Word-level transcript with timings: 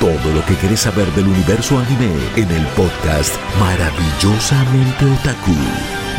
Todo 0.00 0.32
lo 0.34 0.42
que 0.46 0.56
querés 0.56 0.80
saber 0.80 1.06
del 1.12 1.26
universo 1.26 1.78
anime 1.78 2.10
en 2.34 2.50
el 2.50 2.66
podcast 2.68 3.34
Maravillosamente 3.58 5.04
Otaku 5.04 5.52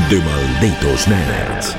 de 0.07 0.19
Malditos 0.19 1.07
Nerds. 1.07 1.75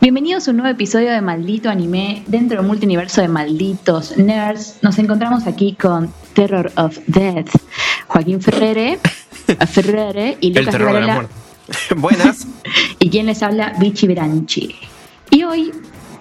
Bienvenidos 0.00 0.48
a 0.48 0.52
un 0.52 0.56
nuevo 0.56 0.72
episodio 0.72 1.10
de 1.10 1.20
Maldito 1.20 1.68
Anime 1.68 2.22
dentro 2.28 2.56
del 2.56 2.66
multiverso 2.66 3.20
de 3.20 3.28
Malditos 3.28 4.16
Nerds. 4.16 4.78
Nos 4.80 4.98
encontramos 4.98 5.46
aquí 5.46 5.74
con 5.74 6.10
Terror 6.32 6.72
of 6.76 6.96
Death, 7.06 7.50
Joaquín 8.06 8.40
Ferrere, 8.40 8.98
Ferrere 9.68 10.38
y 10.40 10.54
Lucas 10.54 10.72
terror 10.72 10.94
de 10.94 11.00
la 11.02 11.14
muerte. 11.14 11.34
Buenas. 11.96 12.46
y 12.98 13.10
quien 13.10 13.26
les 13.26 13.42
habla, 13.42 13.74
Vichy 13.78 14.06
Branchi. 14.06 14.76
Y 15.28 15.42
hoy, 15.42 15.72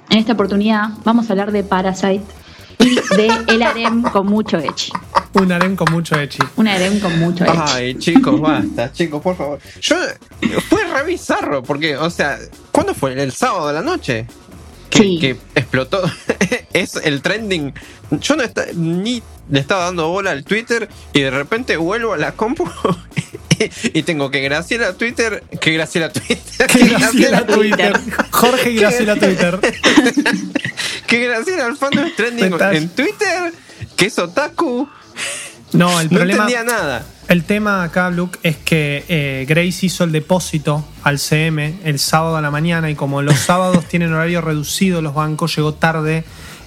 en 0.09 0.17
esta 0.17 0.33
oportunidad, 0.33 0.89
vamos 1.05 1.30
a 1.30 1.31
hablar 1.31 1.53
de 1.53 1.63
Parasite 1.63 2.41
y 2.81 2.95
de 3.16 3.27
El 3.48 3.63
Harem 3.63 4.02
con 4.03 4.27
mucho 4.27 4.58
echi. 4.58 4.91
Un 5.34 5.52
harem 5.52 5.76
con 5.77 5.89
mucho 5.91 6.20
echi. 6.20 6.39
Un 6.58 6.67
harem 6.67 6.99
con 6.99 7.17
mucho 7.20 7.45
echi. 7.45 7.58
Ay, 7.58 7.95
chicos, 7.95 8.39
basta, 8.42 8.92
chicos, 8.92 9.22
por 9.22 9.38
favor. 9.38 9.59
Yo 9.80 9.95
fue 10.69 10.83
re 10.86 11.03
bizarro 11.05 11.64
porque, 11.64 11.95
o 11.95 12.09
sea, 12.09 12.38
¿cuándo 12.72 12.94
fue? 12.94 13.14
El 13.22 13.31
sábado 13.31 13.67
de 13.67 13.73
la 13.73 13.81
noche. 13.81 14.28
Que, 14.89 14.97
Sí. 15.03 15.20
que 15.20 15.38
explotó. 15.55 16.02
es 16.73 16.97
el 16.97 17.22
trending. 17.22 17.73
Yo 18.20 18.36
no 18.36 18.44
está- 18.44 18.66
ni 18.75 19.23
le 19.52 19.59
estaba 19.59 19.85
dando 19.85 20.07
bola 20.09 20.31
al 20.31 20.44
Twitter 20.44 20.89
y 21.13 21.21
de 21.21 21.30
repente 21.30 21.77
vuelvo 21.77 22.13
a 22.13 22.17
la 22.17 22.31
compu 22.31 22.67
y 23.93 24.02
tengo 24.03 24.31
que 24.31 24.41
Graciela 24.41 24.93
Twitter, 24.93 25.43
que 25.59 25.71
Graciela 25.73 26.11
Twitter, 26.11 26.67
Que 26.67 26.88
Graciela 26.88 27.45
Twitter. 27.45 27.93
Jorge 28.31 28.71
y 28.71 28.75
Graciela 28.77 29.16
Twitter. 29.16 29.59
que 31.08 31.19
Graciela 31.19 31.66
Alfano 31.66 32.03
es 32.05 32.16
trending 32.16 32.55
en 32.71 32.89
Twitter, 32.89 33.53
que 33.95 34.05
es 34.08 34.17
otaku. 34.17 34.88
No, 35.73 35.99
el 36.02 36.08
No 36.09 36.17
problema. 36.17 36.43
entendía 36.43 36.63
nada. 36.63 37.05
El 37.27 37.45
tema 37.45 37.83
acá, 37.83 38.09
Luke, 38.09 38.38
es 38.43 38.58
que 38.58 39.05
eh, 39.08 39.45
Grace 39.47 39.86
hizo 39.86 40.03
el 40.03 40.11
depósito 40.11 40.86
al 41.03 41.17
CM 41.17 41.75
el 41.86 41.97
sábado 41.97 42.36
a 42.36 42.41
la 42.41 42.52
mañana 42.52 42.89
y 42.89 42.95
como 42.95 43.21
los 43.21 43.39
sábados 43.39 43.86
tienen 43.86 44.11
horario 44.11 44.41
reducido 44.41 45.02
los 45.02 45.13
bancos, 45.13 45.55
llegó 45.55 45.73
tarde. 45.73 46.25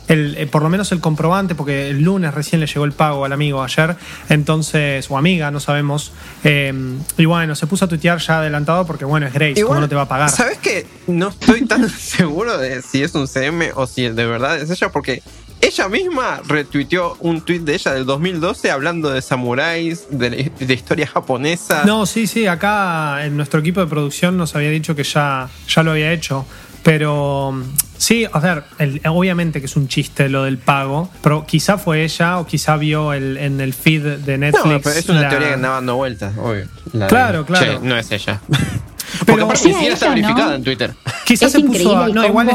El, 0.09 0.37
eh, 0.37 0.47
por 0.47 0.63
lo 0.63 0.69
menos 0.69 0.93
el 0.93 1.01
comprobante, 1.01 1.55
porque 1.55 1.89
el 1.89 2.03
lunes 2.03 2.35
recién 2.35 2.61
le 2.61 2.67
llegó 2.67 2.85
el 2.85 2.93
pago 2.93 3.25
al 3.25 3.33
amigo 3.33 3.63
ayer, 3.63 3.97
entonces, 4.29 5.11
o 5.11 5.17
amiga, 5.17 5.51
no 5.51 5.61
sabemos. 5.61 6.13
eh, 6.45 6.73
y 7.17 7.25
bueno, 7.25 7.55
se 7.55 7.67
puso 7.67 7.87
a 7.87 7.89
tuitear 7.89 8.19
ya 8.19 8.39
adelantado 8.41 8.87
porque, 8.87 9.05
bueno, 9.05 9.27
es 9.27 9.33
Grace, 9.33 9.63
¿cómo 9.63 9.81
no 9.81 9.89
te 9.89 9.95
va 9.95 10.03
a 10.03 10.09
pagar? 10.09 10.31
¿Sabes 10.31 10.59
qué? 10.59 10.87
No 11.07 11.29
estoy 11.29 11.67
tan 11.67 11.89
seguro 11.99 12.59
de 12.59 12.83
si 12.83 13.03
es 13.03 13.15
un 13.15 13.27
CM 13.27 13.71
o 13.75 13.87
si 13.87 14.09
de 14.09 14.27
verdad 14.27 14.59
es 14.61 14.71
ella, 14.71 14.91
porque 14.91 15.23
ella 15.61 15.89
misma 15.89 16.43
retuiteó 16.47 17.17
un 17.21 17.41
tweet 17.41 17.61
de 17.61 17.75
ella 17.75 17.95
del 17.95 18.05
2012 18.05 18.71
hablando 18.71 19.09
de 19.09 19.23
samuráis, 19.23 20.07
de, 20.11 20.53
de 20.59 20.75
historia 20.75 21.07
japonesa. 21.07 21.85
No, 21.87 22.05
sí, 22.05 22.27
sí, 22.27 22.47
acá 22.47 23.25
en 23.25 23.37
nuestro 23.39 23.61
equipo 23.61 23.81
de 23.81 23.87
producción 23.87 24.37
nos 24.37 24.55
había 24.55 24.69
dicho 24.71 24.95
que 24.95 25.05
ya, 25.05 25.49
ya 25.67 25.83
lo 25.83 25.93
había 25.93 26.13
hecho. 26.13 26.45
Pero 26.85 27.55
sí, 27.97 28.27
a 28.31 28.39
ver, 28.39 28.63
el- 28.79 29.01
obviamente 29.09 29.59
que 29.61 29.67
es 29.67 29.75
un 29.75 29.89
chiste 29.89 30.29
lo 30.29 30.45
del 30.45 30.59
pago, 30.59 31.11
pero 31.23 31.47
quizá 31.47 31.79
fue 31.79 32.05
ella 32.05 32.39
o 32.39 32.47
quizá 32.47 32.77
vio 32.77 33.13
el, 33.15 33.39
en 33.39 33.61
el 33.61 33.73
feed 33.75 34.19
de 34.19 34.37
No, 34.39 34.47
Netflix. 34.47 34.81
pero 34.85 34.97
es 34.99 35.09
una 35.09 35.23
la- 35.23 35.29
teoría 35.31 35.49
que 35.49 35.55
andaba 35.55 35.75
dando 35.77 35.97
vueltas, 35.97 36.35
obvio. 36.39 36.67
La 36.93 37.07
de- 37.07 37.09
Claro, 37.09 37.47
claro. 37.47 37.81
Che, 37.81 37.87
no 37.89 37.97
es 37.97 38.13
ella. 38.13 38.41
Pero- 39.27 39.47
Porque 39.47 39.61
Sí, 39.63 39.71
está 39.87 40.09
¿no? 40.09 40.15
verificada 40.15 40.55
en 40.57 40.63
Twitter. 40.65 40.95
Quizá 41.25 41.47
es 41.47 41.53
se 41.53 41.61
puso 41.61 42.09
No, 42.09 42.27
igual 42.27 42.49
es, 42.51 42.55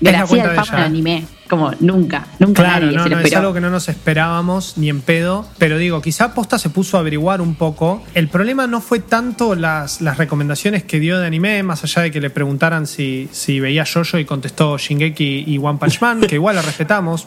es 0.00 0.12
la 0.12 0.26
cuenta 0.26 0.48
de 0.50 0.58
ella. 0.58 0.84
anime. 0.84 1.24
Como 1.50 1.72
nunca, 1.80 2.28
nunca 2.38 2.62
Claro, 2.62 2.86
nadie 2.86 2.96
no, 2.96 3.02
se 3.02 3.10
lo 3.10 3.16
no, 3.16 3.22
es 3.22 3.34
algo 3.34 3.52
que 3.52 3.60
no 3.60 3.70
nos 3.70 3.88
esperábamos 3.88 4.78
ni 4.78 4.88
en 4.88 5.00
pedo, 5.00 5.48
pero 5.58 5.78
digo, 5.78 6.00
quizá 6.00 6.32
Posta 6.32 6.60
se 6.60 6.70
puso 6.70 6.96
a 6.96 7.00
averiguar 7.00 7.40
un 7.40 7.56
poco. 7.56 8.04
El 8.14 8.28
problema 8.28 8.68
no 8.68 8.80
fue 8.80 9.00
tanto 9.00 9.56
las, 9.56 10.00
las 10.00 10.16
recomendaciones 10.16 10.84
que 10.84 11.00
dio 11.00 11.18
de 11.18 11.26
anime, 11.26 11.64
más 11.64 11.82
allá 11.82 12.02
de 12.02 12.12
que 12.12 12.20
le 12.20 12.30
preguntaran 12.30 12.86
si, 12.86 13.28
si 13.32 13.58
veía 13.58 13.84
Jojo 13.84 14.18
y 14.18 14.24
contestó 14.24 14.78
Shingeki 14.78 15.44
y 15.48 15.58
One 15.58 15.80
Punch 15.80 16.00
Man, 16.00 16.20
que 16.20 16.36
igual 16.36 16.54
la 16.54 16.62
respetamos. 16.62 17.26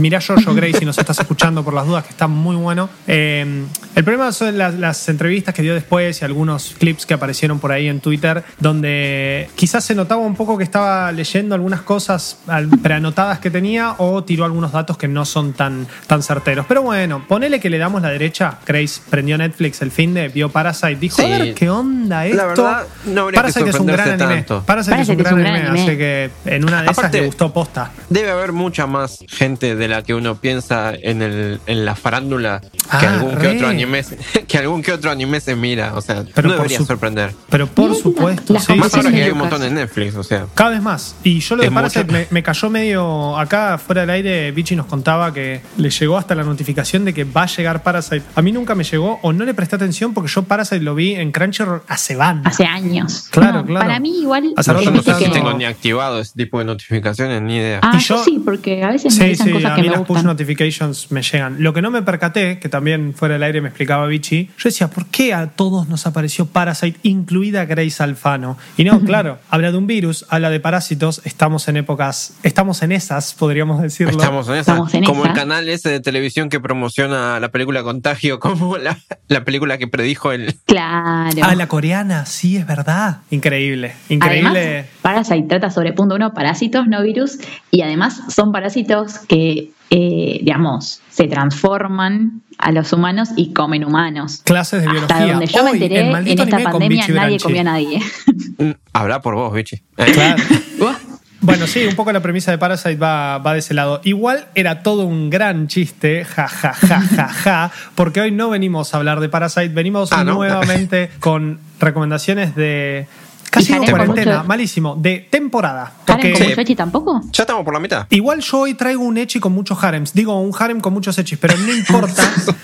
Mirá 0.00 0.18
Jojo, 0.20 0.54
Grace, 0.54 0.78
si 0.78 0.84
nos 0.86 0.96
estás 0.98 1.18
escuchando 1.20 1.62
por 1.62 1.74
las 1.74 1.86
dudas, 1.86 2.04
que 2.04 2.10
está 2.10 2.26
muy 2.26 2.56
bueno. 2.56 2.88
Eh, 3.06 3.64
el 3.94 4.02
problema 4.04 4.32
son 4.32 4.56
las, 4.56 4.74
las 4.74 5.08
entrevistas 5.10 5.54
que 5.54 5.60
dio 5.62 5.74
después 5.74 6.22
y 6.22 6.24
algunos 6.24 6.74
clips 6.78 7.04
que 7.04 7.12
aparecieron 7.14 7.58
por 7.58 7.70
ahí 7.70 7.86
en 7.86 8.00
Twitter, 8.00 8.42
donde 8.58 9.50
quizás 9.56 9.84
se 9.84 9.94
notaba 9.94 10.22
un 10.22 10.34
poco 10.34 10.56
que 10.56 10.64
estaba 10.64 11.12
leyendo 11.12 11.54
algunas 11.54 11.82
cosas 11.82 12.38
preanotadas 12.82 13.40
que 13.40 13.50
tenía 13.50 13.94
o 13.98 14.24
tiró 14.24 14.44
algunos 14.46 14.72
datos 14.72 14.96
que 14.96 15.06
no 15.06 15.24
son 15.24 15.52
tan, 15.52 15.86
tan 16.06 16.22
certeros. 16.22 16.64
Pero 16.66 16.82
bueno, 16.82 17.24
ponele 17.28 17.60
que 17.60 17.68
le 17.68 17.76
damos 17.78 18.00
la 18.00 18.08
derecha. 18.08 18.58
Grace 18.66 19.02
prendió 19.10 19.36
Netflix 19.36 19.82
el 19.82 19.90
fin 19.90 20.14
de, 20.14 20.28
vio 20.28 20.48
Parasite, 20.48 20.96
dijo, 20.96 21.16
Sí. 21.16 21.30
a 21.32 21.38
ver 21.38 21.54
qué 21.54 21.68
onda 21.68 22.24
esto. 22.24 22.36
La 22.38 22.46
verdad, 22.46 22.86
no 23.04 23.22
habría 23.22 23.36
que 23.38 23.42
Parasite 23.52 23.70
es 23.70 23.76
un 23.80 23.86
gran 23.86 23.98
sorprenderse 23.98 24.24
anime. 24.24 24.42
tanto. 24.46 24.62
Parasite, 24.64 25.00
es 25.02 25.08
un 25.10 25.16
gran, 25.18 25.34
anime, 25.34 25.48
anime. 25.60 25.82
así 25.82 25.96
que 25.98 26.30
en 26.46 26.64
una 26.64 26.78
de 26.78 26.84
esas 26.86 26.98
Aparte- 26.98 27.20
le 27.20 27.26
gustó 27.26 27.52
posta. 27.52 27.90
Debe 28.08 28.30
haber 28.30 28.52
mucha 28.52 28.86
más 28.86 29.18
gente 29.28 29.76
de 29.76 29.88
la 29.90 30.02
que 30.02 30.14
uno 30.14 30.36
piensa 30.36 30.92
en, 30.94 31.20
el, 31.22 31.60
en 31.66 31.84
la 31.84 31.94
farándula 31.94 32.60
que, 32.60 33.06
Ah, 33.06 33.14
algún 33.14 33.36
que, 33.36 33.48
otro 33.48 33.68
anime, 33.68 34.02
se- 34.02 34.16
que 34.48 34.58
algún 34.58 34.82
que 34.82 34.92
otro 34.92 35.10
anime 35.10 35.40
se 35.40 35.54
mira. 35.56 35.94
O 35.94 36.00
sea, 36.00 36.24
Pero 36.34 36.48
no 36.48 36.54
debería 36.54 36.78
su- 36.78 36.86
sorprender. 36.86 37.32
Pero 37.48 37.66
por 37.66 37.94
supuesto, 37.94 38.54
las 38.54 38.64
sí, 38.64 38.74
Más 38.74 38.94
ahora 38.94 39.10
que 39.10 39.22
hay 39.22 39.30
un 39.30 39.38
montón 39.38 39.62
en 39.62 39.74
Netflix, 39.74 40.14
o 40.16 40.22
sea. 40.22 40.46
Cada 40.54 40.70
vez 40.70 40.82
más. 40.82 41.14
Y 41.22 41.40
yo 41.40 41.56
lo 41.56 41.70
Parasite 41.72 42.04
mucho. 42.04 42.12
me, 42.18 42.26
me 42.30 42.42
cayó 42.42 42.70
medio. 42.70 43.36
Acá 43.38 43.78
fuera 43.78 44.00
del 44.02 44.10
aire, 44.10 44.50
Vichy 44.52 44.74
nos 44.76 44.86
contaba 44.86 45.32
que 45.32 45.60
le 45.76 45.90
llegó 45.90 46.16
hasta 46.18 46.34
la 46.34 46.42
notificación 46.44 47.04
de 47.04 47.14
que 47.14 47.24
va 47.24 47.42
a 47.42 47.46
llegar 47.46 47.82
Parasite. 47.82 48.22
A 48.34 48.42
mí 48.42 48.52
nunca 48.52 48.74
me 48.74 48.84
llegó 48.84 49.18
o 49.22 49.32
no 49.32 49.44
le 49.44 49.54
presté 49.54 49.76
atención 49.76 50.14
porque 50.14 50.30
yo 50.30 50.42
Parasite 50.42 50.80
lo 50.80 50.94
vi 50.94 51.14
en 51.14 51.30
Crunchyroll 51.32 51.82
hace 51.88 52.16
banda. 52.16 52.50
Hace 52.50 52.64
años. 52.64 53.26
Claro, 53.30 53.60
No, 53.60 53.66
claro. 53.66 53.86
Para 53.86 54.00
mí 54.00 54.20
igual... 54.20 54.52
Hace 54.56 54.72
No, 54.72 54.80
yo 54.82 54.90
no 54.90 55.02
sé 55.02 55.14
si 55.14 55.30
tengo 55.30 55.52
ni 55.54 55.64
activado 55.64 56.20
ese 56.20 56.32
tipo 56.36 56.58
de 56.58 56.64
notificaciones, 56.64 57.40
ni 57.42 57.56
idea. 57.56 57.80
Ah, 57.82 57.92
Y 57.94 57.98
yo, 58.00 58.16
yo- 58.16 58.24
sí, 58.24 58.40
porque 58.44 58.82
a 58.84 58.88
veces 58.90 59.16
me 59.18 59.24
Sí, 59.24 59.30
dicen 59.30 59.46
sí, 59.46 59.52
cosas 59.52 59.78
a 59.78 59.79
que 59.82 59.88
mí 59.88 59.88
me 59.90 59.96
las 59.96 60.06
push 60.06 60.22
notifications 60.22 61.10
me 61.10 61.22
llegan. 61.22 61.62
Lo 61.62 61.72
que 61.72 61.82
no 61.82 61.90
me 61.90 62.02
percaté, 62.02 62.58
que 62.58 62.68
también 62.68 63.14
fuera 63.14 63.34
del 63.34 63.42
aire 63.42 63.60
me 63.60 63.68
explicaba 63.68 64.06
Vichy, 64.06 64.50
yo 64.58 64.64
decía, 64.64 64.88
¿por 64.88 65.06
qué 65.06 65.34
a 65.34 65.48
todos 65.48 65.88
nos 65.88 66.06
apareció 66.06 66.46
Parasite, 66.46 66.98
incluida 67.02 67.64
Grace 67.64 68.02
Alfano? 68.02 68.56
Y 68.76 68.84
no, 68.84 69.00
claro, 69.04 69.38
habla 69.48 69.72
de 69.72 69.78
un 69.78 69.86
virus, 69.86 70.26
habla 70.28 70.50
de 70.50 70.60
parásitos, 70.60 71.22
estamos 71.24 71.68
en 71.68 71.78
épocas, 71.78 72.34
estamos 72.42 72.82
en 72.82 72.92
esas, 72.92 73.34
podríamos 73.34 73.82
decirlo. 73.82 74.12
Estamos 74.12 74.48
en 74.48 74.54
esa. 74.54 74.72
Estamos 74.72 74.94
en 74.94 75.04
como 75.04 75.22
esa. 75.22 75.32
el 75.32 75.38
canal 75.38 75.68
ese 75.68 75.90
de 75.90 76.00
televisión 76.00 76.48
que 76.48 76.60
promociona 76.60 77.40
la 77.40 77.50
película 77.50 77.82
Contagio, 77.82 78.40
como 78.40 78.76
la, 78.76 78.98
la 79.28 79.44
película 79.44 79.78
que 79.78 79.88
predijo 79.88 80.32
el. 80.32 80.54
Claro. 80.66 81.40
Ah, 81.42 81.54
la 81.54 81.68
coreana, 81.68 82.26
sí, 82.26 82.56
es 82.56 82.66
verdad. 82.66 83.18
Increíble, 83.30 83.94
increíble. 84.08 84.60
Además, 84.60 84.86
Parasite 85.02 85.48
trata 85.48 85.70
sobre 85.70 85.92
punto 85.92 86.14
uno, 86.14 86.34
parásitos, 86.34 86.86
no 86.86 87.02
virus, 87.02 87.38
y 87.70 87.82
además 87.82 88.22
son 88.28 88.52
parásitos 88.52 89.18
que, 89.20 89.69
eh, 89.90 90.38
digamos, 90.42 91.00
se 91.10 91.26
transforman 91.26 92.42
a 92.58 92.72
los 92.72 92.92
humanos 92.92 93.30
y 93.36 93.52
comen 93.52 93.84
humanos. 93.84 94.42
Clases 94.44 94.82
de 94.82 94.88
Hasta 94.88 95.24
biología. 95.24 95.32
donde 95.34 95.46
yo 95.46 95.64
me 95.64 95.70
enteré, 95.70 96.00
en 96.32 96.40
esta 96.40 96.58
pandemia 96.70 97.08
nadie 97.08 97.38
comía 97.38 97.60
a 97.62 97.64
nadie. 97.64 98.00
Mm, 98.60 98.72
Habla 98.92 99.22
por 99.22 99.34
vos, 99.36 99.54
bichi. 99.54 99.76
Eh, 99.96 100.12
Claro. 100.12 100.42
Bueno, 101.42 101.66
sí, 101.66 101.86
un 101.86 101.96
poco 101.96 102.12
la 102.12 102.20
premisa 102.20 102.50
de 102.50 102.58
Parasite 102.58 102.96
va, 102.96 103.38
va 103.38 103.54
de 103.54 103.60
ese 103.60 103.72
lado. 103.72 104.02
Igual 104.04 104.48
era 104.54 104.82
todo 104.82 105.06
un 105.06 105.30
gran 105.30 105.68
chiste, 105.68 106.26
ja, 106.26 106.46
ja, 106.46 106.74
ja, 106.74 107.00
ja, 107.00 107.28
ja, 107.28 107.70
porque 107.94 108.20
hoy 108.20 108.30
no 108.30 108.50
venimos 108.50 108.92
a 108.92 108.98
hablar 108.98 109.20
de 109.20 109.30
Parasite, 109.30 109.70
venimos 109.70 110.12
Ah, 110.12 110.22
¿no? 110.22 110.34
nuevamente 110.34 111.10
con 111.20 111.58
recomendaciones 111.80 112.54
de... 112.54 113.06
Casi 113.50 113.72
¿Y 113.72 113.74
digo 113.80 113.86
cuarentena, 113.90 114.36
mucho- 114.38 114.48
malísimo, 114.48 114.96
de 114.96 115.26
temporada. 115.28 115.82
¿Harem 115.82 115.96
Porque 116.06 116.32
con 116.32 116.42
Sí. 116.42 116.48
mucho 116.48 116.60
echi 116.60 116.74
tampoco? 116.76 117.20
Ya 117.32 117.42
estamos 117.42 117.64
por 117.64 117.74
la 117.74 117.80
mitad. 117.80 118.06
igual 118.10 118.40
yo 118.40 118.60
hoy 118.60 118.74
traigo 118.74 119.02
un 119.04 119.18
echi 119.18 119.40
con 119.40 119.52
muchos 119.52 119.82
harems. 119.82 120.12
Digo, 120.14 120.40
un 120.40 120.52
harem 120.58 120.80
con 120.80 120.92
muchos 120.92 121.18
echis, 121.18 121.38
pero 121.38 121.56
no 121.58 121.72
importa. 121.72 122.22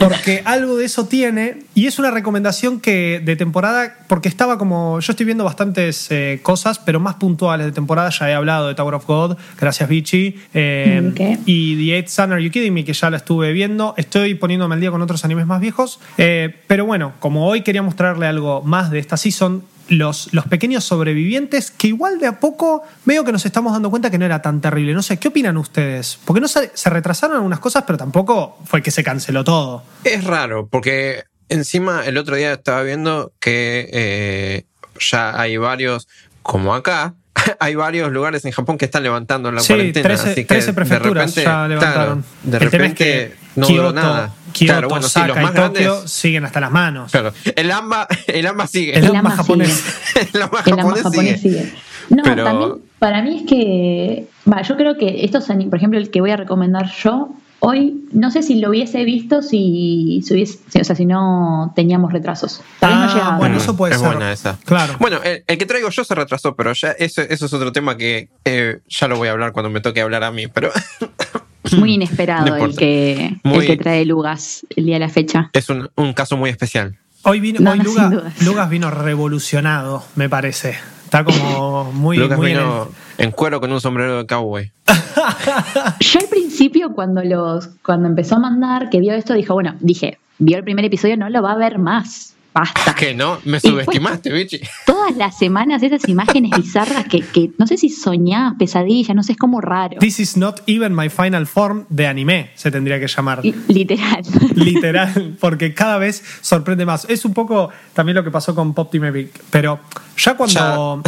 Porque 0.00 0.22
que 0.24 0.42
algo 0.44 0.76
de 0.76 0.84
eso 0.86 1.06
tiene 1.06 1.58
y 1.74 1.86
es 1.86 2.00
una 2.00 2.10
recomendación 2.10 2.80
que 2.80 3.20
de 3.24 3.36
temporada, 3.36 3.94
porque 4.08 4.28
estaba 4.28 4.58
como, 4.58 4.98
yo 4.98 5.12
estoy 5.12 5.24
viendo 5.24 5.44
bastantes 5.44 6.08
eh, 6.10 6.40
cosas, 6.42 6.80
pero 6.80 6.98
más 6.98 7.14
puntuales 7.14 7.64
de 7.66 7.72
temporada, 7.72 8.10
ya 8.10 8.28
he 8.28 8.34
hablado 8.34 8.66
de 8.66 8.74
Tower 8.74 8.94
of 8.94 9.06
God, 9.06 9.36
gracias 9.58 9.88
Vichy, 9.88 10.36
eh, 10.52 11.10
Ok. 11.12 11.40
y 11.46 11.76
The 11.76 11.94
Eighth 11.96 12.08
Sun 12.08 12.32
Are 12.32 12.42
You 12.42 12.50
Kidding 12.50 12.74
Me, 12.74 12.84
que 12.84 12.92
ya 12.92 13.08
la 13.10 13.18
estuve 13.18 13.52
viendo, 13.52 13.94
estoy 13.96 14.34
poniéndome 14.34 14.74
al 14.74 14.80
día 14.80 14.90
con 14.90 15.00
otros 15.00 15.24
animes 15.24 15.46
más 15.46 15.60
viejos, 15.60 16.00
eh, 16.18 16.54
pero 16.66 16.84
bueno, 16.84 17.12
como 17.20 17.46
hoy 17.46 17.62
quería 17.62 17.82
mostrarle 17.82 18.26
algo 18.26 18.62
más 18.62 18.90
de 18.90 18.98
esta 18.98 19.16
season, 19.16 19.62
los, 19.88 20.32
los 20.32 20.46
pequeños 20.46 20.84
sobrevivientes, 20.84 21.70
que 21.70 21.88
igual 21.88 22.18
de 22.18 22.26
a 22.26 22.40
poco 22.40 22.82
veo 23.04 23.24
que 23.24 23.32
nos 23.32 23.46
estamos 23.46 23.72
dando 23.72 23.90
cuenta 23.90 24.10
que 24.10 24.18
no 24.18 24.24
era 24.24 24.42
tan 24.42 24.60
terrible. 24.60 24.94
No 24.94 25.02
sé, 25.02 25.18
¿qué 25.18 25.28
opinan 25.28 25.56
ustedes? 25.56 26.18
Porque 26.24 26.40
no 26.40 26.48
se, 26.48 26.70
se 26.74 26.90
retrasaron 26.90 27.36
algunas 27.36 27.60
cosas, 27.60 27.84
pero 27.86 27.98
tampoco 27.98 28.58
fue 28.64 28.82
que 28.82 28.90
se 28.90 29.04
canceló 29.04 29.44
todo. 29.44 29.82
Es 30.04 30.24
raro, 30.24 30.68
porque 30.68 31.24
encima 31.48 32.04
el 32.04 32.18
otro 32.18 32.36
día 32.36 32.52
estaba 32.52 32.82
viendo 32.82 33.32
que 33.40 33.88
eh, 33.92 34.64
ya 34.98 35.40
hay 35.40 35.56
varios, 35.56 36.08
como 36.42 36.74
acá, 36.74 37.14
hay 37.60 37.74
varios 37.74 38.10
lugares 38.12 38.44
en 38.44 38.52
Japón 38.52 38.78
que 38.78 38.84
están 38.86 39.02
levantando 39.02 39.50
la 39.52 39.60
Sí, 39.60 39.68
cuarentena. 39.74 40.08
13, 40.08 40.22
así 40.30 40.40
que 40.42 40.44
13 40.46 40.66
de 40.66 40.72
prefecturas 40.72 41.26
repente, 41.34 41.42
ya 41.42 41.68
levantaron. 41.68 42.22
claro, 42.22 42.24
de 42.42 42.56
El 42.56 42.58
tema 42.58 42.64
es 42.64 42.72
repente 42.72 42.94
que 42.96 43.34
no 43.60 43.66
Kioto, 43.66 43.82
duró 43.82 43.92
nada. 43.94 44.34
Kioto, 44.52 44.72
claro, 44.72 44.88
bueno, 44.88 45.02
sí, 45.02 45.06
Osaka 45.18 45.26
los 45.28 45.36
y 45.36 45.40
más 45.40 45.54
Tokio 45.54 45.92
grandes. 45.94 46.10
siguen 46.12 46.44
hasta 46.44 46.60
las 46.60 46.70
manos. 46.70 47.12
Claro, 47.12 47.32
el 47.56 47.70
AMBA, 47.70 48.08
el 48.28 48.46
AMBA 48.46 48.66
sigue. 48.66 48.92
El 48.98 49.04
El 49.04 49.04
AMBA 49.16 49.18
AMBA 49.18 49.30
japonés. 49.36 49.84
el 50.34 50.42
AMBA 50.42 50.62
El 50.66 50.72
ama 50.80 50.96
japonés 50.96 51.40
sigue. 51.40 51.58
sigue. 51.60 51.72
No, 52.10 52.22
Pero- 52.22 52.44
también 52.44 52.72
para 52.98 53.20
mí 53.22 53.38
es 53.42 53.48
que, 53.50 54.26
va, 54.50 54.62
yo 54.62 54.76
creo 54.76 54.96
que 54.96 55.24
estos, 55.24 55.44
por 55.46 55.76
ejemplo, 55.76 55.98
el 55.98 56.10
que 56.10 56.20
voy 56.20 56.30
a 56.30 56.36
recomendar 56.36 56.90
yo, 57.02 57.30
hoy 57.60 58.04
no 58.12 58.30
sé 58.30 58.42
si 58.42 58.56
lo 58.60 58.70
hubiese 58.70 59.04
visto 59.04 59.42
si, 59.42 60.22
si 60.24 60.34
hubiese, 60.34 60.58
o 60.80 60.84
sea, 60.84 60.94
si 60.96 61.04
no 61.06 61.72
teníamos 61.74 62.12
retrasos. 62.12 62.60
Tal 62.80 62.90
vez 62.90 62.98
no 62.98 63.04
Ah, 63.06 63.14
llegaba. 63.14 63.38
bueno, 63.38 63.56
eso 63.58 63.76
puede 63.76 63.94
es 63.94 64.00
ser. 64.00 64.08
buena 64.08 64.32
esa. 64.32 64.58
Claro. 64.64 64.94
Bueno, 65.00 65.20
el, 65.24 65.42
el 65.46 65.58
que 65.58 65.66
traigo 65.66 65.88
yo 65.90 66.04
se 66.04 66.14
retrasó, 66.14 66.54
pero 66.54 66.72
ya 66.72 66.90
eso, 66.92 67.22
eso 67.22 67.46
es 67.46 67.52
otro 67.52 67.72
tema 67.72 67.96
que 67.96 68.28
eh, 68.44 68.80
ya 68.88 69.08
lo 69.08 69.16
voy 69.16 69.28
a 69.28 69.32
hablar 69.32 69.52
cuando 69.52 69.70
me 69.70 69.80
toque 69.80 70.00
hablar 70.00 70.22
a 70.24 70.30
mí. 70.30 70.46
Pero 70.48 70.70
Muy 71.76 71.94
inesperado 71.94 72.46
No 72.56 72.64
el, 72.64 72.76
que, 72.76 73.36
Muy- 73.42 73.58
el 73.58 73.66
que 73.66 73.76
trae 73.76 74.04
Lugas 74.04 74.64
el 74.76 74.84
día 74.86 74.94
de 74.96 75.00
la 75.00 75.08
fecha. 75.08 75.50
es 75.52 75.68
un, 75.68 75.90
un 75.96 76.12
caso 76.12 76.36
muy 76.36 76.50
especial. 76.50 76.96
Hoy, 77.22 77.40
vino, 77.40 77.58
No, 77.60 77.72
hoy 77.72 77.78
no, 77.78 77.84
Luga- 77.84 78.02
sin 78.02 78.10
dudas. 78.10 78.42
Lugas 78.42 78.70
vino 78.70 78.90
revolucionado, 78.90 80.04
me 80.14 80.28
parece. 80.28 80.76
Está 81.04 81.24
como 81.24 81.84
muy, 81.92 82.18
Lucas 82.18 82.38
muy 82.38 82.52
en 82.52 82.58
vino 82.58 82.82
el- 82.84 83.05
en 83.18 83.30
cuero 83.30 83.60
con 83.60 83.72
un 83.72 83.80
sombrero 83.80 84.18
de 84.18 84.26
cowboy. 84.26 84.72
Yo 86.00 86.20
al 86.20 86.26
principio, 86.28 86.92
cuando 86.92 87.22
los, 87.22 87.68
cuando 87.84 88.08
empezó 88.08 88.36
a 88.36 88.38
mandar, 88.38 88.90
que 88.90 89.00
vio 89.00 89.14
esto, 89.14 89.34
dijo, 89.34 89.54
bueno, 89.54 89.74
dije, 89.80 90.18
vio 90.38 90.58
el 90.58 90.64
primer 90.64 90.84
episodio, 90.84 91.16
no 91.16 91.28
lo 91.28 91.42
va 91.42 91.52
a 91.52 91.56
ver 91.56 91.78
más. 91.78 92.35
Basta. 92.56 92.94
Que 92.96 93.14
no, 93.14 93.38
me 93.44 93.60
subestimaste, 93.60 94.32
bichi. 94.32 94.60
Todas 94.86 95.14
las 95.16 95.36
semanas 95.38 95.82
esas 95.82 96.08
imágenes 96.08 96.50
bizarras 96.56 97.04
que, 97.04 97.20
que 97.20 97.50
no 97.58 97.66
sé 97.66 97.76
si 97.76 97.90
soñás, 97.90 98.54
pesadillas, 98.58 99.14
no 99.14 99.22
sé, 99.22 99.32
es 99.32 99.38
como 99.38 99.60
raro. 99.60 99.98
This 100.00 100.18
is 100.18 100.36
not 100.38 100.60
even 100.66 100.94
my 100.94 101.10
final 101.10 101.46
form 101.46 101.84
de 101.90 102.06
anime, 102.06 102.50
se 102.54 102.70
tendría 102.70 102.98
que 102.98 103.06
llamar. 103.08 103.44
Li- 103.44 103.54
Literal. 103.68 104.22
Literal, 104.54 105.36
porque 105.38 105.74
cada 105.74 105.98
vez 105.98 106.22
sorprende 106.40 106.86
más. 106.86 107.04
Es 107.10 107.24
un 107.26 107.34
poco 107.34 107.68
también 107.92 108.16
lo 108.16 108.24
que 108.24 108.30
pasó 108.30 108.54
con 108.54 108.72
Pop 108.72 108.90
Team 108.90 109.04
Epic, 109.04 109.38
pero 109.50 109.78
ya 110.16 110.34
cuando, 110.34 111.02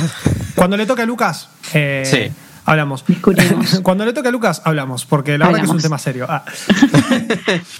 cuando 0.55 0.77
le 0.77 0.85
toca 0.85 1.05
a 1.05 1.07
Lucas, 1.07 1.49
eh, 1.73 2.03
Sí. 2.05 2.33
Hablamos. 2.71 3.05
Discutimos. 3.07 3.81
Cuando 3.83 4.05
le 4.05 4.13
toca 4.13 4.29
a 4.29 4.33
Lucas, 4.33 4.63
hablamos, 4.65 5.05
porque 5.07 5.39
la 5.39 5.47
verdad 5.47 5.61
que 5.61 5.65
es 5.65 5.71
un 5.71 5.77
Hablamos. 5.79 5.83
tema 5.83 5.99
serio. 5.99 6.27
Ah. 6.29 6.45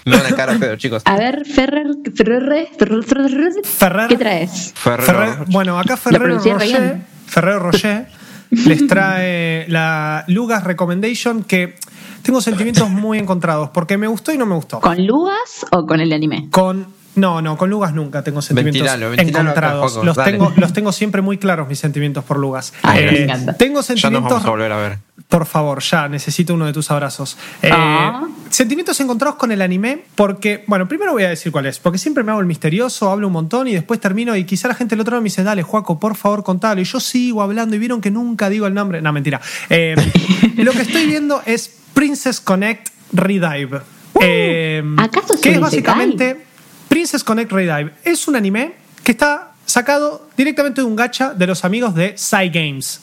Me 0.05 0.17
van 0.17 0.33
a 0.33 0.37
cara 0.37 0.59
feo, 0.59 0.77
chicos. 0.77 1.03
A 1.05 1.17
ver, 1.17 1.45
Ferrer, 1.45 1.87
Ferrer, 2.15 2.69
Ferrer, 2.79 2.99
Ferrer, 2.99 3.53
Ferrer. 3.65 4.09
¿qué 4.09 4.17
traes? 4.17 4.75
Ferrer- 4.75 5.07
Rocher. 5.07 5.45
bueno, 5.49 5.79
acá 5.79 5.97
Rocher, 5.97 6.59
bien. 6.61 7.07
Ferrero 7.27 7.59
Rocher 7.59 8.07
les 8.51 8.87
trae 8.87 9.67
la 9.69 10.25
Lugas 10.29 10.65
Recommendation 10.65 11.45
que 11.45 11.77
tengo 12.23 12.41
sentimientos 12.41 12.89
muy 12.91 13.19
encontrados, 13.19 13.71
porque 13.71 13.97
me 13.99 14.07
gustó 14.07 14.33
y 14.33 14.39
no 14.39 14.47
me 14.47 14.55
gustó. 14.55 14.81
¿Con 14.81 15.07
Lugas 15.07 15.67
o 15.71 15.87
con 15.87 16.01
el 16.01 16.13
anime? 16.13 16.49
Con 16.51 16.87
no, 17.19 17.43
no, 17.43 17.57
con 17.57 17.69
Lugas 17.71 17.93
nunca 17.95 18.23
tengo 18.23 18.41
sentimientos 18.41 18.81
Ventilalo, 18.83 19.11
ventilalo 19.11 19.51
acá, 19.51 19.61
encontrados. 19.61 20.05
Los, 20.05 20.17
dale. 20.17 20.33
tengo, 20.33 20.53
los 20.57 20.73
tengo 20.73 20.93
siempre 20.93 21.21
muy 21.23 21.39
claros 21.39 21.69
mis 21.69 21.79
sentimientos 21.79 22.25
por 22.25 22.39
Lugas. 22.39 22.73
Eh, 22.77 22.79
Ay, 22.83 23.05
me 23.05 23.23
encanta. 23.25 23.53
Tengo 23.55 23.75
Ya 23.75 23.77
nos 23.79 23.87
sentimientos. 23.87 24.31
vamos 24.31 24.47
a 24.47 24.51
volver 24.51 24.73
a 24.73 24.77
ver. 24.77 24.99
Por 25.29 25.45
favor, 25.47 25.81
ya, 25.83 26.09
necesito 26.09 26.55
uno 26.55 26.65
de 26.67 26.73
tus 26.73 26.91
abrazos. 26.91 27.37
Eh, 27.63 27.71
Ah. 27.73 28.27
Sentimientos 28.51 28.99
encontrados 29.01 29.37
con 29.37 29.53
el 29.53 29.61
anime, 29.61 30.05
porque, 30.15 30.65
bueno, 30.67 30.89
primero 30.89 31.13
voy 31.13 31.25
a 31.25 31.29
decir 31.29 31.53
cuál 31.53 31.67
es, 31.67 31.79
porque 31.79 31.99
siempre 31.99 32.25
me 32.25 32.31
hago 32.33 32.41
el 32.41 32.47
misterioso, 32.47 33.11
hablo 33.11 33.27
un 33.27 33.35
montón 33.35 33.69
y 33.69 33.75
después 33.75 34.01
termino 34.01 34.35
y 34.37 34.45
quizá 34.45 34.69
la 34.69 34.75
gente 34.75 34.95
del 34.95 35.03
otro 35.03 35.13
lado 35.13 35.21
me 35.23 35.27
dice, 35.27 35.43
dale, 35.45 35.63
Juaco, 35.63 36.01
por 36.01 36.17
favor, 36.17 36.43
contalo. 36.45 36.81
Y 36.81 36.85
yo 36.85 36.99
sigo 36.99 37.43
hablando 37.43 37.77
y 37.77 37.79
vieron 37.79 38.01
que 38.01 38.11
nunca 38.11 38.49
digo 38.49 38.67
el 38.67 38.73
nombre. 38.73 39.03
No, 39.03 39.13
mentira. 39.13 39.39
Eh, 39.69 39.95
lo 40.57 40.73
que 40.73 40.81
estoy 40.83 41.07
viendo 41.07 41.43
es 41.45 41.71
Princess 41.93 42.41
Connect 42.41 42.89
Redive. 43.13 43.81
Eh, 44.21 44.83
¿acaso 44.97 45.35
es 45.35 45.41
que 45.41 45.51
un 45.51 45.65
es 45.67 45.73
isekai? 45.75 45.95
básicamente 45.95 46.45
Princess 46.89 47.25
Connect 47.25 47.53
Redive. 47.53 47.93
Es 48.05 48.29
un 48.29 48.37
anime 48.37 48.75
que 49.05 49.13
está 49.13 49.53
sacado 49.65 50.29
directamente 50.37 50.81
de 50.81 50.87
un 50.87 50.97
gacha 50.97 51.35
de 51.35 51.47
los 51.47 51.65
amigos 51.65 51.95
de 51.95 52.17
Psy 52.17 52.49
Games. 52.51 53.01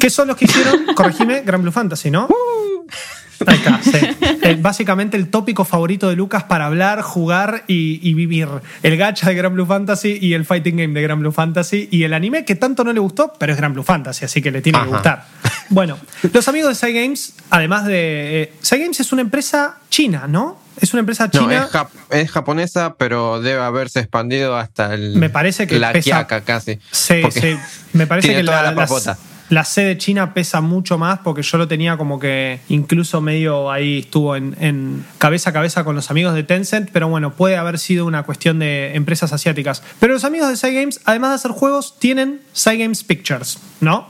Que 0.00 0.10
son 0.10 0.28
los 0.28 0.36
que 0.36 0.46
hicieron, 0.46 0.86
corregime, 0.94 1.42
Gran 1.42 1.62
Blue 1.62 1.72
Fantasy, 1.72 2.10
¿no? 2.10 2.28
Ahí 3.46 3.56
está, 3.56 3.80
sí. 3.82 3.92
Eh, 4.42 4.56
básicamente 4.60 5.16
el 5.16 5.28
tópico 5.28 5.64
favorito 5.64 6.08
de 6.08 6.16
Lucas 6.16 6.42
para 6.44 6.66
hablar, 6.66 7.00
jugar 7.02 7.62
y, 7.68 8.00
y 8.02 8.14
vivir. 8.14 8.48
El 8.82 8.96
gacha 8.96 9.28
de 9.28 9.36
Gran 9.36 9.54
Blue 9.54 9.66
Fantasy 9.66 10.18
y 10.20 10.34
el 10.34 10.44
fighting 10.44 10.76
game 10.76 10.94
de 10.94 11.02
Gran 11.02 11.20
Blue 11.20 11.30
Fantasy 11.30 11.88
y 11.92 12.02
el 12.02 12.12
anime 12.12 12.44
que 12.44 12.56
tanto 12.56 12.82
no 12.82 12.92
le 12.92 12.98
gustó, 12.98 13.32
pero 13.38 13.52
es 13.52 13.58
Gran 13.58 13.72
Blue 13.72 13.84
Fantasy, 13.84 14.24
así 14.24 14.42
que 14.42 14.50
le 14.50 14.60
tiene 14.60 14.80
que 14.80 14.86
gustar. 14.86 15.24
Bueno, 15.68 15.96
los 16.32 16.48
amigos 16.48 16.70
de 16.70 16.74
Psy 16.74 16.92
Games, 16.92 17.34
además 17.50 17.86
de... 17.86 18.42
Eh, 18.42 18.52
Psy 18.60 18.78
Games 18.80 18.98
es 18.98 19.12
una 19.12 19.22
empresa 19.22 19.78
china, 19.88 20.26
¿no? 20.26 20.58
Es 20.80 20.92
una 20.94 21.00
empresa 21.00 21.26
No, 21.32 21.40
china... 21.40 21.64
es, 21.66 21.72
jap- 21.72 21.88
es 22.10 22.30
japonesa, 22.30 22.94
pero 22.96 23.40
debe 23.40 23.60
haberse 23.62 24.00
expandido 24.00 24.56
hasta 24.56 24.94
el. 24.94 25.16
Me 25.16 25.30
parece 25.30 25.66
que 25.66 25.78
La 25.78 25.92
pesa- 25.92 26.26
casi. 26.44 26.78
Sí, 26.90 27.20
Porque 27.22 27.40
sí. 27.40 27.58
Me 27.92 28.06
parece 28.06 28.28
tiene 28.28 28.42
que 28.42 28.46
toda 28.46 28.62
la, 28.62 28.70
la 28.72 28.76
papota. 28.76 29.18
La 29.52 29.64
sede 29.66 29.98
china 29.98 30.32
pesa 30.32 30.62
mucho 30.62 30.96
más 30.96 31.18
porque 31.18 31.42
yo 31.42 31.58
lo 31.58 31.68
tenía 31.68 31.98
como 31.98 32.18
que 32.18 32.60
incluso 32.70 33.20
medio 33.20 33.70
ahí 33.70 33.98
estuvo 33.98 34.34
en, 34.34 34.56
en 34.58 35.04
cabeza 35.18 35.50
a 35.50 35.52
cabeza 35.52 35.84
con 35.84 35.94
los 35.94 36.10
amigos 36.10 36.34
de 36.34 36.42
Tencent, 36.42 36.88
pero 36.90 37.08
bueno, 37.08 37.34
puede 37.34 37.58
haber 37.58 37.78
sido 37.78 38.06
una 38.06 38.22
cuestión 38.22 38.58
de 38.58 38.94
empresas 38.94 39.30
asiáticas. 39.34 39.82
Pero 40.00 40.14
los 40.14 40.24
amigos 40.24 40.48
de 40.48 40.56
Psy 40.56 40.74
Games, 40.74 41.00
además 41.04 41.32
de 41.32 41.34
hacer 41.34 41.50
juegos, 41.50 41.98
tienen 41.98 42.40
Psy 42.54 42.78
Games 42.78 43.04
Pictures, 43.04 43.58
¿no? 43.82 44.08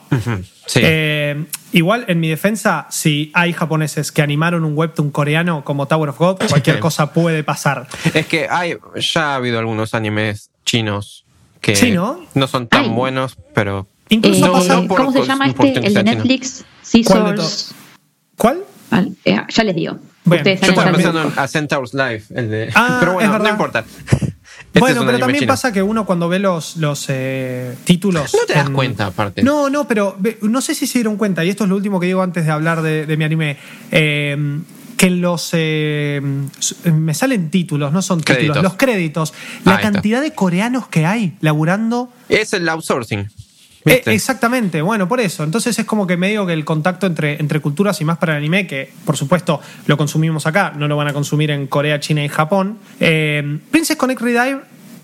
Sí. 0.67 0.79
Eh, 0.81 1.45
igual, 1.73 2.05
en 2.07 2.21
mi 2.21 2.29
defensa, 2.29 2.87
si 2.91 3.33
hay 3.35 3.53
japoneses 3.53 4.13
que 4.13 4.23
animaron 4.23 4.65
un 4.65 4.79
webtoon 4.79 5.11
coreano 5.11 5.65
como 5.65 5.89
Tower 5.89 6.11
of 6.11 6.19
God, 6.19 6.37
cualquier 6.49 6.79
cosa 6.79 7.13
puede 7.13 7.43
pasar. 7.43 7.89
Es 8.15 8.27
que 8.29 8.47
hay, 8.49 8.77
ya 8.95 9.33
ha 9.33 9.35
habido 9.35 9.59
algunos 9.59 9.93
animes 9.95 10.51
chinos 10.65 11.25
que 11.61 11.75
Sí, 11.75 11.91
¿no? 11.91 12.21
son 12.47 12.69
tan 12.69 12.85
Ay. 12.85 12.89
buenos, 12.91 13.37
pero 13.55 13.89
Incluso 14.15 14.47
Eh, 14.59 14.87
por- 14.89 14.99
¿Cómo 14.99 15.13
se 15.13 15.23
llama 15.27 15.47
este? 15.47 15.87
El 15.87 15.95
de. 15.95 16.03
Netflix, 16.05 16.65
¿Cuál 17.07 17.37
de 17.37 17.43
Scissors. 17.43 17.75
¿Cuál? 18.37 18.65
Eh, 19.25 19.41
ya 19.49 19.65
les 19.65 19.75
digo. 19.75 19.99
Bueno, 20.25 20.45
yo 20.45 20.51
estaba 20.51 20.93
pensando 20.93 21.33
A 21.37 21.49
Centaur's 21.49 21.95
Life, 21.95 22.33
el 22.35 22.51
de. 22.51 22.71
Ah, 22.75 22.99
pero 23.01 23.13
es 23.21 23.29
bueno, 23.29 23.39
no 23.39 23.49
importa. 23.49 23.85
Este 24.75 24.81
bueno, 24.81 25.05
pero 25.05 25.19
también 25.19 25.41
chino. 25.41 25.53
pasa 25.53 25.73
que 25.73 25.83
uno 25.83 26.07
cuando 26.07 26.29
ve 26.29 26.39
los, 26.39 26.77
los 26.77 27.07
eh, 27.09 27.75
títulos. 27.85 28.33
No 28.35 28.47
te 28.47 28.55
das 28.55 28.67
en- 28.67 28.73
cuenta, 28.73 29.07
aparte. 29.07 29.43
No, 29.43 29.69
no, 29.69 29.87
pero 29.89 30.17
no 30.43 30.61
sé 30.61 30.75
si 30.75 30.87
se 30.87 30.99
dieron 30.99 31.17
cuenta, 31.17 31.45
y 31.45 31.51
esto 31.51 31.65
es 31.65 31.71
lo 31.71 31.77
último 31.77 32.01
que 32.01 32.07
digo 32.07 32.23
antes 32.23 32.45
de 32.47 32.53
hablar 32.53 32.81
de, 32.83 33.05
de 33.07 33.17
mi 33.17 33.25
anime. 33.25 33.57
eh, 33.91 34.37
que 34.97 35.11
los. 35.11 35.51
eh, 35.53 36.21
me 36.85 37.13
salen 37.15 37.51
títulos, 37.51 37.93
no 37.93 38.03
son 38.03 38.21
títulos, 38.21 38.37
Créditos. 38.39 38.63
los 38.63 38.75
créditos. 38.75 39.35
La 39.65 39.73
Ahí 39.73 39.79
está. 39.79 39.91
cantidad 39.93 40.21
de 40.23 40.31
coreanos 40.33 40.87
que 40.87 41.05
hay 41.07 41.37
laburando. 41.41 42.13
Es 42.29 42.53
el 42.53 42.69
outsourcing. 42.69 43.29
Eh, 43.85 44.03
exactamente, 44.07 44.81
bueno, 44.83 45.09
por 45.09 45.21
eso. 45.21 45.45
Entonces 45.45 45.79
es 45.79 45.85
como 45.85 46.07
que 46.07 46.17
medio 46.17 46.47
que 46.47 46.53
el 46.53 46.65
contacto 46.65 47.07
entre, 47.07 47.41
entre 47.41 47.61
culturas 47.61 48.01
y 48.01 48.05
más 48.05 48.19
para 48.19 48.33
el 48.33 48.39
anime, 48.39 48.67
que 48.67 48.91
por 49.05 49.17
supuesto 49.17 49.61
lo 49.87 49.97
consumimos 49.97 50.47
acá, 50.47 50.73
no 50.77 50.89
lo 50.89 50.97
van 50.97 51.09
a 51.09 51.13
consumir 51.13 51.51
en 51.51 51.67
Corea, 51.67 51.99
China 52.01 52.25
y 52.25 52.29
Japón. 52.29 52.79
Eh, 53.01 53.59
Princess 53.71 53.97
Connect 53.97 54.21
Redive 54.21 54.61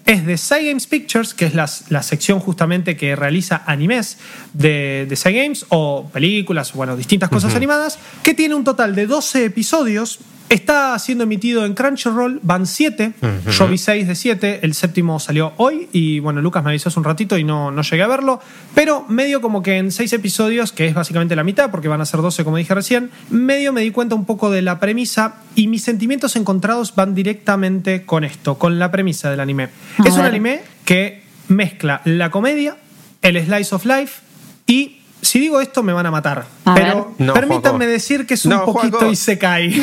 es 0.06 0.24
de 0.24 0.38
Psy 0.38 0.68
Games 0.68 0.86
Pictures, 0.86 1.34
que 1.34 1.44
es 1.44 1.54
la, 1.54 1.68
la 1.90 2.02
sección 2.02 2.40
justamente 2.40 2.96
que 2.96 3.14
realiza 3.14 3.62
animes 3.66 4.18
de, 4.54 5.06
de 5.08 5.16
Psy 5.16 5.32
Games 5.32 5.66
o 5.68 6.08
películas, 6.10 6.72
bueno, 6.72 6.96
distintas 6.96 7.28
cosas 7.28 7.54
animadas, 7.54 7.98
que 8.22 8.32
tiene 8.32 8.54
un 8.54 8.64
total 8.64 8.94
de 8.94 9.06
12 9.06 9.44
episodios 9.44 10.20
Está 10.48 10.98
siendo 10.98 11.24
emitido 11.24 11.66
en 11.66 11.74
Crunchyroll, 11.74 12.40
van 12.42 12.66
7, 12.66 13.12
yo 13.50 13.68
vi 13.68 13.76
6 13.76 14.08
de 14.08 14.14
7, 14.14 14.60
el 14.62 14.72
séptimo 14.72 15.20
salió 15.20 15.52
hoy 15.58 15.88
y 15.92 16.20
bueno, 16.20 16.40
Lucas 16.40 16.64
me 16.64 16.70
avisó 16.70 16.88
hace 16.88 16.98
un 16.98 17.04
ratito 17.04 17.36
y 17.36 17.44
no, 17.44 17.70
no 17.70 17.82
llegué 17.82 18.02
a 18.02 18.06
verlo, 18.06 18.40
pero 18.74 19.04
medio 19.08 19.42
como 19.42 19.62
que 19.62 19.76
en 19.76 19.92
6 19.92 20.12
episodios, 20.14 20.72
que 20.72 20.86
es 20.86 20.94
básicamente 20.94 21.36
la 21.36 21.44
mitad, 21.44 21.70
porque 21.70 21.88
van 21.88 22.00
a 22.00 22.06
ser 22.06 22.22
12 22.22 22.44
como 22.44 22.56
dije 22.56 22.74
recién, 22.74 23.10
medio 23.28 23.74
me 23.74 23.82
di 23.82 23.90
cuenta 23.90 24.14
un 24.14 24.24
poco 24.24 24.50
de 24.50 24.62
la 24.62 24.80
premisa 24.80 25.42
y 25.54 25.66
mis 25.68 25.82
sentimientos 25.82 26.34
encontrados 26.36 26.94
van 26.94 27.14
directamente 27.14 28.06
con 28.06 28.24
esto, 28.24 28.58
con 28.58 28.78
la 28.78 28.90
premisa 28.90 29.30
del 29.30 29.40
anime. 29.40 29.68
A 29.98 30.08
es 30.08 30.14
un 30.14 30.22
anime 30.22 30.62
que 30.86 31.24
mezcla 31.48 32.00
la 32.06 32.30
comedia, 32.30 32.76
el 33.20 33.44
slice 33.44 33.74
of 33.74 33.84
life 33.84 34.22
y... 34.66 34.97
Si 35.20 35.40
digo 35.40 35.60
esto 35.60 35.82
me 35.82 35.92
van 35.92 36.06
a 36.06 36.10
matar, 36.10 36.46
A 36.64 36.74
pero. 36.74 37.12
No, 37.18 37.34
permítanme 37.34 37.78
Joaco. 37.84 37.92
decir 37.92 38.26
que 38.26 38.34
es 38.34 38.44
un 38.44 38.52
No, 38.52 38.64
poquito 38.64 38.98
Joaco. 38.98 39.12
Isekai. 39.12 39.82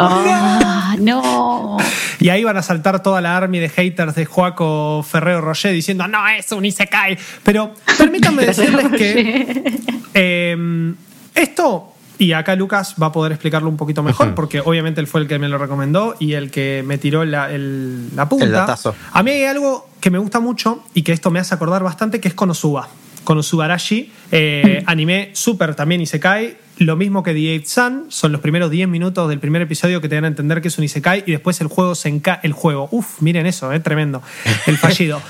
Ah, 0.00 0.94
no. 1.00 1.76
Y 2.20 2.28
ahí 2.28 2.44
van 2.44 2.56
a 2.56 2.62
saltar 2.62 3.02
toda 3.02 3.20
la 3.20 3.36
army 3.36 3.58
de 3.60 3.68
haters 3.68 4.14
de 4.14 4.26
Joaco 4.26 5.02
Ferrero 5.08 5.40
Rocher 5.40 5.72
diciendo, 5.72 6.06
no, 6.06 6.26
es 6.28 6.50
un 6.52 6.64
Isekai. 6.64 7.16
Pero 7.42 7.72
permítanme 7.96 8.44
decirles 8.46 8.88
que 8.88 9.80
eh, 10.14 10.94
esto, 11.34 11.92
y 12.18 12.32
acá 12.32 12.54
Lucas 12.56 12.94
va 13.00 13.06
a 13.06 13.12
poder 13.12 13.32
explicarlo 13.32 13.68
un 13.68 13.76
poquito 13.76 14.02
mejor, 14.02 14.34
porque 14.34 14.60
obviamente 14.60 15.00
él 15.00 15.06
fue 15.06 15.20
el 15.22 15.28
que 15.28 15.38
me 15.38 15.48
lo 15.48 15.58
recomendó 15.58 16.16
y 16.18 16.34
el 16.34 16.50
que 16.50 16.82
me 16.86 16.98
tiró 16.98 17.24
la, 17.24 17.50
el- 17.52 18.14
la 18.16 18.28
punta. 18.28 18.44
El 18.44 18.52
datazo. 18.52 18.94
A 19.12 19.22
mí 19.22 19.30
hay 19.30 19.44
algo 19.44 19.88
que 20.00 20.10
me 20.10 20.18
gusta 20.18 20.40
mucho 20.40 20.84
y 20.94 21.02
que 21.02 21.12
esto 21.12 21.30
me 21.30 21.38
hace 21.40 21.54
acordar 21.54 21.82
bastante, 21.82 22.20
que 22.20 22.28
es 22.28 22.34
Konosuba. 22.34 22.88
Konosubarashi, 23.28 24.10
eh, 24.32 24.82
anime 24.86 25.28
súper 25.34 25.74
también 25.74 26.00
Isekai. 26.00 26.56
Lo 26.78 26.96
mismo 26.96 27.22
que 27.22 27.34
The 27.34 27.62
Sun, 27.66 28.06
son 28.08 28.32
los 28.32 28.40
primeros 28.40 28.70
10 28.70 28.88
minutos 28.88 29.28
del 29.28 29.38
primer 29.38 29.60
episodio 29.60 30.00
que 30.00 30.08
te 30.08 30.14
dan 30.14 30.24
a 30.24 30.28
entender 30.28 30.62
que 30.62 30.68
es 30.68 30.78
un 30.78 30.84
Isekai 30.84 31.24
y 31.26 31.32
después 31.32 31.60
el 31.60 31.66
juego 31.66 31.94
se 31.94 32.08
enca 32.08 32.40
el 32.42 32.52
juego. 32.52 32.88
Uf, 32.90 33.20
miren 33.20 33.44
eso, 33.44 33.70
eh, 33.70 33.80
tremendo. 33.80 34.22
El 34.66 34.78
fallido. 34.78 35.20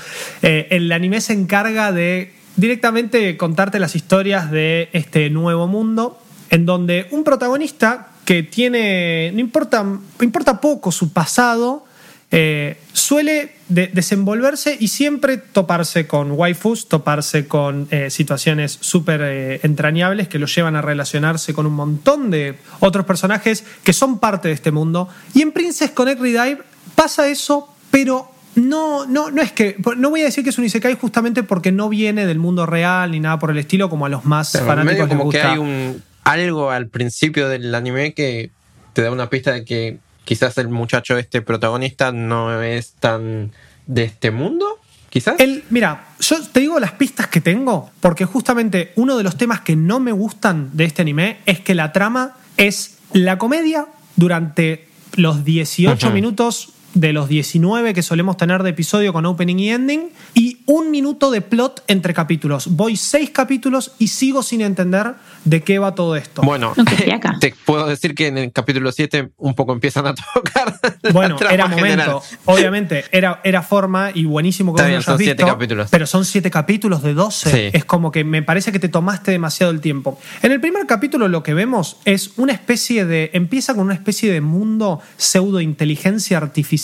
Eh, 0.41 0.67
el 0.71 0.89
anime 0.93 1.19
se 1.19 1.33
encarga 1.33 1.91
de 1.91 2.31
directamente 2.55 3.35
contarte 3.35 3.79
las 3.79 3.97
historias 3.97 4.49
de 4.49 4.87
este 4.93 5.29
nuevo 5.29 5.67
mundo 5.67 6.21
en 6.51 6.65
donde 6.65 7.07
un 7.11 7.25
protagonista 7.25 8.11
que 8.23 8.43
tiene, 8.43 9.31
no 9.33 9.41
importa, 9.41 9.85
importa 10.21 10.61
poco 10.61 10.93
su 10.93 11.11
pasado, 11.11 11.83
eh, 12.31 12.77
suele 12.93 13.58
de- 13.69 13.87
desenvolverse 13.87 14.75
y 14.79 14.89
siempre 14.89 15.37
toparse 15.37 16.05
con 16.07 16.31
waifus, 16.31 16.87
toparse 16.87 17.47
con 17.47 17.87
eh, 17.91 18.09
situaciones 18.09 18.77
súper 18.81 19.21
eh, 19.23 19.59
entrañables 19.63 20.27
que 20.27 20.39
lo 20.39 20.47
llevan 20.47 20.75
a 20.75 20.81
relacionarse 20.81 21.53
con 21.53 21.65
un 21.65 21.73
montón 21.73 22.29
de 22.31 22.57
otros 22.79 23.05
personajes 23.05 23.63
que 23.83 23.93
son 23.93 24.19
parte 24.19 24.49
de 24.49 24.53
este 24.55 24.71
mundo. 24.71 25.07
Y 25.33 25.41
en 25.41 25.51
Princess 25.51 25.91
Connect 25.91 26.19
Redive 26.19 26.59
pasa 26.95 27.27
eso, 27.29 27.73
pero 27.91 28.29
no, 28.55 29.05
no, 29.05 29.31
no 29.31 29.41
es 29.41 29.51
que. 29.51 29.77
No 29.97 30.09
voy 30.09 30.21
a 30.21 30.25
decir 30.25 30.43
que 30.43 30.49
es 30.49 30.57
un 30.57 30.65
Isekai 30.65 30.95
justamente 30.95 31.43
porque 31.43 31.71
no 31.71 31.87
viene 31.87 32.25
del 32.25 32.39
mundo 32.39 32.65
real 32.65 33.11
ni 33.11 33.19
nada 33.19 33.39
por 33.39 33.51
el 33.51 33.57
estilo, 33.57 33.89
como 33.89 34.05
a 34.05 34.09
los 34.09 34.25
más 34.25 34.51
Pero 34.51 34.65
fanáticos 34.65 34.93
medio 34.93 35.05
les 35.07 35.17
como 35.17 35.31
que 35.31 35.41
hay 35.41 35.57
un 35.57 36.03
algo 36.23 36.69
al 36.69 36.89
principio 36.89 37.47
del 37.47 37.73
anime 37.73 38.13
que 38.13 38.51
te 38.93 39.01
da 39.01 39.11
una 39.11 39.29
pista 39.29 39.51
de 39.53 39.63
que 39.65 39.97
quizás 40.29 40.59
el 40.59 40.69
muchacho 40.69 41.17
este 41.17 41.41
protagonista 41.41 42.11
no 42.11 42.61
es 42.61 42.91
tan 42.99 43.51
de 43.87 44.03
este 44.03 44.29
mundo, 44.29 44.77
quizás. 45.09 45.39
El, 45.39 45.63
mira, 45.71 46.09
yo 46.19 46.39
te 46.45 46.59
digo 46.59 46.79
las 46.79 46.91
pistas 46.91 47.25
que 47.25 47.41
tengo, 47.41 47.89
porque 47.99 48.25
justamente 48.25 48.93
uno 48.95 49.17
de 49.17 49.23
los 49.23 49.37
temas 49.37 49.61
que 49.61 49.75
no 49.75 49.99
me 49.99 50.11
gustan 50.11 50.69
de 50.73 50.85
este 50.85 51.01
anime 51.01 51.39
es 51.47 51.61
que 51.61 51.73
la 51.73 51.91
trama 51.93 52.37
es 52.57 52.99
la 53.11 53.39
comedia 53.39 53.87
durante 54.17 54.87
los 55.15 55.43
18 55.43 56.05
Ujú. 56.05 56.13
minutos 56.13 56.73
de 56.93 57.13
los 57.13 57.29
19 57.29 57.93
que 57.93 58.01
solemos 58.01 58.37
tener 58.37 58.63
de 58.63 58.71
episodio 58.71 59.13
con 59.13 59.25
opening 59.25 59.57
y 59.57 59.69
ending 59.69 60.09
y 60.33 60.59
un 60.65 60.91
minuto 60.91 61.31
de 61.31 61.41
plot 61.41 61.83
entre 61.87 62.13
capítulos. 62.13 62.67
Voy 62.75 62.97
seis 62.97 63.29
capítulos 63.29 63.93
y 63.99 64.07
sigo 64.07 64.43
sin 64.43 64.61
entender 64.61 65.13
de 65.45 65.61
qué 65.61 65.79
va 65.79 65.95
todo 65.95 66.15
esto. 66.15 66.41
Bueno, 66.41 66.73
No, 66.75 66.85
te 67.39 67.53
puedo 67.65 67.87
decir 67.87 68.15
que 68.15 68.27
en 68.27 68.37
el 68.37 68.51
capítulo 68.51 68.91
7 68.91 69.29
un 69.37 69.53
poco 69.53 69.73
empiezan 69.73 70.07
a 70.07 70.15
tocar. 70.33 70.79
Bueno, 71.13 71.37
era 71.39 71.69
general. 71.69 72.09
momento. 72.09 72.23
Obviamente, 72.45 73.05
era, 73.11 73.41
era 73.43 73.61
forma 73.61 74.11
y 74.13 74.25
buenísimo 74.25 74.73
que 74.73 74.81
bien, 74.81 74.95
hayas 74.95 75.05
son 75.05 75.17
siete 75.17 75.43
visto, 75.43 75.47
capítulos. 75.47 75.89
Pero 75.91 76.07
son 76.07 76.25
siete 76.25 76.49
capítulos 76.49 77.03
de 77.03 77.13
12. 77.13 77.51
Sí. 77.51 77.77
Es 77.77 77.85
como 77.85 78.11
que 78.11 78.23
me 78.23 78.41
parece 78.43 78.71
que 78.71 78.79
te 78.79 78.89
tomaste 78.89 79.31
demasiado 79.31 79.71
el 79.71 79.81
tiempo. 79.81 80.19
En 80.41 80.51
el 80.51 80.59
primer 80.59 80.85
capítulo 80.85 81.27
lo 81.27 81.43
que 81.43 81.53
vemos 81.53 81.97
es 82.05 82.31
una 82.37 82.53
especie 82.53 83.05
de. 83.05 83.29
Empieza 83.33 83.73
con 83.73 83.83
una 83.83 83.93
especie 83.93 84.31
de 84.31 84.41
mundo 84.41 85.01
pseudo 85.17 85.61
inteligencia 85.61 86.37
artificial. 86.37 86.78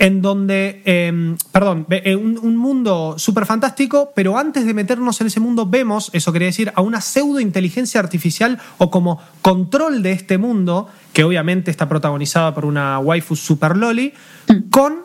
En 0.00 0.22
donde, 0.22 0.82
eh, 0.84 1.36
perdón, 1.52 1.86
eh, 1.88 2.16
un, 2.16 2.36
un 2.38 2.56
mundo 2.56 3.14
súper 3.16 3.46
fantástico, 3.46 4.10
pero 4.14 4.36
antes 4.36 4.66
de 4.66 4.74
meternos 4.74 5.20
en 5.20 5.28
ese 5.28 5.38
mundo 5.38 5.66
vemos, 5.66 6.10
eso 6.12 6.32
quería 6.32 6.46
decir, 6.46 6.72
a 6.74 6.82
una 6.82 7.00
pseudo 7.00 7.38
inteligencia 7.38 8.00
artificial 8.00 8.60
o 8.78 8.90
como 8.90 9.20
control 9.40 10.02
de 10.02 10.10
este 10.10 10.36
mundo, 10.36 10.88
que 11.12 11.22
obviamente 11.22 11.70
está 11.70 11.88
protagonizada 11.88 12.52
por 12.54 12.64
una 12.64 12.98
waifu 12.98 13.36
super 13.36 13.76
loli, 13.76 14.12
con 14.70 15.04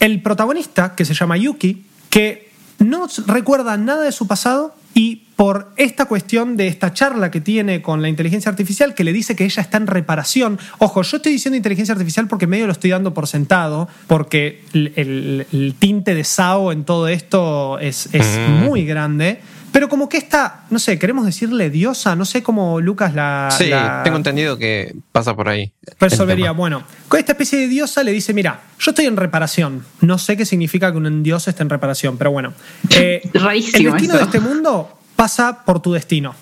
el 0.00 0.20
protagonista, 0.20 0.96
que 0.96 1.04
se 1.04 1.14
llama 1.14 1.36
Yuki, 1.36 1.84
que 2.10 2.50
no 2.78 3.06
recuerda 3.26 3.76
nada 3.76 4.02
de 4.02 4.12
su 4.12 4.26
pasado 4.26 4.74
y 4.94 5.23
por 5.36 5.72
esta 5.76 6.04
cuestión 6.06 6.56
de 6.56 6.68
esta 6.68 6.92
charla 6.92 7.30
que 7.30 7.40
tiene 7.40 7.82
con 7.82 8.02
la 8.02 8.08
inteligencia 8.08 8.50
artificial, 8.50 8.94
que 8.94 9.02
le 9.04 9.12
dice 9.12 9.34
que 9.34 9.44
ella 9.44 9.62
está 9.62 9.78
en 9.78 9.86
reparación. 9.88 10.58
Ojo, 10.78 11.02
yo 11.02 11.16
estoy 11.16 11.32
diciendo 11.32 11.56
inteligencia 11.56 11.92
artificial 11.92 12.28
porque 12.28 12.46
medio 12.46 12.66
lo 12.66 12.72
estoy 12.72 12.90
dando 12.90 13.12
por 13.14 13.26
sentado, 13.26 13.88
porque 14.06 14.62
el, 14.74 14.92
el- 14.96 15.46
el 15.52 15.74
tinte 15.78 16.14
de 16.14 16.22
Sao 16.24 16.70
en 16.72 16.84
todo 16.84 17.08
esto 17.08 17.78
es, 17.80 18.08
es 18.12 18.38
Mm. 18.48 18.64
muy 18.64 18.84
grande. 18.84 19.40
Pero 19.72 19.88
como 19.88 20.08
que 20.08 20.18
esta, 20.18 20.66
no 20.70 20.78
sé, 20.78 21.00
queremos 21.00 21.26
decirle 21.26 21.68
diosa, 21.68 22.14
no 22.14 22.24
sé 22.24 22.44
cómo 22.44 22.80
Lucas 22.80 23.12
la... 23.12 23.48
Sí, 23.50 23.66
la- 23.66 24.02
tengo 24.04 24.16
entendido 24.16 24.56
que 24.56 24.94
pasa 25.10 25.34
por 25.34 25.48
ahí. 25.48 25.72
resolvería. 25.98 26.52
Bueno, 26.52 26.84
con 27.08 27.18
esta 27.18 27.32
especie 27.32 27.58
de 27.58 27.66
diosa 27.66 28.04
le 28.04 28.12
dice, 28.12 28.32
mira, 28.32 28.60
yo 28.78 28.92
estoy 28.92 29.06
en 29.06 29.16
reparación. 29.16 29.84
No 30.00 30.16
sé 30.18 30.36
qué 30.36 30.46
significa 30.46 30.92
que 30.92 30.98
un 30.98 31.24
dios 31.24 31.48
esté 31.48 31.64
en 31.64 31.70
reparación, 31.70 32.16
pero 32.18 32.30
bueno. 32.30 32.52
Eh, 32.96 33.20
el 33.34 33.42
destino 33.84 34.14
eso. 34.14 34.18
de 34.18 34.22
este 34.22 34.38
mundo 34.38 34.96
pasa 35.16 35.64
por 35.64 35.80
tu 35.80 35.92
destino. 35.92 36.34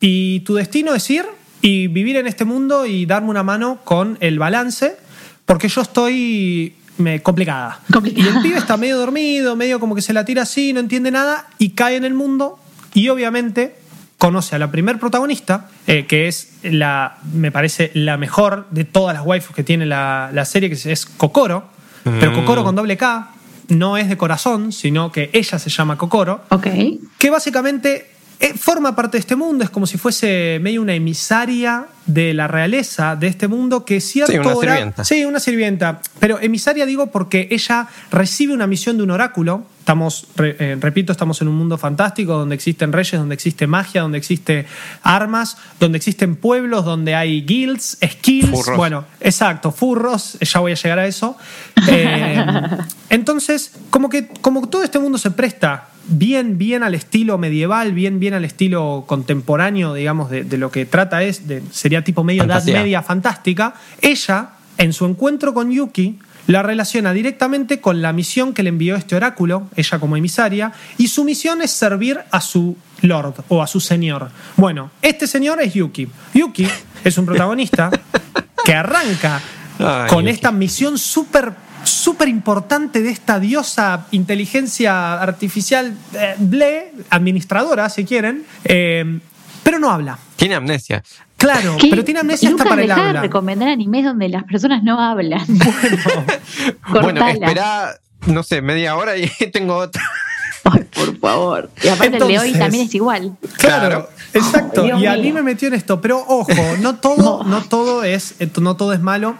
Y 0.00 0.40
tu 0.40 0.54
destino 0.54 0.94
es 0.94 1.08
ir 1.10 1.24
y 1.62 1.88
vivir 1.88 2.16
en 2.16 2.26
este 2.26 2.44
mundo 2.44 2.86
y 2.86 3.04
darme 3.06 3.28
una 3.30 3.42
mano 3.42 3.78
con 3.84 4.16
el 4.20 4.38
balance, 4.38 4.96
porque 5.44 5.68
yo 5.68 5.82
estoy 5.82 6.74
me, 6.98 7.22
complicada. 7.22 7.80
Complicada. 7.92 8.30
Y 8.30 8.36
el 8.36 8.42
pibe 8.42 8.58
está 8.58 8.76
medio 8.76 8.96
dormido, 8.98 9.56
medio 9.56 9.78
como 9.80 9.94
que 9.94 10.02
se 10.02 10.12
la 10.12 10.24
tira 10.24 10.42
así, 10.42 10.72
no 10.72 10.80
entiende 10.80 11.10
nada, 11.10 11.46
y 11.58 11.70
cae 11.70 11.96
en 11.96 12.04
el 12.04 12.14
mundo 12.14 12.58
y 12.94 13.08
obviamente 13.08 13.76
conoce 14.18 14.56
a 14.56 14.58
la 14.58 14.70
primer 14.70 14.98
protagonista, 14.98 15.68
eh, 15.86 16.06
que 16.06 16.28
es 16.28 16.58
la, 16.62 17.18
me 17.32 17.50
parece, 17.50 17.90
la 17.94 18.16
mejor 18.18 18.66
de 18.70 18.84
todas 18.84 19.14
las 19.16 19.24
waifus 19.24 19.54
que 19.56 19.64
tiene 19.64 19.86
la, 19.86 20.30
la 20.32 20.44
serie, 20.44 20.68
que 20.68 20.74
es- 20.74 20.86
es 20.86 21.06
Kokoro, 21.06 21.64
pero 22.04 22.30
Mm. 22.32 22.34
Kokoro 22.34 22.64
con 22.64 22.74
doble 22.74 22.96
K, 22.96 23.30
no 23.70 23.96
es 23.96 24.08
de 24.08 24.16
corazón, 24.16 24.72
sino 24.72 25.12
que 25.12 25.30
ella 25.32 25.58
se 25.58 25.70
llama 25.70 25.96
Kokoro, 25.96 26.42
Ok. 26.50 26.66
que 27.18 27.30
básicamente 27.30 28.09
forma 28.56 28.96
parte 28.96 29.18
de 29.18 29.20
este 29.20 29.36
mundo, 29.36 29.64
es 29.64 29.70
como 29.70 29.86
si 29.86 29.98
fuese 29.98 30.58
medio 30.62 30.80
una 30.80 30.94
emisaria 30.94 31.86
de 32.06 32.32
la 32.34 32.48
realeza 32.48 33.14
de 33.14 33.26
este 33.28 33.48
mundo 33.48 33.84
que 33.84 34.00
cierto 34.00 34.32
Sí, 34.32 34.38
una 34.38 34.54
hora- 34.54 34.72
sirvienta. 34.74 35.04
Sí, 35.04 35.24
una 35.26 35.40
sirvienta. 35.40 36.00
Pero 36.18 36.40
emisaria 36.40 36.86
digo 36.86 37.08
porque 37.08 37.48
ella 37.50 37.86
recibe 38.10 38.54
una 38.54 38.66
misión 38.66 38.96
de 38.96 39.02
un 39.02 39.10
oráculo. 39.10 39.64
Estamos, 39.80 40.26
re- 40.36 40.56
eh, 40.58 40.76
repito, 40.80 41.12
estamos 41.12 41.40
en 41.42 41.48
un 41.48 41.56
mundo 41.56 41.76
fantástico 41.76 42.32
donde 42.32 42.54
existen 42.54 42.92
reyes, 42.92 43.18
donde 43.20 43.34
existe 43.34 43.66
magia, 43.66 44.02
donde 44.02 44.18
existe 44.18 44.64
armas, 45.02 45.56
donde 45.78 45.98
existen 45.98 46.36
pueblos, 46.36 46.84
donde 46.84 47.14
hay 47.14 47.42
guilds, 47.42 47.98
skills. 48.02 48.50
Furros. 48.50 48.76
Bueno, 48.76 49.04
exacto, 49.20 49.70
furros, 49.72 50.38
ya 50.40 50.60
voy 50.60 50.72
a 50.72 50.76
llegar 50.76 50.98
a 50.98 51.06
eso. 51.06 51.36
Eh, 51.88 52.44
entonces, 53.10 53.72
como 53.90 54.08
que 54.08 54.28
como 54.40 54.66
todo 54.68 54.82
este 54.82 54.98
mundo 54.98 55.18
se 55.18 55.30
presta 55.30 55.88
bien, 56.10 56.58
bien 56.58 56.82
al 56.82 56.94
estilo 56.94 57.38
medieval, 57.38 57.92
bien, 57.92 58.20
bien 58.20 58.34
al 58.34 58.44
estilo 58.44 59.04
contemporáneo, 59.06 59.94
digamos, 59.94 60.30
de, 60.30 60.44
de 60.44 60.58
lo 60.58 60.70
que 60.70 60.84
trata 60.84 61.22
es, 61.22 61.48
de, 61.48 61.62
sería 61.70 62.04
tipo 62.04 62.24
medio 62.24 62.42
Fantasía. 62.42 62.74
edad 62.74 62.82
media 62.82 63.02
fantástica, 63.02 63.74
ella, 64.02 64.50
en 64.78 64.92
su 64.92 65.06
encuentro 65.06 65.54
con 65.54 65.70
Yuki, 65.70 66.18
la 66.46 66.62
relaciona 66.62 67.12
directamente 67.12 67.80
con 67.80 68.02
la 68.02 68.12
misión 68.12 68.52
que 68.54 68.62
le 68.62 68.70
envió 68.70 68.96
este 68.96 69.14
oráculo, 69.14 69.68
ella 69.76 69.98
como 70.00 70.16
emisaria, 70.16 70.72
y 70.98 71.08
su 71.08 71.22
misión 71.24 71.62
es 71.62 71.70
servir 71.70 72.18
a 72.30 72.40
su 72.40 72.76
lord 73.02 73.34
o 73.48 73.62
a 73.62 73.66
su 73.66 73.78
señor. 73.78 74.30
Bueno, 74.56 74.90
este 75.00 75.26
señor 75.26 75.60
es 75.62 75.74
Yuki. 75.74 76.08
Yuki 76.34 76.66
es 77.04 77.16
un 77.18 77.26
protagonista 77.26 77.90
que 78.64 78.74
arranca 78.74 79.40
Ay, 79.78 80.08
con 80.08 80.24
Yuki. 80.24 80.30
esta 80.30 80.50
misión 80.50 80.98
súper 80.98 81.52
súper 81.84 82.28
importante 82.28 83.02
de 83.02 83.10
esta 83.10 83.40
diosa 83.40 84.06
inteligencia 84.10 85.20
artificial 85.20 85.94
eh, 86.14 86.34
ble, 86.38 86.92
administradora, 87.10 87.88
si 87.88 88.04
quieren, 88.04 88.44
eh, 88.64 89.20
pero 89.62 89.78
no 89.78 89.90
habla. 89.90 90.18
Tiene 90.36 90.54
amnesia. 90.54 91.02
Claro, 91.36 91.76
¿Qué? 91.80 91.88
pero 91.88 92.04
tiene 92.04 92.20
amnesia 92.20 92.50
hasta 92.50 92.64
para 92.64 92.82
el 92.82 92.88
dejá 92.88 93.00
de 93.00 93.08
habla. 93.08 93.22
recomendar 93.22 93.68
animes 93.68 94.04
donde 94.04 94.28
las 94.28 94.44
personas 94.44 94.82
no 94.82 95.00
hablan. 95.00 95.46
Bueno, 95.48 96.00
Cortala. 96.92 97.30
espera, 97.30 98.00
no 98.26 98.42
sé, 98.42 98.60
media 98.60 98.96
hora 98.96 99.16
y 99.16 99.28
tengo 99.52 99.76
otra. 99.76 100.02
Ay, 100.64 100.84
por 100.94 101.18
favor. 101.18 101.70
Y 101.82 101.88
aparte 101.88 102.18
el 102.18 102.28
de 102.28 102.38
hoy 102.38 102.52
también 102.52 102.86
es 102.86 102.94
igual. 102.94 103.36
Claro, 103.56 104.10
exacto. 104.34 104.86
Y 104.86 105.06
a 105.06 105.16
mí 105.16 105.32
me 105.32 105.42
metió 105.42 105.68
en 105.68 105.74
esto, 105.74 106.00
pero 106.00 106.18
ojo, 106.26 106.52
no 106.80 106.96
todo, 106.96 107.44
no 107.46 107.62
todo 107.62 108.04
es, 108.04 108.34
no 108.60 108.76
todo 108.76 108.92
es 108.92 109.00
malo, 109.00 109.36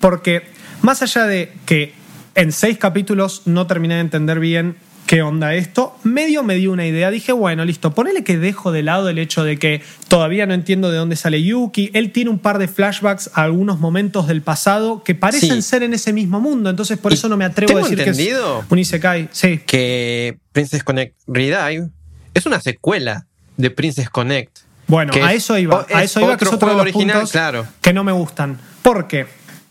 porque 0.00 0.55
más 0.82 1.02
allá 1.02 1.24
de 1.26 1.52
que 1.66 1.94
en 2.34 2.52
seis 2.52 2.78
capítulos 2.78 3.42
no 3.46 3.66
terminé 3.66 3.94
de 3.94 4.00
entender 4.00 4.40
bien 4.40 4.76
qué 5.06 5.22
onda 5.22 5.54
esto, 5.54 5.96
medio 6.02 6.42
me 6.42 6.56
dio 6.56 6.72
una 6.72 6.84
idea. 6.84 7.10
Dije, 7.12 7.30
bueno, 7.32 7.64
listo, 7.64 7.94
ponele 7.94 8.24
que 8.24 8.38
dejo 8.38 8.72
de 8.72 8.82
lado 8.82 9.08
el 9.08 9.18
hecho 9.20 9.44
de 9.44 9.56
que 9.56 9.80
todavía 10.08 10.46
no 10.46 10.54
entiendo 10.54 10.90
de 10.90 10.98
dónde 10.98 11.14
sale 11.14 11.42
Yuki. 11.44 11.90
Él 11.94 12.10
tiene 12.10 12.28
un 12.30 12.40
par 12.40 12.58
de 12.58 12.66
flashbacks 12.66 13.30
a 13.34 13.42
algunos 13.44 13.78
momentos 13.78 14.26
del 14.26 14.42
pasado 14.42 15.04
que 15.04 15.14
parecen 15.14 15.62
Sí. 15.62 15.62
ser 15.62 15.84
en 15.84 15.94
ese 15.94 16.12
mismo 16.12 16.40
mundo, 16.40 16.70
entonces 16.70 16.98
por 16.98 17.12
Y 17.12 17.14
eso 17.14 17.28
no 17.28 17.36
me 17.36 17.44
atrevo 17.44 17.78
a 17.78 17.82
decir 17.82 18.00
entendido 18.00 18.58
que 18.60 18.64
es 18.66 18.72
un 18.72 18.78
Isekai. 18.80 19.28
Sí. 19.30 19.60
Que 19.64 20.38
Princess 20.50 20.82
Connect 20.82 21.14
Redive 21.28 21.88
es 22.34 22.44
una 22.44 22.60
secuela 22.60 23.26
de 23.56 23.70
Princess 23.70 24.10
Connect. 24.10 24.58
Bueno, 24.88 25.12
a 25.22 25.32
es- 25.32 25.44
eso 25.44 25.56
iba. 25.56 25.76
o- 25.76 25.86
A 25.94 26.02
es 26.02 26.10
eso 26.10 26.20
iba, 26.20 26.36
que 26.36 26.44
es 26.46 26.52
otro 26.52 26.68
de 26.70 26.74
los 26.74 26.82
original, 26.82 27.14
puntos 27.18 27.30
claro. 27.32 27.64
que 27.80 27.92
no 27.92 28.02
me 28.02 28.10
gustan. 28.12 28.58
Porque 28.82 29.26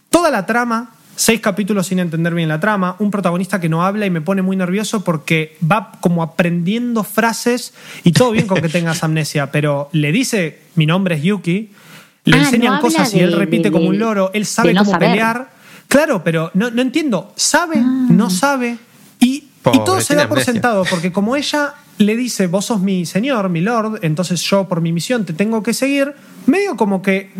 toda 0.09 0.31
la 0.31 0.45
trama, 0.45 0.94
seis 1.15 1.39
capítulos 1.39 1.88
sin 1.88 2.00
entender 2.00 2.34
bien 2.34 2.50
la 2.50 2.60
trama, 2.60 2.95
un 3.00 3.10
protagonista 3.12 3.60
que 3.62 3.69
no 3.69 3.84
habla 3.86 4.05
y 4.05 4.10
me 4.10 4.22
pone 4.22 4.41
muy 4.41 4.55
nervioso 4.57 5.03
porque 5.03 5.57
va 5.69 5.93
como 6.01 6.22
aprendiendo 6.24 7.03
frases 7.03 7.74
y 8.03 8.12
todo 8.12 8.31
bien 8.31 8.48
con 8.48 8.62
que 8.62 8.69
tengas 8.69 9.03
amnesia, 9.03 9.51
pero 9.51 9.89
le 9.93 10.12
dice 10.12 10.60
mi 10.75 10.86
nombre 10.86 11.15
es 11.15 11.24
Yuki, 11.24 11.69
le 12.25 12.38
Ah, 12.38 12.41
enseñan 12.41 12.74
no 12.75 12.81
cosas 12.81 13.13
y 13.13 13.19
de- 13.19 13.24
él 13.25 13.34
repite 13.34 13.69
de- 13.69 13.72
como 13.72 13.88
un 13.88 13.98
loro, 14.00 14.31
él 14.34 14.45
sabe 14.45 14.74
no 14.74 14.79
cómo 14.81 14.91
saber. 14.91 15.10
pelear. 15.10 15.50
Claro, 15.88 16.24
pero 16.24 16.50
no, 16.55 16.72
no 16.72 16.81
entiendo. 16.81 17.31
¿Sabe? 17.36 17.75
Ah. 17.77 18.07
¿No 18.10 18.29
sabe? 18.31 18.77
Y, 19.19 19.27
y 19.72 19.79
todo 19.86 20.01
se 20.01 20.15
da 20.15 20.24
por 20.27 20.38
amnesia. 20.39 20.53
sentado, 20.53 20.84
porque 20.89 21.12
como 21.12 21.36
ella 21.36 21.75
le 22.00 22.15
dice, 22.17 22.48
vos 22.48 22.65
sos 22.65 22.81
mi 22.81 23.05
señor, 23.05 23.48
mi 23.50 23.62
lord, 23.62 24.00
entonces 24.01 24.41
yo 24.41 24.67
por 24.67 24.81
mi 24.81 24.91
misión 24.91 25.24
te 25.25 25.31
tengo 25.34 25.63
que 25.63 25.74
seguir, 25.74 26.13
medio 26.48 26.75
como 26.75 27.01
que... 27.01 27.31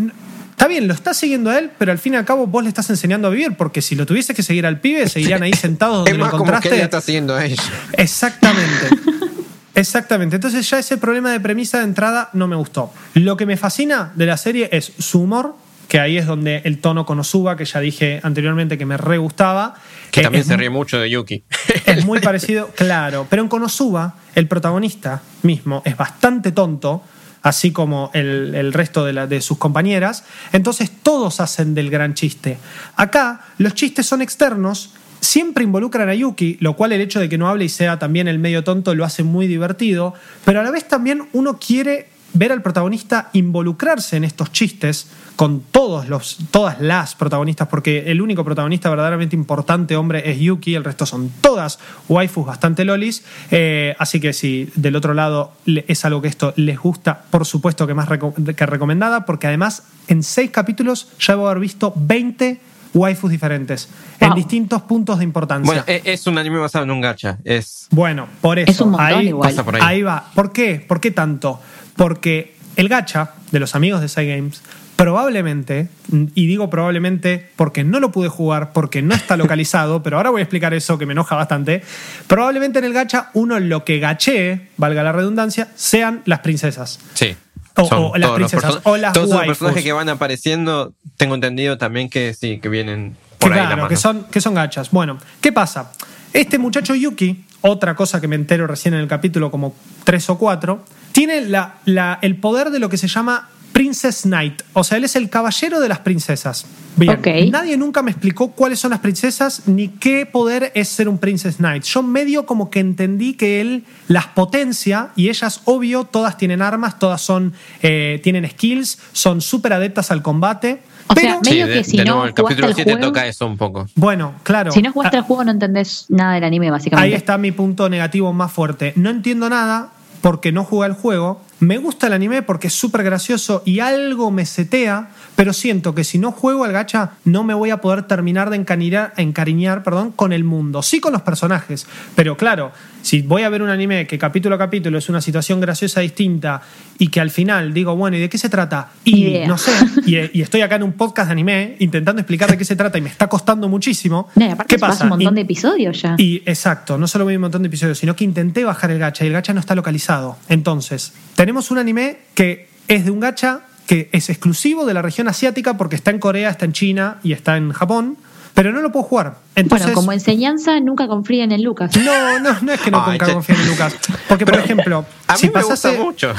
Está 0.56 0.70
bien, 0.70 0.88
lo 0.88 0.94
estás 0.94 1.18
siguiendo 1.18 1.50
a 1.50 1.60
él, 1.60 1.70
pero 1.78 1.92
al 1.92 2.00
fin 2.00 2.14
y 2.14 2.16
al 2.16 2.24
cabo 2.24 2.48
vos 2.48 2.64
le 2.64 2.70
estás 2.70 2.90
enseñando 2.90 3.28
a 3.28 3.32
vivir, 3.32 3.58
porque 3.58 3.82
si 3.82 3.94
lo 3.94 4.06
tuvieses 4.06 4.34
que 4.34 4.42
seguir 4.42 4.66
al 4.66 4.80
pibe, 4.80 5.10
seguirían 5.10 5.44
ahí 5.44 5.52
sentados 5.62 5.98
donde 5.98 6.12
Es 6.12 6.18
lo 6.18 6.24
más 6.24 6.34
como 6.34 6.60
que 6.62 6.82
está 6.82 7.02
siguiendo 7.02 7.36
a 7.36 7.44
ella. 7.44 7.62
Exactamente. 7.92 8.88
Exactamente. 9.76 10.38
Entonces 10.38 10.68
ya 10.70 10.80
ese 10.80 10.98
problema 10.98 11.30
de 11.34 11.42
premisa 11.42 11.80
de 11.80 11.84
entrada 11.84 12.30
no 12.32 12.48
me 12.48 12.56
gustó. 12.56 12.94
Lo 13.16 13.36
que 13.36 13.46
me 13.46 13.58
fascina 13.58 14.14
de 14.16 14.26
la 14.26 14.38
serie 14.38 14.70
es 14.72 14.94
su 14.98 15.24
humor, 15.24 15.58
que 15.90 16.00
ahí 16.00 16.18
es 16.18 16.26
donde 16.26 16.62
el 16.64 16.80
tono 16.80 17.06
Konosuba, 17.06 17.58
que 17.58 17.66
ya 17.66 17.82
dije 17.82 18.22
anteriormente 18.24 18.78
que 18.78 18.86
me 18.86 18.96
re 18.96 19.18
gustaba. 19.18 19.76
Que 20.10 20.22
eh, 20.22 20.24
también 20.24 20.46
se 20.46 20.56
ríe 20.56 20.70
mucho 20.70 20.98
de 21.00 21.10
Yuki. 21.10 21.44
Es 21.86 22.06
muy 22.06 22.22
parecido, 22.22 22.70
claro. 22.76 23.28
Pero 23.30 23.42
en 23.42 23.50
Konosuba, 23.50 24.16
el 24.36 24.48
protagonista 24.48 25.22
mismo 25.44 25.82
es 25.84 25.98
bastante 25.98 26.54
tonto, 26.54 27.04
así 27.46 27.72
como 27.72 28.10
el, 28.16 28.74
resto 28.74 29.06
de 29.06 29.42
sus 29.42 29.60
compañeras. 29.60 30.24
Entonces 30.52 30.90
todos 31.04 31.40
hacen 31.40 31.76
del 31.76 31.92
gran 31.92 32.16
chiste. 32.16 32.58
Acá 32.96 33.42
los 33.60 33.76
chistes 33.76 34.08
son 34.08 34.24
externos. 34.24 34.96
Siempre 35.20 35.64
involucran 35.64 36.10
a 36.10 36.16
Yuki, 36.16 36.58
lo 36.60 36.76
cual 36.76 36.92
el 36.92 37.02
hecho 37.02 37.20
de 37.20 37.30
que 37.30 37.38
no 37.38 37.48
hable 37.48 37.66
y 37.66 37.70
sea 37.70 38.00
también 38.00 38.28
el 38.28 38.40
medio 38.40 38.64
tonto 38.64 38.96
lo 38.96 39.06
hace 39.06 39.22
muy 39.22 39.46
divertido, 39.46 40.16
pero 40.44 40.60
a 40.60 40.64
la 40.64 40.72
vez 40.72 40.88
también 40.88 41.30
uno 41.34 41.60
quiere 41.60 42.10
ver 42.36 42.52
al 42.52 42.62
protagonista 42.62 43.30
involucrarse 43.34 44.18
en 44.18 44.24
estos 44.24 44.52
chistes 44.52 45.08
con 45.36 45.62
todos 45.72 46.08
los, 46.08 46.38
todas 46.52 46.80
las 46.80 47.16
protagonistas, 47.16 47.68
porque 47.68 48.04
el 48.12 48.22
único 48.22 48.46
protagonista 48.46 48.90
verdaderamente 48.90 49.36
importante, 49.36 49.96
hombre, 49.98 50.30
es 50.32 50.40
Yuki, 50.40 50.76
el 50.76 50.84
resto 50.84 51.06
son 51.06 51.30
todas 51.42 51.80
waifus 52.08 52.46
bastante 52.46 52.86
lolis. 52.86 53.24
Eh, 53.52 53.96
así 54.00 54.20
que 54.22 54.32
si 54.32 54.70
del 54.76 54.96
otro 54.96 55.14
lado 55.14 55.52
es 55.66 56.06
algo 56.06 56.22
que 56.22 56.28
esto 56.30 56.54
les 56.56 56.80
gusta, 56.80 57.24
por 57.32 57.46
supuesto 57.46 57.86
que 57.88 57.94
más 57.94 58.08
reco- 58.08 58.56
que 58.56 58.66
recomendada, 58.66 59.26
porque 59.26 59.48
además 59.48 59.84
en 60.08 60.24
seis 60.24 60.52
capítulos 60.52 61.10
ya 61.20 61.34
debo 61.34 61.48
haber 61.48 61.60
visto 61.60 61.92
20 61.96 62.62
waifus 62.94 63.30
diferentes, 63.30 63.90
en 64.22 64.34
distintos 64.36 64.82
puntos 64.84 65.18
de 65.18 65.26
importancia. 65.26 65.66
Bueno, 65.66 65.84
e- 65.86 66.02
es 66.14 66.26
un 66.28 66.38
anime 66.38 66.60
basado 66.60 66.86
en 66.86 66.92
un 66.92 67.02
gacha. 67.02 67.40
Es 67.44 67.88
Bueno, 67.92 68.28
por 68.40 68.58
eso. 68.58 68.72
Es 68.72 68.80
un 68.80 68.92
montón 68.92 69.06
ahí, 69.20 69.28
igual. 69.28 69.50
Pasa 69.50 69.66
por 69.66 69.76
ahí. 69.76 69.82
ahí 69.84 70.02
va. 70.02 70.32
¿Por 70.34 70.54
qué? 70.54 70.76
¿Por 70.88 71.02
qué 71.02 71.12
tanto? 71.12 71.60
Porque 71.96 72.56
el 72.76 72.90
gacha 72.90 73.32
de 73.52 73.60
los 73.60 73.76
amigos 73.76 74.02
de 74.02 74.10
Cygames 74.10 74.62
probablemente, 74.96 75.90
y 76.36 76.48
digo 76.48 76.70
probablemente 76.70 77.50
porque 77.58 77.84
no 77.84 78.00
lo 78.00 78.12
pude 78.12 78.30
jugar, 78.30 78.72
porque 78.72 79.02
no 79.02 79.14
está 79.14 79.36
localizado, 79.38 80.02
pero 80.04 80.18
ahora 80.18 80.30
voy 80.30 80.40
a 80.40 80.44
explicar 80.44 80.74
eso 80.74 80.98
que 80.98 81.06
me 81.06 81.12
enoja 81.12 81.36
bastante. 81.36 81.84
Probablemente 82.28 82.80
en 82.80 82.86
el 82.86 82.94
gacha 82.94 83.30
uno 83.34 83.60
lo 83.60 83.84
que 83.84 84.00
gachee, 84.00 84.70
valga 84.78 85.04
la 85.04 85.12
redundancia, 85.12 85.68
sean 85.76 86.22
las 86.26 86.40
princesas. 86.40 87.00
Sí. 87.14 87.36
O- 87.78 87.86
Son 87.88 88.04
o 88.06 88.16
las 88.18 88.32
princesas, 88.32 88.80
o 88.84 88.96
las 88.96 89.12
Todos 89.14 89.30
los 89.32 89.46
personajes 89.46 89.84
que 89.84 89.92
van 89.92 90.08
apareciendo, 90.08 90.94
tengo 91.18 91.36
entendido 91.36 91.78
también 91.78 92.10
que 92.10 92.34
sí, 92.34 92.60
que 92.62 92.70
vienen 92.70 93.18
Que 93.38 93.48
por 93.48 93.52
ahí 93.54 93.60
la 93.60 93.66
claro, 93.66 93.78
mano. 93.84 93.90
que 93.90 93.98
son, 93.98 94.24
que 94.32 94.40
son 94.40 94.54
gachas. 94.54 94.92
Bueno, 94.92 95.18
¿qué 95.42 95.52
pasa? 95.52 95.92
Este 96.32 96.58
muchacho 96.58 96.96
Yuki, 96.96 97.44
otra 97.68 97.96
cosa 97.96 98.22
que 98.22 98.28
me 98.28 98.36
entero 98.36 98.68
recién 98.68 98.94
en 98.94 99.00
el 99.02 99.08
capítulo 99.08 99.52
como 99.52 99.76
tres 100.04 100.30
o 100.30 100.38
cuatro, 100.38 100.84
tiene 101.12 101.42
la- 101.42 101.76
la- 101.86 102.20
el 102.22 102.38
poder 102.38 102.70
de 102.72 102.80
lo 102.80 102.90
que 102.90 102.98
se 102.98 103.08
llama 103.08 103.50
Princess 103.72 104.22
Knight. 104.22 104.62
O 104.74 104.86
sea, 104.86 104.98
él 104.98 105.04
es 105.04 105.18
el 105.18 105.30
caballero 105.30 105.82
de 105.82 105.90
las 105.90 106.00
princesas. 106.00 106.66
Bien, 106.96 107.12
nadie 107.52 107.76
nunca 107.76 108.02
me 108.02 108.12
explicó 108.12 108.52
cuáles 108.52 108.80
son 108.80 108.92
las 108.92 109.02
princesas 109.02 109.64
ni 109.68 109.90
qué 109.90 110.26
poder 110.26 110.72
es 110.76 110.88
ser 110.88 111.10
un 111.10 111.18
Princess 111.18 111.58
Knight. 111.58 111.84
Yo 111.84 112.02
medio 112.02 112.46
como 112.46 112.70
que 112.70 112.80
entendí 112.80 113.34
que 113.34 113.60
él 113.60 113.84
las 114.08 114.28
potencia 114.28 115.10
y 115.18 115.28
ellas, 115.28 115.60
obvio, 115.66 116.06
todas 116.06 116.38
tienen 116.38 116.62
armas, 116.62 117.00
todas 117.00 117.22
son, 117.22 117.52
eh, 117.82 118.22
tienen 118.24 118.50
skills, 118.50 118.98
son 119.12 119.42
súper 119.42 119.74
adeptas 119.74 120.10
al 120.10 120.22
combate. 120.22 120.82
O 121.08 121.14
pero, 121.14 121.30
sea, 121.30 121.40
medio 121.52 121.68
que 121.68 121.84
si 121.84 121.98
de 121.98 122.06
no 122.06 122.12
nuevo, 122.14 122.28
el 122.28 122.34
capítulo 122.34 122.68
el 122.70 122.76
7 122.76 122.92
juego- 122.94 123.08
toca 123.08 123.28
eso 123.28 123.46
un 123.46 123.58
poco. 123.58 123.86
bueno, 123.96 124.34
claro. 124.44 124.72
Si 124.72 124.82
no 124.82 124.92
jugaste 124.92 125.18
Ah, 125.18 125.20
el 125.20 125.26
juego 125.26 125.44
no 125.44 125.52
entendés 125.52 126.06
nada 126.10 126.34
del 126.34 126.44
anime, 126.44 126.72
básicamente. 126.72 127.08
Ahí 127.08 127.14
está 127.16 127.38
mi 127.38 127.52
punto 127.52 127.90
negativo 127.90 128.34
más 128.34 128.52
fuerte. 128.52 128.94
No 128.96 129.10
entiendo 129.12 129.50
nada 129.50 129.90
porque 130.22 130.52
no 130.52 130.64
jugué 130.64 130.86
al 130.88 130.94
juego. 130.94 131.42
Me 131.60 131.78
gusta 131.78 132.08
el 132.08 132.14
anime 132.14 132.42
porque 132.42 132.68
es 132.68 132.74
súper 132.74 133.04
gracioso 133.04 133.62
y 133.66 133.80
algo 133.80 134.32
me 134.32 134.46
setea, 134.46 135.10
pero 135.36 135.54
siento 135.54 135.94
que 135.96 136.04
si 136.04 136.18
no 136.18 136.32
juego 136.32 136.64
al 136.64 136.72
gacha 136.72 137.12
no 137.26 137.44
me 137.44 137.54
voy 137.54 137.70
a 137.70 137.82
poder 137.82 138.04
terminar 138.04 138.50
de 138.50 138.56
encariñar, 138.58 139.14
encariñar 139.18 139.84
perdón, 139.84 140.12
con 140.12 140.34
el 140.34 140.44
mundo. 140.44 140.82
Sí 140.82 141.00
con 141.00 141.14
los 141.14 141.22
personajes, 141.24 141.88
pero 142.16 142.38
claro, 142.38 142.72
si 143.02 143.22
voy 143.22 143.44
a 143.44 143.50
ver 143.50 143.62
un 143.62 143.70
anime 143.70 144.08
que 144.08 144.18
capítulo 144.18 144.56
a 144.56 144.58
capítulo 144.58 144.98
es 144.98 145.10
una 145.10 145.22
situación 145.22 145.60
graciosa 145.62 146.02
distinta 146.02 146.62
y 146.98 147.10
que 147.10 147.20
al 147.22 147.30
final 147.32 147.74
digo, 147.74 147.96
bueno, 147.96 148.18
¿y 148.18 148.20
de 148.22 148.30
qué 148.30 148.38
se 148.38 148.50
trata? 148.50 148.90
Y 149.04 149.26
Idea. 149.26 149.48
no 149.48 149.58
sé, 149.58 149.72
y, 150.06 150.16
y 150.40 150.42
estoy 150.42 150.62
acá 150.62 150.76
en 150.78 150.84
un 150.84 150.94
podcast 150.94 151.28
de 151.28 151.34
anime 151.34 151.76
intentando 151.80 152.22
explicar 152.22 152.50
de 152.50 152.58
qué 152.58 152.66
se 152.66 152.76
trata 152.76 152.98
y 152.98 153.02
me 153.02 153.10
está 153.10 153.28
costando 153.28 153.68
muchísimo. 153.70 154.30
No, 154.36 154.46
y 154.46 154.50
aparte 154.50 154.76
¿Qué 154.76 154.80
pasa? 154.80 155.04
un 155.04 155.10
montón 155.12 155.34
Y- 155.34 155.36
de 155.36 155.42
episodios 155.42 156.02
ya. 156.02 156.16
y 156.18 156.38
exacto, 156.46 156.98
no 156.98 157.08
solo 157.08 157.26
vi 157.26 157.36
un 157.36 157.42
montón 157.42 157.62
de 157.62 157.68
episodios, 157.68 157.98
sino 158.00 158.16
que 158.16 158.24
intenté 158.24 158.64
bajar 158.64 158.90
el 158.92 159.00
gacha 159.00 159.24
y 159.24 159.28
el 159.28 159.34
gacha 159.34 159.54
no 159.54 159.60
está 159.60 159.76
localizado. 159.76 160.38
Entonces, 160.50 161.14
tenemos 161.36 161.70
un 161.72 161.78
anime 161.78 162.18
que 162.34 162.70
es 162.88 163.06
de 163.06 163.12
un 163.12 163.20
gacha 163.20 163.62
que 163.88 164.10
es 164.12 164.30
exclusivo 164.30 164.86
de 164.86 164.94
la 164.94 165.02
región 165.02 165.28
asiática 165.28 165.78
porque 165.78 165.96
está 165.96 166.12
en 166.12 166.20
Corea, 166.20 166.50
está 166.50 166.66
en 166.66 166.74
China 166.74 167.20
y 167.24 167.34
está 167.34 167.58
en 167.58 167.72
Japón, 167.72 168.18
pero 168.54 168.72
no 168.72 168.82
lo 168.82 168.92
puedo 168.92 169.04
jugar. 169.04 169.38
Entonces, 169.56 169.88
bueno, 169.88 169.96
como 169.96 170.12
enseñanza, 170.12 170.80
nunca 170.80 171.08
confíen 171.08 171.52
en 171.52 171.64
Lucas. 171.64 171.96
no, 171.98 172.40
no, 172.40 172.62
no 172.62 172.72
es 172.72 172.82
que 172.82 172.90
no 172.92 173.04
Ay, 173.06 173.12
nunca 173.20 173.34
confíen 173.34 173.60
en 173.60 173.68
Lucas. 173.68 173.96
Porque, 174.28 174.46
por 174.46 174.56
ejemplo, 174.60 175.06
A 175.28 175.34
mí 175.34 175.40
si 175.40 175.48
me 175.48 175.54
pasase- 175.54 175.90
gusta 175.98 176.04
mucho. 176.04 176.34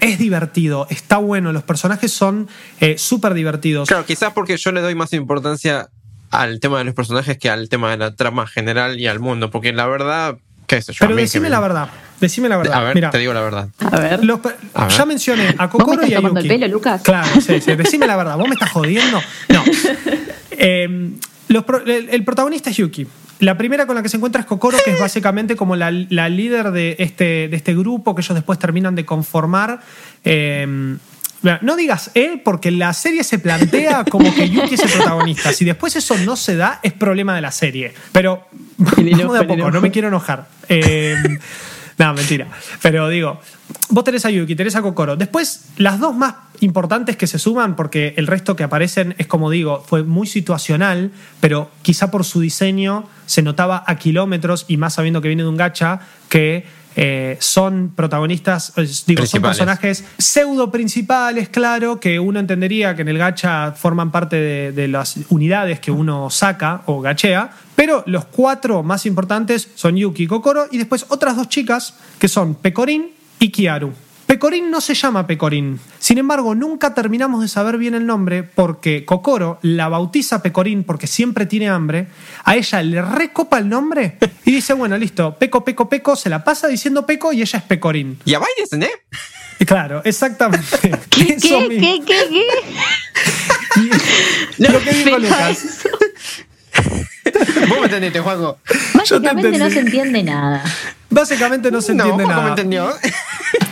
es 0.00 0.18
divertido, 0.18 0.86
está 0.90 1.18
bueno, 1.18 1.52
los 1.52 1.62
personajes 1.62 2.12
son 2.12 2.48
eh, 2.80 2.96
súper 2.98 3.34
divertidos. 3.34 3.88
Claro, 3.88 4.06
quizás 4.06 4.32
porque 4.32 4.56
yo 4.56 4.72
le 4.72 4.80
doy 4.80 4.94
más 4.94 5.12
importancia 5.12 5.88
al 6.30 6.60
tema 6.60 6.78
de 6.78 6.84
los 6.84 6.94
personajes 6.94 7.38
que 7.38 7.50
al 7.50 7.68
tema 7.68 7.90
de 7.90 7.98
la 7.98 8.14
trama 8.14 8.46
general 8.46 8.98
y 8.98 9.06
al 9.06 9.20
mundo, 9.20 9.50
porque 9.50 9.72
la 9.72 9.86
verdad, 9.86 10.38
qué 10.68 10.80
sé 10.80 10.92
yo. 10.92 10.98
a 11.04 11.08
pero 11.08 11.16
que 11.16 11.22
decime 11.22 11.44
me- 11.44 11.50
la 11.50 11.58
verdad, 11.60 11.88
decime 12.20 12.48
la 12.48 12.56
verdad. 12.58 12.74
A 12.74 12.92
ver, 12.92 13.10
te 13.10 13.18
digo 13.18 13.32
la 13.32 13.40
verdad. 13.40 13.68
A 13.80 13.98
ver. 13.98 14.24
Los 14.24 14.38
pe- 14.38 14.54
A 14.74 14.84
ver. 14.86 14.92
ya 14.96 15.04
mencioné 15.06 15.48
a 15.48 15.50
¿Vos 15.50 15.58
me 15.58 15.68
Kokoro 15.70 15.92
estás 15.94 16.10
y 16.10 16.14
a 16.14 16.16
tomando 16.18 16.38
el 16.40 16.46
Yuki. 16.46 16.58
pelo, 16.60 16.72
Lucas? 16.72 17.02
Claro, 17.02 17.28
sí, 17.40 17.60
sí. 17.60 17.74
Decime 17.74 18.06
la 18.06 18.16
verdad. 18.16 18.36
¿Vos 18.36 18.46
me 18.46 18.54
estás 18.54 18.70
jodiendo? 18.70 19.20
No. 19.48 19.64
Eh, 20.60 21.10
los 21.48 21.64
el, 21.86 22.08
el 22.10 22.24
protagonista 22.24 22.70
es 22.70 22.76
Yuki. 22.76 23.06
La 23.38 23.56
primera 23.56 23.86
con 23.86 23.94
la 23.94 24.02
que 24.02 24.08
se 24.08 24.16
encuentra 24.16 24.40
es 24.40 24.46
Kokoro, 24.46 24.76
que 24.84 24.90
es 24.92 24.98
básicamente 25.00 25.54
como 25.54 25.76
la, 25.76 25.92
la 25.92 26.28
líder 26.28 26.72
de 26.72 26.96
este, 26.98 27.46
de 27.48 27.56
este 27.56 27.74
grupo 27.76 28.16
que 28.16 28.22
ellos 28.22 28.34
después 28.34 28.58
terminan 28.58 28.96
de 28.96 29.04
conformar. 29.04 29.78
Eh, 30.24 30.96
no 31.62 31.76
digas 31.76 32.10
él, 32.14 32.40
porque 32.44 32.70
la 32.70 32.92
serie 32.92 33.24
se 33.24 33.38
plantea 33.38 34.04
como 34.04 34.34
que 34.34 34.48
Yuki 34.48 34.74
es 34.74 34.80
el 34.80 34.90
protagonista. 34.90 35.52
Si 35.52 35.64
después 35.64 35.94
eso 35.96 36.16
no 36.18 36.36
se 36.36 36.56
da, 36.56 36.80
es 36.82 36.92
problema 36.92 37.34
de 37.34 37.40
la 37.40 37.52
serie. 37.52 37.94
Pero 38.12 38.46
vamos 38.76 39.32
de 39.32 39.38
a 39.38 39.46
poco, 39.46 39.70
no 39.70 39.80
me 39.80 39.90
quiero 39.90 40.08
enojar. 40.08 40.48
Eh, 40.68 41.16
No, 41.98 42.14
mentira. 42.14 42.46
Pero 42.80 43.08
digo, 43.08 43.40
vos 43.88 44.04
tenés 44.04 44.24
a 44.24 44.30
Yuki, 44.30 44.54
tenés 44.54 44.76
a 44.76 44.82
Kokoro. 44.82 45.16
Después, 45.16 45.70
las 45.78 45.98
dos 45.98 46.14
más 46.14 46.36
importantes 46.60 47.16
que 47.16 47.26
se 47.26 47.40
suman, 47.40 47.74
porque 47.74 48.14
el 48.16 48.28
resto 48.28 48.54
que 48.54 48.62
aparecen 48.62 49.16
es 49.18 49.26
como 49.26 49.50
digo, 49.50 49.84
fue 49.86 50.04
muy 50.04 50.28
situacional, 50.28 51.10
pero 51.40 51.70
quizá 51.82 52.10
por 52.10 52.24
su 52.24 52.40
diseño 52.40 53.08
se 53.26 53.42
notaba 53.42 53.82
a 53.84 53.96
kilómetros 53.96 54.64
y 54.68 54.76
más 54.76 54.94
sabiendo 54.94 55.20
que 55.20 55.28
viene 55.28 55.42
de 55.42 55.48
un 55.48 55.56
gacha 55.56 56.00
que 56.28 56.66
eh, 57.00 57.36
son 57.38 57.92
protagonistas, 57.94 58.72
eh, 58.76 58.84
digo, 59.06 59.24
son 59.24 59.40
personajes 59.40 60.04
pseudo 60.18 60.72
principales, 60.72 61.48
claro, 61.48 62.00
que 62.00 62.18
uno 62.18 62.40
entendería 62.40 62.96
que 62.96 63.02
en 63.02 63.08
el 63.08 63.18
gacha 63.18 63.70
forman 63.70 64.10
parte 64.10 64.34
de, 64.34 64.72
de 64.72 64.88
las 64.88 65.16
unidades 65.28 65.78
que 65.78 65.92
uno 65.92 66.28
saca 66.28 66.82
o 66.86 67.00
gachea, 67.00 67.52
pero 67.76 68.02
los 68.06 68.24
cuatro 68.24 68.82
más 68.82 69.06
importantes 69.06 69.70
son 69.76 69.96
Yuki 69.96 70.24
y 70.24 70.26
Kokoro 70.26 70.66
y 70.72 70.78
después 70.78 71.06
otras 71.08 71.36
dos 71.36 71.48
chicas 71.48 71.94
que 72.18 72.26
son 72.26 72.56
Pecorín 72.56 73.12
y 73.38 73.52
Kiaru. 73.52 73.92
Pecorín 74.28 74.70
no 74.70 74.82
se 74.82 74.92
llama 74.92 75.26
Pecorín. 75.26 75.80
Sin 75.98 76.18
embargo, 76.18 76.54
nunca 76.54 76.92
terminamos 76.92 77.40
de 77.40 77.48
saber 77.48 77.78
bien 77.78 77.94
el 77.94 78.04
nombre 78.04 78.42
porque 78.42 79.06
Kokoro 79.06 79.58
la 79.62 79.88
bautiza 79.88 80.42
Pecorín 80.42 80.84
porque 80.84 81.06
siempre 81.06 81.46
tiene 81.46 81.70
hambre. 81.70 82.08
A 82.44 82.54
ella 82.54 82.82
le 82.82 83.00
recopa 83.00 83.56
el 83.56 83.70
nombre 83.70 84.18
y 84.44 84.52
dice, 84.52 84.74
bueno, 84.74 84.98
listo, 84.98 85.34
Peco, 85.38 85.64
Peco, 85.64 85.88
Peco, 85.88 86.14
se 86.14 86.28
la 86.28 86.44
pasa 86.44 86.68
diciendo 86.68 87.06
Peco 87.06 87.32
y 87.32 87.40
ella 87.40 87.58
es 87.58 87.64
Pecorín. 87.64 88.18
¿Y 88.26 88.34
a 88.34 88.38
bailes, 88.38 88.70
eh? 88.74 89.64
Claro, 89.64 90.02
exactamente. 90.04 90.66
¿Qué, 91.08 91.22
Eso 91.32 91.60
qué, 91.70 91.78
qué, 91.80 92.00
qué, 92.06 92.18
qué? 92.28 92.46
Y- 93.80 94.62
Lo 94.70 94.82
que 94.82 94.92
dijo 94.92 95.18
Lucas. 95.18 95.86
Vos 97.68 97.78
me 97.78 97.84
entendiste, 97.86 98.20
Juanjo. 98.20 98.58
Básicamente 98.94 99.58
no 99.58 99.70
se 99.70 99.80
entiende 99.80 100.22
nada. 100.22 100.62
Básicamente 101.10 101.70
no 101.70 101.80
se 101.80 101.92
entiende 101.92 102.24
Juanjo 102.24 102.30
nada. 102.32 102.42
me 102.44 102.50
entendió. 102.50 102.90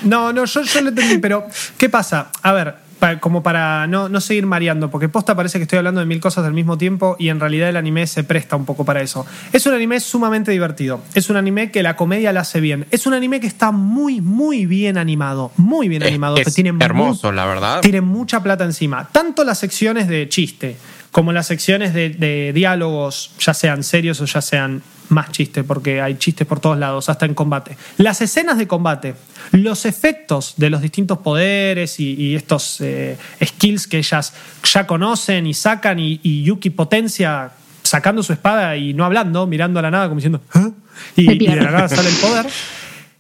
No, 0.05 0.33
no, 0.33 0.45
yo, 0.45 0.63
yo 0.63 0.81
lo 0.83 0.89
entendí, 0.91 1.19
pero 1.19 1.47
¿qué 1.77 1.89
pasa? 1.89 2.29
A 2.43 2.53
ver, 2.53 2.77
como 3.21 3.43
para 3.43 3.87
no, 3.89 4.09
no 4.09 4.21
seguir 4.21 4.47
mareando, 4.47 4.89
porque 4.91 5.09
posta 5.09 5.35
parece 5.35 5.59
que 5.59 5.63
estoy 5.65 5.79
hablando 5.79 6.01
de 6.01 6.07
mil 6.07 6.21
cosas 6.21 6.47
al 6.47 6.53
mismo 6.55 6.79
tiempo 6.79 7.17
y 7.19 7.29
en 7.29 7.41
realidad 7.41 7.69
el 7.69 7.77
anime 7.77 8.07
se 8.07 8.23
presta 8.25 8.55
un 8.57 8.65
poco 8.65 8.85
para 8.85 9.03
eso. 9.03 9.27
Es 9.53 9.67
un 9.67 9.75
anime 9.75 9.99
sumamente 10.01 10.53
divertido. 10.53 11.01
Es 11.15 11.29
un 11.29 11.37
anime 11.37 11.73
que 11.73 11.83
la 11.83 11.97
comedia 11.97 12.33
la 12.33 12.41
hace 12.41 12.61
bien. 12.61 12.87
Es 12.93 13.07
un 13.07 13.15
anime 13.15 13.41
que 13.41 13.49
está 13.49 13.73
muy, 13.73 14.21
muy 14.21 14.65
bien 14.65 14.97
animado. 14.97 15.51
Muy 15.57 15.89
bien 15.89 16.03
Es- 16.03 16.09
animado. 16.09 16.37
es 16.37 16.45
que 16.45 16.53
tiene 16.53 16.73
mu- 16.73 16.83
hermoso, 16.85 17.33
la 17.33 17.45
verdad. 17.47 17.81
Tiene 17.81 18.01
mucha 18.01 18.43
plata 18.43 18.65
encima. 18.65 19.09
Tanto 19.11 19.43
las 19.45 19.59
secciones 19.59 20.07
de 20.09 20.29
chiste 20.29 20.77
como 21.17 21.33
las 21.33 21.47
secciones 21.47 21.95
de, 21.95 22.11
de 22.11 22.53
diálogos, 22.53 23.31
ya 23.39 23.55
sean 23.55 23.83
serios 23.85 24.21
o 24.21 24.27
ya 24.27 24.43
sean 24.43 24.83
más 25.09 25.33
chiste, 25.33 25.65
porque 25.65 26.03
hay 26.03 26.17
chistes 26.17 26.47
por 26.47 26.61
todos 26.61 26.77
lados, 26.77 27.09
hasta 27.09 27.25
en 27.25 27.33
combate. 27.33 27.79
Las 27.97 28.21
escenas 28.21 28.59
de 28.59 28.69
combate, 28.69 29.15
los 29.53 29.87
efectos 29.87 30.53
de 30.59 30.69
los 30.69 30.83
distintos 30.83 31.17
poderes 31.17 32.01
y, 32.01 32.13
y 32.17 32.35
estos 32.35 32.83
eh, 32.83 33.17
skills 33.43 33.87
que 33.87 33.97
ellas 33.97 34.35
ya 34.63 34.87
conocen 34.87 35.47
y 35.47 35.55
sacan, 35.55 35.99
y, 35.99 36.21
y 36.23 36.43
Yuki 36.43 36.69
potencia 36.69 37.51
sacando 37.83 38.23
su 38.23 38.35
espada 38.35 38.77
y 38.77 38.93
no 38.93 39.07
hablando, 39.07 39.47
mirando 39.47 39.79
a 39.79 39.83
la 39.85 39.91
nada 39.91 40.09
como 40.09 40.17
diciendo, 40.17 40.43
¿Ah? 40.53 40.69
y, 41.17 41.39
de 41.39 41.57
la 41.57 41.71
nada 41.71 41.89
sale 41.89 42.11
el 42.11 42.17
poder. 42.17 42.47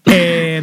Eh, 0.08 0.62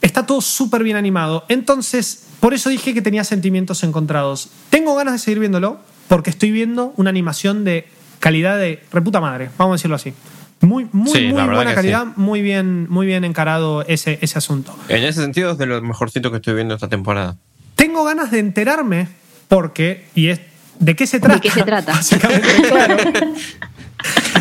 está 0.00 0.24
todo 0.26 0.40
súper 0.40 0.84
bien 0.84 0.96
animado. 0.96 1.44
Entonces, 1.48 2.28
por 2.38 2.54
eso 2.54 2.68
dije 2.70 2.94
que 2.94 3.02
tenía 3.02 3.24
sentimientos 3.24 3.82
encontrados. 3.82 4.50
Tengo 4.70 4.94
ganas 4.94 5.14
de 5.14 5.18
seguir 5.18 5.40
viéndolo 5.40 5.80
porque 6.08 6.30
estoy 6.30 6.50
viendo 6.50 6.92
una 6.96 7.10
animación 7.10 7.64
de 7.64 7.86
calidad 8.20 8.58
de 8.58 8.82
reputa 8.92 9.20
madre, 9.20 9.50
vamos 9.58 9.74
a 9.74 9.76
decirlo 9.76 9.96
así. 9.96 10.12
Muy, 10.60 10.88
muy, 10.90 11.12
Sí, 11.12 11.26
muy 11.28 11.42
buena 11.42 11.74
calidad, 11.74 12.06
muy 12.16 12.40
bien, 12.40 12.88
muy 12.88 13.06
bien 13.06 13.24
encarado 13.24 13.84
ese, 13.86 14.18
ese 14.22 14.38
asunto. 14.38 14.76
En 14.88 15.04
ese 15.04 15.20
sentido 15.20 15.52
es 15.52 15.58
de 15.58 15.66
lo 15.66 15.80
mejorcito 15.82 16.30
que 16.30 16.36
estoy 16.36 16.54
viendo 16.54 16.74
esta 16.74 16.88
temporada. 16.88 17.36
Tengo 17.74 18.04
ganas 18.04 18.30
de 18.30 18.38
enterarme 18.38 19.08
porque, 19.48 20.06
y 20.14 20.28
es, 20.28 20.40
¿de 20.78 20.96
qué 20.96 21.06
se 21.06 21.18
¿De 21.18 21.22
trata? 21.26 21.40
qué 21.40 21.50
se 21.50 21.62
trata? 21.62 21.92
Básicamente, 21.96 22.48
claro. 22.68 22.96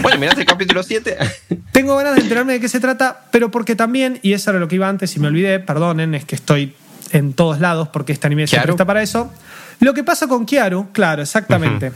Bueno, 0.02 0.20
miraste 0.20 0.42
el 0.42 0.48
capítulo 0.48 0.84
7. 0.84 1.18
Tengo 1.72 1.96
ganas 1.98 2.16
de 2.16 2.22
enterarme 2.22 2.54
de 2.54 2.60
qué 2.60 2.70
se 2.70 2.80
trata, 2.80 3.26
pero 3.32 3.52
porque 3.52 3.76
también, 3.76 4.20
y 4.22 4.34
eso 4.34 4.52
era 4.52 4.60
lo 4.60 4.68
que 4.68 4.76
iba 4.76 4.88
antes 4.88 5.16
y 5.16 5.20
me 5.20 5.28
olvidé, 5.28 5.60
perdonen, 5.60 6.16
es 6.16 6.26
que 6.26 6.36
estoy 6.36 6.74
en 7.12 7.34
todos 7.34 7.60
lados 7.60 7.90
porque 7.90 8.14
este 8.14 8.28
anime 8.28 8.46
Kiaru. 8.46 8.68
presta 8.68 8.86
para 8.86 9.02
eso. 9.02 9.32
Lo 9.80 9.94
que 9.94 10.04
pasa 10.04 10.28
con 10.28 10.46
Kiaru, 10.46 10.92
claro, 10.92 11.22
exactamente, 11.22 11.92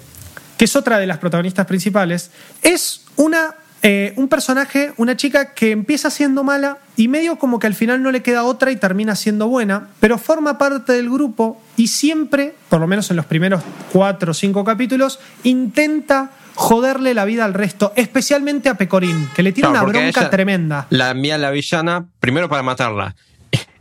que 0.58 0.66
es 0.66 0.76
otra 0.76 0.98
de 1.00 1.08
las 1.08 1.18
protagonistas 1.18 1.66
principales, 1.66 2.32
es 2.62 3.06
una, 3.16 3.56
eh, 3.82 4.14
un 4.18 4.28
personaje, 4.28 4.94
una 4.98 5.16
chica 5.16 5.54
que 5.54 5.72
empieza 5.72 6.10
siendo 6.10 6.44
mala 6.44 6.80
y 6.98 7.08
medio 7.08 7.38
como 7.38 7.60
que 7.60 7.68
al 7.68 7.76
final 7.76 8.04
no 8.04 8.12
le 8.12 8.22
queda 8.22 8.44
otra 8.44 8.72
y 8.72 8.76
termina 8.76 9.16
siendo 9.16 9.48
buena, 9.48 9.88
pero 10.02 10.18
forma 10.18 10.58
parte 10.58 10.92
del 10.94 11.10
grupo 11.10 11.62
y 11.78 11.88
siempre, 11.88 12.54
por 12.68 12.82
lo 12.82 12.88
menos 12.88 13.10
en 13.10 13.16
los 13.16 13.26
primeros 13.26 13.62
cuatro 13.94 14.32
o 14.32 14.34
cinco 14.34 14.66
capítulos, 14.66 15.20
intenta 15.44 16.32
joderle 16.56 17.14
la 17.14 17.24
vida 17.24 17.46
al 17.46 17.54
resto, 17.54 17.94
especialmente 17.96 18.68
a 18.68 18.74
Pecorín, 18.74 19.30
que 19.34 19.44
le 19.44 19.54
tiene 19.54 19.70
Claro, 19.70 19.86
una 19.86 19.94
bronca 19.94 20.20
ella 20.20 20.30
tremenda. 20.30 20.88
La 20.90 21.12
envía 21.12 21.36
a 21.36 21.38
la 21.38 21.52
villana 21.52 22.06
primero 22.20 22.50
para 22.50 22.64
matarla. 22.64 23.16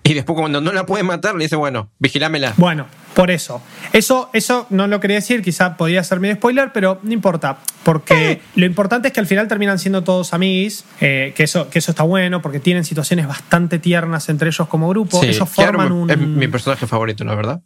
Y 0.09 0.15
después 0.15 0.39
cuando 0.39 0.61
no 0.63 0.73
la 0.73 0.87
puede 0.87 1.03
matar 1.03 1.35
le 1.35 1.45
dice, 1.45 1.57
bueno, 1.57 1.91
vigilámela. 1.99 2.55
Bueno, 2.57 2.87
por 3.15 3.31
eso. 3.31 3.61
Eso, 3.93 4.31
eso 4.33 4.67
no 4.71 4.87
lo 4.87 5.01
quería 5.01 5.17
decir, 5.17 5.43
quizá 5.43 5.77
podía 5.77 6.03
ser 6.03 6.19
medio 6.19 6.37
spoiler, 6.37 6.73
pero 6.73 6.99
no 7.03 7.13
importa. 7.13 7.59
Porque 7.83 8.41
lo 8.55 8.65
importante 8.65 9.09
es 9.09 9.15
que 9.15 9.21
al 9.21 9.27
final 9.27 9.49
terminan 9.49 9.79
siendo 9.79 10.05
todos 10.05 10.33
amigos, 10.33 10.87
eh, 11.01 11.35
que, 11.37 11.43
eso, 11.43 11.69
que 11.69 11.79
eso 11.79 11.91
está 11.91 12.05
bueno, 12.05 12.41
porque 12.41 12.59
tienen 12.59 12.85
situaciones 12.85 13.29
bastante 13.29 13.79
tiernas 13.79 14.31
entre 14.31 14.49
ellos 14.49 14.67
como 14.69 14.89
grupo. 14.89 15.21
Sí, 15.21 15.29
ellos 15.29 15.49
forman 15.49 15.93
un. 15.93 16.11
Es 16.11 16.19
mi 16.19 16.49
personaje 16.49 16.87
favorito, 16.87 17.25
la 17.25 17.35
verdad. 17.35 17.61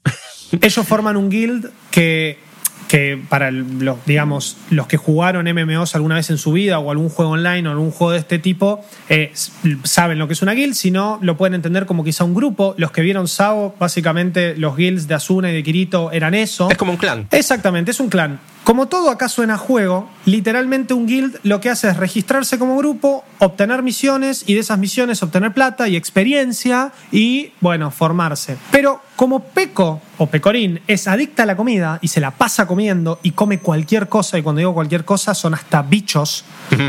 ellos 0.61 0.87
forman 0.87 1.17
un 1.17 1.31
guild 1.31 1.71
que, 1.91 2.39
que 2.93 3.19
para 3.31 3.51
los, 3.51 4.05
digamos, 4.05 4.59
los 4.69 4.87
que 4.87 4.99
jugaron 4.99 5.47
MMOs 5.47 5.95
alguna 5.95 6.17
vez 6.17 6.29
en 6.29 6.37
su 6.37 6.53
vida 6.53 6.79
o 6.79 6.91
algún 6.91 7.09
juego 7.09 7.31
online 7.31 7.67
o 7.67 7.71
algún 7.71 7.91
juego 7.91 8.13
de 8.13 8.19
este 8.19 8.39
tipo 8.39 8.85
eh, 9.09 9.33
saben 9.83 10.19
lo 10.19 10.27
que 10.27 10.35
es 10.35 10.43
una 10.43 10.53
guild, 10.53 10.75
si 10.75 10.91
no 10.91 11.19
lo 11.23 11.39
pueden 11.39 11.55
entender 11.55 11.87
como 11.87 12.05
quizá 12.05 12.25
un 12.25 12.35
grupo. 12.35 12.75
Los 12.77 12.93
que 12.93 13.01
vieron 13.01 13.29
SAO, 13.29 13.75
básicamente 13.81 14.55
los 14.59 14.77
guilds 14.77 15.09
de 15.09 15.15
Asuna 15.15 15.51
y 15.51 15.55
de 15.55 15.63
Kirito 15.63 16.13
eran 16.13 16.35
eso. 16.35 16.69
Es 16.69 16.77
como 16.77 16.93
un 16.93 16.99
clan. 16.99 17.29
Exactamente, 17.31 17.93
es 17.93 18.01
un 18.01 18.11
clan. 18.11 18.39
Como 18.63 18.87
todo 18.89 19.11
acá 19.11 19.31
suena 19.31 19.55
a 19.55 19.59
juego, 19.59 20.11
literalmente 20.27 20.93
un 20.93 21.07
guild 21.07 21.39
lo 21.45 21.61
que 21.61 21.71
hace 21.71 21.89
es 21.89 21.97
registrarse 21.97 22.59
como 22.59 22.77
grupo, 22.77 23.25
obtener 23.39 23.83
misiones 23.83 24.45
y 24.47 24.53
de 24.53 24.61
esas 24.61 24.79
misiones 24.79 25.23
obtener 25.23 25.55
plata 25.55 25.89
y 25.89 25.97
experiencia 25.97 26.93
y, 27.11 27.53
bueno, 27.61 27.91
formarse. 27.91 28.59
Pero 28.71 29.01
como 29.17 29.41
Peco 29.41 30.01
o 30.19 30.27
Pecorín 30.27 30.81
es 30.87 31.09
adicta 31.09 31.43
a 31.43 31.47
la 31.47 31.57
comida 31.57 31.99
y 32.03 32.09
se 32.09 32.21
la 32.21 32.31
pasa 32.31 32.67
comiendo 32.67 33.19
y 33.23 33.33
come 33.33 33.59
cualquier 33.59 34.09
cosa, 34.09 34.39
y 34.39 34.43
cuando 34.43 34.61
digo 34.61 34.75
cualquier 34.75 35.05
cosa 35.05 35.35
son 35.35 35.55
hasta 35.55 35.83
bichos, 35.83 36.45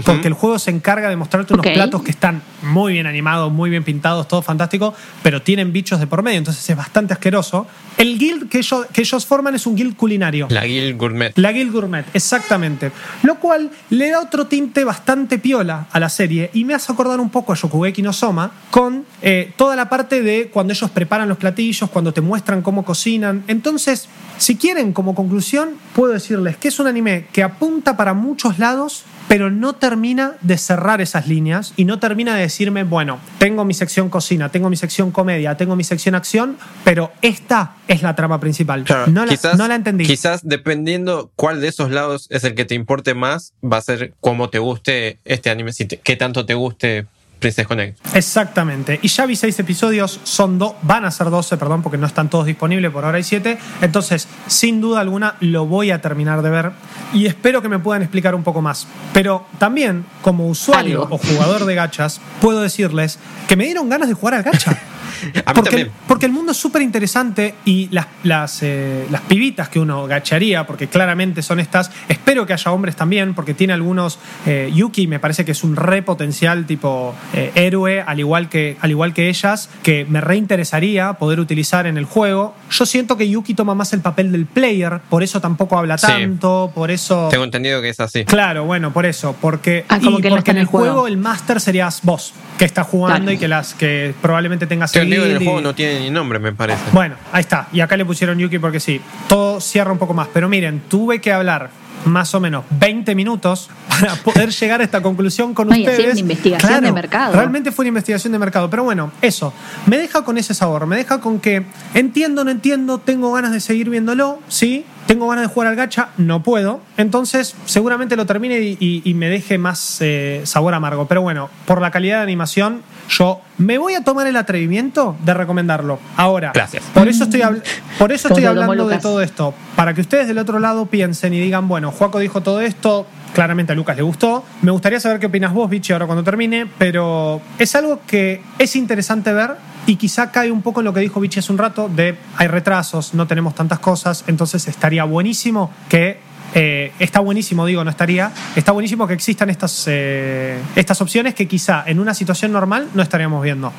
porque 0.05 0.27
el 0.27 0.33
juego 0.33 0.59
se 0.59 0.71
encarga 0.71 1.09
de 1.09 1.15
mostrarte 1.15 1.53
unos 1.53 1.65
platos 1.65 2.01
que 2.03 2.11
están 2.11 2.41
muy 2.61 2.93
bien 2.93 3.07
animados, 3.07 3.51
muy 3.51 3.69
bien 3.69 3.83
pintados, 3.83 4.27
todo 4.27 4.41
fantástico, 4.41 4.93
pero 5.21 5.41
tienen 5.41 5.73
bichos 5.73 5.99
de 5.99 6.07
por 6.07 6.23
medio, 6.23 6.37
entonces 6.37 6.67
es 6.69 6.75
bastante 6.75 7.13
asqueroso. 7.13 7.67
El 7.97 8.17
guild 8.17 8.49
que 8.49 8.59
ellos, 8.59 8.85
que 8.91 9.01
ellos 9.01 9.25
forman 9.25 9.55
es 9.55 9.67
un 9.67 9.75
guild 9.75 9.95
culinario. 9.95 10.47
La 10.49 10.65
Guild 10.65 10.97
Gourmet. 10.97 11.33
La 11.35 11.51
Guild 11.51 11.71
Gourmet, 11.71 12.05
exactamente. 12.13 12.91
Lo 13.23 13.35
cual 13.35 13.69
le 13.89 14.09
da 14.09 14.21
otro 14.21 14.47
tinte 14.47 14.83
bastante 14.83 15.39
piola 15.39 15.87
a 15.91 15.99
la 15.99 16.09
serie 16.09 16.49
y 16.53 16.63
me 16.63 16.73
hace 16.73 16.91
acordar 16.91 17.19
un 17.19 17.29
poco 17.29 17.53
a 17.53 17.55
Shokugeki 17.55 18.01
no 18.01 18.13
Soma 18.13 18.51
con 18.71 19.05
eh, 19.21 19.53
toda 19.55 19.75
la 19.75 19.89
parte 19.89 20.21
de 20.21 20.49
cuando 20.51 20.73
ellos 20.73 20.89
preparan 20.91 21.29
los 21.29 21.37
platillos, 21.37 21.89
cuando 21.89 22.12
te 22.13 22.21
muestran 22.21 22.61
cómo 22.61 22.85
cocinan. 22.85 23.43
Entonces, 23.47 24.07
si 24.37 24.55
quieren, 24.55 24.93
como 24.93 25.15
conclusión, 25.15 25.71
puedo 25.95 26.13
decirles 26.13 26.57
que 26.57 26.67
es 26.69 26.79
un 26.79 26.87
anime 26.87 27.27
que 27.33 27.43
apunta 27.43 27.97
para 27.97 28.13
muchos 28.13 28.59
lados, 28.59 29.03
pero 29.27 29.49
no 29.49 29.73
termina 29.73 30.33
de 30.41 30.57
cerrar 30.57 31.01
esas 31.01 31.27
líneas 31.27 31.73
y 31.77 31.85
no 31.85 31.97
termina 31.99 32.35
de 32.35 32.41
decirme, 32.41 32.83
bueno, 32.83 33.19
tengo 33.39 33.63
mi 33.65 33.73
sección 33.73 34.09
cocina, 34.09 34.49
tengo 34.49 34.69
mi 34.69 34.75
sección 34.75 35.11
comedia, 35.11 35.55
tengo 35.57 35.75
mi 35.75 35.83
sección 35.83 36.13
acción, 36.13 36.57
pero 36.83 37.11
esta 37.21 37.75
es 37.87 38.01
la 38.03 38.15
trama 38.15 38.39
principal. 38.39 38.83
Claro, 38.83 39.07
no, 39.07 39.25
la, 39.25 39.31
quizás, 39.31 39.57
no 39.57 39.67
la 39.67 39.75
entendí. 39.75 40.05
Quizás 40.05 40.41
dependiendo 40.43 41.31
cuál 41.35 41.61
de 41.61 41.69
esos 41.69 41.89
lados 41.91 42.27
es 42.29 42.43
el 42.43 42.53
que 42.53 42.65
te 42.65 42.75
importe 42.75 43.13
más, 43.13 43.53
va 43.63 43.77
a 43.77 43.81
ser 43.81 44.13
cómo 44.19 44.49
te 44.49 44.59
guste 44.59 45.19
este 45.25 45.49
anime, 45.49 45.71
si 45.73 45.85
te- 45.85 45.97
qué 45.97 46.15
tanto 46.15 46.45
te 46.45 46.53
guste 46.53 47.05
Princess 47.43 47.67
Connect. 47.67 48.15
Exactamente. 48.15 48.99
Y 49.01 49.07
ya 49.09 49.25
vi 49.25 49.35
seis 49.35 49.59
episodios, 49.59 50.19
son 50.23 50.57
dos, 50.57 50.73
van 50.81 51.03
a 51.03 51.11
ser 51.11 51.29
12, 51.29 51.57
perdón, 51.57 51.83
porque 51.83 51.97
no 51.97 52.07
están 52.07 52.29
todos 52.29 52.45
disponibles, 52.45 52.89
por 52.91 53.03
ahora 53.03 53.17
hay 53.17 53.23
siete. 53.23 53.57
Entonces, 53.81 54.27
sin 54.47 54.79
duda 54.79 55.01
alguna, 55.01 55.35
lo 55.41 55.65
voy 55.65 55.91
a 55.91 56.01
terminar 56.01 56.41
de 56.41 56.49
ver 56.49 56.71
y 57.13 57.25
espero 57.25 57.61
que 57.61 57.67
me 57.67 57.79
puedan 57.79 58.01
explicar 58.01 58.33
un 58.33 58.43
poco 58.43 58.61
más. 58.61 58.87
Pero 59.13 59.45
también, 59.59 60.05
como 60.21 60.47
usuario 60.47 61.03
Algo. 61.03 61.15
o 61.15 61.17
jugador 61.17 61.65
de 61.65 61.75
gachas, 61.75 62.21
puedo 62.39 62.61
decirles 62.61 63.19
que 63.47 63.57
me 63.57 63.65
dieron 63.65 63.89
ganas 63.89 64.07
de 64.07 64.13
jugar 64.13 64.35
al 64.35 64.43
gacha. 64.43 64.79
A 65.23 65.25
mí 65.25 65.41
Porque, 65.55 65.69
también. 65.69 65.91
porque 66.07 66.25
el 66.25 66.31
mundo 66.31 66.51
es 66.51 66.57
súper 66.57 66.81
interesante 66.81 67.55
y 67.65 67.87
las, 67.91 68.07
las, 68.23 68.59
eh, 68.63 69.05
las 69.11 69.21
pibitas 69.21 69.69
que 69.69 69.79
uno 69.79 70.05
gacharía, 70.07 70.65
porque 70.65 70.87
claramente 70.87 71.41
son 71.41 71.59
estas, 71.59 71.91
espero 72.07 72.45
que 72.45 72.53
haya 72.53 72.71
hombres 72.71 72.95
también, 72.95 73.33
porque 73.33 73.53
tiene 73.53 73.73
algunos. 73.73 74.19
eh, 74.45 74.71
Yuki 74.73 75.07
me 75.07 75.19
parece 75.19 75.45
que 75.45 75.51
es 75.53 75.63
un 75.63 75.75
re 75.75 76.01
potencial 76.01 76.65
tipo 76.65 77.15
eh, 77.33 77.51
héroe, 77.55 78.01
al 78.01 78.19
igual, 78.19 78.49
que, 78.49 78.77
al 78.81 78.91
igual 78.91 79.13
que 79.13 79.29
ellas, 79.29 79.69
que 79.83 80.05
me 80.09 80.19
reinteresaría 80.21 81.13
poder 81.13 81.39
utilizar 81.39 81.87
en 81.87 81.97
el 81.97 82.05
juego. 82.05 82.55
Yo 82.69 82.85
siento 82.85 83.17
que 83.17 83.29
Yuki 83.29 83.53
toma 83.53 83.75
más 83.75 83.93
el 83.93 84.01
papel 84.01 84.31
del 84.31 84.45
player, 84.45 84.99
por 85.09 85.23
eso 85.23 85.39
tampoco 85.41 85.77
habla 85.77 85.97
Sí. 85.97 86.07
tanto, 86.07 86.71
por 86.75 86.91
eso. 86.91 87.27
Tengo 87.29 87.43
entendido 87.43 87.81
que 87.81 87.89
es 87.89 87.99
así. 87.99 88.25
Claro, 88.25 88.65
bueno, 88.65 88.91
por 88.93 89.05
eso, 89.05 89.35
porque, 89.39 89.85
Ah, 89.89 89.97
y 89.97 89.99
que 90.01 90.05
no 90.05 90.11
porque 90.11 90.37
está 90.39 90.51
en 90.51 90.57
el 90.57 90.65
juego. 90.65 90.91
juego 90.93 91.07
el 91.07 91.17
máster 91.17 91.61
serías 91.61 91.99
vos, 92.03 92.33
que 92.57 92.65
está 92.65 92.83
jugando 92.83 93.17
Claro. 93.19 93.31
y 93.31 93.37
que 93.37 93.47
las 93.47 93.73
que 93.73 94.13
probablemente 94.21 94.67
tengas 94.67 94.91
Tengo 94.91 95.05
entendido 95.15 95.23
que 95.23 95.29
en 95.29 95.31
el 95.35 95.39
guild 95.39 95.41
y- 95.41 95.45
juego 95.45 95.61
no 95.61 95.75
tiene 95.75 95.99
ni 96.01 96.09
nombre, 96.09 96.39
me 96.39 96.53
parece. 96.53 96.81
bueno, 96.91 97.15
ahí 97.31 97.41
está. 97.41 97.67
Y 97.71 97.79
acá 97.81 97.95
le 97.97 98.05
pusieron 98.05 98.37
Yuki 98.39 98.59
porque 98.59 98.79
sí. 98.79 99.01
Todo 99.27 99.59
cierra 99.61 99.91
un 99.91 99.97
poco 99.97 100.13
más. 100.13 100.27
Pero 100.33 100.49
miren, 100.49 100.81
tuve 100.89 101.19
que 101.21 101.31
hablar 101.31 101.69
más 102.05 102.35
o 102.35 102.41
menos 102.41 102.65
20 102.71 103.15
minutos 103.15 103.69
para 103.87 104.15
poder 104.23 104.49
llegar 104.49 104.81
a 104.81 104.83
esta 104.83 105.01
conclusión 105.01 105.53
con 105.53 105.71
así 105.71 105.81
ustedes. 105.87 106.11
una 106.11 106.19
investigación 106.19 106.83
de 106.83 106.91
mercado. 106.91 107.33
Realmente 107.33 107.71
fue 107.71 107.83
una 107.83 107.89
investigación 107.89 108.33
de 108.33 108.39
mercado. 108.39 108.69
Pero 108.69 108.83
bueno, 108.83 109.11
eso. 109.21 109.53
Me 109.85 109.97
deja 109.97 110.23
con 110.23 110.37
ese 110.37 110.53
sabor. 110.53 110.85
Me 110.85 110.97
deja 110.97 111.21
con 111.21 111.39
que 111.39 111.63
entiendo, 111.93 112.43
no 112.43 112.51
entiendo, 112.51 112.97
tengo 112.97 113.31
ganas 113.31 113.51
de 113.53 113.59
seguir 113.61 113.89
viéndolo, 113.89 114.39
sí. 114.49 114.85
Tengo 115.07 115.27
ganas 115.27 115.47
de 115.47 115.53
jugar 115.53 115.67
al 115.69 115.75
gacha, 115.75 116.09
no 116.17 116.41
puedo. 116.43 116.79
Entonces, 116.97 117.55
seguramente 117.65 118.15
lo 118.15 118.25
termine 118.25 118.59
y, 118.59 118.77
y- 118.79 119.01
y 119.03 119.13
me 119.13 119.27
deje 119.29 119.57
más 119.57 119.97
eh, 120.01 120.41
sabor 120.45 120.73
amargo. 120.73 121.07
Pero 121.07 121.21
bueno, 121.21 121.49
por 121.65 121.81
la 121.81 121.91
calidad 121.91 122.17
de 122.17 122.23
animación, 122.23 122.81
yo 123.09 123.41
me 123.57 123.77
voy 123.77 123.95
a 123.95 124.03
tomar 124.03 124.27
el 124.27 124.35
atrevimiento 124.37 125.15
de 125.25 125.33
recomendarlo. 125.33 125.99
Ahora, 126.15 126.51
Gracias. 126.53 126.83
por 126.93 127.07
eso 127.07 127.25
estoy, 127.25 127.41
habl- 127.41 127.61
por 127.99 128.11
eso 128.11 128.29
estoy 128.29 128.45
hablando 128.45 128.87
de 128.87 128.97
todo 128.99 129.21
esto. 129.21 129.53
Para 129.75 129.93
que 129.93 130.01
ustedes 130.01 130.27
del 130.27 130.37
otro 130.37 130.59
lado 130.59 130.85
piensen 130.85 131.33
y 131.33 131.39
digan, 131.39 131.67
bueno, 131.67 131.91
Juaco 131.91 132.19
dijo 132.19 132.41
todo 132.41 132.61
esto, 132.61 133.05
claramente 133.33 133.73
a 133.73 133.75
Lucas 133.75 133.97
le 133.97 134.03
gustó. 134.03 134.43
Me 134.61 134.71
gustaría 134.71 134.99
saber 134.99 135.19
qué 135.19 135.25
opinas 135.25 135.53
vos, 135.53 135.69
Vichy, 135.69 135.91
ahora 135.93 136.05
cuando 136.05 136.23
termine, 136.23 136.65
pero 136.77 137.41
es 137.59 137.75
algo 137.75 137.99
que 138.07 138.41
es 138.57 138.75
interesante 138.75 139.33
ver 139.33 139.51
y 139.85 139.95
quizá 139.97 140.31
cae 140.31 140.51
un 140.51 140.61
poco 140.61 140.81
en 140.81 140.85
lo 140.85 140.93
que 140.93 140.99
dijo 141.01 141.19
Vichy 141.19 141.39
hace 141.39 141.51
un 141.51 141.57
rato, 141.57 141.89
de 141.89 142.15
hay 142.37 142.47
retrasos, 142.47 143.13
no 143.13 143.27
tenemos 143.27 143.55
tantas 143.55 143.79
cosas, 143.79 144.23
entonces 144.27 144.67
estaría 144.67 145.03
buenísimo 145.03 145.71
que... 145.89 146.19
eh, 146.55 146.91
está 146.99 147.19
buenísimo, 147.19 147.65
digo, 147.65 147.83
no 147.83 147.89
estaría. 147.89 148.31
Está 148.55 148.71
buenísimo 148.71 149.07
que 149.07 149.13
existan 149.15 149.49
estas, 149.49 149.85
eh, 149.87 150.59
estas 150.75 151.01
opciones 151.01 151.33
que 151.33 151.47
quizá 151.47 151.83
en 151.87 151.99
una 151.99 152.13
situación 152.13 152.51
normal 152.51 152.89
no 152.93 153.01
estaríamos 153.01 153.43
viendo. 153.43 153.73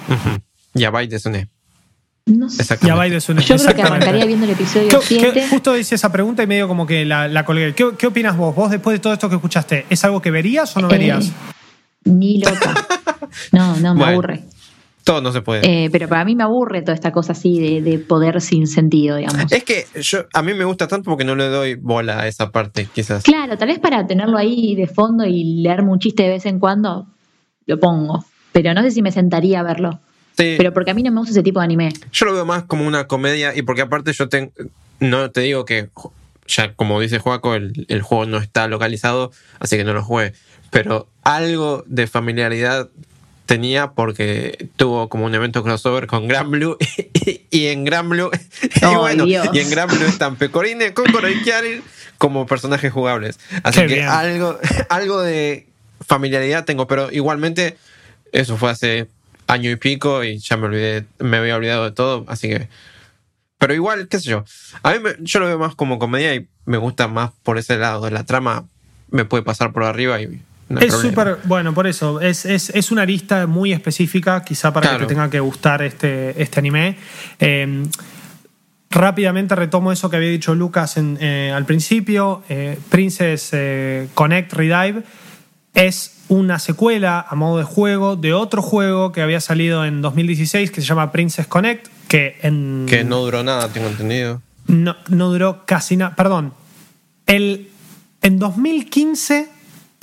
Ya 0.74 0.90
va 0.90 1.02
y 1.04 1.06
Desune. 1.06 1.48
No 2.26 2.48
sé. 2.48 2.62
Exactamente. 2.62 2.86
Ya 2.88 2.94
va 2.96 3.06
y. 3.06 3.10
Yo 3.46 3.56
creo 3.56 3.74
que 3.76 3.82
arrancaría 3.82 4.24
viendo 4.26 4.44
el 4.46 4.52
episodio 4.52 4.88
¿Qué- 4.88 5.18
qué- 5.18 5.20
7. 5.32 5.46
justo 5.50 5.76
hice 5.76 5.94
esa 5.94 6.10
pregunta 6.10 6.42
y 6.42 6.46
medio 6.48 6.66
como 6.66 6.86
que 6.86 7.04
la, 7.04 7.28
la 7.28 7.44
colgué. 7.44 7.74
¿Qué, 7.74 7.90
qué 7.98 8.06
opinas 8.08 8.36
vos? 8.36 8.54
¿Vos 8.56 8.70
después 8.70 8.94
de 8.94 8.98
todo 8.98 9.12
esto 9.12 9.28
que 9.28 9.36
escuchaste, 9.36 9.86
es 9.88 10.04
algo 10.04 10.20
que 10.20 10.30
verías 10.32 10.74
o 10.76 10.80
no 10.80 10.88
verías? 10.88 11.26
Eh, 11.26 11.32
ni 12.06 12.38
loca. 12.38 12.74
No, 13.52 13.76
no, 13.76 13.94
me 13.94 14.00
Bueno. 14.00 14.12
aburre. 14.12 14.42
Todo 15.04 15.20
no 15.20 15.32
se 15.32 15.42
puede. 15.42 15.84
Eh, 15.84 15.90
pero 15.90 16.08
para 16.08 16.24
mí 16.24 16.34
me 16.34 16.42
aburre 16.44 16.80
toda 16.80 16.94
esta 16.94 17.12
cosa 17.12 17.32
así 17.32 17.58
de, 17.60 17.82
de 17.82 17.98
poder 17.98 18.40
sin 18.40 18.66
sentido, 18.66 19.16
digamos. 19.16 19.52
es 19.52 19.62
que 19.62 19.86
yo, 20.00 20.24
a 20.32 20.42
mí 20.42 20.54
me 20.54 20.64
gusta 20.64 20.88
tanto 20.88 21.10
porque 21.10 21.24
no 21.24 21.34
le 21.34 21.44
doy 21.48 21.74
bola 21.74 22.20
a 22.20 22.26
esa 22.26 22.50
parte, 22.50 22.88
quizás. 22.94 23.22
Claro, 23.22 23.58
tal 23.58 23.68
vez 23.68 23.78
para 23.78 24.06
tenerlo 24.06 24.38
ahí 24.38 24.74
de 24.74 24.86
fondo 24.86 25.24
y 25.26 25.62
leerme 25.62 25.90
un 25.92 25.98
chiste 25.98 26.22
de 26.22 26.30
vez 26.30 26.46
en 26.46 26.58
cuando, 26.58 27.06
lo 27.66 27.78
pongo. 27.78 28.24
Pero 28.52 28.72
no 28.72 28.82
sé 28.82 28.90
si 28.92 29.02
me 29.02 29.12
sentaría 29.12 29.60
a 29.60 29.62
verlo. 29.62 30.00
Sí, 30.38 30.54
Pero 30.56 30.72
porque 30.72 30.90
a 30.90 30.94
mí 30.94 31.02
no 31.02 31.12
me 31.12 31.18
gusta 31.18 31.32
ese 31.32 31.42
tipo 31.42 31.60
de 31.60 31.64
anime. 31.66 31.90
yo 32.10 32.26
lo 32.26 32.32
veo 32.34 32.44
más 32.44 32.64
como 32.64 32.86
una 32.86 33.06
comedia 33.06 33.54
y 33.56 33.62
porque 33.62 33.82
aparte 33.82 34.12
yo 34.12 34.28
tengo, 34.28 34.50
no 35.00 35.30
te 35.30 35.42
digo 35.42 35.64
que 35.64 35.90
ya 36.48 36.72
como 36.74 36.98
dice 37.00 37.18
Joaco, 37.20 37.54
el, 37.54 37.86
el 37.88 38.02
juego 38.02 38.26
no 38.26 38.38
está 38.38 38.66
localizado, 38.68 39.30
así 39.60 39.76
que 39.76 39.84
no 39.84 39.92
lo 39.92 40.02
juegue. 40.02 40.32
Pero 40.70 41.08
algo 41.22 41.84
de 41.86 42.06
familiaridad 42.08 42.88
tenía 43.46 43.92
porque 43.92 44.68
tuvo 44.76 45.08
como 45.08 45.26
un 45.26 45.34
evento 45.34 45.62
crossover 45.62 46.06
con 46.06 46.26
Gran 46.28 46.50
Blue 46.50 46.76
y, 47.50 47.66
en 47.66 47.84
Gran 47.84 48.08
Blue 48.08 48.30
y 48.62 48.84
Ay, 48.84 48.96
bueno, 48.96 49.24
Dios. 49.26 49.48
y 49.52 49.58
en 49.60 49.70
Gran 49.70 49.88
Blue 49.88 50.06
están 50.06 50.36
Pecorine, 50.36 50.94
Kokoro 50.94 51.28
y 51.28 51.42
Kyarin 51.42 51.82
como 52.18 52.46
personajes 52.46 52.92
jugables. 52.92 53.38
Así 53.62 53.80
Qué 53.80 53.86
que 53.86 53.94
bien. 53.96 54.08
algo, 54.08 54.58
algo 54.88 55.20
de 55.22 55.66
familiaridad 56.06 56.64
tengo, 56.64 56.86
pero 56.86 57.10
igualmente 57.12 57.76
eso 58.32 58.56
fue 58.56 58.70
hace 58.70 59.08
año 59.46 59.70
y 59.70 59.76
pico 59.76 60.24
y 60.24 60.38
ya 60.38 60.56
me 60.56 60.66
olvidé, 60.66 61.04
me 61.18 61.36
había 61.36 61.56
olvidado 61.56 61.84
de 61.84 61.92
todo, 61.92 62.24
así 62.28 62.48
que 62.48 62.68
pero 63.58 63.72
igual, 63.72 64.08
qué 64.08 64.18
sé 64.18 64.28
yo. 64.28 64.44
A 64.82 64.92
mí 64.92 64.98
me- 64.98 65.14
yo 65.20 65.38
lo 65.40 65.46
veo 65.46 65.58
más 65.58 65.74
como 65.74 65.98
comedia 65.98 66.34
y 66.34 66.46
me 66.66 66.76
gusta 66.76 67.08
más 67.08 67.30
por 67.42 67.56
ese 67.56 67.78
lado. 67.78 68.10
La 68.10 68.24
trama 68.24 68.66
me 69.10 69.24
puede 69.24 69.42
pasar 69.42 69.72
por 69.72 69.84
arriba 69.84 70.20
y 70.20 70.40
no 70.68 70.80
es 70.80 70.92
súper, 70.94 71.38
bueno, 71.44 71.74
por 71.74 71.86
eso, 71.86 72.20
es, 72.20 72.44
es, 72.46 72.70
es 72.70 72.90
una 72.90 73.04
lista 73.04 73.46
muy 73.46 73.72
específica, 73.72 74.42
quizá 74.44 74.72
para 74.72 74.88
Claro. 74.88 75.00
que 75.00 75.04
te 75.06 75.14
tenga 75.14 75.30
que 75.30 75.40
gustar 75.40 75.82
este, 75.82 76.40
este 76.42 76.58
anime. 76.60 76.96
Eh, 77.38 77.84
rápidamente 78.90 79.54
retomo 79.56 79.92
eso 79.92 80.08
que 80.08 80.16
había 80.16 80.30
dicho 80.30 80.54
Lucas 80.54 80.96
en, 80.96 81.18
eh, 81.20 81.52
al 81.54 81.66
principio. 81.66 82.42
Eh, 82.48 82.78
Princess 82.88 83.50
eh, 83.52 84.08
Connect 84.14 84.52
Redive 84.52 85.02
es 85.74 86.22
una 86.28 86.58
secuela 86.58 87.26
a 87.28 87.34
modo 87.34 87.58
de 87.58 87.64
juego 87.64 88.16
de 88.16 88.32
otro 88.32 88.62
juego 88.62 89.12
que 89.12 89.20
había 89.20 89.40
salido 89.40 89.84
en 89.84 90.00
2016 90.00 90.70
que 90.70 90.80
se 90.80 90.86
llama 90.86 91.10
Princess 91.12 91.46
Connect, 91.46 91.88
que 92.08 92.38
en... 92.42 92.86
Que 92.88 93.04
no 93.04 93.18
duró 93.20 93.42
nada, 93.42 93.68
tengo 93.68 93.88
entendido. 93.88 94.40
no, 94.68 94.96
no 95.08 95.30
duró 95.30 95.64
casi 95.66 95.96
nada. 95.96 96.14
Perdón. 96.14 96.54
El, 97.26 97.70
en 98.22 98.38
2015 98.38 99.48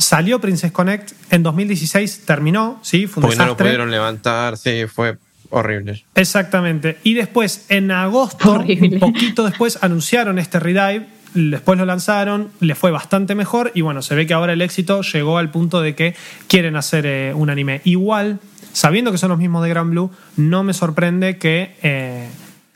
salió 0.02 0.42
Princess 0.42 0.72
Connect, 0.72 1.12
en 1.32 1.44
2016 1.44 2.24
terminó, 2.26 2.80
¿sí? 2.82 3.08
Fue 3.08 3.22
un 3.22 3.30
Porque 3.30 3.38
no 3.38 3.46
lo 3.46 3.58
pudieron 3.58 3.92
levantar, 3.92 4.58
sí, 4.58 4.86
fue 4.88 5.18
horrible. 5.50 6.04
Exactamente. 6.16 6.98
Y 7.04 7.14
después, 7.14 7.66
en 7.70 7.92
agosto, 7.92 8.54
Horrible. 8.54 8.90
un 8.96 9.00
poquito 9.00 9.44
después, 9.46 9.80
anunciaron 9.82 10.40
este 10.40 10.60
redive. 10.60 11.08
Después 11.34 11.80
lo 11.80 11.86
lanzaron, 11.86 12.52
le 12.60 12.76
fue 12.76 12.92
bastante 12.92 13.36
mejor. 13.36 13.72
Y 13.74 13.82
bueno, 13.82 14.02
se 14.02 14.16
ve 14.16 14.28
que 14.28 14.34
ahora 14.34 14.52
el 14.52 14.62
éxito 14.62 15.02
llegó 15.02 15.38
al 15.38 15.50
punto 15.50 15.80
de 15.82 15.96
que 15.96 16.14
quieren 16.48 16.76
hacer 16.76 17.06
eh, 17.06 17.34
un 17.34 17.50
anime. 17.50 17.80
Igual, 17.86 18.40
sabiendo 18.74 19.14
que 19.14 19.18
son 19.18 19.30
los 19.30 19.40
mismos 19.40 19.64
de 19.64 19.70
Gran 19.70 19.92
Blue, 19.92 20.12
no 20.36 20.64
me 20.64 20.74
sorprende 20.74 21.38
que, 21.38 21.76
eh, 21.84 22.28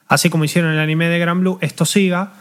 así 0.07 0.29
como 0.29 0.45
hicieron 0.45 0.71
el 0.71 0.79
anime 0.79 1.09
de 1.09 1.19
Gran 1.19 1.41
Blue, 1.41 1.57
esto 1.59 1.83
siga. 1.83 2.31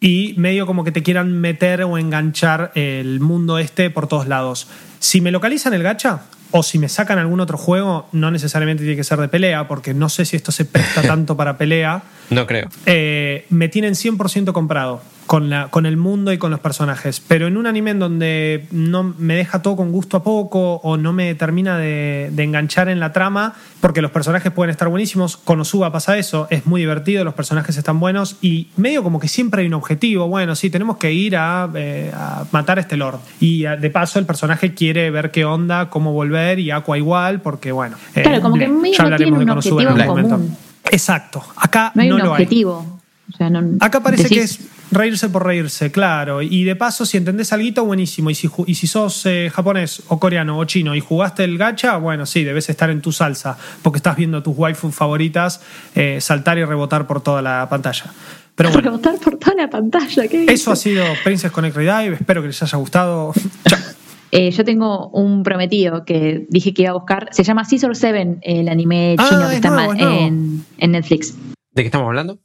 Y 0.00 0.34
medio 0.38 0.66
como 0.66 0.82
que 0.82 0.92
te 0.92 1.02
quieran 1.02 1.32
meter 1.40 1.82
o 1.82 1.98
enganchar 1.98 2.72
el 2.74 3.20
mundo 3.20 3.58
este 3.58 3.90
por 3.90 4.06
todos 4.06 4.26
lados. 4.26 4.66
Si 4.98 5.20
me 5.20 5.30
localizan 5.30 5.74
el 5.74 5.82
gacha, 5.82 6.22
o 6.52 6.62
si 6.62 6.78
me 6.78 6.88
sacan 6.88 7.18
algún 7.18 7.40
otro 7.40 7.56
juego, 7.58 8.08
no 8.12 8.30
necesariamente 8.30 8.82
tiene 8.82 8.96
que 8.96 9.04
ser 9.04 9.20
de 9.20 9.28
pelea, 9.28 9.68
porque 9.68 9.94
no 9.94 10.08
sé 10.08 10.24
si 10.24 10.36
esto 10.36 10.52
se 10.52 10.64
presta 10.64 11.02
tanto 11.06 11.36
para 11.36 11.58
pelea. 11.58 12.02
No 12.30 12.46
creo. 12.46 12.68
eh, 12.86 13.46
me 13.50 13.68
tienen 13.68 13.92
100% 13.94 14.52
comprado 14.52 15.02
con, 15.30 15.48
la, 15.48 15.68
con 15.68 15.86
el 15.86 15.96
mundo 15.96 16.32
y 16.32 16.38
con 16.38 16.50
los 16.50 16.58
personajes. 16.58 17.20
Pero 17.20 17.46
en 17.46 17.56
un 17.56 17.68
anime 17.68 17.92
en 17.92 18.00
donde 18.00 18.66
no 18.72 19.04
me 19.16 19.36
deja 19.36 19.62
todo 19.62 19.76
con 19.76 19.92
gusto 19.92 20.16
a 20.16 20.24
poco 20.24 20.80
o 20.82 20.96
no 20.96 21.12
me 21.12 21.36
termina 21.36 21.78
de, 21.78 22.30
de 22.32 22.42
enganchar 22.42 22.88
en 22.88 22.98
la 22.98 23.12
trama, 23.12 23.54
porque 23.80 24.02
los 24.02 24.10
personajes 24.10 24.50
pueden 24.50 24.72
estar 24.72 24.88
buenísimos, 24.88 25.36
con 25.36 25.60
Osuba 25.60 25.92
pasa 25.92 26.18
eso, 26.18 26.48
es 26.50 26.66
muy 26.66 26.80
divertido, 26.80 27.22
los 27.22 27.34
personajes 27.34 27.76
están 27.76 28.00
buenos 28.00 28.38
y 28.42 28.70
medio 28.76 29.04
como 29.04 29.20
que 29.20 29.28
siempre 29.28 29.60
hay 29.60 29.68
un 29.68 29.74
objetivo. 29.74 30.26
Bueno, 30.26 30.56
sí, 30.56 30.68
tenemos 30.68 30.96
que 30.96 31.12
ir 31.12 31.36
a, 31.36 31.70
eh, 31.76 32.10
a 32.12 32.42
matar 32.50 32.78
a 32.78 32.80
este 32.80 32.96
lord. 32.96 33.20
Y 33.38 33.66
a- 33.66 33.76
de 33.76 33.88
paso 33.88 34.18
el 34.18 34.26
personaje 34.26 34.74
quiere 34.74 35.12
ver 35.12 35.30
qué 35.30 35.44
onda, 35.44 35.90
cómo 35.90 36.12
volver 36.12 36.58
y 36.58 36.72
Aqua 36.72 36.98
igual, 36.98 37.40
porque 37.40 37.70
bueno. 37.70 37.96
eh, 38.16 38.22
Claro, 38.22 38.40
como 38.42 38.56
que 38.56 38.66
medio 38.66 38.94
ya 38.94 38.98
no 38.98 39.04
hablaremos 39.04 39.18
tiene 39.18 39.38
de 39.38 39.44
un 39.44 39.48
Konosuba 39.48 39.82
en 39.82 39.88
algún 39.90 40.18
en 40.18 40.28
momento. 40.28 40.56
Exacto. 40.90 41.44
Acá 41.56 41.92
No 41.94 42.02
hay 42.02 42.08
no 42.08 42.16
un 42.16 42.20
lo 42.22 42.26
hay. 42.34 42.42
objetivo. 42.42 42.98
O 43.32 43.36
sea, 43.36 43.48
no- 43.48 43.76
Acá 43.78 44.00
parece 44.00 44.28
que 44.28 44.42
es 44.42 44.58
reírse 44.90 45.28
por 45.28 45.44
reírse, 45.46 45.90
claro. 45.92 46.42
Y 46.42 46.64
de 46.64 46.76
paso, 46.76 47.04
si 47.06 47.16
entendés 47.16 47.52
algo, 47.52 47.84
buenísimo. 47.84 48.30
Y 48.30 48.34
si, 48.34 48.48
y 48.66 48.74
si 48.74 48.86
sos 48.86 49.24
eh, 49.26 49.50
japonés 49.52 50.02
o 50.08 50.18
coreano 50.18 50.58
o 50.58 50.64
chino 50.64 50.94
y 50.94 51.00
jugaste 51.00 51.44
el 51.44 51.58
gacha, 51.58 51.96
bueno, 51.98 52.26
sí, 52.26 52.44
debes 52.44 52.68
estar 52.70 52.90
en 52.90 53.00
tu 53.00 53.12
salsa, 53.12 53.56
porque 53.82 53.98
estás 53.98 54.16
viendo 54.16 54.38
a 54.38 54.42
tus 54.42 54.56
waifus 54.56 54.94
favoritas 54.94 55.60
eh, 55.94 56.18
saltar 56.20 56.58
y 56.58 56.64
rebotar 56.64 57.06
por 57.06 57.22
toda 57.22 57.42
la 57.42 57.68
pantalla. 57.68 58.04
Pero 58.54 58.70
bueno, 58.70 58.90
Rebotar 58.90 59.14
por 59.18 59.36
toda 59.38 59.54
la 59.56 59.70
pantalla. 59.70 60.28
¿qué 60.28 60.44
eso 60.48 60.72
ha 60.72 60.76
sido 60.76 61.04
Princess 61.24 61.50
Connect 61.50 61.76
Redive. 61.76 62.14
Espero 62.16 62.42
que 62.42 62.48
les 62.48 62.62
haya 62.62 62.76
gustado. 62.78 63.32
Chao. 63.68 63.78
Eh, 64.32 64.50
yo 64.52 64.64
tengo 64.64 65.08
un 65.08 65.42
prometido 65.42 66.04
que 66.04 66.46
dije 66.50 66.72
que 66.74 66.82
iba 66.82 66.90
a 66.90 66.94
buscar. 66.94 67.28
Se 67.32 67.42
llama 67.42 67.64
Scissor 67.64 67.96
Seven, 67.96 68.38
el 68.42 68.68
anime 68.68 69.16
Ah, 69.18 69.26
chino 69.28 69.40
que 69.42 69.46
es 69.46 69.54
está 69.54 69.70
nuevo, 69.70 69.92
ma- 69.92 69.96
es 69.98 70.02
nuevo. 70.04 70.20
en, 70.20 70.64
en 70.78 70.90
Netflix. 70.92 71.34
¿De 71.72 71.82
qué 71.82 71.86
estamos 71.86 72.06
hablando? 72.06 72.38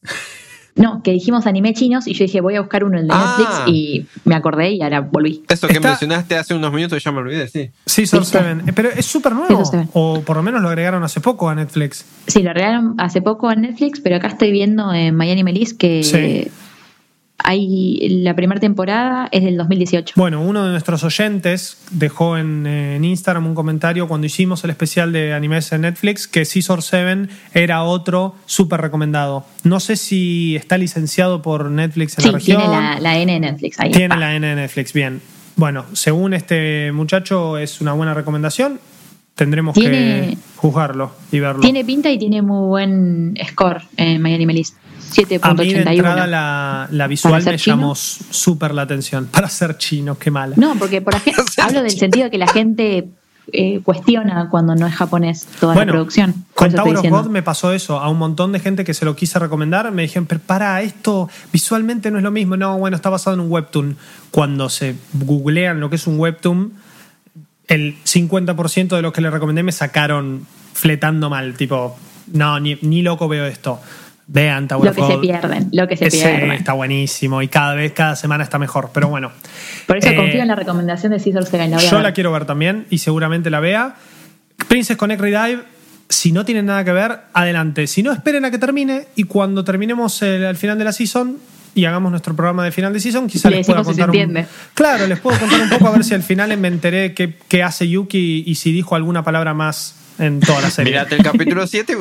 No, 0.76 1.02
que 1.04 1.12
dijimos 1.12 1.48
anime 1.48 1.74
chinos 1.74 2.06
y 2.06 2.14
yo 2.14 2.26
dije 2.26 2.42
voy 2.42 2.56
a 2.56 2.60
buscar 2.62 2.84
uno 2.84 2.98
el 3.00 3.08
de 3.08 3.14
Ah. 3.16 3.38
Netflix 3.40 3.62
y 3.74 4.06
me 4.26 4.36
acordé 4.36 4.72
y 4.72 4.82
ahora 4.82 5.00
volví. 5.00 5.42
Eso 5.48 5.68
que 5.68 5.76
Está- 5.76 5.88
mencionaste 5.90 6.36
hace 6.36 6.54
unos 6.54 6.74
minutos 6.74 7.02
ya 7.02 7.12
me 7.14 7.20
olvidé, 7.20 7.48
sí. 7.48 7.70
Scissor 7.86 8.20
¿Viste? 8.20 8.40
7. 8.40 8.64
Eh, 8.70 8.74
Pero 8.76 8.90
es 8.90 9.06
súper 9.06 9.32
nuevo. 9.34 9.64
Seven. 9.64 9.88
O 9.94 10.20
por 10.22 10.36
lo 10.36 10.44
menos 10.44 10.62
lo 10.62 10.68
agregaron 10.68 11.02
hace 11.04 11.22
poco 11.22 11.48
a 11.50 11.56
Netflix. 11.56 12.04
Sí, 12.28 12.44
lo 12.44 12.52
regalaron 12.52 12.96
hace 12.98 13.22
poco 13.22 13.50
en 13.54 13.62
Netflix, 13.62 14.02
pero 14.02 14.18
acá 14.18 14.28
estoy 14.28 14.52
viendo 14.52 14.94
en 14.94 15.16
Miami 15.16 15.46
Melis 15.46 15.74
que 15.74 16.04
Sí. 16.04 16.52
Hay 17.38 18.08
la 18.24 18.36
primera 18.36 18.60
temporada 18.60 19.28
es 19.32 19.44
del 19.44 19.58
2018. 19.58 20.14
Bueno, 20.16 20.42
uno 20.42 20.64
de 20.66 20.72
nuestros 20.72 21.04
oyentes 21.04 21.78
dejó 21.92 22.38
en, 22.38 22.66
eh, 22.66 22.96
en 22.96 23.04
Instagram 23.06 23.46
un 23.46 23.56
comentario 23.56 24.08
cuando 24.08 24.26
hicimos 24.28 24.64
el 24.64 24.70
especial 24.70 25.12
de 25.12 25.34
animes 25.34 25.72
en 25.72 25.82
Netflix 25.82 26.28
que 26.28 26.46
Scissor 26.46 26.82
7 26.82 27.28
era 27.54 27.84
otro 27.84 28.36
súper 28.46 28.82
recomendado. 28.82 29.46
No 29.64 29.80
sé 29.80 29.96
si 29.98 30.56
está 30.56 30.78
licenciado 30.78 31.42
por 31.42 31.70
Netflix 31.70 32.18
en 32.18 32.24
Sí, 32.24 32.32
la 32.32 32.38
región. 32.38 32.58
tiene 32.62 32.74
la, 32.74 33.00
la 33.00 33.18
N 33.20 33.32
de 33.34 33.40
Netflix. 33.40 33.80
Ahí 33.80 33.92
Tiene 33.92 34.06
está. 34.06 34.18
la 34.18 34.36
N 34.36 34.48
de 34.48 34.56
Netflix, 34.56 34.94
bien. 34.94 35.22
Bueno, 35.58 35.86
según 35.94 36.34
este 36.34 36.92
muchacho 36.94 37.58
es 37.58 37.80
una 37.82 37.94
buena 37.94 38.14
recomendación. 38.14 38.80
Tendremos 39.36 39.76
que 39.76 40.38
juzgarlo 40.56 41.12
y 41.32 41.40
verlo. 41.40 41.62
Tiene 41.62 41.84
pinta 41.84 42.10
y 42.10 42.18
tiene 42.18 42.42
muy 42.42 42.68
buen 42.68 43.38
score 43.50 43.84
en 43.98 44.22
Miami 44.22 44.46
Melis. 44.46 44.76
A 45.42 45.54
mí 45.54 45.74
de 45.74 45.86
7.81. 45.86 45.92
entrada 45.92 46.28
la, 46.28 46.88
la 46.90 47.08
visual 47.08 47.34
¿Para 47.34 47.44
ser 47.44 47.54
me 47.54 47.58
chino? 47.60 47.76
llamó 47.76 47.96
súper 47.96 48.74
la 48.74 48.84
atención. 48.84 49.26
Para 49.32 49.50
ser 49.50 49.78
chino, 49.78 50.18
qué 50.18 50.32
mala. 50.32 50.56
No, 50.58 50.76
porque 50.76 51.02
por 51.02 51.16
ejemplo, 51.16 51.44
hablo 51.62 51.84
del 51.84 51.92
sentido 51.92 52.30
que 52.30 52.38
la 52.38 52.48
gente 52.48 53.10
eh, 53.52 53.82
cuestiona 53.84 54.48
cuando 54.50 54.74
no 54.76 54.88
es 54.88 54.96
japonés 54.96 55.48
toda 55.60 55.76
la 55.76 55.86
producción. 55.86 56.46
Con 56.54 56.70
diciendo. 56.70 57.22
God 57.22 57.30
me 57.30 57.44
pasó 57.44 57.74
eso. 57.74 58.00
A 58.00 58.10
un 58.10 58.18
montón 58.18 58.52
de 58.52 58.60
gente 58.60 58.84
que 58.84 58.94
se 58.94 59.06
lo 59.06 59.16
quise 59.16 59.38
recomendar 59.38 59.92
me 59.92 60.02
dijeron, 60.04 60.26
pero 60.26 60.42
para, 60.42 60.82
esto 60.82 61.30
visualmente 61.52 62.10
no 62.10 62.18
es 62.18 62.24
lo 62.24 62.32
mismo. 62.32 62.58
No, 62.58 62.78
bueno, 62.78 62.96
está 62.96 63.10
basado 63.10 63.36
en 63.36 63.42
un 63.42 63.52
webtoon. 63.52 63.98
Cuando 64.32 64.70
se 64.70 64.96
googlean 65.14 65.80
lo 65.80 65.90
que 65.90 65.98
es 65.98 66.08
un 66.08 66.20
webtoon, 66.20 66.74
el 67.68 67.96
50% 68.04 68.96
de 68.96 69.02
los 69.02 69.14
que 69.14 69.22
le 69.22 69.30
recomendé 69.30 69.64
me 69.64 69.72
sacaron 69.72 70.46
fletando 70.74 71.30
mal. 71.30 71.54
Tipo, 71.56 71.98
no, 72.34 72.60
ni, 72.60 72.78
ni 72.82 73.02
loco 73.02 73.28
veo 73.28 73.46
esto. 73.46 73.80
Vean 74.28 74.68
Tower 74.68 74.90
Lo 74.90 74.96
que 74.96 75.14
se 75.14 75.18
pierden, 75.20 75.70
lo 75.72 75.88
que 75.88 75.98
se 75.98 76.08
Ese 76.08 76.18
pierden. 76.28 76.52
está 76.54 76.74
buenísimo 76.74 77.44
y 77.44 77.48
cada 77.48 77.76
vez, 77.76 77.92
cada 77.92 78.16
semana 78.16 78.44
está 78.44 78.58
mejor. 78.58 78.90
Pero 78.92 79.08
bueno. 79.08 79.32
Por 79.86 79.98
eso 79.98 80.10
Eh, 80.10 80.16
confío 80.16 80.42
en 80.42 80.48
la 80.48 80.56
recomendación 80.56 81.12
de. 81.12 81.20
La 81.20 81.42
voy 81.42 81.74
a 81.74 81.78
Yo 81.78 81.98
ver. 81.98 82.04
la 82.04 82.14
quiero 82.14 82.32
ver 82.32 82.46
también 82.46 82.88
y 82.90 82.98
seguramente 82.98 83.52
la 83.52 83.60
vea. 83.60 83.96
Princess 84.68 84.98
Connect 84.98 85.22
Redive, 85.22 85.62
si 86.10 86.32
no 86.32 86.44
tienen 86.44 86.66
nada 86.66 86.84
que 86.84 86.92
ver, 86.92 87.20
adelante. 87.34 87.86
Si 87.86 88.02
no, 88.02 88.12
esperen 88.12 88.46
a 88.46 88.52
que 88.52 88.58
termine 88.58 89.06
y 89.16 89.26
cuando 89.26 89.64
terminemos 89.64 90.20
el- 90.24 90.46
al 90.46 90.56
final 90.56 90.78
de 90.80 90.86
la 90.86 90.92
season 90.92 91.38
y 91.76 91.86
hagamos 91.86 92.10
nuestro 92.10 92.36
programa 92.36 92.64
de 92.64 92.72
final 92.72 92.92
de 92.94 93.00
season, 93.00 93.28
quizás 93.28 93.52
Le 93.52 93.58
les 93.58 93.68
pueda 93.68 93.80
decimos 93.82 93.96
si 93.96 94.02
contar 94.02 94.10
un, 94.10 94.16
entiende. 94.16 94.48
Claro, 94.74 95.06
les 95.08 95.20
puedo 95.20 95.38
contar 95.38 95.62
un 95.62 95.70
poco 95.70 95.88
a 95.88 95.92
ver 95.92 96.04
si 96.04 96.14
al 96.16 96.24
final 96.24 96.58
me 96.58 96.68
enteré 96.70 97.14
qué, 97.14 97.34
qué 97.48 97.62
hace 97.62 97.88
Yuki 97.88 98.44
y 98.48 98.56
si 98.56 98.72
dijo 98.72 98.96
alguna 98.96 99.24
palabra 99.24 99.54
más 99.54 99.96
en 100.18 100.40
toda 100.40 100.62
la 100.62 100.70
serie. 100.72 100.94
Mirate 100.94 101.16
el 101.16 101.24
capítulo 101.24 101.68
7. 101.68 101.96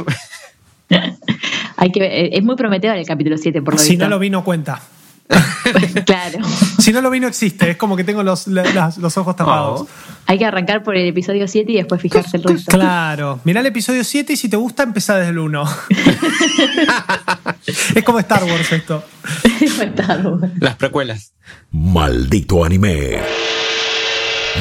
Hay 1.77 1.91
que 1.91 2.01
ver- 2.01 2.13
eh, 2.13 2.31
es 2.39 2.45
muy 2.45 2.57
prometedor 2.57 2.97
el 2.97 3.07
capítulo 3.07 3.37
7, 3.37 3.63
por 3.63 3.75
lo 3.75 3.79
si 3.79 3.91
visto. 3.91 4.05
no 4.05 4.11
lo 4.11 4.19
vi, 4.19 4.31
no 4.31 4.45
cuenta. 4.45 4.81
claro. 6.07 6.39
Si 6.79 6.93
no 6.93 7.01
lo 7.01 7.11
vi, 7.11 7.21
no 7.21 7.29
existe. 7.29 7.71
Es 7.71 7.77
como 7.77 7.97
que 7.97 8.05
tengo 8.05 8.23
los, 8.23 8.47
los 8.47 9.17
ojos 9.17 9.37
tapados. 9.37 9.83
Oh. 9.83 9.89
Hay 10.27 10.39
que 10.39 10.45
arrancar 10.45 10.83
por 10.83 10.97
el 10.97 11.07
episodio 11.07 11.49
7 11.49 11.73
y 11.73 11.77
después 11.77 12.01
fijarse 12.01 12.37
el 12.37 12.45
resto. 12.45 12.71
Claro, 12.71 13.41
mirá 13.45 13.61
el 13.61 13.67
episodio 13.67 14.05
7 14.05 14.33
y 14.33 14.37
si 14.37 14.49
te 14.49 14.57
gusta, 14.57 14.83
empezá 14.83 15.17
desde 15.17 15.31
el 15.31 15.39
1. 15.39 15.65
es 17.95 18.05
como 18.05 18.19
Star 18.21 18.45
Wars 18.45 18.73
esto. 18.73 19.05
Star 19.61 20.27
Wars. 20.27 20.53
Las 20.61 20.77
precuelas. 20.77 21.33
Maldito 21.73 22.65
anime. 22.65 23.19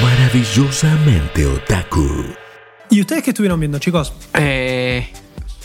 Maravillosamente 0.02 1.46
otaku. 1.46 2.26
¿Y 2.90 3.02
ustedes 3.02 3.24
qué 3.24 3.32
estuvieron 3.32 3.60
viendo, 3.60 3.80
chicos? 3.80 4.14
Eh, 4.34 5.08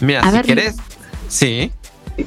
mira, 0.00 0.20
A 0.20 0.30
si 0.30 0.36
ver, 0.36 0.46
querés. 0.46 0.76
Sí. 1.28 1.70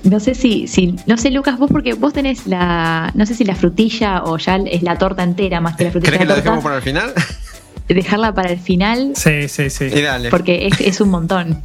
No 0.03 0.19
sé 0.19 0.35
si, 0.35 0.67
si, 0.67 0.95
no 1.05 1.17
sé 1.17 1.31
Lucas, 1.31 1.57
vos 1.59 1.69
porque 1.71 1.93
vos 1.93 2.13
tenés 2.13 2.47
la, 2.47 3.11
no 3.13 3.25
sé 3.25 3.35
si 3.35 3.43
la 3.43 3.55
frutilla 3.55 4.23
o 4.23 4.37
ya 4.37 4.55
es 4.55 4.81
la 4.83 4.97
torta 4.97 5.23
entera 5.23 5.59
más 5.61 5.75
que 5.75 5.83
la 5.85 5.91
frutilla 5.91 6.11
¿Crees 6.17 6.19
que 6.21 6.25
de 6.25 6.29
lo 6.29 6.35
torta, 6.35 6.49
dejemos 6.49 6.63
para 6.63 6.75
el 6.77 6.81
final? 6.81 7.13
dejarla 7.89 8.33
para 8.33 8.49
el 8.51 8.59
final 8.59 9.11
Sí, 9.15 9.49
sí, 9.49 9.69
sí. 9.69 9.85
y 9.85 10.01
dale. 10.01 10.29
porque 10.29 10.67
es, 10.67 10.79
es 10.79 11.01
un 11.01 11.09
montón, 11.09 11.61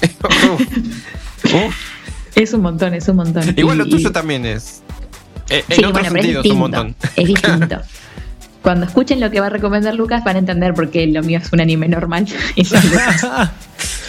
es 2.34 2.52
un 2.52 2.60
montón, 2.62 2.94
es 2.94 3.08
un 3.08 3.16
montón. 3.16 3.54
Igual 3.56 3.76
Y- 3.76 3.78
lo 3.78 3.86
tuyo 3.88 4.10
y- 4.10 4.12
también 4.12 4.44
es. 4.46 4.82
Eh, 5.48 5.64
Sí, 5.68 5.74
en 5.80 5.84
otro 5.86 5.92
bueno, 5.92 6.08
pero 6.12 6.18
es 6.18 6.22
sentido 6.22 6.28
es 6.30 6.36
un 6.36 6.42
distinto, 6.42 6.58
montón. 6.84 6.94
es 7.16 7.26
distinto. 7.58 7.80
Cuando 8.62 8.86
escuchen 8.86 9.20
lo 9.20 9.30
que 9.30 9.40
va 9.40 9.46
a 9.46 9.50
recomendar 9.50 9.94
Lucas 9.94 10.24
van 10.24 10.36
a 10.36 10.38
entender 10.40 10.74
por 10.74 10.90
qué 10.90 11.06
lo 11.06 11.22
mío 11.22 11.38
es 11.38 11.52
un 11.52 11.60
anime 11.60 11.88
normal. 11.88 12.26
y 12.56 12.66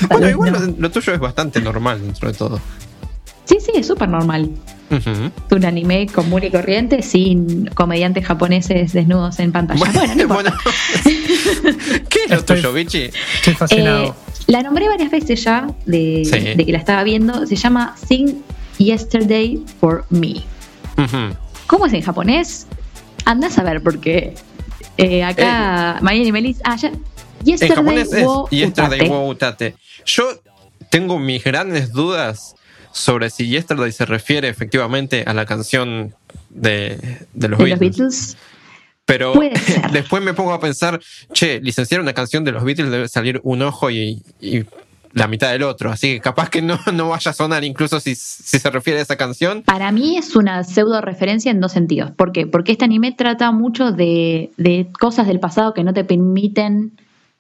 Bueno, 0.10 0.30
igual 0.30 0.52
no. 0.54 0.60
lo, 0.60 0.74
lo 0.80 0.92
tuyo 0.92 1.14
es 1.14 1.20
bastante 1.20 1.62
normal 1.62 2.02
dentro 2.02 2.32
de 2.32 2.38
todo. 2.38 2.60
Sí, 3.48 3.58
sí, 3.62 3.72
es 3.76 3.88
súper 3.88 4.10
normal. 4.10 4.50
Un 5.52 5.66
anime 5.66 6.08
común 6.08 6.44
y 6.44 6.50
corriente 6.52 7.02
sin 7.02 7.66
comediantes 7.68 8.26
japoneses 8.26 8.94
desnudos 8.94 9.40
en 9.40 9.52
pantalla. 9.52 9.80
Bueno, 9.80 10.16
no 10.16 10.28
bueno. 10.34 10.54
¿Qué 12.10 12.20
es 12.26 12.30
lo 12.32 12.44
tuyo, 12.46 12.74
Bichi? 12.74 13.10
Estoy 13.36 13.54
fascinado. 13.54 14.04
Eh, 14.06 14.14
la 14.48 14.64
nombré 14.64 14.88
varias 14.88 15.12
veces 15.12 15.44
ya 15.44 15.68
de, 15.86 16.24
Sí. 16.26 16.54
de 16.56 16.66
que 16.66 16.72
la 16.72 16.78
estaba 16.78 17.04
viendo. 17.04 17.46
Se 17.48 17.56
llama 17.56 17.96
Sing 18.08 18.42
Yesterday 18.78 19.62
for 19.80 20.06
Me. 20.10 20.36
¿Cómo 21.68 21.86
es 21.86 21.94
en 21.94 22.02
japonés? 22.02 22.68
Andás 23.26 23.58
a 23.60 23.64
ver, 23.64 23.82
porque 23.84 24.36
eh, 24.98 25.24
acá 25.24 26.00
Miami 26.02 26.32
Melis. 26.32 26.60
Ah, 26.64 26.76
ya. 26.78 26.90
En 26.90 27.02
Yesterday 27.44 27.76
japonés 27.76 28.14
es 28.14 28.28
Yesterday 28.52 29.00
utate. 29.02 29.10
wo 29.10 29.28
utate. 29.30 29.76
Yo 30.06 30.24
tengo 30.90 31.20
mis 31.20 31.44
grandes 31.44 31.92
dudas 31.92 32.56
sobre 32.92 33.30
si 33.30 33.48
Yesterday 33.48 33.92
se 33.92 34.06
refiere 34.06 34.48
efectivamente 34.48 35.24
a 35.26 35.34
la 35.34 35.46
canción 35.46 36.16
de, 36.50 36.98
de 37.34 37.48
los 37.48 37.60
de 37.60 37.68
los 37.68 37.80
Beatles. 37.80 37.80
Beatles. 37.80 38.38
Pero 39.06 39.34
después 39.94 40.22
me 40.22 40.34
pongo 40.34 40.52
a 40.54 40.60
pensar, 40.60 41.00
che, 41.32 41.62
licenciar 41.62 42.02
una 42.02 42.14
canción 42.14 42.44
de 42.44 42.52
los 42.52 42.64
Beatles 42.64 42.92
debe 42.92 43.08
salir 43.08 43.40
un 43.44 43.62
ojo 43.62 43.90
y, 43.90 44.22
y 44.42 44.66
la 45.14 45.28
mitad 45.28 45.52
del 45.52 45.64
otro. 45.64 45.92
Así 45.92 46.16
que 46.16 46.20
capaz 46.20 46.50
que 46.50 46.62
no, 46.62 46.78
no 46.94 47.10
vaya 47.10 47.32
a 47.32 47.34
sonar, 47.34 47.64
incluso 47.64 48.00
si, 48.00 48.16
si 48.16 48.60
se 48.60 48.70
refiere 48.70 49.00
a 49.00 49.04
esa 49.04 49.16
canción. 49.16 49.64
Para 49.64 49.92
mí 49.92 50.18
es 50.18 50.36
una 50.36 50.64
pseudo 50.64 51.02
referencia 51.02 51.52
en 51.52 51.60
dos 51.60 51.72
sentidos. 51.72 52.12
¿Por 52.12 52.32
qué? 52.32 52.48
Porque 52.48 52.74
este 52.74 52.86
anime 52.86 53.14
trata 53.14 53.52
mucho 53.52 53.92
de, 53.92 54.52
de 54.58 54.90
cosas 55.00 55.28
del 55.28 55.40
pasado 55.40 55.74
que 55.74 55.84
no 55.84 55.94
te 55.94 56.04
permiten 56.04 56.92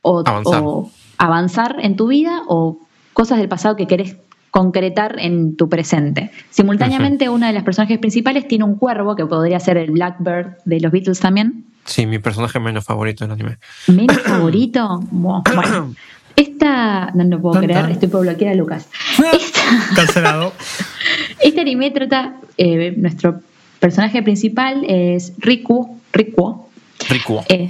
o 0.01 0.23
Avanzar. 0.25 0.61
o 0.63 0.91
avanzar 1.17 1.75
en 1.81 1.95
tu 1.95 2.07
vida 2.07 2.43
o 2.47 2.79
cosas 3.13 3.39
del 3.39 3.49
pasado 3.49 3.75
que 3.75 3.87
querés 3.87 4.15
concretar 4.57 5.17
en 5.19 5.55
tu 5.55 5.69
presente. 5.69 6.31
Simultáneamente, 6.49 7.29
una 7.29 7.45
de 7.45 7.53
las 7.53 7.63
personajes 7.63 7.99
principales 7.99 8.47
tiene 8.47 8.63
un 8.63 8.75
cuervo 8.75 9.15
que 9.15 9.23
podría 9.23 9.59
ser 9.59 9.77
el 9.77 9.91
Blackbird 9.91 10.57
de 10.65 10.79
los 10.79 10.91
Beatles 10.91 11.19
también. 11.19 11.65
Sí, 11.85 12.07
mi 12.07 12.17
personaje 12.17 12.59
menos 12.59 12.83
favorito 12.83 13.23
del 13.23 13.33
anime. 13.33 13.57
Menos 13.87 14.19
favorito. 14.21 14.99
Bueno, 15.11 15.93
esta. 16.35 17.11
No, 17.13 17.23
no 17.23 17.39
puedo 17.39 17.61
creer, 17.61 17.91
estoy 17.91 18.09
por 18.09 18.21
bloquear 18.21 18.53
a 18.53 18.55
Lucas. 18.55 18.87
Esta- 19.31 19.61
Cancelado. 19.95 20.53
Este 21.39 21.61
anime 21.61 21.91
trata, 21.91 22.37
eh, 22.57 22.95
nuestro 22.97 23.41
personaje 23.79 24.23
principal 24.23 24.83
es 24.87 25.33
Riku, 25.37 25.99
Rikuo, 26.11 26.67
Rico. 27.09 27.43
eh, 27.47 27.69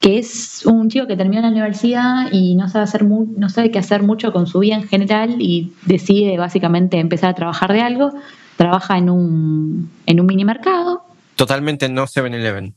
que 0.00 0.18
es 0.18 0.64
un 0.64 0.88
chico 0.90 1.06
que 1.08 1.16
terminó 1.16 1.42
la 1.42 1.48
universidad 1.48 2.30
y 2.32 2.54
no 2.54 2.68
sabe, 2.68 2.84
hacer 2.84 3.04
mu- 3.04 3.34
no 3.36 3.48
sabe 3.48 3.70
qué 3.72 3.78
hacer 3.80 4.02
mucho 4.04 4.32
con 4.32 4.46
su 4.46 4.60
vida 4.60 4.76
en 4.76 4.86
general 4.86 5.36
y 5.40 5.72
decide 5.86 6.38
básicamente 6.38 6.98
empezar 7.00 7.30
a 7.30 7.34
trabajar 7.34 7.72
de 7.72 7.80
algo. 7.80 8.12
Trabaja 8.56 8.96
en 8.98 9.10
un, 9.10 9.90
en 10.06 10.20
un 10.20 10.26
mini 10.26 10.44
mercado, 10.44 11.02
Totalmente 11.36 11.88
no 11.88 12.04
7-Eleven. 12.06 12.74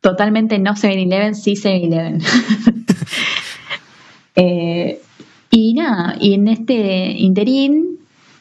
totalmente 0.00 0.58
no 0.58 0.72
7-Eleven, 0.72 1.34
sí 1.34 1.54
7-Eleven. 1.54 2.22
Eh, 4.38 5.00
y 5.50 5.72
nada, 5.74 6.16
y 6.20 6.34
en 6.34 6.48
este 6.48 7.12
interín 7.12 7.98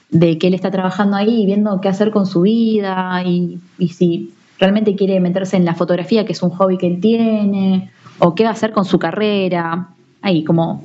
de 0.09 0.37
que 0.37 0.47
él 0.47 0.53
está 0.53 0.69
trabajando 0.69 1.15
ahí 1.15 1.43
y 1.43 1.45
viendo 1.45 1.79
qué 1.79 1.87
hacer 1.87 2.11
con 2.11 2.25
su 2.25 2.41
vida 2.41 3.23
y, 3.25 3.59
y 3.77 3.87
si 3.89 4.33
realmente 4.59 4.95
quiere 4.95 5.19
meterse 5.19 5.57
en 5.57 5.65
la 5.65 5.75
fotografía, 5.75 6.25
que 6.25 6.33
es 6.33 6.41
un 6.43 6.49
hobby 6.51 6.77
que 6.77 6.87
él 6.87 6.99
tiene, 6.99 7.91
o 8.19 8.35
qué 8.35 8.43
va 8.43 8.49
a 8.49 8.53
hacer 8.53 8.71
con 8.71 8.85
su 8.85 8.99
carrera, 8.99 9.89
ahí 10.21 10.43
como 10.43 10.83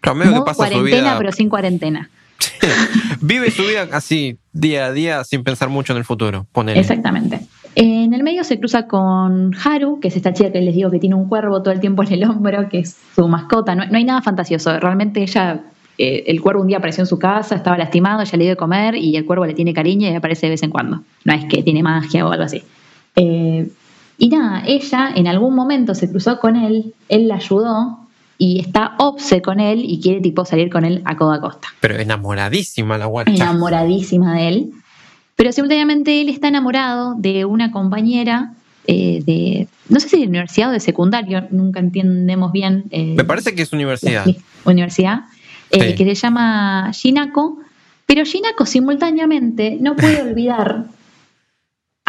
Claro, 0.00 0.18
medio 0.18 0.32
que 0.34 0.40
pasa 0.40 0.52
su 0.52 0.56
cuarentena 0.56 1.02
vida. 1.02 1.18
pero 1.18 1.32
sin 1.32 1.48
cuarentena. 1.48 2.10
Vive 3.20 3.50
su 3.50 3.62
vida 3.62 3.86
así, 3.92 4.36
día 4.52 4.86
a 4.86 4.92
día, 4.92 5.24
sin 5.24 5.44
pensar 5.44 5.68
mucho 5.68 5.92
en 5.92 5.98
el 5.98 6.04
futuro. 6.04 6.46
Ponele. 6.52 6.80
Exactamente. 6.80 7.40
En 7.74 8.12
el 8.12 8.22
medio 8.22 8.44
se 8.44 8.58
cruza 8.58 8.86
con 8.86 9.54
Haru, 9.64 10.00
que 10.00 10.08
es 10.08 10.16
esta 10.16 10.32
chica 10.32 10.52
que 10.52 10.60
les 10.60 10.74
digo 10.74 10.90
que 10.90 10.98
tiene 10.98 11.14
un 11.14 11.28
cuervo 11.28 11.62
todo 11.62 11.72
el 11.72 11.80
tiempo 11.80 12.02
en 12.02 12.12
el 12.12 12.24
hombro, 12.24 12.68
que 12.68 12.80
es 12.80 12.96
su 13.14 13.26
mascota. 13.28 13.74
No, 13.74 13.86
no 13.86 13.96
hay 13.96 14.04
nada 14.04 14.20
fantasioso. 14.20 14.78
Realmente 14.78 15.22
ella 15.22 15.62
eh, 15.98 16.24
el 16.26 16.40
cuervo 16.40 16.62
un 16.62 16.66
día 16.66 16.78
apareció 16.78 17.02
en 17.02 17.06
su 17.06 17.18
casa, 17.18 17.54
estaba 17.54 17.78
lastimado, 17.78 18.24
ya 18.24 18.36
le 18.36 18.44
dio 18.44 18.52
de 18.52 18.56
comer 18.56 18.96
y 18.96 19.16
el 19.16 19.24
cuervo 19.24 19.46
le 19.46 19.54
tiene 19.54 19.72
cariño 19.72 20.10
y 20.10 20.14
aparece 20.14 20.46
de 20.46 20.50
vez 20.50 20.62
en 20.62 20.70
cuando. 20.70 21.02
No 21.24 21.32
es 21.32 21.44
que 21.46 21.62
tiene 21.62 21.82
magia 21.82 22.26
o 22.26 22.32
algo 22.32 22.44
así. 22.44 22.62
Eh, 23.16 23.70
y 24.18 24.28
nada, 24.28 24.62
ella 24.66 25.12
en 25.14 25.26
algún 25.26 25.54
momento 25.54 25.94
se 25.94 26.08
cruzó 26.08 26.38
con 26.38 26.56
él, 26.56 26.94
él 27.08 27.28
la 27.28 27.36
ayudó 27.36 27.98
y 28.38 28.60
está 28.60 28.94
obse 28.98 29.42
con 29.42 29.60
él 29.60 29.82
y 29.84 30.00
quiere 30.00 30.20
tipo 30.20 30.44
salir 30.44 30.70
con 30.70 30.84
él 30.84 31.02
a 31.04 31.16
coda 31.16 31.40
costa. 31.40 31.68
Pero 31.80 31.96
enamoradísima 31.96 32.98
la 32.98 33.06
guacha. 33.06 33.32
Enamoradísima 33.32 34.36
de 34.36 34.48
él. 34.48 34.72
Pero 35.36 35.52
simultáneamente 35.52 36.20
él 36.20 36.28
está 36.28 36.48
enamorado 36.48 37.14
de 37.16 37.44
una 37.44 37.70
compañera 37.70 38.54
eh, 38.86 39.22
de, 39.24 39.68
no 39.88 40.00
sé 40.00 40.08
si 40.08 40.18
de 40.18 40.26
universidad 40.26 40.70
o 40.70 40.72
de 40.72 40.80
secundario, 40.80 41.46
nunca 41.50 41.80
entendemos 41.80 42.52
bien. 42.52 42.84
Eh, 42.90 43.14
Me 43.16 43.24
parece 43.24 43.54
que 43.54 43.62
es 43.62 43.72
universidad. 43.72 44.26
Universidad, 44.64 45.20
eh, 45.70 45.94
que 45.94 46.04
se 46.04 46.14
llama 46.14 46.90
Shinako, 46.92 47.58
pero 48.06 48.24
Shinako 48.24 48.66
simultáneamente 48.66 49.78
no 49.80 49.94
puede 49.94 50.22
olvidar 50.28 50.86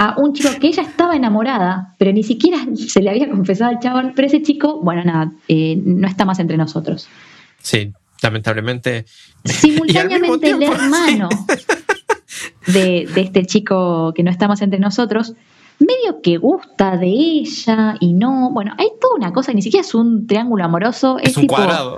a 0.03 0.19
un 0.19 0.33
chico 0.33 0.49
que 0.59 0.67
ella 0.67 0.83
estaba 0.83 1.15
enamorada, 1.15 1.95
pero 1.97 2.11
ni 2.11 2.23
siquiera 2.23 2.65
se 2.75 3.01
le 3.01 3.09
había 3.09 3.29
confesado 3.29 3.71
al 3.71 3.79
chaval, 3.79 4.13
pero 4.15 4.27
ese 4.27 4.41
chico, 4.41 4.81
bueno, 4.81 5.03
nada, 5.03 5.31
no 5.47 6.07
está 6.07 6.25
más 6.25 6.39
entre 6.39 6.57
nosotros. 6.57 7.07
Sí, 7.61 7.93
lamentablemente. 8.21 9.05
Simultáneamente 9.45 10.49
el 10.51 10.63
hermano 10.63 11.29
de, 12.67 13.07
de, 13.13 13.21
este 13.21 13.45
chico 13.45 14.13
que 14.13 14.23
no 14.23 14.31
está 14.31 14.47
más 14.47 14.61
entre 14.61 14.79
nosotros 14.79 15.33
medio 15.79 16.21
que 16.21 16.37
gusta 16.37 16.97
de 16.97 17.07
ella 17.07 17.95
y 17.99 18.13
no. 18.13 18.51
Bueno, 18.51 18.73
hay 18.77 18.87
toda 18.99 19.15
una 19.15 19.33
cosa, 19.33 19.53
ni 19.53 19.61
siquiera 19.61 19.85
es 19.85 19.93
un 19.93 20.27
triángulo 20.27 20.63
amoroso. 20.63 21.17
Es, 21.21 21.37
un 21.37 21.47
cuadrado. 21.47 21.97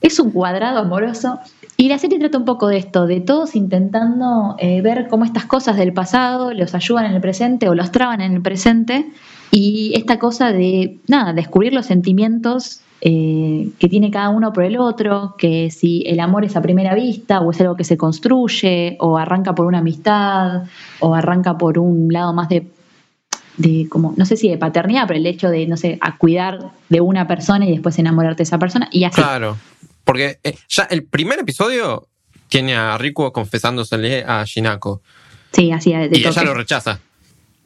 Es 0.00 0.18
un 0.18 0.30
cuadrado 0.30 0.80
amoroso. 0.80 1.38
Y 1.78 1.88
la 1.88 1.98
serie 1.98 2.18
trata 2.18 2.38
un 2.38 2.46
poco 2.46 2.68
de 2.68 2.78
esto, 2.78 3.06
de 3.06 3.20
todos 3.20 3.54
intentando 3.54 4.56
eh, 4.58 4.80
ver 4.80 5.08
cómo 5.08 5.24
estas 5.24 5.44
cosas 5.44 5.76
del 5.76 5.92
pasado 5.92 6.54
los 6.54 6.74
ayudan 6.74 7.06
en 7.06 7.14
el 7.14 7.20
presente 7.20 7.68
o 7.68 7.74
los 7.74 7.92
traban 7.92 8.22
en 8.22 8.32
el 8.32 8.40
presente. 8.40 9.10
Y 9.50 9.92
esta 9.94 10.18
cosa 10.18 10.52
de, 10.52 10.98
nada, 11.06 11.34
descubrir 11.34 11.74
los 11.74 11.86
sentimientos 11.86 12.80
eh, 13.02 13.68
que 13.78 13.88
tiene 13.88 14.10
cada 14.10 14.30
uno 14.30 14.54
por 14.54 14.64
el 14.64 14.78
otro, 14.78 15.34
que 15.36 15.70
si 15.70 16.02
el 16.06 16.18
amor 16.20 16.46
es 16.46 16.56
a 16.56 16.62
primera 16.62 16.94
vista 16.94 17.40
o 17.40 17.50
es 17.50 17.60
algo 17.60 17.76
que 17.76 17.84
se 17.84 17.98
construye 17.98 18.96
o 18.98 19.18
arranca 19.18 19.54
por 19.54 19.66
una 19.66 19.78
amistad 19.78 20.64
o 21.00 21.14
arranca 21.14 21.58
por 21.58 21.78
un 21.78 22.10
lado 22.10 22.32
más 22.32 22.48
de 22.48 22.66
de 23.56 23.88
como, 23.88 24.12
no 24.16 24.26
sé 24.26 24.36
si 24.36 24.48
de 24.48 24.58
paternidad, 24.58 25.04
pero 25.06 25.18
el 25.18 25.26
hecho 25.26 25.48
de, 25.48 25.66
no 25.66 25.76
sé, 25.76 25.98
a 26.00 26.18
cuidar 26.18 26.72
de 26.88 27.00
una 27.00 27.26
persona 27.26 27.66
y 27.66 27.72
después 27.72 27.98
enamorarte 27.98 28.38
de 28.38 28.42
esa 28.42 28.58
persona 28.58 28.88
y 28.92 29.04
así. 29.04 29.20
Claro, 29.20 29.56
porque 30.06 30.38
eh, 30.44 30.56
ya 30.68 30.84
el 30.84 31.02
primer 31.04 31.40
episodio 31.40 32.08
tiene 32.48 32.76
a 32.76 32.96
Riku 32.96 33.30
confesándosele 33.32 34.24
a 34.24 34.44
Shinako. 34.44 35.02
Sí, 35.52 35.72
así 35.72 35.92
de, 35.92 36.08
Y 36.12 36.24
ella 36.24 36.42
lo 36.44 36.54
rechaza. 36.54 37.00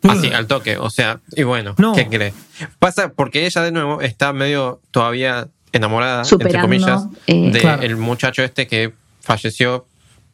Así, 0.03 0.28
al 0.28 0.47
toque. 0.47 0.78
O 0.78 0.88
sea, 0.88 1.20
y 1.36 1.43
bueno, 1.43 1.76
¿qué 1.95 2.09
cree? 2.09 2.32
Pasa 2.78 3.12
porque 3.12 3.45
ella 3.45 3.62
de 3.62 3.72
nuevo 3.72 4.01
está 4.01 4.32
medio 4.32 4.80
todavía 4.91 5.49
enamorada, 5.72 6.22
entre 6.30 6.61
comillas, 6.61 7.05
eh, 7.26 7.51
del 7.53 7.97
muchacho 7.99 8.43
este 8.43 8.66
que 8.66 8.95
falleció 9.20 9.86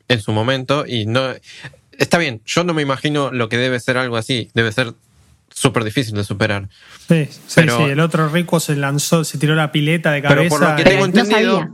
en 0.08 0.20
su 0.20 0.32
momento 0.32 0.86
y 0.86 1.06
no... 1.06 1.34
Está 1.98 2.18
bien, 2.18 2.40
yo 2.46 2.62
no 2.62 2.72
me 2.72 2.82
imagino 2.82 3.32
lo 3.32 3.48
que 3.48 3.56
debe 3.56 3.80
ser 3.80 3.98
algo 3.98 4.16
así. 4.16 4.50
Debe 4.54 4.70
ser 4.70 4.94
súper 5.56 5.84
difícil 5.84 6.14
de 6.14 6.22
superar. 6.22 6.68
Sí, 7.08 7.28
sí, 7.46 7.62
sí, 7.62 7.82
el 7.84 8.00
otro 8.00 8.28
rico 8.28 8.60
se 8.60 8.76
lanzó, 8.76 9.24
se 9.24 9.38
tiró 9.38 9.54
la 9.54 9.72
pileta 9.72 10.12
de 10.12 10.20
cabeza. 10.20 10.38
Pero 10.38 10.50
por 10.50 10.68
lo 10.68 10.76
que 10.76 10.84
tengo 10.84 11.04
entendido, 11.06 11.68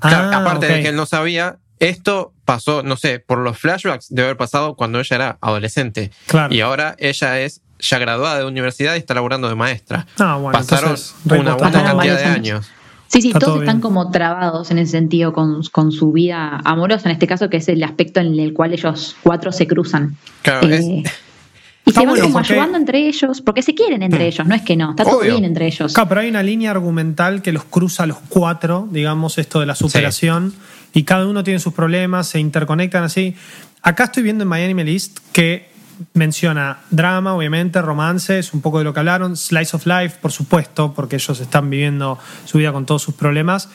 ah, 0.00 0.30
aparte 0.32 0.68
de 0.68 0.80
que 0.80 0.88
él 0.88 0.96
no 0.96 1.06
sabía, 1.06 1.56
esto 1.80 2.32
pasó, 2.44 2.84
no 2.84 2.96
sé, 2.96 3.18
por 3.18 3.38
los 3.38 3.58
flashbacks 3.58 4.14
de 4.14 4.22
haber 4.22 4.36
pasado 4.36 4.76
cuando 4.76 5.00
ella 5.00 5.16
era 5.16 5.38
adolescente. 5.40 6.12
Claro. 6.26 6.54
Y 6.54 6.60
ahora 6.60 6.94
ella 6.98 7.40
es 7.40 7.62
ya 7.80 7.98
graduada 7.98 8.38
de 8.38 8.44
universidad 8.44 8.94
y 8.94 8.98
está 8.98 9.14
laburando 9.14 9.48
de 9.48 9.56
maestra. 9.56 10.06
Ah, 10.18 10.36
bueno, 10.36 10.56
Pasaron 10.58 10.96
una 11.24 11.56
buena 11.56 11.82
cantidad 11.82 12.18
de 12.18 12.24
años. 12.24 12.70
Sí, 13.08 13.22
sí, 13.22 13.32
todos 13.32 13.60
están 13.60 13.80
como 13.80 14.10
trabados 14.10 14.70
en 14.70 14.78
ese 14.78 14.92
sentido 14.92 15.32
con, 15.32 15.62
con, 15.72 15.92
su 15.92 16.12
vida 16.12 16.60
amorosa, 16.64 17.08
en 17.08 17.12
este 17.12 17.26
caso, 17.26 17.48
que 17.48 17.58
es 17.58 17.68
el 17.68 17.82
aspecto 17.82 18.20
en 18.20 18.38
el 18.38 18.52
cual 18.52 18.72
ellos 18.72 19.16
cuatro 19.22 19.52
se 19.52 19.66
cruzan. 19.66 20.16
Claro, 20.42 20.68
es 20.68 20.84
y 21.86 21.92
se 21.92 22.04
van 22.04 22.20
como 22.20 22.40
ayudando 22.40 22.76
entre 22.76 23.06
ellos, 23.06 23.40
porque 23.40 23.62
se 23.62 23.72
quieren 23.74 24.02
entre 24.02 24.24
mm. 24.24 24.26
ellos, 24.26 24.46
no 24.46 24.54
es 24.56 24.62
que 24.62 24.76
no, 24.76 24.90
está 24.90 25.04
todo 25.04 25.20
bien 25.20 25.44
entre 25.44 25.66
ellos. 25.66 25.94
Claro, 25.94 26.08
pero 26.08 26.20
hay 26.20 26.28
una 26.28 26.42
línea 26.42 26.72
argumental 26.72 27.42
que 27.42 27.52
los 27.52 27.64
cruza 27.64 28.02
a 28.02 28.06
los 28.06 28.18
cuatro, 28.28 28.88
digamos, 28.90 29.38
esto 29.38 29.60
de 29.60 29.66
la 29.66 29.76
superación, 29.76 30.52
y 30.92 31.04
cada 31.04 31.26
uno 31.28 31.44
tiene 31.44 31.60
sus 31.60 31.72
problemas, 31.72 32.26
se 32.26 32.40
interconectan 32.40 33.04
así. 33.04 33.36
Acá 33.82 34.04
estoy 34.04 34.24
viendo 34.24 34.42
en 34.42 34.48
Miami 34.48 34.82
List 34.82 35.18
que 35.32 35.68
menciona 36.12 36.80
drama, 36.90 37.34
obviamente, 37.34 37.80
romances, 37.80 38.52
un 38.52 38.62
poco 38.62 38.78
de 38.78 38.84
lo 38.84 38.92
que 38.92 38.98
hablaron, 38.98 39.36
slice 39.36 39.76
of 39.76 39.86
life, 39.86 40.18
por 40.20 40.32
supuesto, 40.32 40.92
porque 40.92 41.16
ellos 41.16 41.38
están 41.38 41.70
viviendo 41.70 42.18
su 42.46 42.58
vida 42.58 42.72
con 42.72 42.84
todos 42.84 43.02
sus 43.02 43.14
problemas. 43.14 43.68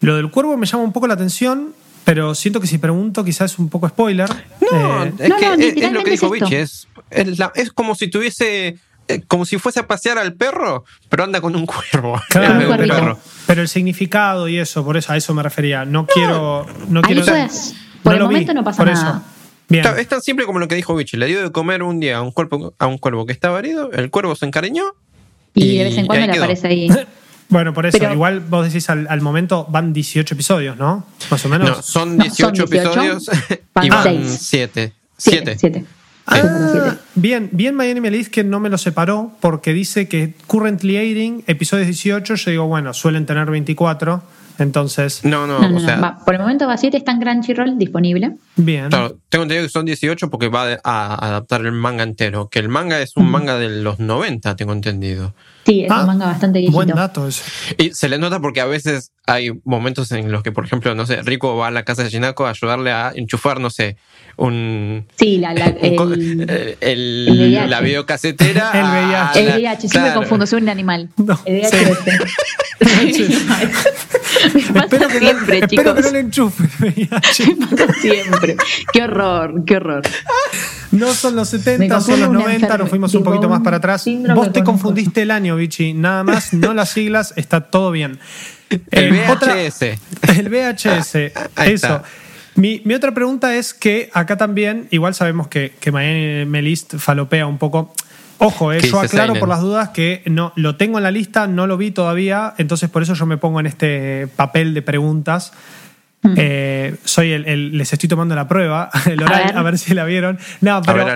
Lo 0.00 0.16
del 0.16 0.30
cuervo 0.30 0.58
me 0.58 0.66
llama 0.66 0.84
un 0.84 0.92
poco 0.92 1.06
la 1.06 1.14
atención, 1.14 1.70
pero 2.04 2.34
siento 2.34 2.60
que 2.60 2.66
si 2.66 2.78
pregunto 2.78 3.24
quizás 3.24 3.52
es 3.52 3.58
un 3.58 3.68
poco 3.68 3.88
spoiler. 3.88 4.28
No, 4.60 5.04
eh, 5.04 5.12
es, 5.18 5.32
que 5.34 5.84
es, 5.84 5.92
lo 5.92 6.04
que 6.04 6.10
dijo 6.10 6.30
Vichy, 6.30 6.56
es, 6.56 6.88
es, 7.10 7.72
como 7.72 7.94
si 7.94 8.08
tuviese 8.08 8.76
eh, 9.08 9.22
como 9.26 9.44
si 9.44 9.58
fuese 9.58 9.80
a 9.80 9.86
pasear 9.86 10.18
al 10.18 10.34
perro, 10.34 10.84
pero 11.08 11.24
anda 11.24 11.40
con 11.40 11.54
un 11.54 11.66
cuervo. 11.66 12.20
Claro, 12.28 13.18
pero, 13.46 13.62
el 13.62 13.68
significado 13.68 14.48
y 14.48 14.58
eso, 14.58 14.84
por 14.84 14.96
eso 14.96 15.12
a 15.12 15.16
eso 15.16 15.34
me 15.34 15.42
refería. 15.42 15.84
No, 15.84 16.06
quiero. 16.06 16.66
No 16.88 17.02
quiero 17.02 17.22
es. 17.22 17.74
Por 18.02 18.14
el 18.14 18.22
momento 18.22 18.54
no 18.54 18.64
pasa 18.64 18.84
nada. 18.84 19.22
Bien. 19.68 19.84
Es 19.98 20.08
tan 20.08 20.20
simple 20.20 20.44
como 20.44 20.58
lo 20.58 20.68
que 20.68 20.74
dijo 20.74 20.94
Vichy. 20.94 21.16
Le 21.16 21.26
dio 21.26 21.42
de 21.42 21.50
comer 21.50 21.82
un 21.82 22.00
día 22.00 22.18
a 22.18 22.22
un, 22.22 22.32
cuerpo, 22.32 22.74
a 22.78 22.86
un 22.86 22.98
cuervo 22.98 23.24
que 23.24 23.32
estaba 23.32 23.58
herido, 23.58 23.90
el 23.92 24.10
cuervo 24.10 24.36
se 24.36 24.46
encariñó. 24.46 24.84
Y, 25.54 25.78
de 25.78 25.84
vez 25.84 25.96
en 25.96 26.06
cuando 26.06 26.26
le 26.26 26.36
aparece 26.36 26.66
ahí. 26.66 26.88
Bueno, 27.48 27.74
por 27.74 27.86
eso, 27.86 27.98
igual 28.12 28.40
vos 28.40 28.66
decís 28.66 28.88
al, 28.90 29.20
momento 29.20 29.66
van 29.68 29.92
18 29.92 30.34
episodios, 30.34 30.76
¿no? 30.76 31.06
Más 31.30 31.44
o 31.44 31.48
menos. 31.48 31.68
No, 31.68 31.82
son 31.82 32.18
18, 32.18 32.64
episodios 32.64 33.30
y 33.82 33.88
van 33.88 34.28
7. 34.28 34.92
7. 35.16 35.84
Ah, 36.26 36.96
bien, 37.14 37.50
bien 37.52 37.74
Miami 37.74 38.08
Elite 38.08 38.30
que 38.30 38.44
no 38.44 38.58
me 38.58 38.70
lo 38.70 38.78
separó 38.78 39.32
porque 39.40 39.74
dice 39.74 40.08
que 40.08 40.34
currently 40.46 40.96
airing, 40.96 41.44
episodios 41.46 41.86
18, 41.86 42.36
yo 42.36 42.50
digo, 42.50 42.66
bueno, 42.66 42.94
suelen 42.94 43.26
tener 43.26 43.50
24, 43.50 44.22
entonces... 44.58 45.22
No, 45.24 45.46
no, 45.46 45.58
o 45.58 45.80
sea... 45.80 46.18
por 46.24 46.34
el 46.34 46.40
momento 46.40 46.66
va 46.66 46.78
7, 46.78 46.96
está 46.96 47.12
en 47.12 47.20
Crunchyroll 47.20 47.78
disponible. 47.78 48.36
Bien. 48.56 48.88
Claro, 48.88 49.18
tengo 49.28 49.42
entendido 49.42 49.66
que 49.66 49.72
son 49.72 49.84
18 49.84 50.30
porque 50.30 50.48
va 50.48 50.78
a 50.82 51.26
adaptar 51.26 51.60
el 51.60 51.72
manga 51.72 52.04
entero, 52.04 52.48
que 52.48 52.58
el 52.58 52.70
manga 52.70 53.00
es 53.00 53.16
un 53.16 53.30
manga 53.30 53.58
de 53.58 53.82
los 53.82 54.00
90, 54.00 54.56
tengo 54.56 54.72
entendido. 54.72 55.34
Sí, 55.64 55.84
es 55.84 55.90
un 55.90 55.96
ah, 55.96 56.06
manga 56.06 56.26
bastante 56.26 56.58
viejito. 56.58 56.76
Buen 56.76 56.88
dato 56.88 57.26
eso. 57.26 57.42
Y 57.78 57.90
se 57.90 58.08
le 58.08 58.18
nota 58.18 58.40
porque 58.40 58.60
a 58.60 58.66
veces 58.66 59.12
hay 59.26 59.50
momentos 59.64 60.12
en 60.12 60.30
los 60.30 60.42
que, 60.42 60.52
por 60.52 60.64
ejemplo, 60.66 60.94
no 60.94 61.06
sé, 61.06 61.22
Rico 61.22 61.56
va 61.56 61.68
a 61.68 61.70
la 61.70 61.84
casa 61.84 62.04
de 62.04 62.10
Shinako 62.10 62.46
a 62.46 62.50
ayudarle 62.50 62.92
a 62.92 63.12
enchufar, 63.14 63.60
no 63.60 63.70
sé, 63.70 63.96
un. 64.36 65.06
Sí, 65.16 65.38
la, 65.38 65.54
la, 65.54 65.66
el, 65.80 66.76
el, 66.80 67.70
la 67.70 67.80
videocasetera. 67.80 68.70
el 68.74 68.84
VIH. 68.84 69.40
El 69.40 69.60
VIH, 69.60 69.88
siempre 69.88 70.14
confundo, 70.14 70.46
soy 70.46 70.62
un 70.62 70.68
animal. 70.68 71.08
No, 71.16 71.38
el 71.46 71.60
VIH. 71.60 71.76
espero 74.80 75.08
que 75.08 75.18
siempre, 75.18 75.60
no, 75.60 75.66
chicos. 75.66 75.86
Espero 75.86 75.94
que 75.94 76.02
no 76.02 76.10
le 76.10 76.18
enchufe 76.20 76.92
siempre. 78.00 78.56
Qué 78.92 79.02
horror, 79.02 79.64
qué 79.64 79.76
horror. 79.76 80.02
No 80.90 81.12
son 81.12 81.34
los 81.36 81.48
70, 81.48 82.00
son 82.00 82.20
los 82.20 82.30
90, 82.30 82.78
nos 82.78 82.88
fuimos 82.88 83.14
un 83.14 83.24
poquito 83.24 83.48
más 83.48 83.60
para 83.62 83.78
atrás. 83.78 84.04
Vos 84.34 84.52
te 84.52 84.62
confundiste 84.62 85.22
el 85.22 85.30
año, 85.30 85.53
Vichy. 85.56 85.92
Nada 85.92 86.24
más, 86.24 86.52
no 86.52 86.74
las 86.74 86.90
siglas, 86.90 87.32
está 87.36 87.62
todo 87.62 87.90
bien. 87.90 88.18
El 88.90 89.14
eh, 89.14 89.24
VHS. 89.28 89.82
el 90.36 90.48
VHS. 90.48 91.14
eso. 91.64 92.02
Mi, 92.56 92.80
mi, 92.84 92.94
otra 92.94 93.12
pregunta 93.12 93.56
es 93.56 93.74
que 93.74 94.10
acá 94.12 94.36
también, 94.36 94.86
igual 94.90 95.14
sabemos 95.14 95.48
que, 95.48 95.72
que 95.80 95.90
Miami 95.90 96.44
Melist 96.44 96.96
falopea 96.96 97.46
un 97.46 97.58
poco. 97.58 97.92
Ojo, 98.38 98.72
eh, 98.72 98.80
yo 98.80 99.00
aclaro 99.00 99.34
por 99.34 99.48
las 99.48 99.60
dudas 99.60 99.90
que 99.90 100.22
no 100.26 100.52
lo 100.56 100.76
tengo 100.76 100.98
en 100.98 101.04
la 101.04 101.10
lista, 101.10 101.46
no 101.46 101.66
lo 101.66 101.76
vi 101.76 101.90
todavía, 101.90 102.54
entonces 102.58 102.90
por 102.90 103.02
eso 103.02 103.14
yo 103.14 103.26
me 103.26 103.38
pongo 103.38 103.60
en 103.60 103.66
este 103.66 104.28
papel 104.36 104.74
de 104.74 104.82
preguntas. 104.82 105.52
Mm. 106.22 106.34
Eh, 106.36 106.96
soy 107.04 107.32
el, 107.32 107.76
les 107.76 107.92
estoy 107.92 108.08
tomando 108.08 108.34
la 108.34 108.48
prueba, 108.48 108.90
el 109.06 109.22
oral, 109.22 109.52
a 109.56 109.62
ver, 109.62 109.78
si 109.78 109.94
la 109.94 110.04
vieron. 110.04 110.38
No, 110.60 110.80
pero 110.82 111.06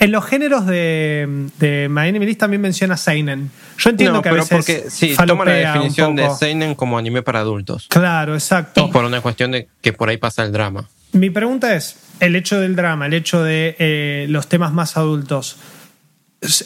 en 0.00 0.12
los 0.12 0.24
géneros 0.24 0.66
de, 0.66 1.48
de 1.58 1.88
My 1.90 2.08
Enemy 2.08 2.34
también 2.34 2.62
menciona 2.62 2.96
Seinen. 2.96 3.50
Yo 3.78 3.90
entiendo 3.90 4.22
que 4.22 4.30
a 4.30 4.32
veces 4.32 4.48
porque 4.50 4.84
sí, 4.88 5.14
toma 5.26 5.44
la 5.44 5.52
definición 5.52 6.16
de 6.16 6.28
Seinen 6.30 6.74
como 6.74 6.98
anime 6.98 7.22
para 7.22 7.40
adultos. 7.40 7.86
Claro, 7.88 8.34
exacto. 8.34 8.90
Por 8.90 9.04
una 9.04 9.20
cuestión 9.20 9.52
de 9.52 9.68
que 9.82 9.92
por 9.92 10.08
ahí 10.08 10.16
pasa 10.16 10.42
el 10.42 10.52
drama. 10.52 10.88
Mi 11.12 11.28
pregunta 11.28 11.74
es, 11.74 11.98
el 12.18 12.34
hecho 12.34 12.58
del 12.58 12.76
drama, 12.76 13.06
el 13.06 13.14
hecho 13.14 13.42
de 13.42 13.76
eh, 13.78 14.26
los 14.28 14.48
temas 14.48 14.72
más 14.72 14.96
adultos, 14.96 15.58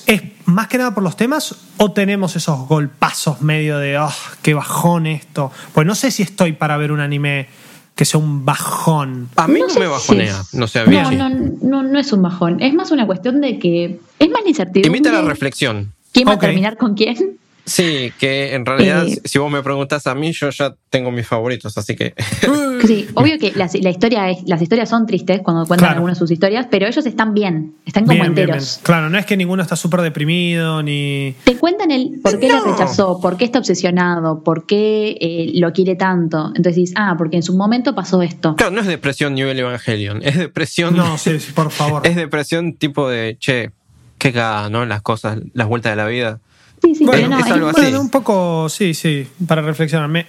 ¿Es 0.07 0.23
más 0.45 0.69
que 0.69 0.79
nada 0.79 0.95
por 0.95 1.03
los 1.03 1.17
temas 1.17 1.57
o 1.79 1.91
tenemos 1.91 2.37
esos 2.37 2.69
golpazos 2.69 3.41
medio 3.41 3.79
de, 3.79 3.99
oh, 3.99 4.15
qué 4.41 4.55
bajón 4.55 5.09
esto? 5.09 5.51
Pues 5.73 5.85
no 5.85 5.97
sé 5.97 6.13
si 6.13 6.23
estoy 6.23 6.53
para 6.53 6.77
ver 6.77 6.93
un 6.93 7.01
anime 7.01 7.49
que 7.95 8.05
sea 8.05 8.19
un 8.21 8.45
bajón. 8.45 9.29
A 9.37 9.47
mí 9.47 9.61
No 9.61 9.67
no, 9.67 9.73
sé 9.73 9.81
me 9.81 9.87
bajonea, 9.87 10.43
no 10.53 10.67
sea 10.67 10.85
No, 10.85 10.91
bien. 10.91 11.19
no, 11.19 11.29
no, 11.29 11.83
no 11.83 11.99
es 11.99 12.13
un 12.13 12.23
bajón. 12.23 12.61
Es 12.61 12.75
más 12.75 12.91
una 12.91 13.07
cuestión 13.07 13.41
de 13.41 13.59
que 13.59 14.01
es 14.19 14.31
más 14.31 14.43
la 14.43 14.49
incertidumbre. 14.49 14.87
Invita 14.99 15.11
a 15.11 15.23
la 15.23 15.29
reflexión. 15.29 15.93
¿Quién 16.13 16.29
va 16.29 16.33
a 16.33 16.39
terminar 16.39 16.77
con 16.77 16.95
quién? 16.95 17.39
Sí, 17.67 18.13
que 18.19 18.55
en 18.55 18.67
realidad, 18.67 19.07
Eh. 19.07 19.21
si 19.25 19.39
vos 19.39 19.51
me 19.51 19.63
preguntas 19.63 20.07
a 20.07 20.15
mí, 20.15 20.33
yo 20.33 20.51
ya 20.51 20.75
tengo 20.91 21.11
mis 21.11 21.27
favoritos, 21.27 21.77
así 21.79 21.97
que. 21.97 22.15
Sí, 22.85 23.09
obvio 23.15 23.39
que 23.39 23.53
las, 23.53 23.75
la 23.81 23.89
historia 23.89 24.29
es, 24.29 24.43
las 24.47 24.61
historias 24.61 24.91
son 24.91 25.07
tristes 25.07 25.41
cuando 25.43 25.65
cuentan 25.65 25.87
Claro. 25.87 25.95
algunas 26.01 26.17
de 26.17 26.19
sus 26.19 26.31
historias, 26.31 26.67
pero 26.71 26.87
ellos 26.87 27.07
están 27.07 27.33
bien, 27.33 27.75
están 27.87 28.05
como 28.05 28.13
Bien, 28.21 28.35
bien, 28.35 28.45
enteros. 28.49 28.75
bien. 28.77 28.85
Claro, 28.85 29.09
no 29.09 29.17
es 29.17 29.25
que 29.25 29.39
ninguno 29.39 29.63
está 29.63 29.75
súper 29.77 30.03
deprimido 30.03 30.83
ni. 30.83 31.35
Te 31.45 31.57
cuentan 31.57 31.91
el 31.91 32.21
por 32.23 32.39
qué 32.39 32.49
No. 32.49 32.63
la 32.67 32.73
rechazó, 32.73 33.21
por 33.23 33.39
qué 33.39 33.47
está 33.47 33.61
obsesionado, 33.61 34.43
por 34.45 34.67
qué 34.67 35.17
eh, 35.19 35.53
lo 35.55 35.73
quiere 35.73 35.95
tanto. 35.97 36.49
Entonces 36.49 36.77
dices, 36.77 36.95
ah, 36.99 37.15
porque 37.17 37.37
en 37.37 37.43
su 37.43 37.57
momento 37.57 37.95
pasó 37.95 38.21
esto. 38.21 38.55
Claro, 38.57 38.73
no 38.73 38.83
es 38.83 38.87
depresión 38.87 39.35
nivel 39.35 39.59
Evangelion, 39.59 40.21
es 40.23 40.37
depresión. 40.37 40.95
No, 40.95 41.17
sí, 41.17 41.41
sí, 41.41 41.53
por 41.53 41.71
favor. 41.71 42.03
Es 42.07 42.17
depresión 42.17 42.75
tipo 42.75 43.09
de, 43.09 43.39
che, 43.41 43.71
qué 44.19 44.31
cagada, 44.33 44.69
¿no? 44.69 44.85
Las 44.85 45.01
cosas, 45.01 45.39
las 45.55 45.67
vueltas 45.69 45.93
de 45.93 45.97
la 45.97 46.07
vida. 46.07 46.41
Sí, 46.85 46.95
sí, 46.95 47.05
Bueno, 47.05 47.29
no, 47.29 47.39
es 47.39 47.47
algo 47.51 47.69
así. 47.69 47.81
Bueno, 47.81 48.01
un 48.01 48.11
poco, 48.11 48.69
sí, 48.69 48.95
sí, 48.95 49.27
para 49.47 49.63
reflexionar. 49.63 50.09
Me, 50.09 50.27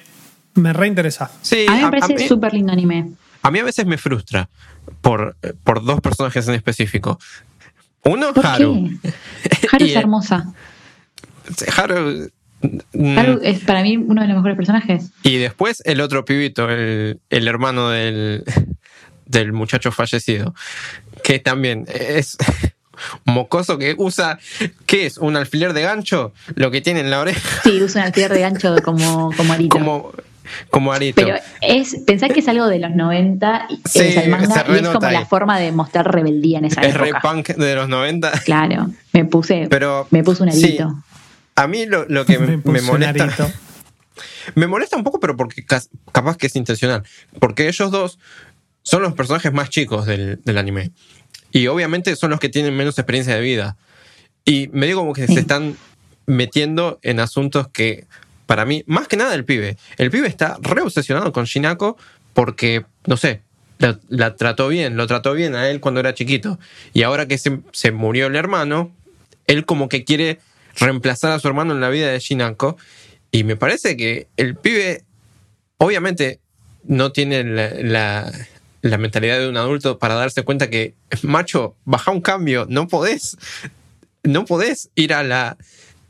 me 0.56 0.72
reinteresa. 0.74 1.30
Sí, 1.42 1.66
a 1.68 1.72
mí 1.76 1.84
me 1.84 1.92
parece 2.00 2.28
súper 2.28 2.54
lindo 2.54 2.72
anime. 2.72 3.12
a 3.42 3.52
mí 3.52 3.60
a 3.60 3.64
veces 3.64 3.86
me 3.86 3.98
frustra 3.98 4.50
por, 5.02 5.36
por 5.64 5.84
dos 5.84 6.02
personajes 6.02 6.48
en 6.48 6.54
específico. 6.56 7.20
Uno, 8.04 8.34
¿Por 8.34 8.46
Haru. 8.46 8.90
qué? 9.02 9.14
Haru 9.72 9.86
es 9.86 9.96
hermosa. 9.96 10.54
Haru. 11.78 12.30
mm, 12.94 13.18
Haru 13.18 13.40
es 13.44 13.60
para 13.62 13.82
mí 13.84 13.98
uno 13.98 14.22
de 14.22 14.28
los 14.28 14.38
mejores 14.38 14.56
personajes. 14.56 15.10
Y 15.24 15.38
después 15.38 15.82
el 15.86 16.02
otro 16.02 16.24
pibito, 16.26 16.70
el, 16.70 17.20
el 17.30 17.48
hermano 17.48 17.90
del, 17.90 18.44
del 19.26 19.54
muchacho 19.54 19.92
fallecido, 19.92 20.54
que 21.24 21.40
también 21.40 21.86
es 21.94 22.38
mocoso 23.26 23.78
que 23.78 23.96
usa, 23.98 24.40
¿qué 24.86 25.06
es? 25.06 25.18
¿Un 25.18 25.36
alfiler 25.36 25.74
de 25.74 25.82
gancho? 25.82 26.34
Lo 26.56 26.72
que 26.72 26.82
tiene 26.82 27.00
en 27.02 27.10
la 27.10 27.20
oreja, 27.20 27.62
Sí, 27.64 27.82
usa 27.82 28.02
un 28.02 28.08
alfiler 28.08 28.34
de 28.34 28.40
gancho 28.42 28.76
como, 28.84 29.32
como 29.36 29.54
arito. 29.54 29.70
como, 29.78 30.12
como 30.70 30.94
arito. 30.94 31.24
Pero 31.24 31.38
es, 31.62 31.98
pensá 32.06 32.30
que 32.30 32.40
es 32.40 32.48
algo 32.48 32.68
de 32.68 32.80
los 32.80 32.92
90 32.92 33.68
y, 33.70 33.76
Sí, 33.88 34.12
sea, 34.12 34.24
el 34.24 34.30
manga, 34.30 34.66
se 34.66 34.72
y 34.72 34.76
es 34.76 34.88
como 34.90 35.10
la 35.12 35.26
forma 35.26 35.60
de 35.60 35.72
mostrar 35.72 36.12
rebeldía 36.14 36.60
en 36.60 36.66
esa 36.66 36.82
es 36.82 36.94
re 36.96 37.10
época. 37.10 37.22
punk 37.34 37.48
de 37.50 37.76
los 37.76 37.90
90. 37.90 38.32
Claro, 38.46 38.90
me 39.14 39.26
puse, 39.26 39.68
Pero, 39.70 40.08
me 40.12 40.24
puse 40.24 40.44
un 40.44 40.52
sí. 40.52 40.66
arito. 40.66 41.04
A 41.56 41.68
mí 41.68 41.86
lo, 41.86 42.06
lo 42.10 42.26
que 42.26 42.38
me, 42.40 42.58
me 42.64 42.82
molesta. 42.82 43.30
Me 44.54 44.68
molesta 44.68 44.96
un 44.96 45.04
poco, 45.04 45.20
pero 45.20 45.36
porque 45.36 45.66
capaz 45.66 46.38
que 46.38 46.48
es 46.48 46.56
intencional. 46.56 47.04
Porque 47.40 47.68
ellos 47.68 47.90
dos 47.92 48.20
son 48.84 49.02
los 49.02 49.14
personajes 49.14 49.52
más 49.52 49.70
chicos 49.70 50.06
del, 50.06 50.40
del 50.46 50.58
anime. 50.58 50.92
Y 51.56 51.68
obviamente 51.68 52.14
son 52.18 52.32
los 52.32 52.42
que 52.42 52.50
tienen 52.50 52.76
menos 52.76 52.98
experiencia 53.00 53.34
de 53.34 53.40
vida. 53.40 53.78
Y 54.44 54.70
me 54.74 54.88
digo 54.88 55.00
como 55.00 55.14
que 55.14 55.26
se 55.26 55.40
están 55.40 55.78
metiendo 56.26 57.00
en 57.02 57.22
asuntos 57.22 57.70
que, 57.70 58.04
para 58.46 58.66
mí, 58.66 58.84
más 58.88 59.08
que 59.08 59.16
nada 59.16 59.34
el 59.36 59.46
pibe. 59.46 59.78
El 59.98 60.12
pibe 60.12 60.28
está 60.28 60.58
re 60.62 60.82
obsesionado 60.82 61.32
con 61.32 61.46
Shinako 61.46 61.96
porque, 62.34 62.84
no 63.08 63.16
sé, 63.16 63.40
la, 63.78 63.98
la 64.10 64.36
trató 64.36 64.68
bien, 64.68 64.98
lo 64.98 65.08
trató 65.08 65.34
bien 65.34 65.56
a 65.56 65.70
él 65.70 65.80
cuando 65.80 66.02
era 66.02 66.14
chiquito. 66.14 66.60
Y 66.94 67.04
ahora 67.04 67.26
que 67.26 67.38
se, 67.38 67.62
se 67.72 67.94
murió 67.94 68.28
el 68.28 68.36
hermano, 68.36 68.92
él 69.48 69.66
como 69.66 69.88
que 69.88 70.04
quiere 70.04 70.40
reemplazar 70.78 71.32
a 71.32 71.40
su 71.40 71.48
hermano 71.48 71.74
en 71.74 71.80
la 71.80 71.88
vida 71.90 72.12
de 72.12 72.20
Shinako. 72.20 72.76
Y 73.32 73.46
me 73.46 73.56
parece 73.56 73.96
que 73.96 74.28
el 74.36 74.58
pibe, 74.58 75.06
obviamente, 75.78 76.42
no 76.84 77.14
tiene 77.14 77.46
la, 77.46 77.70
la- 77.82 78.32
la 78.90 78.98
mentalidad 78.98 79.40
de 79.40 79.50
un 79.50 79.58
adulto 79.58 79.98
para 80.00 80.16
darse 80.16 80.44
cuenta 80.44 80.70
que, 80.70 80.94
macho, 81.24 81.76
baja 81.86 82.12
un 82.12 82.22
cambio, 82.22 82.66
no 82.70 82.88
podés, 82.88 83.38
no 84.24 84.46
podés 84.46 84.90
ir 84.96 85.14
a 85.14 85.24
la, 85.24 85.58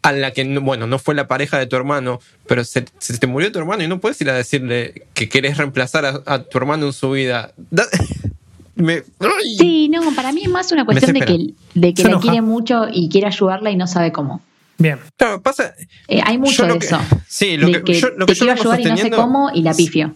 a 0.02 0.12
la 0.12 0.32
que, 0.32 0.44
no- 0.46 0.62
bueno, 0.62 0.86
no 0.88 1.00
fue 1.00 1.16
la 1.16 1.28
pareja 1.28 1.58
de 1.58 1.68
tu 1.68 1.76
hermano, 1.76 2.20
pero 2.48 2.64
se, 2.64 2.86
se 3.00 3.18
te 3.18 3.28
murió 3.28 3.52
tu 3.52 3.60
hermano 3.60 3.84
y 3.84 3.88
no 3.88 4.00
puedes 4.00 4.20
ir 4.22 4.30
a 4.30 4.34
decirle 4.34 5.04
que 5.14 5.30
querés 5.30 5.58
reemplazar 5.58 6.06
a, 6.06 6.22
a 6.26 6.44
tu 6.44 6.58
hermano 6.58 6.86
en 6.88 6.94
su 6.94 7.12
vida. 7.12 7.54
Da- 7.72 7.88
me, 8.76 9.04
¡ay! 9.20 9.58
Sí, 9.58 9.90
no, 9.90 10.14
para 10.14 10.32
mí 10.34 10.42
es 10.44 10.50
más 10.50 10.72
una 10.72 10.84
cuestión 10.86 11.14
de 11.14 11.22
que, 11.22 11.54
de 11.76 11.94
que 11.94 12.02
Se 12.02 12.08
la 12.08 12.10
enoja. 12.16 12.22
quiere 12.24 12.42
mucho 12.42 12.88
y 12.92 13.10
quiere 13.10 13.28
ayudarla 13.28 13.72
y 13.72 13.78
no 13.78 13.88
sabe 13.88 14.12
cómo. 14.12 14.42
Bien. 14.78 15.00
Claro, 15.16 15.42
pasa, 15.42 15.74
Eh, 16.10 16.20
hay 16.26 16.38
mucho 16.38 16.64
Yo 16.64 16.68
lo 16.68 16.74
de 16.74 16.80
que- 16.80 16.86
eso. 16.88 17.00
sí, 17.28 17.56
lo 17.56 17.68
de 17.70 17.82
que- 17.84 17.94
yo- 17.94 18.10
lo 18.10 18.26
que 18.26 18.34
te 18.34 18.40
yo 18.40 18.46
quiero 18.48 18.60
ayudar 18.60 18.82
y 18.82 18.86
no 18.86 18.98
sé 18.98 19.10
cómo 19.12 19.50
y 19.54 19.62
la 19.62 19.74
pifio. 19.74 20.14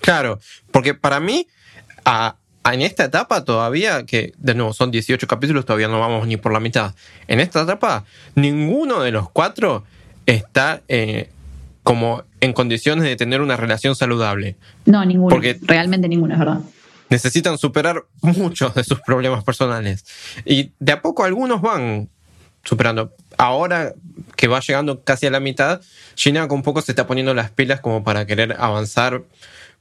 Claro, 0.00 0.40
porque 0.70 0.94
para 0.94 1.20
mí, 1.20 1.46
a- 2.10 2.36
a- 2.64 2.74
en 2.74 2.82
esta 2.82 3.04
etapa 3.04 3.44
todavía, 3.44 4.04
que 4.04 4.32
de 4.38 4.54
nuevo 4.54 4.72
son 4.72 4.90
18 4.90 5.26
capítulos, 5.26 5.64
todavía 5.64 5.88
no 5.88 6.00
vamos 6.00 6.26
ni 6.26 6.36
por 6.36 6.52
la 6.52 6.60
mitad. 6.60 6.94
En 7.26 7.40
esta 7.40 7.62
etapa, 7.62 8.04
ninguno 8.34 9.00
de 9.00 9.10
los 9.12 9.30
cuatro 9.30 9.84
está 10.26 10.82
eh, 10.88 11.30
como 11.82 12.24
en 12.40 12.52
condiciones 12.52 13.04
de 13.04 13.16
tener 13.16 13.40
una 13.40 13.56
relación 13.56 13.94
saludable. 13.96 14.56
No, 14.84 15.04
ninguno. 15.04 15.34
Porque- 15.34 15.58
Realmente 15.62 16.08
ninguno, 16.08 16.34
es 16.34 16.38
verdad. 16.38 16.60
Necesitan 17.10 17.56
superar 17.56 18.04
muchos 18.20 18.74
de 18.74 18.84
sus 18.84 19.00
problemas 19.00 19.42
personales. 19.44 20.04
Y 20.44 20.72
de 20.78 20.92
a 20.92 21.00
poco 21.00 21.24
algunos 21.24 21.62
van 21.62 22.10
superando. 22.64 23.14
Ahora 23.38 23.94
que 24.36 24.48
va 24.48 24.60
llegando 24.60 25.02
casi 25.04 25.26
a 25.26 25.30
la 25.30 25.40
mitad, 25.40 25.80
Shinako 26.16 26.54
un 26.54 26.62
poco 26.62 26.82
se 26.82 26.92
está 26.92 27.06
poniendo 27.06 27.32
las 27.34 27.50
pilas 27.50 27.80
como 27.80 28.04
para 28.04 28.26
querer 28.26 28.56
avanzar. 28.58 29.22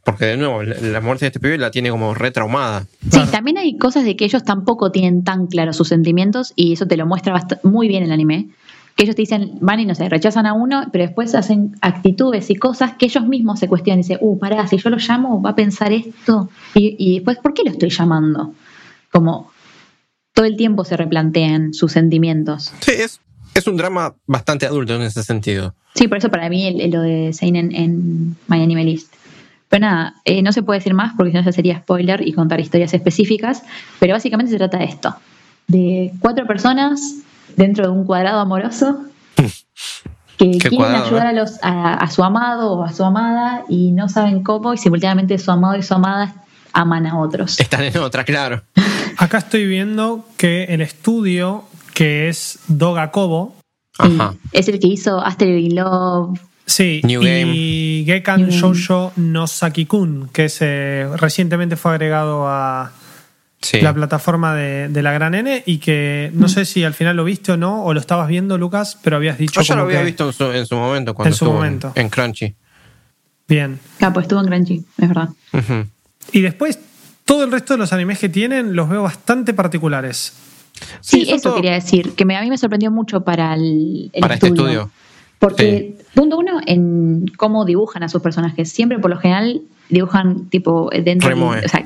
Porque 0.04 0.26
de 0.26 0.38
nuevo, 0.38 0.64
la 0.64 1.02
muerte 1.02 1.26
de 1.26 1.28
este 1.28 1.40
pibe 1.42 1.58
la 1.58 1.70
tiene 1.70 1.90
como 1.90 2.14
retraumada. 2.14 2.86
Sí, 3.02 3.10
Claro. 3.10 3.32
también 3.32 3.58
hay 3.58 3.78
cosas 3.78 4.06
de 4.06 4.16
que 4.16 4.24
ellos 4.24 4.44
tampoco 4.46 4.90
tienen 4.90 5.26
tan 5.26 5.48
claros 5.48 5.76
sus 5.76 5.90
sentimientos 5.90 6.54
y 6.56 6.72
eso 6.74 6.86
te 6.88 6.96
lo 6.96 7.06
muestra 7.06 7.46
muy 7.64 7.90
bien 7.90 8.04
el 8.04 8.12
anime. 8.14 8.48
Que 8.96 9.04
ellos 9.04 9.16
te 9.18 9.24
dicen, 9.24 9.58
van 9.60 9.80
y 9.82 9.86
no 9.86 9.96
sé, 9.96 10.08
rechazan 10.08 10.46
a 10.46 10.54
uno, 10.54 10.86
pero 10.94 11.04
después 11.06 11.36
hacen 11.36 11.76
actitudes 11.82 12.50
y 12.50 12.56
cosas 12.56 12.94
que 12.98 13.06
ellos 13.08 13.28
mismos 13.28 13.60
se 13.60 13.68
cuestionan. 13.68 14.00
Dicen, 14.02 14.18
uh, 14.22 14.40
pará, 14.40 14.66
si 14.68 14.78
yo 14.78 14.90
lo 14.90 14.98
llamo, 14.98 15.42
va 15.42 15.50
a 15.52 15.56
pensar 15.56 15.92
esto. 15.92 16.50
Y, 16.74 16.96
y 16.98 17.16
después, 17.16 17.38
¿por 17.40 17.54
qué 17.54 17.64
lo 17.66 17.72
estoy 17.72 17.90
llamando? 17.90 18.54
Como 19.12 19.52
todo 20.34 20.46
el 20.46 20.56
tiempo 20.56 20.86
se 20.86 20.96
replantean 20.96 21.74
sus 21.74 21.92
sentimientos. 21.92 22.72
Sí, 22.80 22.92
es, 22.92 23.20
es 23.60 23.68
un 23.68 23.78
drama 23.78 24.16
bastante 24.26 24.66
adulto 24.66 24.96
en 24.96 25.02
ese 25.04 25.24
sentido. 25.24 25.74
Sí, 25.96 26.08
por 26.08 26.18
eso 26.18 26.30
para 26.30 26.50
mí 26.50 26.66
el- 26.68 26.82
el- 26.82 26.92
lo 26.92 27.02
de 27.02 27.34
Seinen 27.34 27.74
en 27.74 28.36
My 28.48 28.62
Anime 28.62 28.84
List. 28.86 29.14
Pero 29.70 29.82
nada, 29.82 30.14
eh, 30.26 30.42
no 30.42 30.52
se 30.54 30.64
puede 30.64 30.80
decir 30.80 30.94
más 30.94 31.14
porque 31.18 31.32
si 31.32 31.38
no 31.38 31.44
ya 31.44 31.52
sería 31.52 31.80
spoiler 31.80 32.26
y 32.26 32.32
contar 32.34 32.60
historias 32.60 32.94
específicas, 32.94 33.64
pero 34.00 34.14
básicamente 34.14 34.52
se 34.52 34.58
trata 34.58 34.78
de 34.78 34.86
esto, 34.86 35.16
de 35.68 36.14
cuatro 36.20 36.48
personas 36.48 37.16
dentro 37.58 37.86
de 37.86 37.92
un 37.92 38.06
cuadrado 38.06 38.40
amoroso 38.40 39.04
que 40.38 40.52
quieren 40.52 40.78
cuadrado, 40.78 41.06
ayudar 41.08 41.28
a, 41.28 41.34
los, 41.34 41.58
a, 41.64 41.96
a 41.96 42.10
su 42.10 42.24
amado 42.24 42.74
o 42.74 42.84
a 42.84 42.94
su 42.94 43.04
amada 43.04 43.64
y 43.68 43.92
no 43.92 44.08
saben 44.08 44.44
cómo 44.44 44.74
y 44.74 44.78
simultáneamente 44.78 45.38
su 45.38 45.52
amado 45.52 45.76
y 45.78 45.84
su 45.84 45.94
amada 45.96 46.34
aman 46.74 47.08
a 47.08 47.20
otros. 47.20 47.60
Están 47.60 47.84
en 47.84 47.98
otra, 47.98 48.24
claro. 48.24 48.62
Acá 49.18 49.40
estoy 49.40 49.66
viendo 49.66 50.26
que 50.38 50.66
el 50.66 50.82
estudio 50.82 51.64
que 51.98 52.30
es 52.30 52.60
Doga 52.68 53.10
Kobo, 53.10 53.56
Ajá. 53.98 54.36
es 54.52 54.68
el 54.68 54.80
que 54.80 54.86
hizo 54.88 55.20
Aster 55.20 55.50
in 55.58 55.76
Love. 55.76 56.40
sí, 56.66 57.02
New 57.04 57.24
y 57.24 58.04
Gekan. 58.06 58.50
Shoujo 58.50 59.14
no 59.16 59.48
Saki-kun, 59.48 60.30
que 60.32 60.46
es, 60.46 60.58
eh, 60.62 61.10
recientemente 61.16 61.76
fue 61.76 61.92
agregado 61.94 62.48
a 62.48 62.92
Sí. 63.60 63.82
la 63.82 63.92
plataforma 63.96 64.54
de, 64.54 64.88
de 64.90 65.02
la 65.02 65.12
Gran 65.14 65.34
N 65.34 65.64
y 65.66 65.80
que 65.80 66.30
no 66.36 66.48
sé 66.48 66.66
si 66.66 66.84
al 66.84 66.94
final 66.94 67.16
lo 67.18 67.24
viste 67.24 67.54
o 67.54 67.58
no, 67.58 67.84
o 67.84 67.94
lo 67.96 68.00
estabas 68.00 68.28
viendo, 68.28 68.60
Lucas, 68.60 69.00
pero 69.04 69.16
habías 69.16 69.40
dicho 69.40 69.62
Yo 69.62 69.66
ya 69.70 69.76
lo 69.76 69.82
había 69.82 70.00
que- 70.02 70.06
visto 70.06 70.28
en 70.28 70.34
su, 70.34 70.52
en 70.52 70.66
su 70.68 70.76
momento 70.76 71.16
cuando 71.16 71.30
En 71.30 71.34
su 71.34 71.46
estuvo 71.46 71.58
en- 71.64 71.66
momento. 71.66 71.92
En, 71.96 72.10
Crunchy. 72.10 72.54
Bien. 73.48 73.80
Capo, 73.98 74.20
estuvo 74.20 74.40
en 74.42 74.46
Crunchy, 74.46 74.86
es 75.00 75.08
verdad. 75.08 75.30
Y 76.32 76.42
después, 76.42 76.78
todo 77.26 77.44
el 77.44 77.52
resto 77.52 77.74
de 77.74 77.80
los 77.80 77.92
animes 77.94 78.20
que 78.20 78.30
tienen 78.30 78.76
los 78.76 78.88
veo 78.88 79.02
bastante 79.02 79.56
particulares. 79.56 80.34
Sí, 81.02 81.24
eso 81.30 81.50
todo- 81.50 81.56
quería 81.56 81.74
decir, 81.74 82.14
que 82.16 82.26
me- 82.26 82.36
a 82.38 82.42
mí 82.42 82.50
me 82.50 82.58
sorprendió 82.58 82.92
mucho 82.92 83.22
para 83.22 83.54
el, 83.54 84.10
el 84.14 84.22
Para 84.22 84.34
este 84.36 84.48
estudio. 84.48 84.90
Porque, 85.40 85.98
punto 86.16 86.38
uno, 86.40 86.60
en 86.66 87.26
cómo 87.38 87.64
dibujan 87.66 88.02
a 88.04 88.10
sus 88.10 88.22
personajes. 88.22 88.72
Siempre, 88.72 88.98
por 89.00 89.12
lo 89.12 89.18
general, 89.18 89.62
dibujan 89.90 90.50
tipo 90.50 90.92
eh, 90.92 91.02
dentro 91.04 91.30
de. 91.30 91.36
O 91.66 91.70
sea, 91.70 91.86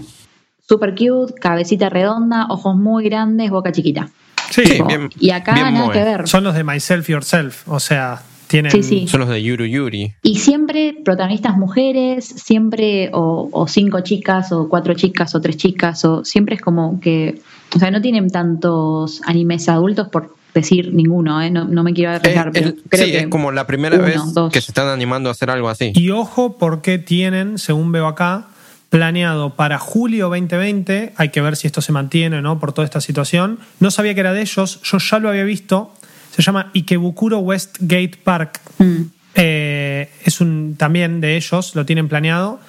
super 0.67 0.95
cute, 0.95 1.33
cabecita 1.33 1.89
redonda, 1.89 2.47
ojos 2.49 2.75
muy 2.77 3.03
grandes, 3.03 3.49
boca 3.51 3.71
chiquita. 3.71 4.09
Sí, 4.49 4.63
Sí, 4.65 4.71
Tipo, 4.73 4.85
bien- 4.87 5.09
y 5.19 5.29
acá 5.31 5.53
bien 5.53 5.73
nada 5.73 5.85
moe. 5.85 5.93
que 5.93 6.03
ver. 6.03 6.27
son 6.27 6.43
los 6.45 6.53
de 6.55 6.63
Myself 6.63 7.07
Yourself, 7.09 7.67
o 7.69 7.79
sea, 7.79 8.21
tienen... 8.47 8.69
Sí, 8.71 8.83
sí. 8.83 9.07
Son 9.07 9.21
los 9.21 9.29
de 9.29 9.41
Yuru 9.41 9.65
Yuri. 9.65 10.13
Y 10.23 10.39
siempre 10.39 10.93
protagonistas 11.05 11.57
mujeres, 11.57 12.25
siempre 12.25 13.09
o, 13.13 13.47
o 13.51 13.67
cinco 13.67 14.01
chicas, 14.01 14.51
o 14.51 14.67
cuatro 14.67 14.93
chicas, 14.93 15.33
o 15.35 15.41
tres 15.41 15.55
chicas, 15.57 16.03
o 16.05 16.23
siempre 16.25 16.55
es 16.55 16.61
como 16.61 16.99
que. 16.99 17.41
O 17.76 17.80
sea, 17.80 17.91
no 17.91 18.01
tienen 18.01 18.30
tantos 18.30 19.22
animes 19.26 19.67
adultos 19.69 20.09
por 20.09 20.36
decir 20.53 20.93
ninguno, 20.93 21.41
¿eh? 21.41 21.49
no, 21.49 21.63
no 21.65 21.82
me 21.84 21.93
quiero 21.93 22.11
arriesgar, 22.11 22.47
Es- 22.47 22.53
pero 22.53 22.67
es- 22.69 22.76
creo 22.89 23.05
sí, 23.05 23.11
que 23.11 23.17
es 23.19 23.28
como 23.28 23.51
la 23.51 23.65
primera 23.67 23.95
uno, 23.95 24.05
vez 24.05 24.34
dos. 24.34 24.51
que 24.51 24.59
se 24.61 24.72
están 24.72 24.88
animando 24.89 25.30
a 25.30 25.32
hacer 25.32 25.49
algo 25.49 25.69
así. 25.69 25.93
Y 25.95 26.09
ojo 26.09 26.57
porque 26.57 26.97
tienen, 26.99 27.57
según 27.57 27.91
veo 27.93 28.07
acá, 28.07 28.47
planeado 28.89 29.55
para 29.55 29.80
julio 29.80 30.28
2020. 30.28 31.13
Hay 31.15 31.30
que 31.30 31.39
ver 31.39 31.55
si 31.55 31.67
esto 31.67 31.80
se 31.80 31.93
mantiene 31.93 32.41
no 32.41 32.59
por 32.59 32.74
toda 32.74 32.84
esta 32.84 32.99
situación. 32.99 33.59
No 33.80 33.89
sabía 33.91 34.13
que 34.13 34.19
era 34.19 34.34
de 34.34 34.41
ellos, 34.41 34.82
yo 34.84 34.97
ya 34.97 35.19
lo 35.19 35.30
había 35.30 35.45
visto. 35.45 35.93
Se 36.36 36.41
llama 36.41 36.72
Ikebukuro 36.76 37.39
Westgate 37.39 38.19
Park. 38.22 38.59
Mm. 38.80 39.01
Eh, 39.36 40.09
es 40.26 40.41
un 40.41 40.76
también 40.78 41.22
de 41.22 41.38
ellos, 41.38 41.74
lo 41.76 41.86
tienen 41.86 42.09
planeado. 42.09 42.59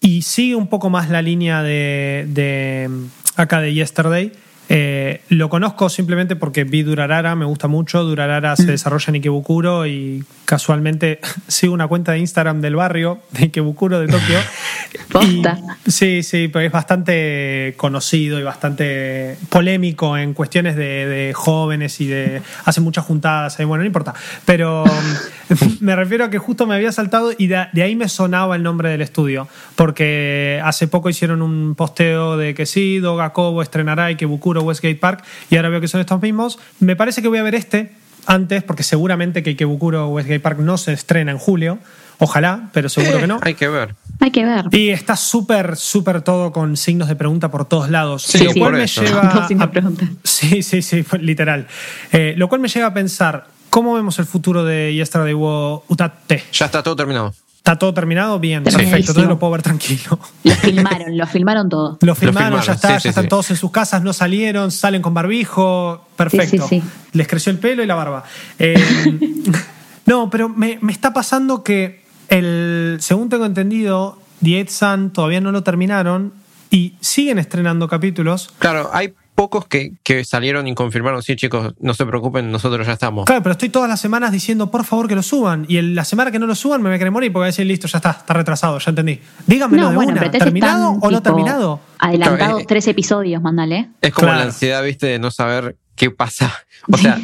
Y 0.00 0.22
sigue 0.22 0.54
un 0.54 0.68
poco 0.68 0.88
más 0.88 1.10
la 1.10 1.20
línea 1.20 1.62
de, 1.62 2.26
de 2.30 2.88
acá 3.36 3.60
de 3.60 3.74
Yesterday. 3.74 4.32
Eh, 4.68 5.20
lo 5.28 5.48
conozco 5.48 5.88
simplemente 5.88 6.34
porque 6.34 6.64
vi 6.64 6.82
Durarara, 6.82 7.34
me 7.36 7.44
gusta 7.44 7.68
mucho. 7.68 8.02
Durarara 8.02 8.56
se 8.56 8.66
desarrolla 8.66 9.04
en 9.08 9.14
Ikebukuro 9.16 9.86
y 9.86 10.24
casualmente 10.44 11.20
sigo 11.46 11.72
una 11.72 11.86
cuenta 11.86 12.12
de 12.12 12.18
Instagram 12.18 12.60
del 12.60 12.74
barrio 12.76 13.20
de 13.30 13.44
Ikebukuro 13.44 14.00
de 14.00 14.08
Tokio. 14.08 14.38
Posta. 15.12 15.58
Y- 15.86 15.90
sí, 15.90 16.22
sí, 16.22 16.48
pero 16.52 16.66
es 16.66 16.72
bastante 16.72 17.74
conocido 17.76 18.40
y 18.40 18.42
bastante 18.42 19.36
polémico 19.48 20.16
en 20.16 20.34
cuestiones 20.34 20.74
de, 20.76 21.06
de 21.06 21.32
jóvenes 21.34 22.00
y 22.00 22.06
de. 22.06 22.42
hace 22.64 22.80
muchas 22.80 23.04
juntadas, 23.04 23.56
bueno, 23.58 23.78
no 23.78 23.84
importa. 23.84 24.14
Pero 24.44 24.84
mm, 24.84 25.64
me 25.80 25.94
refiero 25.94 26.24
a 26.24 26.30
que 26.30 26.38
justo 26.38 26.66
me 26.66 26.74
había 26.74 26.90
saltado 26.92 27.32
y 27.36 27.46
de, 27.46 27.66
de 27.72 27.82
ahí 27.82 27.94
me 27.94 28.08
sonaba 28.08 28.56
el 28.56 28.62
nombre 28.62 28.90
del 28.90 29.02
estudio. 29.02 29.46
Porque 29.76 30.60
hace 30.64 30.88
poco 30.88 31.08
hicieron 31.08 31.40
un 31.42 31.74
posteo 31.76 32.36
de 32.36 32.54
que 32.54 32.66
sí, 32.66 32.98
Doga 32.98 33.32
Kobo 33.32 33.62
estrenará 33.62 34.06
Ikebukuro 34.06 34.55
Westgate 34.62 34.96
Park 34.96 35.24
y 35.50 35.56
ahora 35.56 35.68
veo 35.68 35.80
que 35.80 35.88
son 35.88 36.00
estos 36.00 36.20
mismos. 36.20 36.58
Me 36.80 36.96
parece 36.96 37.22
que 37.22 37.28
voy 37.28 37.38
a 37.38 37.42
ver 37.42 37.54
este 37.54 37.92
antes, 38.26 38.62
porque 38.62 38.82
seguramente 38.82 39.42
que 39.42 39.50
Ikebukuro 39.50 40.08
Westgate 40.08 40.40
Park 40.40 40.58
no 40.58 40.78
se 40.78 40.92
estrena 40.92 41.30
en 41.30 41.38
julio. 41.38 41.78
Ojalá, 42.18 42.70
pero 42.72 42.88
seguro 42.88 43.18
que 43.18 43.26
no. 43.26 43.38
Hay 43.42 43.54
que 43.54 43.68
ver. 43.68 43.94
Hay 44.20 44.30
que 44.30 44.44
ver. 44.44 44.64
Y 44.70 44.88
está 44.88 45.16
súper, 45.16 45.76
súper 45.76 46.22
todo 46.22 46.50
con 46.50 46.76
signos 46.76 47.08
de 47.08 47.16
pregunta 47.16 47.50
por 47.50 47.66
todos 47.66 47.90
lados. 47.90 48.22
Sí, 48.22 48.38
lo 48.44 48.52
cual 48.54 48.70
por 48.70 48.72
me 48.78 48.84
eso. 48.84 49.02
lleva. 49.02 49.20
A-. 49.60 49.80
Sí, 50.24 50.62
sí, 50.62 50.80
sí, 50.80 51.04
literal. 51.20 51.66
Eh, 52.12 52.34
lo 52.36 52.48
cual 52.48 52.62
me 52.62 52.68
lleva 52.68 52.86
a 52.86 52.94
pensar, 52.94 53.48
¿cómo 53.68 53.94
vemos 53.94 54.18
el 54.18 54.24
futuro 54.24 54.64
de 54.64 54.94
Yesterday 54.94 55.34
Wo 55.34 55.84
Utate? 55.88 56.42
Ya 56.52 56.66
está 56.66 56.82
todo 56.82 56.96
terminado. 56.96 57.34
¿Está 57.66 57.76
todo 57.80 57.92
terminado? 57.92 58.38
Bien, 58.38 58.62
perfecto. 58.62 58.96
Entonces 58.96 59.26
lo 59.26 59.40
puedo 59.40 59.50
ver 59.50 59.62
tranquilo. 59.62 60.20
Lo 60.44 60.54
filmaron, 60.54 61.18
lo 61.18 61.26
filmaron 61.26 61.68
todo. 61.68 61.98
Lo 62.00 62.14
filmaron, 62.14 62.60
filmaron, 62.60 62.64
ya 62.64 62.72
está, 62.74 62.88
sí, 62.88 62.94
ya 62.94 63.00
sí, 63.00 63.08
están 63.08 63.24
sí. 63.24 63.28
todos 63.28 63.50
en 63.50 63.56
sus 63.56 63.72
casas, 63.72 64.04
no 64.04 64.12
salieron, 64.12 64.70
salen 64.70 65.02
con 65.02 65.14
barbijo. 65.14 66.06
Perfecto. 66.14 66.68
Sí, 66.68 66.80
sí, 66.80 66.80
sí. 66.80 66.82
Les 67.12 67.26
creció 67.26 67.50
el 67.50 67.58
pelo 67.58 67.82
y 67.82 67.86
la 67.88 67.96
barba. 67.96 68.22
Eh, 68.60 68.76
no, 70.06 70.30
pero 70.30 70.48
me, 70.48 70.78
me 70.80 70.92
está 70.92 71.12
pasando 71.12 71.64
que, 71.64 72.04
el, 72.28 72.98
según 73.00 73.30
tengo 73.30 73.44
entendido, 73.44 74.16
The 74.44 74.58
Eighth 74.58 74.70
Sun 74.70 75.10
todavía 75.10 75.40
no 75.40 75.50
lo 75.50 75.64
terminaron 75.64 76.34
y 76.70 76.94
siguen 77.00 77.40
estrenando 77.40 77.88
capítulos. 77.88 78.54
Claro, 78.60 78.90
hay 78.92 79.12
pocos 79.36 79.66
que, 79.68 79.92
que 80.02 80.24
salieron 80.24 80.66
y 80.66 80.74
confirmaron, 80.74 81.22
sí, 81.22 81.36
chicos, 81.36 81.74
no 81.78 81.94
se 81.94 82.04
preocupen, 82.04 82.50
nosotros 82.50 82.84
ya 82.86 82.94
estamos. 82.94 83.26
Claro, 83.26 83.42
pero 83.44 83.52
estoy 83.52 83.68
todas 83.68 83.88
las 83.88 84.00
semanas 84.00 84.32
diciendo, 84.32 84.70
por 84.72 84.84
favor, 84.84 85.06
que 85.06 85.14
lo 85.14 85.22
suban. 85.22 85.66
Y 85.68 85.76
el- 85.76 85.94
la 85.94 86.04
semana 86.04 86.32
que 86.32 86.38
no 86.40 86.46
lo 86.46 86.54
suban 86.56 86.82
me 86.82 86.88
voy 86.88 86.96
a 86.96 86.98
querer 86.98 87.12
morir 87.12 87.30
porque 87.30 87.40
voy 87.40 87.44
a 87.44 87.52
decir, 87.54 87.66
listo, 87.66 87.86
ya 87.86 87.98
está, 87.98 88.10
está 88.10 88.34
retrasado, 88.34 88.78
ya 88.80 88.90
entendí. 88.90 89.20
Dígamelo 89.46 89.82
No, 89.84 89.90
de 89.90 89.94
bueno, 89.96 90.12
una, 90.12 90.30
¿terminado 90.32 90.90
o 91.00 91.10
no 91.10 91.22
terminado? 91.22 91.80
Adelantados 92.00 92.38
Claro, 92.38 92.58
eh, 92.60 92.64
tres 92.66 92.88
episodios, 92.88 93.40
mándale. 93.42 93.90
Es 94.00 94.12
como 94.12 94.26
Claro. 94.26 94.40
la 94.40 94.46
ansiedad, 94.46 94.82
viste, 94.82 95.06
de 95.06 95.18
no 95.20 95.30
saber 95.30 95.76
qué 95.94 96.10
pasa. 96.10 96.52
O 96.92 96.96
sea, 96.96 97.20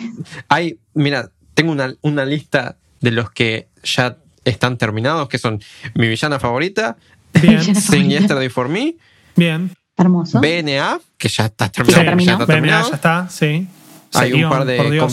hay, 0.48 0.78
mira, 0.94 1.30
tengo 1.54 1.72
una, 1.72 1.94
una 2.02 2.24
lista 2.24 2.76
de 3.00 3.10
los 3.12 3.30
que 3.30 3.68
ya 3.84 4.16
están 4.44 4.76
terminados, 4.76 5.28
que 5.28 5.38
son 5.38 5.60
mi 5.94 6.08
villana 6.08 6.38
favorita, 6.38 6.96
Bien, 7.40 7.60
favorita. 7.76 8.08
Yesterday 8.08 8.48
for 8.48 8.68
Me, 8.68 8.96
bien. 9.36 9.70
Hermoso. 10.02 10.40
BNA, 10.40 11.00
que 11.18 11.28
ya 11.28 11.46
está 11.46 11.66
Ya 11.66 11.72
terminado. 11.72 12.04
terminó. 12.04 12.32
está 12.32 12.46
terminado. 12.46 12.88
ya 12.90 12.94
está, 12.94 13.28
sí. 13.30 13.66
Hay 14.14 14.32
un 14.34 14.50
par 14.50 14.64
de, 14.66 15.08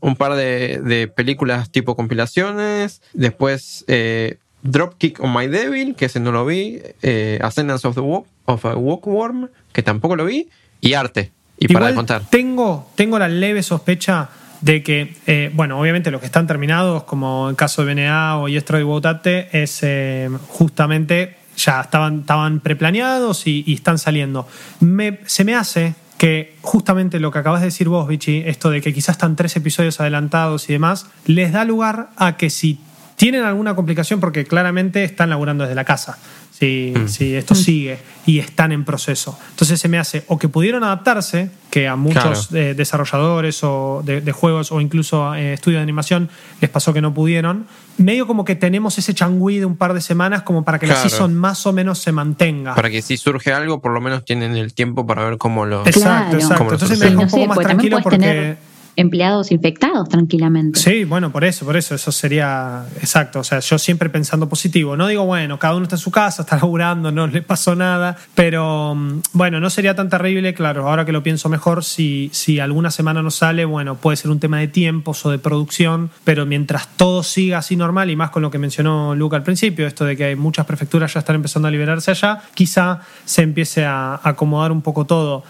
un 0.00 0.16
par 0.16 0.34
de, 0.34 0.80
de 0.84 1.08
películas 1.08 1.70
tipo 1.70 1.96
compilaciones. 1.96 3.00
Después 3.14 3.84
eh, 3.88 4.36
Dropkick 4.62 5.20
on 5.20 5.32
My 5.34 5.46
Devil, 5.46 5.94
que 5.94 6.06
ese 6.06 6.20
no 6.20 6.32
lo 6.32 6.44
vi. 6.44 6.80
Eh, 7.02 7.38
Ascendance 7.42 7.86
of, 7.86 7.94
the 7.94 8.00
Walk, 8.00 8.26
of 8.44 8.64
a 8.66 8.76
Walkworm, 8.76 9.48
que 9.72 9.82
tampoco 9.82 10.16
lo 10.16 10.24
vi. 10.26 10.48
Y 10.80 10.94
Arte. 10.94 11.32
Y 11.58 11.68
para 11.68 11.88
de 11.88 11.94
contar. 11.94 12.22
Tengo, 12.28 12.90
tengo 12.94 13.18
la 13.18 13.28
leve 13.28 13.62
sospecha 13.62 14.28
de 14.60 14.82
que, 14.82 15.14
eh, 15.26 15.50
bueno, 15.54 15.78
obviamente 15.80 16.10
los 16.10 16.20
que 16.20 16.26
están 16.26 16.46
terminados, 16.46 17.04
como 17.04 17.48
el 17.50 17.56
caso 17.56 17.84
de 17.84 17.94
BNA 17.94 18.38
o 18.38 18.48
Yesterday 18.48 18.84
Wotate, 18.84 19.62
es 19.62 19.80
eh, 19.82 20.28
justamente 20.48 21.36
ya 21.56 21.80
estaban, 21.80 22.20
estaban 22.20 22.60
preplaneados 22.60 23.46
y, 23.46 23.64
están 23.72 23.98
saliendo. 23.98 24.46
Me- 24.80 25.20
se 25.26 25.44
me 25.44 25.54
hace 25.54 25.94
que 26.18 26.56
justamente 26.60 27.18
lo 27.20 27.30
que 27.32 27.38
acabas 27.40 27.60
de 27.60 27.66
decir 27.66 27.88
vos, 27.88 28.06
Vichy, 28.06 28.42
esto 28.46 28.70
de 28.70 28.80
que 28.80 28.92
quizás 28.94 29.14
están 29.16 29.34
tres 29.36 29.56
episodios 29.56 30.00
adelantados 30.00 30.68
y 30.70 30.72
demás, 30.72 31.06
les 31.26 31.52
da 31.52 31.64
lugar 31.64 32.10
a 32.16 32.36
que 32.36 32.48
si 32.50 32.78
tienen 33.16 33.44
alguna 33.44 33.74
complicación, 33.74 34.20
porque 34.20 34.44
claramente 34.44 35.04
están 35.04 35.30
laburando 35.30 35.64
desde 35.64 35.74
la 35.74 35.84
casa, 35.84 36.18
si, 36.62 36.94
si 37.06 37.34
esto 37.34 37.56
sigue 37.56 37.98
y 38.24 38.38
están 38.38 38.70
en 38.70 38.84
proceso. 38.84 39.36
Entonces 39.50 39.80
se 39.80 39.88
me 39.88 39.98
hace 39.98 40.22
o 40.28 40.38
que 40.38 40.48
pudieron 40.48 40.84
adaptarse, 40.84 41.50
que 41.70 41.88
a 41.88 41.96
muchos 41.96 42.46
Claro. 42.48 42.64
eh, 42.64 42.74
desarrolladores 42.74 43.64
o 43.64 44.00
de, 44.04 44.20
de 44.20 44.30
juegos 44.32 44.70
o 44.70 44.80
incluso 44.80 45.34
eh, 45.34 45.54
estudios 45.54 45.80
de 45.80 45.82
animación 45.82 46.28
les 46.60 46.70
pasó 46.70 46.92
que 46.92 47.00
no 47.00 47.12
pudieron. 47.12 47.66
Medio 47.98 48.28
como 48.28 48.44
que 48.44 48.54
tenemos 48.54 48.96
ese 48.96 49.12
changüí 49.12 49.58
de 49.58 49.66
un 49.66 49.76
par 49.76 49.92
de 49.92 50.00
semanas 50.00 50.42
como 50.42 50.64
para 50.64 50.78
que 50.78 50.86
la 50.86 50.94
Claro. 50.94 51.08
season 51.08 51.34
más 51.34 51.66
o 51.66 51.72
menos 51.72 51.98
se 51.98 52.12
mantenga. 52.12 52.76
Para 52.76 52.90
que 52.90 53.02
si 53.02 53.16
surge 53.16 53.52
algo, 53.52 53.80
por 53.80 53.92
lo 53.92 54.00
menos 54.00 54.24
tienen 54.24 54.56
el 54.56 54.72
tiempo 54.72 55.04
para 55.04 55.24
ver 55.24 55.38
cómo 55.38 55.66
lo. 55.66 55.84
Exacto, 55.84 56.00
Claro. 56.30 56.38
exacto. 56.38 56.64
Lo 56.64 56.72
Entonces 56.74 56.98
me 57.00 57.10
no 57.10 57.20
un 57.22 57.26
poco 57.28 57.42
sé, 57.42 57.48
más 57.48 57.58
también 57.58 57.66
tranquilo 57.90 57.98
porque... 58.04 58.18
tener 58.18 58.56
empleados 58.96 59.50
infectados 59.52 60.08
tranquilamente. 60.08 60.78
Sí, 60.78 61.04
bueno, 61.04 61.32
por 61.32 61.44
eso, 61.44 61.64
por 61.64 61.76
eso, 61.76 61.94
eso 61.94 62.12
sería 62.12 62.84
exacto. 63.00 63.40
O 63.40 63.44
sea, 63.44 63.60
yo 63.60 63.78
siempre 63.78 64.08
pensando 64.10 64.48
positivo. 64.48 64.96
No 64.96 65.06
digo, 65.06 65.24
bueno, 65.24 65.58
cada 65.58 65.74
uno 65.74 65.84
está 65.84 65.96
en 65.96 66.00
su 66.00 66.10
casa, 66.10 66.42
está 66.42 66.56
laburando, 66.56 67.10
no 67.12 67.26
le 67.26 67.42
pasó 67.42 67.74
nada. 67.74 68.16
Pero 68.34 68.94
mm, 68.94 69.20
bueno, 69.32 69.60
no 69.60 69.70
sería 69.70 69.94
tan 69.94 70.08
terrible, 70.08 70.54
claro, 70.54 70.88
ahora 70.88 71.04
que 71.04 71.12
lo 71.12 71.22
pienso 71.22 71.48
mejor, 71.48 71.84
si, 71.84 72.30
si 72.32 72.60
alguna 72.60 72.90
semana 72.90 73.22
no 73.22 73.30
sale, 73.30 73.64
bueno, 73.64 73.96
puede 73.96 74.16
ser 74.16 74.30
un 74.30 74.40
tema 74.40 74.58
de 74.58 74.68
tiempos 74.68 75.24
o 75.24 75.30
de 75.30 75.38
producción, 75.38 76.10
pero 76.24 76.46
mientras 76.46 76.88
todo 76.96 77.22
siga 77.22 77.58
así 77.58 77.76
normal, 77.76 78.10
y 78.10 78.16
más 78.16 78.30
con 78.30 78.42
lo 78.42 78.50
que 78.50 78.58
mencionó 78.58 79.14
Luca 79.14 79.36
al 79.36 79.42
principio, 79.42 79.86
esto 79.86 80.04
de 80.04 80.16
que 80.16 80.24
hay 80.24 80.36
muchas 80.36 80.66
prefecturas 80.66 81.12
ya 81.14 81.20
están 81.20 81.36
empezando 81.36 81.68
a 81.68 81.70
liberarse 81.70 82.10
allá, 82.10 82.42
quizá 82.54 83.00
se 83.24 83.42
empiece 83.42 83.84
a 83.84 84.20
acomodar 84.22 84.72
un 84.72 84.82
poco 84.82 85.06
todo. 85.06 85.44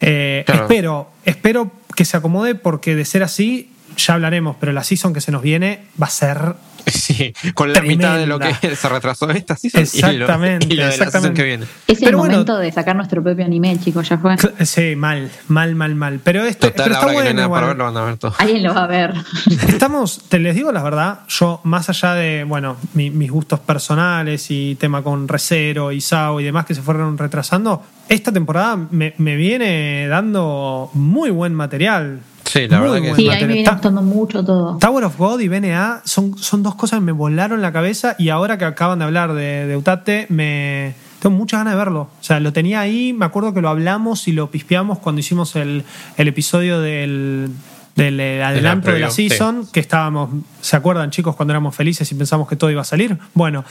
Eh, 0.00 0.42
Claro. 0.46 0.62
Espero, 0.62 1.08
espero 1.24 1.70
que 1.94 2.04
se 2.04 2.16
acomode 2.16 2.54
porque 2.54 2.94
de 2.94 3.04
ser 3.04 3.22
así, 3.22 3.70
ya 3.96 4.14
hablaremos, 4.14 4.56
pero 4.60 4.72
la 4.72 4.84
season 4.84 5.12
que 5.12 5.20
se 5.20 5.32
nos 5.32 5.42
viene 5.42 5.86
va 6.00 6.06
a 6.06 6.10
ser. 6.10 6.38
Sí, 6.86 7.34
con 7.54 7.72
la 7.72 7.80
mitad 7.82 8.16
de 8.16 8.26
lo 8.28 8.38
Tremenda. 8.38 8.60
que 8.60 8.76
se 8.76 8.88
retrasó 8.88 9.28
esta 9.30 9.56
season 9.56 9.80
Exactamente, 9.82 10.66
y 10.66 10.68
lo, 10.68 10.74
y 10.74 10.76
lo 10.76 10.82
de 10.84 10.86
la 10.86 10.92
season 10.92 11.06
exactamente. 11.08 11.42
que 11.42 11.44
viene. 11.48 11.64
Es 11.88 11.98
el 11.98 12.04
Pero 12.04 12.18
bueno- 12.18 12.32
momento 12.34 12.58
de 12.58 12.70
sacar 12.70 12.94
nuestro 12.94 13.24
propio 13.24 13.44
anime, 13.44 13.76
chicos, 13.80 14.08
ya 14.08 14.18
fue. 14.18 14.36
Sí, 14.64 14.94
mal, 14.94 15.28
mal, 15.48 15.74
mal, 15.74 15.96
mal. 15.96 16.20
Pero, 16.22 16.44
esto, 16.44 16.68
Total, 16.70 16.84
pero 16.84 16.94
está 16.94 17.06
que 17.08 17.12
no 17.12 17.18
bueno. 17.22 17.34
nada 17.34 17.48
para 17.48 17.66
igual. 17.66 17.66
ver, 17.66 17.76
lo 17.78 17.84
van 17.86 17.96
a 17.96 18.04
ver 18.06 18.16
todo. 18.18 18.34
Alguien 18.38 18.62
lo 18.62 18.72
va 18.72 18.84
a 18.84 18.86
ver. 18.86 19.14
Estamos, 19.68 20.28
te 20.28 20.38
les 20.38 20.54
digo 20.54 20.70
la 20.70 20.84
verdad, 20.84 21.20
yo 21.28 21.60
más 21.64 21.88
allá 21.90 22.14
de, 22.14 22.44
bueno, 22.44 22.76
mi- 22.94 23.10
mis 23.10 23.32
gustos 23.32 23.58
personales 23.58 24.46
y 24.52 24.76
tema 24.76 25.02
con 25.02 25.26
Recero 25.26 25.90
y 25.90 26.00
Sao 26.00 26.40
y 26.40 26.44
demás 26.44 26.66
que 26.66 26.74
se 26.76 26.82
fueron 26.82 27.18
retrasando, 27.18 27.82
esta 28.08 28.30
temporada 28.30 28.76
me, 28.76 29.12
me 29.18 29.34
viene 29.34 30.06
dando 30.06 30.90
muy 30.94 31.30
buen 31.30 31.52
material. 31.52 32.20
Sí, 32.56 32.68
la 32.68 32.78
Muy 32.80 32.88
verdad 32.90 33.02
que 33.02 33.14
Sí, 33.16 33.28
a 33.28 33.34
mí 33.34 33.40
me 33.40 33.46
viene 33.46 33.62
Ta- 33.64 33.72
gustando 33.72 34.02
mucho 34.02 34.44
todo. 34.44 34.78
Tower 34.78 35.04
of 35.04 35.16
God 35.18 35.40
y 35.40 35.48
BNA 35.48 36.02
son, 36.04 36.36
son 36.38 36.62
dos 36.62 36.74
cosas 36.74 36.98
que 37.00 37.04
me 37.04 37.12
volaron 37.12 37.60
la 37.62 37.72
cabeza 37.72 38.16
y 38.18 38.28
ahora 38.30 38.58
que 38.58 38.64
acaban 38.64 38.98
de 38.98 39.04
hablar 39.04 39.34
de, 39.34 39.66
de 39.66 39.76
Utate, 39.76 40.26
me 40.30 40.94
tengo 41.20 41.36
muchas 41.36 41.60
ganas 41.60 41.74
de 41.74 41.78
verlo. 41.78 42.00
O 42.20 42.22
sea, 42.24 42.40
lo 42.40 42.52
tenía 42.52 42.80
ahí, 42.80 43.12
me 43.12 43.24
acuerdo 43.24 43.52
que 43.54 43.60
lo 43.60 43.68
hablamos 43.68 44.28
y 44.28 44.32
lo 44.32 44.50
pispeamos 44.50 44.98
cuando 44.98 45.20
hicimos 45.20 45.56
el, 45.56 45.84
el 46.16 46.28
episodio 46.28 46.80
del, 46.80 47.50
del 47.96 48.20
eh, 48.20 48.44
adelanto 48.44 48.92
de 48.92 49.00
la 49.00 49.08
preview, 49.08 49.30
season, 49.30 49.66
que 49.72 49.80
estábamos, 49.80 50.30
¿se 50.60 50.76
acuerdan 50.76 51.10
chicos 51.10 51.34
cuando 51.34 51.52
éramos 51.52 51.74
felices 51.74 52.10
y 52.12 52.14
pensamos 52.14 52.46
que 52.46 52.54
todo 52.54 52.70
iba 52.70 52.82
a 52.82 52.84
salir? 52.84 53.16
Bueno. 53.32 53.64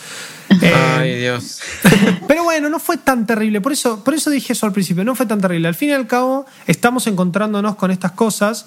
eh, 0.61 0.73
Ay, 0.97 1.15
Dios. 1.19 1.61
pero 2.27 2.43
bueno, 2.43 2.67
no 2.67 2.79
fue 2.79 2.97
tan 2.97 3.27
terrible. 3.27 3.61
Por 3.61 3.71
eso, 3.71 4.03
por 4.03 4.15
eso 4.15 4.31
dije 4.31 4.53
eso 4.53 4.65
al 4.65 4.71
principio. 4.73 5.03
No 5.03 5.13
fue 5.13 5.27
tan 5.27 5.39
terrible. 5.39 5.67
Al 5.67 5.75
fin 5.75 5.89
y 5.89 5.93
al 5.93 6.07
cabo, 6.07 6.47
estamos 6.65 7.05
encontrándonos 7.05 7.75
con 7.75 7.91
estas 7.91 8.11
cosas. 8.13 8.65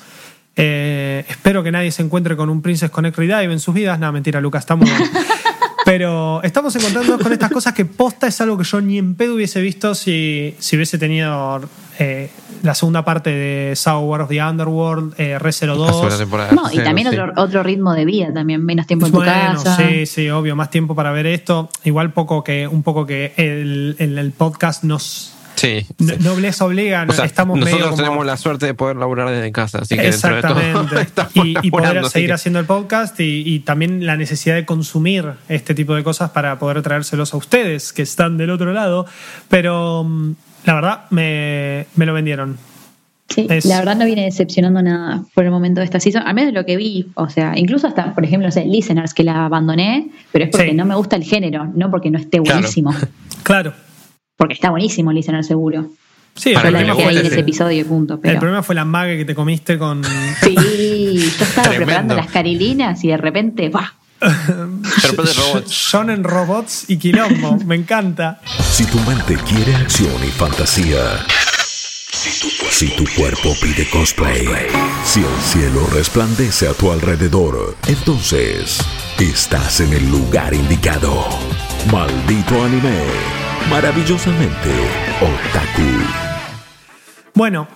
Eh, 0.55 1.25
espero 1.29 1.65
que 1.65 1.73
nadie 1.73 1.91
se 1.91 2.03
encuentre 2.03 2.37
con 2.37 2.51
un 2.51 2.63
Princess 2.63 2.91
Connect 2.91 3.19
Redive 3.19 3.53
en 3.53 3.61
sus 3.61 3.75
vidas. 3.75 3.99
No, 3.99 4.13
mentira, 4.13 4.41
Lucas, 4.41 4.61
estamos. 4.61 4.89
Pero 5.85 6.41
estamos 6.45 6.77
encontrándonos 6.77 7.21
con 7.21 7.33
estas 7.33 7.51
cosas 7.51 7.73
que 7.73 7.85
posta 7.85 8.27
es 8.27 8.41
algo 8.41 8.59
que 8.59 8.65
yo 8.65 8.81
ni 8.81 8.99
en 8.99 9.15
pedo 9.15 9.35
hubiese 9.35 9.61
visto 9.61 9.95
si, 9.95 10.55
si 10.59 10.77
hubiese 10.77 10.99
tenido 10.99 11.63
eh, 11.99 12.31
la 12.63 12.75
segunda 12.75 13.05
parte 13.05 13.31
de 13.31 13.77
Sour 13.77 14.23
of 14.23 14.29
the 14.29 14.43
Underworld, 14.43 15.15
eh, 15.19 15.39
Re 15.39 15.47
La 15.47 15.53
segunda 15.53 15.93
02. 15.93 16.19
temporada. 16.19 16.53
No, 16.53 16.71
y 16.73 16.79
también 16.79 17.11
sí. 17.11 17.17
otro, 17.19 17.33
otro 17.43 17.63
ritmo 17.63 17.93
de 17.95 18.05
vida, 18.05 18.33
también 18.33 18.65
menos 18.65 18.87
tiempo 18.87 19.07
en 19.07 19.13
tu 19.13 19.19
Bueno, 19.19 19.33
casa. 19.33 19.77
sí, 19.77 20.07
sí, 20.07 20.29
obvio, 20.31 20.57
más 20.57 20.71
tiempo 20.71 20.95
para 20.95 21.11
ver 21.13 21.27
esto. 21.27 21.69
Igual 21.85 22.13
poco 22.13 22.43
que, 22.45 22.67
un 22.67 22.83
poco 22.83 23.07
que 23.07 23.33
el, 23.37 23.97
el- 23.99 24.19
el 24.19 24.33
podcast 24.33 24.85
nos 24.85 25.35
Sí. 25.55 25.85
no, 25.99 26.13
sí. 26.15 26.21
nobleza 26.21 26.65
obliga, 26.67 27.05
O 27.09 27.13
sea, 27.13 27.25
estamos 27.25 27.59
nosotros 27.59 27.81
medio 27.81 27.91
como- 27.91 28.03
tenemos 28.03 28.27
la 28.27 28.37
suerte 28.37 28.67
de 28.67 28.75
poder 28.75 28.95
laburar 28.97 29.29
desde 29.29 29.51
casa, 29.51 29.79
así 29.83 29.97
que 29.97 30.03
dentro 30.13 30.37
de 30.37 30.43
todo 30.43 30.61
Exactamente. 30.61 31.23
y, 31.35 31.67
y 31.67 31.71
poder 31.73 32.05
seguir 32.09 32.29
que- 32.29 32.35
haciendo 32.35 32.61
el 32.61 32.67
podcast 32.67 33.19
y, 33.19 33.43
y 33.45 33.59
también 33.61 34.07
la 34.07 34.17
necesidad 34.17 34.55
de 34.55 34.65
consumir 34.65 35.33
este 35.49 35.75
tipo 35.75 35.97
de 35.97 36.05
cosas 36.05 36.31
para 36.31 36.61
poder 36.61 36.81
traérselos 36.83 37.35
a 37.35 37.39
ustedes 37.39 37.93
que 37.93 38.03
están 38.03 38.37
del 38.39 38.51
otro 38.51 38.73
lado. 38.73 39.07
Pero 39.49 40.05
mm, 40.05 40.35
la 40.65 40.75
verdad 40.75 41.05
me, 41.11 41.87
me 41.97 42.07
lo 42.07 42.13
vendieron. 42.15 42.57
Sí, 43.29 43.47
Es- 43.51 43.67
la 43.67 43.79
verdad 43.79 43.97
no 43.97 44.07
viene 44.07 44.25
decepcionando 44.25 44.81
nada 44.83 45.23
por 45.35 45.45
el 45.45 45.51
momento 45.51 45.81
de 45.81 45.85
esta 45.85 46.01
season, 46.01 46.23
al 46.27 46.35
menos 46.35 46.53
de 46.55 46.59
lo 46.61 46.65
que 46.65 46.77
vi, 46.79 47.09
o 47.15 47.29
sea, 47.29 47.53
incluso 47.59 47.87
hasta, 47.87 48.15
por 48.15 48.25
ejemplo, 48.25 48.49
no 48.49 48.53
sé, 48.53 48.65
Listeners, 48.65 49.13
que 49.13 49.23
la 49.25 49.45
abandoné, 49.45 50.09
pero 50.33 50.47
es 50.47 50.51
porque 50.51 50.71
Sí. 50.71 50.75
no 50.75 50.87
me 50.87 50.95
gusta 50.95 51.17
el 51.17 51.25
género, 51.25 51.71
no 51.75 51.91
porque 51.91 52.11
no 52.11 52.19
esté 52.19 52.41
buenísimo, 52.41 52.95
Claro. 53.43 53.75
porque 54.37 54.55
está 54.55 54.71
buenísimo 54.71 55.13
Listeners 55.13 55.47
seguro. 55.47 55.89
Sí, 56.35 56.51
el 56.51 56.61
problema, 56.61 56.95
fue, 56.95 57.13
ese 57.13 57.31
sí. 57.31 57.41
episodio 57.41 57.85
punto, 57.87 58.21
el 58.23 58.39
problema 58.39 58.63
fue 58.63 58.75
la 58.77 58.85
mague 58.85 59.19
que 59.19 59.25
te 59.25 59.35
comiste 59.35 59.77
con 59.77 60.03
Sí, 60.05 60.55
yo 60.55 61.45
estaba 61.45 61.69
Tremendo. 61.69 61.77
preparando 61.87 62.15
las 62.15 62.29
carilinas 62.31 63.03
y 63.05 63.09
de 63.09 63.17
repente, 63.17 63.69
¡bah! 63.69 63.93
De 64.21 65.09
repente 65.09 65.33
robots. 65.35 65.73
Son 65.73 66.11
en 66.11 66.25
robots 66.25 66.85
y 66.89 66.97
quilombo. 66.99 67.57
Me 67.65 67.77
encanta. 67.77 68.41
Si 68.73 68.85
tu 68.87 68.99
mente 69.01 69.37
quiere 69.49 69.75
acción 69.77 70.13
y 70.27 70.31
fantasía. 70.31 71.25
Si 72.11 72.89
tu 72.97 73.05
cuerpo 73.17 73.55
pide 73.61 73.89
cosplay. 73.91 74.47
Si 75.05 75.21
el 75.21 75.41
cielo 75.43 75.87
resplandece 75.93 76.69
a 76.69 76.73
tu 76.75 76.91
alrededor. 76.91 77.77
Entonces, 77.87 78.79
estás 79.19 79.81
en 79.81 79.93
el 79.93 80.11
lugar 80.11 80.53
indicado. 80.55 81.25
Maldito 81.93 82.65
anime. 82.65 83.05
Maravillosamente 83.71 84.71
otaku. 85.21 85.83
Bueno, 87.35 87.69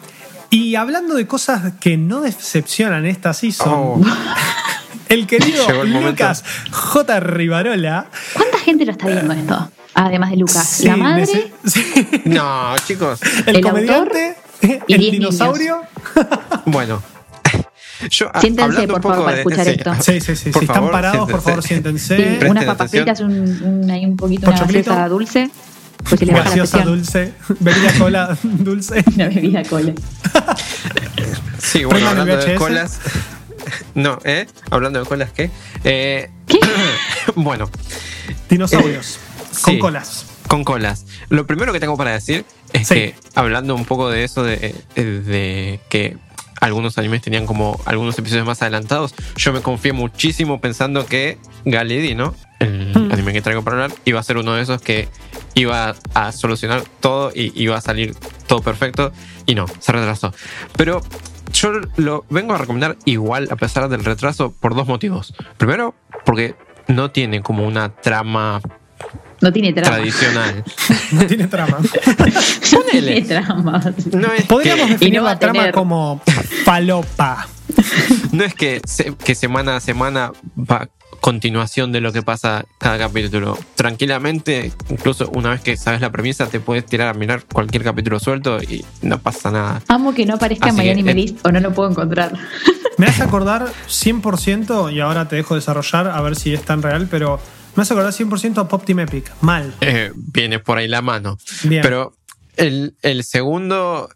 y 0.50 0.74
hablando 0.74 1.14
de 1.14 1.26
cosas 1.26 1.74
que 1.80 1.96
no 1.96 2.20
decepcionan 2.20 3.06
esta 3.06 3.32
season, 3.34 3.72
Oh, 3.72 4.00
el 5.12 5.26
querido 5.26 5.66
Llegó 5.66 5.82
el 5.82 5.88
momento. 5.90 6.10
Lucas 6.10 6.44
J. 6.70 7.20
Rivarola. 7.20 8.06
¿Cuánta 8.34 8.58
gente 8.58 8.84
lo 8.84 8.92
está 8.92 9.06
viendo 9.06 9.32
esto? 9.32 9.70
Además 9.94 10.30
de 10.30 10.36
Lucas. 10.38 10.66
sí, 10.68 10.86
la 10.86 10.96
madre, 10.96 11.26
sí, 11.26 11.52
no, 12.24 12.74
chicos. 12.86 13.20
el, 13.46 13.56
El 13.56 13.62
comediante, 13.62 14.36
y 14.86 14.94
el 14.94 15.00
dinosaurio. 15.10 15.82
Bueno. 16.66 17.02
Yo, 18.10 18.30
a- 18.34 18.40
Siéntense, 18.40 18.88
por 18.88 19.02
favor, 19.02 19.24
para 19.24 19.32
de- 19.36 19.42
escuchar 19.42 19.68
esto. 19.68 19.94
Sí, 20.00 20.20
sí, 20.20 20.34
sí. 20.34 20.50
Por 20.50 20.60
si 20.62 20.66
favor, 20.66 20.84
están 20.86 20.90
parados, 20.90 21.30
por 21.30 21.40
favor, 21.42 21.62
siéntense. 21.62 22.16
sí, 22.16 22.46
unas 22.46 22.64
papas 22.64 22.86
atención. 22.92 23.04
fritas, 23.04 23.20
un, 23.20 23.82
un, 23.84 23.90
hay 23.90 24.04
un 24.06 24.16
poquito 24.16 24.46
una 24.48 24.56
Pochoclito. 24.56 24.90
gaseosa 24.90 25.08
dulce, 25.08 25.50
pues 26.08 26.20
Gaseosa 26.20 26.78
dulce, 26.82 27.32
bebida 27.60 27.92
cola 27.98 28.36
dulce. 28.42 29.04
Una 29.14 29.28
bebida 29.28 29.62
cola. 29.64 29.92
Sí, 31.58 31.84
bueno, 31.84 32.08
hablando 32.08 32.36
de 32.36 32.54
colas. 32.56 32.98
No, 33.94 34.18
¿eh? 34.24 34.46
Hablando 34.70 34.98
de 35.00 35.06
colas, 35.06 35.32
¿qué? 35.32 35.50
Eh, 35.84 36.30
¿Qué? 36.46 36.58
bueno, 37.36 37.70
Dinosaurios. 38.48 39.18
con 39.62 39.74
sí. 39.74 39.78
colas. 39.78 40.26
con 40.48 40.64
colas. 40.64 41.06
Lo 41.28 41.46
primero 41.46 41.72
que 41.72 41.80
tengo 41.80 41.96
para 41.96 42.12
decir 42.12 42.44
es 42.72 42.88
Sí. 42.88 42.94
que, 42.94 43.14
hablando 43.34 43.74
un 43.74 43.84
poco 43.84 44.10
de 44.10 44.24
eso, 44.24 44.42
de, 44.42 44.74
de 44.94 45.80
que 45.88 46.16
algunos 46.60 46.96
animes 46.98 47.22
tenían 47.22 47.44
como 47.46 47.80
algunos 47.86 48.18
episodios 48.18 48.46
más 48.46 48.62
adelantados, 48.62 49.14
yo 49.36 49.52
me 49.52 49.60
confié 49.62 49.92
muchísimo 49.92 50.60
pensando 50.60 51.06
que 51.06 51.38
Galidi, 51.64 52.14
¿no? 52.14 52.34
El 52.60 52.92
Mm. 52.94 53.10
anime 53.12 53.32
que 53.32 53.42
traigo 53.42 53.62
para 53.62 53.82
hablar, 53.84 53.98
iba 54.04 54.20
a 54.20 54.22
ser 54.22 54.36
uno 54.36 54.54
de 54.54 54.62
esos 54.62 54.80
que 54.80 55.08
iba 55.54 55.96
a 56.14 56.32
solucionar 56.32 56.84
todo 57.00 57.32
y 57.34 57.52
iba 57.60 57.76
a 57.76 57.80
salir 57.80 58.14
todo 58.46 58.62
perfecto. 58.62 59.12
Y 59.46 59.54
no, 59.56 59.66
se 59.80 59.90
retrasó. 59.92 60.32
Pero 60.76 61.00
yo 61.52 61.72
lo 61.96 62.24
vengo 62.30 62.54
a 62.54 62.58
recomendar 62.58 62.96
igual 63.04 63.48
a 63.50 63.56
pesar 63.56 63.88
del 63.88 64.04
retraso 64.04 64.52
por 64.58 64.74
dos 64.74 64.86
motivos. 64.86 65.34
Primero, 65.58 65.94
porque 66.24 66.54
no 66.88 67.10
tiene 67.10 67.42
como 67.42 67.66
una 67.66 67.90
trama 67.90 68.60
No 69.40 69.52
tiene 69.52 69.72
trama. 69.72 69.96
tradicional. 69.96 70.64
No 71.12 71.26
tiene 71.26 71.46
trama. 71.48 71.78
No 72.72 72.80
tiene 72.90 73.22
trama. 73.22 73.80
No 74.12 74.32
es 74.32 74.44
Podríamos 74.46 74.86
que, 74.86 74.92
definir 74.92 75.18
no 75.20 75.24
la 75.24 75.30
a 75.32 75.38
trama 75.38 75.58
tener. 75.60 75.74
como 75.74 76.20
falopa. 76.64 77.46
no 78.32 78.44
es 78.44 78.54
que, 78.54 78.80
se- 78.84 79.14
que 79.14 79.34
semana 79.34 79.76
a 79.76 79.80
semana 79.80 80.32
va 80.58 80.88
continuación 81.22 81.92
de 81.92 82.00
lo 82.00 82.12
que 82.12 82.22
pasa 82.22 82.66
cada 82.78 82.98
capítulo. 82.98 83.56
Tranquilamente, 83.76 84.72
incluso 84.90 85.30
una 85.30 85.50
vez 85.50 85.60
que 85.60 85.76
sabes 85.76 86.00
la 86.00 86.10
premisa, 86.10 86.48
te 86.48 86.58
puedes 86.58 86.84
tirar 86.84 87.06
a 87.06 87.14
mirar 87.14 87.44
cualquier 87.44 87.84
capítulo 87.84 88.18
suelto 88.18 88.60
y 88.60 88.84
no 89.02 89.20
pasa 89.20 89.52
nada. 89.52 89.80
Amo 89.86 90.12
que 90.14 90.26
no 90.26 90.34
aparezca 90.34 90.72
My 90.72 90.82
que, 90.82 90.90
Anime 90.90 91.12
eh, 91.12 91.14
List 91.14 91.46
o 91.46 91.52
no 91.52 91.60
lo 91.60 91.72
puedo 91.72 91.88
encontrar. 91.90 92.32
Me 92.98 93.06
hace 93.06 93.22
acordar 93.22 93.68
100%, 93.88 94.92
y 94.92 95.00
ahora 95.00 95.28
te 95.28 95.36
dejo 95.36 95.54
desarrollar 95.54 96.08
a 96.08 96.20
ver 96.20 96.34
si 96.34 96.52
es 96.52 96.62
tan 96.62 96.82
real, 96.82 97.08
pero 97.10 97.40
me 97.74 97.82
hace 97.82 97.94
acordar 97.94 98.12
100% 98.12 98.58
a 98.58 98.68
Pop 98.68 98.84
Team 98.84 99.00
Epic. 99.00 99.32
Mal. 99.40 99.72
Eh, 99.80 100.12
viene 100.14 100.58
por 100.58 100.76
ahí 100.76 100.88
la 100.88 101.00
mano. 101.00 101.38
Bien. 101.62 101.82
Pero 101.82 102.14
el, 102.56 102.94
el 103.00 103.24
segundo 103.24 104.10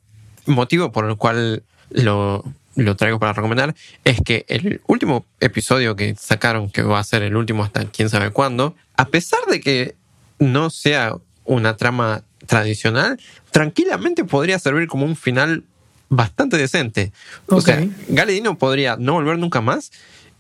motivo 0.45 0.93
por 0.93 1.09
el 1.09 1.17
cual 1.17 1.63
lo, 1.91 2.45
lo 2.77 2.95
traigo 2.97 3.19
para 3.19 3.33
recomendar 3.33 3.75
es 4.05 4.21
que 4.25 4.45
el 4.49 4.81
último 4.87 5.25
episodio 5.41 5.97
que 5.97 6.15
sacaron, 6.15 6.71
que 6.71 6.83
va 6.83 6.99
a 7.01 7.05
ser 7.05 7.23
el 7.23 7.35
último 7.37 7.65
hasta 7.65 7.85
quién 7.87 8.09
sabe 8.09 8.31
cuándo, 8.31 8.75
a 8.97 9.07
pesar 9.09 9.41
de 9.51 9.61
que 9.61 9.95
no 10.39 10.71
sea 10.71 11.15
una 11.45 11.77
trama 11.77 12.23
tradicional, 12.47 13.19
tranquilamente 13.51 14.25
podría 14.25 14.59
servir 14.59 14.89
como 14.89 15.05
un 15.07 15.17
final 15.17 15.65
bastante 16.09 16.57
decente. 16.57 17.13
O 17.49 17.57
Ok. 17.57 17.63
sea, 17.65 17.85
Galedino 18.09 18.57
podría 18.59 18.97
no 18.97 19.15
volver 19.15 19.39
nunca 19.39 19.61
más 19.61 19.91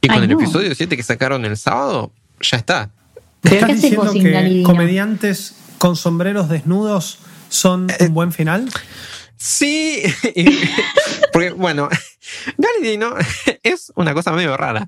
y 0.00 0.08
con 0.08 0.18
Ay, 0.18 0.24
el 0.24 0.28
no. 0.30 0.40
episodio 0.40 0.74
7 0.74 0.96
que 0.96 1.02
sacaron 1.02 1.44
el 1.44 1.56
sábado, 1.56 2.12
ya 2.40 2.58
está. 2.58 2.90
¿Me 3.42 3.50
¿Pero 3.50 3.66
estás 3.66 3.82
diciendo 3.82 4.12
que 4.12 4.62
comediantes 4.64 5.54
con 5.78 5.96
sombreros 5.96 6.48
desnudos 6.48 7.18
son 7.48 7.88
Eh, 7.90 8.06
un 8.06 8.14
buen 8.14 8.32
final? 8.32 8.68
Sí, 9.36 10.02
porque 11.32 11.50
bueno, 11.50 11.88
Galidino 12.58 13.14
es 13.62 13.92
una 13.94 14.14
cosa 14.14 14.32
medio 14.32 14.56
rara. 14.56 14.86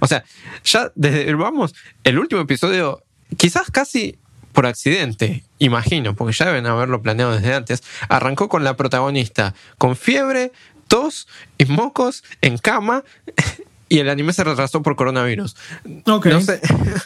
O 0.00 0.06
sea, 0.06 0.24
ya 0.64 0.92
desde 0.94 1.34
vamos, 1.34 1.74
el 2.04 2.18
último 2.18 2.40
episodio, 2.40 3.02
quizás 3.36 3.70
casi 3.70 4.18
por 4.52 4.66
accidente, 4.66 5.44
imagino, 5.58 6.14
porque 6.14 6.36
ya 6.36 6.46
deben 6.46 6.66
haberlo 6.66 7.02
planeado 7.02 7.34
desde 7.34 7.54
antes, 7.54 7.82
arrancó 8.08 8.48
con 8.48 8.64
la 8.64 8.76
protagonista 8.76 9.54
con 9.78 9.96
fiebre, 9.96 10.52
tos 10.88 11.28
y 11.58 11.66
mocos 11.66 12.24
en 12.40 12.58
cama. 12.58 13.04
Y 13.88 13.98
el 13.98 14.08
anime 14.08 14.32
se 14.32 14.44
retrasó 14.44 14.82
por 14.82 14.94
coronavirus. 14.94 15.56
No 16.04 16.20
sé, 16.40 16.60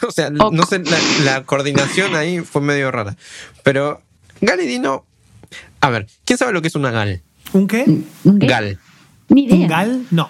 o 0.07 0.11
sea, 0.11 0.29
no 0.29 0.65
sé, 0.67 0.79
la, 0.79 0.97
la 1.23 1.43
coordinación 1.43 2.15
ahí 2.15 2.41
fue 2.41 2.61
medio 2.61 2.91
rara. 2.91 3.15
Pero 3.63 4.03
Galidino, 4.41 5.05
a 5.81 5.89
ver, 5.89 6.07
¿quién 6.25 6.37
sabe 6.37 6.53
lo 6.53 6.61
que 6.61 6.67
es 6.69 6.75
una 6.75 6.91
gal? 6.91 7.21
¿Un 7.53 7.67
qué? 7.67 7.85
¿Un 8.23 8.39
qué? 8.39 8.47
Gal. 8.47 8.79
Ni 9.29 9.49
¿Un 9.51 9.67
gal? 9.67 10.05
No. 10.11 10.29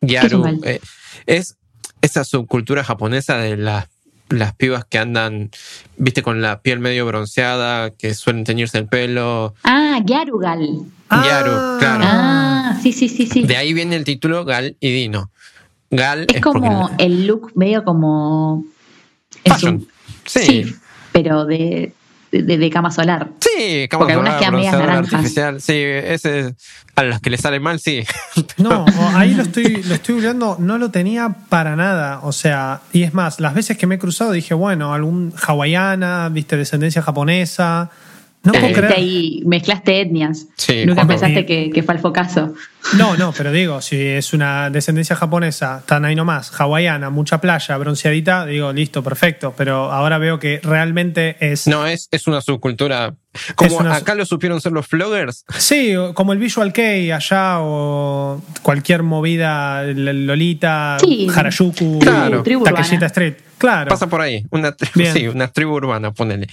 es 0.00 0.10
Gyaru. 0.10 0.42
gal? 0.42 0.60
eh, 0.64 0.80
es 1.26 1.56
esa 2.02 2.24
subcultura 2.24 2.82
japonesa 2.84 3.36
de 3.38 3.56
las, 3.56 3.88
las 4.28 4.54
pibas 4.54 4.84
que 4.84 4.98
andan, 4.98 5.50
viste, 5.96 6.22
con 6.22 6.40
la 6.40 6.60
piel 6.62 6.78
medio 6.80 7.06
bronceada, 7.06 7.90
que 7.90 8.14
suelen 8.14 8.44
teñirse 8.44 8.78
el 8.78 8.86
pelo. 8.86 9.54
Ah, 9.64 10.00
Gyarugal. 10.04 10.80
Gyaru, 11.10 11.78
claro. 11.78 12.04
Ah, 12.06 12.78
sí, 12.82 12.92
sí, 12.92 13.08
sí, 13.08 13.26
sí. 13.26 13.42
De 13.44 13.56
ahí 13.56 13.72
viene 13.72 13.96
el 13.96 14.04
título 14.04 14.44
Gal 14.44 14.76
y 14.80 14.92
Dino. 14.92 15.30
Gal 15.90 16.26
es, 16.28 16.36
Es 16.36 16.42
como 16.42 16.88
porque- 16.88 17.04
el 17.04 17.26
look 17.26 17.52
medio 17.56 17.84
como... 17.84 18.64
Fashion. 19.44 19.86
Sí, 20.24 20.72
pero 21.12 21.44
de, 21.44 21.92
de, 22.32 22.42
de 22.58 22.70
cama 22.70 22.90
solar. 22.90 23.28
Sí, 23.40 23.86
cama 23.88 24.00
Porque 24.00 24.12
algunas 24.12 24.34
solar, 24.34 24.40
quedan 24.40 24.54
medias 24.54 24.72
bronceador 24.72 24.88
naranjas. 24.88 25.14
artificial. 25.14 25.60
Sí, 25.60 25.72
ese 25.74 26.38
es- 26.40 26.54
a 26.96 27.02
las 27.04 27.20
que 27.20 27.30
le 27.30 27.38
sale 27.38 27.60
mal, 27.60 27.80
sí. 27.80 28.04
No, 28.58 28.84
ahí 29.14 29.34
lo 29.34 29.42
estoy, 29.42 29.82
lo 29.84 29.94
estoy 29.94 30.14
googleando, 30.16 30.56
no 30.58 30.76
lo 30.78 30.90
tenía 30.90 31.34
para 31.48 31.74
nada. 31.76 32.20
O 32.22 32.32
sea, 32.32 32.80
y 32.92 33.02
es 33.04 33.14
más, 33.14 33.40
las 33.40 33.54
veces 33.54 33.78
que 33.78 33.86
me 33.86 33.94
he 33.94 33.98
cruzado 33.98 34.32
dije, 34.32 34.52
bueno, 34.54 34.92
algún 34.92 35.32
hawaiana, 35.46 36.28
viste, 36.30 36.56
descendencia 36.56 37.00
japonesa, 37.02 37.90
No 38.42 38.52
puedo 38.52 38.68
Eh, 38.68 38.72
creer. 38.72 38.92
ahí 38.94 39.42
mezclaste 39.44 40.00
etnias. 40.00 40.46
Sí, 40.56 40.86
Nunca 40.86 41.06
pensaste 41.06 41.44
que, 41.44 41.68
que 41.70 41.82
fue 41.82 41.94
al 41.94 42.00
focazo. 42.00 42.54
No, 42.96 43.14
no, 43.18 43.34
pero 43.36 43.52
digo, 43.52 43.82
si 43.82 44.00
es 44.00 44.32
una 44.32 44.70
descendencia 44.70 45.14
japonesa, 45.14 45.82
tan 45.84 46.06
ahí 46.06 46.14
nomás, 46.14 46.50
hawaiana, 46.58 47.10
mucha 47.10 47.38
playa, 47.42 47.76
bronceadita, 47.76 48.46
digo, 48.46 48.72
listo, 48.72 49.02
perfecto. 49.02 49.52
Pero 49.54 49.92
ahora 49.92 50.16
veo 50.16 50.38
que 50.38 50.58
realmente 50.62 51.36
es. 51.40 51.66
No, 51.66 51.86
es, 51.86 52.08
es 52.10 52.26
una 52.26 52.40
subcultura. 52.40 53.14
Como 53.56 53.76
una- 53.76 53.94
acá 53.96 54.14
lo 54.14 54.24
supieron 54.24 54.60
ser 54.62 54.72
los 54.72 54.86
floggers, 54.86 55.44
Sí, 55.58 55.92
como 56.14 56.32
el 56.32 56.38
Visual 56.38 56.72
Kei 56.72 57.10
allá 57.12 57.58
o 57.60 58.42
cualquier 58.62 59.02
movida, 59.02 59.82
Lolita, 59.84 60.96
Sí. 60.98 61.28
Harajuku, 61.34 61.98
Claro. 62.00 62.42
Street. 62.42 63.34
Claro. 63.58 63.90
pasa 63.90 64.06
por 64.08 64.22
ahí. 64.22 64.44
Una, 64.50 64.74
tri- 64.74 65.12
sí, 65.12 65.28
una 65.28 65.48
tribu 65.48 65.74
urbana, 65.74 66.12
ponele. 66.12 66.46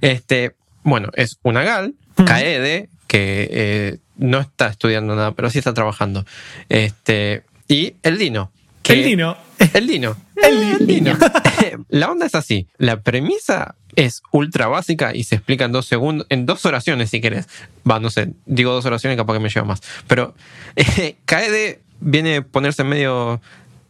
Este, 0.00 0.56
bueno, 0.84 1.08
es 1.14 1.38
una 1.42 1.62
gal. 1.64 1.94
Kaede, 2.24 2.88
que 3.08 3.48
eh, 3.50 3.98
no 4.16 4.38
está 4.38 4.68
estudiando 4.68 5.16
nada, 5.16 5.32
pero 5.32 5.50
sí 5.50 5.58
está 5.58 5.74
trabajando. 5.74 6.24
Este, 6.68 7.42
y 7.66 7.94
el 8.02 8.18
Dino. 8.18 8.52
que- 8.82 8.92
el 8.94 9.04
Dino. 9.04 9.36
El 9.72 9.86
Dino. 9.86 10.16
El 10.42 10.86
Dino. 10.86 11.16
La 11.88 12.10
onda 12.10 12.26
es 12.26 12.34
así. 12.34 12.68
La 12.76 13.00
premisa 13.00 13.74
es 13.96 14.22
ultra 14.32 14.66
básica 14.66 15.14
y 15.14 15.24
se 15.24 15.36
explica 15.36 15.64
en 15.64 15.72
dos 15.72 15.86
segundos, 15.86 16.26
en 16.30 16.44
dos 16.46 16.64
oraciones 16.66 17.10
si 17.10 17.20
querés. 17.20 17.48
Va, 17.88 17.98
no 18.00 18.10
sé, 18.10 18.32
digo 18.46 18.72
dos 18.72 18.84
oraciones 18.84 19.16
capaz 19.16 19.34
que 19.34 19.40
me 19.40 19.48
lleva 19.48 19.66
más. 19.66 19.80
Pero 20.06 20.34
eh, 20.76 21.16
Kaede 21.24 21.80
viene 22.00 22.36
a 22.36 22.42
ponerse 22.42 22.84
medio 22.84 23.40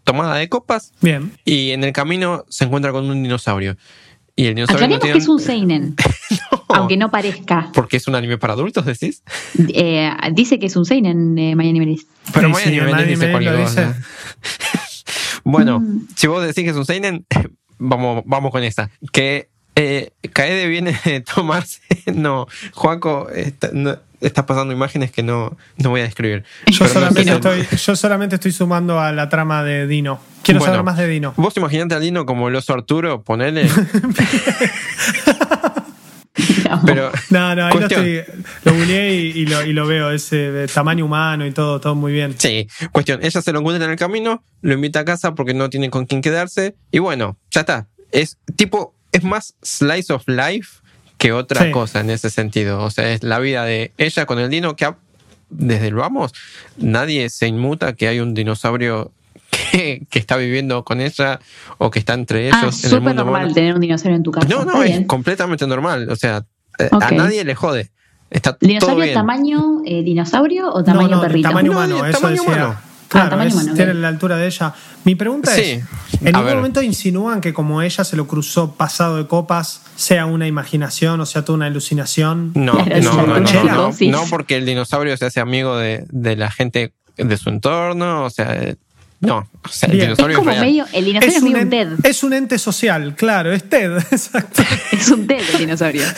tomada 0.05 0.37
de 0.37 0.49
copas 0.51 0.93
Bien. 1.01 1.33
y 1.47 1.71
en 1.71 1.83
el 1.83 1.93
camino 1.93 2.45
se 2.51 2.65
encuentra 2.65 2.93
con 2.93 3.09
un 3.09 3.23
dinosaurio. 3.23 3.77
Y 4.37 4.47
el 4.47 4.63
Aclaremos 4.65 4.97
no 4.97 4.99
tiene... 5.01 5.13
que 5.13 5.19
es 5.23 5.29
un 5.29 5.39
Seinen, 5.41 5.95
aunque 6.69 6.97
no 6.97 7.11
parezca. 7.11 7.71
Porque 7.73 7.97
es 7.99 8.09
un 8.09 8.15
anime 8.17 8.37
para 8.39 8.55
adultos, 8.55 8.85
decís. 8.85 9.23
Eh, 9.73 10.11
dice 10.33 10.59
que 10.59 10.67
es 10.67 10.75
un 10.77 10.85
Seinen, 10.85 11.39
eh, 11.39 11.55
Miami 11.55 11.79
Melis. 11.79 12.07
Pero 12.33 12.49
Sí, 12.49 12.53
Maya 12.53 12.65
sí, 12.65 12.71
dice 13.11 13.29
lo 13.33 13.57
cosa. 13.63 13.97
bueno, 15.45 15.81
Mm. 15.81 16.07
si 16.17 16.27
vos 16.27 16.43
decís 16.43 16.65
que 16.65 16.71
es 16.71 16.77
un 16.77 16.87
Seinen, 16.87 17.27
vamos, 17.79 18.23
vamos 18.27 18.51
con 18.51 18.63
esta. 18.65 18.91
Que 19.13 19.49
eh, 19.77 20.11
Kaede 20.33 20.69
viene 20.69 20.99
de 21.05 21.21
tomarse. 21.21 21.81
No, 22.13 22.47
Juaco 22.75 23.29
está, 23.31 23.71
no- 23.73 23.99
está 24.21 24.47
pasando 24.47 24.73
imágenes 24.73 25.11
que 25.11 25.23
no, 25.23 25.57
no 25.77 25.91
voy 25.91 26.01
a 26.01 26.05
describir. 26.05 26.45
No 26.79 26.87
estoy, 26.87 27.67
yo 27.77 27.97
solamente 27.97 28.37
estoy 28.37 28.53
sumando 28.53 28.99
a 29.01 29.13
la 29.13 29.29
trama 29.29 29.63
de 29.63 29.87
Dino. 29.87 30.19
Quiero 30.45 30.61
Bueno. 30.61 30.75
saber 30.75 30.85
más 30.85 30.97
de 30.99 31.09
Dino. 31.09 31.35
Vos 31.37 31.57
imaginate 31.57 31.95
a 31.95 31.99
Lino 31.99 32.27
como 32.27 32.49
el 32.49 32.55
oso 32.57 32.73
Arturo, 32.75 33.23
ponele. 33.23 33.69
Pero. 36.85 37.13
No, 37.31 37.55
no, 37.55 37.67
ahí 37.67 37.73
lo, 37.73 37.79
cuestión- 37.79 38.05
estoy, 38.07 38.43
lo 38.65 38.73
googleé 38.75 39.15
y, 39.15 39.31
y 39.41 39.47
lo, 39.47 39.65
y 39.65 39.73
lo 39.73 39.87
veo, 39.87 40.11
ese 40.11 40.37
de 40.51 40.67
tamaño 40.67 41.05
humano 41.05 41.47
y 41.47 41.53
todo, 41.53 41.81
todo 41.81 41.95
muy 41.95 42.13
bien. 42.13 42.35
Sí, 42.39 42.67
cuestión. 42.91 43.21
Ella 43.23 43.41
se 43.41 43.53
lo 43.53 43.61
encuentra 43.61 43.85
en 43.85 43.93
el 43.93 43.97
camino, 43.97 44.43
lo 44.61 44.75
invita 44.75 45.01
a 45.01 45.05
casa 45.05 45.35
porque 45.35 45.55
no 45.55 45.71
tiene 45.71 45.91
con 45.91 46.07
quién 46.07 46.23
quedarse. 46.23 46.75
Y 46.91 46.99
bueno, 46.99 47.39
ya 47.51 47.61
está. 47.61 47.87
Es 48.11 48.39
tipo, 48.57 48.95
es 49.13 49.23
más 49.23 49.55
slice 49.63 50.13
of 50.13 50.25
life 50.27 50.81
que 51.19 51.33
otra 51.33 51.67
Sí. 51.67 51.71
cosa 51.71 52.01
en 52.01 52.11
ese 52.11 52.31
sentido. 52.31 52.83
O 52.83 52.91
sea, 52.91 53.13
es 53.13 53.23
la 53.23 53.39
vida 53.39 53.65
de 53.65 53.93
ella 53.97 54.27
con 54.27 54.39
el 54.41 54.51
dino 54.51 54.75
que 54.75 54.87
ha- 54.87 54.99
desde 55.51 55.87
el 55.87 55.95
vamos, 55.95 56.33
nadie 56.79 57.31
se 57.31 57.47
inmuta 57.47 57.93
que 57.95 58.09
hay 58.09 58.19
un 58.19 58.35
dinosaurio 58.35 59.13
que, 59.77 60.07
que 60.11 60.19
está 60.19 60.37
viviendo 60.37 60.85
con 60.85 61.01
ella 61.01 61.41
o 61.79 61.91
que 61.91 61.99
está 61.99 62.15
entre 62.15 62.47
ellos 62.49 62.57
Ah, 62.57 62.61
en 62.63 62.67
el 62.69 62.73
súper 62.75 63.01
mundo 63.01 63.25
normal 63.25 63.53
tener 63.55 63.75
un 63.75 63.81
dinosaurio 63.81 64.17
en 64.17 64.23
tu 64.23 64.31
casa. 64.31 64.47
No, 64.49 64.65
no, 64.65 64.83
es 64.83 64.91
bien. 64.91 65.05
completamente 65.05 65.67
normal. 65.67 66.09
O 66.11 66.17
sea, 66.17 66.45
eh, 66.79 66.89
a 66.93 67.11
nadie 67.11 67.45
le 67.45 67.55
jode. 67.55 67.91
Está 68.31 68.53
todo 68.55 68.67
¿Dinosaurio 68.67 69.03
bien. 69.05 69.15
tamaño 69.15 69.61
eh, 69.85 70.03
dinosaurio 70.03 70.73
o 70.73 70.83
tamaño 70.83 71.09
no, 71.09 71.17
no, 71.17 71.23
perrito? 71.23 71.49
tamaño 71.49 71.73
No, 71.73 71.79
humano, 71.79 72.07
eso 72.07 72.19
tamaño 72.21 72.43
decía. 72.43 72.55
humano. 72.57 72.77
Claro, 73.09 73.31
tamaño 73.31 73.49
es- 73.49 73.55
humano, 73.55 73.75
tiene 73.75 73.95
la 73.95 74.09
altura 74.09 74.37
de 74.37 74.47
ella. 74.47 74.75
Mi 75.05 75.15
pregunta 75.15 75.53
Sí. 75.53 75.61
es, 75.63 75.85
¿en 76.21 76.29
A 76.29 76.31
ningún 76.33 76.45
ver. 76.47 76.57
momento 76.57 76.83
insinúan 76.83 77.41
que 77.41 77.53
como 77.55 77.81
ella 77.83 78.03
se 78.03 78.17
lo 78.17 78.27
cruzó 78.27 78.73
pasado 78.75 79.19
de 79.19 79.29
copas, 79.29 79.83
sea 79.95 80.27
una 80.27 80.49
imaginación 80.49 81.21
o 81.21 81.27
sea 81.27 81.45
toda 81.45 81.57
una 81.57 81.67
alucinación? 81.67 82.51
No, 82.55 82.73
Claro, 82.73 83.03
no, 83.03 83.27
no, 83.27 83.41
no, 83.41 83.91
no, 84.11 84.25
porque 84.31 84.57
el 84.57 84.67
dinosaurio 84.67 85.17
se 85.17 85.27
hace 85.27 85.39
amigo 85.39 85.77
de, 85.77 86.05
de 86.11 86.35
la 86.35 86.51
gente 86.51 86.93
de 87.17 87.37
su 87.37 87.51
entorno, 87.51 88.25
o 88.25 88.31
sea, 88.31 88.75
no, 89.25 89.49
o 89.63 89.69
sea, 89.69 89.89
el 89.91 89.99
dinosaurio 90.01 90.35
es, 90.35 90.39
como 90.39 90.51
real. 90.51 90.65
medio. 90.65 90.87
El 90.93 91.05
dinosaurio 91.05 91.37
es, 91.37 91.43
medio 91.43 91.63
un 91.63 91.71
TED. 91.71 92.07
es 92.11 92.23
un 92.25 92.33
ente 92.33 92.59
social, 92.59 93.15
claro, 93.17 93.53
es 93.53 93.69
TED, 93.69 93.97
exacto. 94.11 94.63
Es 94.93 95.09
un 95.11 95.27
TED 95.27 95.41
el 95.53 95.59
dinosaurio. 95.59 96.03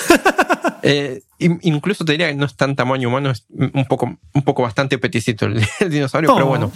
Eh, 0.88 1.22
in- 1.38 1.58
incluso 1.62 2.04
te 2.04 2.12
diría 2.12 2.28
que 2.28 2.36
no 2.36 2.46
es 2.46 2.54
tan 2.54 2.76
tamaño 2.76 3.08
humano, 3.08 3.30
es 3.32 3.44
un 3.50 3.86
poco, 3.88 4.18
un 4.32 4.42
poco 4.42 4.62
bastante 4.62 4.98
peticito 4.98 5.46
el, 5.46 5.60
el 5.80 5.90
dinosaurio, 5.90 6.32
pero 6.32 6.46
Oh, 6.46 6.48
bueno. 6.48 6.70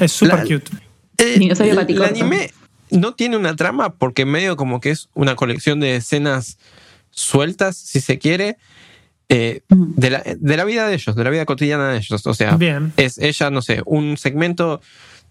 Es 0.00 0.12
súper 0.12 0.40
cute. 0.44 0.70
Eh, 1.18 1.38
Dinosaurio 1.38 1.72
el, 1.74 1.78
paticorto. 1.80 2.08
anime 2.14 2.50
no 2.90 3.12
tiene 3.14 3.36
una 3.36 3.54
trama 3.56 3.92
porque 3.94 4.24
medio 4.24 4.56
como 4.56 4.80
que 4.80 4.90
es 4.90 5.10
una 5.12 5.34
colección 5.36 5.78
de 5.80 5.96
escenas 5.96 6.56
sueltas, 7.10 7.76
si 7.76 8.00
se 8.00 8.18
quiere, 8.18 8.56
eh, 9.28 9.60
de, 9.68 10.08
la, 10.10 10.22
de 10.24 10.56
la 10.56 10.64
vida 10.64 10.86
de 10.88 10.94
ellos, 10.94 11.14
de 11.14 11.24
la 11.24 11.30
vida 11.30 11.44
cotidiana 11.44 11.90
de 11.90 11.98
ellos. 11.98 12.26
O 12.26 12.32
sea, 12.34 12.56
Bien. 12.56 12.94
es 12.96 13.18
ella, 13.18 13.50
no 13.50 13.60
sé, 13.60 13.82
un 13.84 14.16
segmento, 14.16 14.80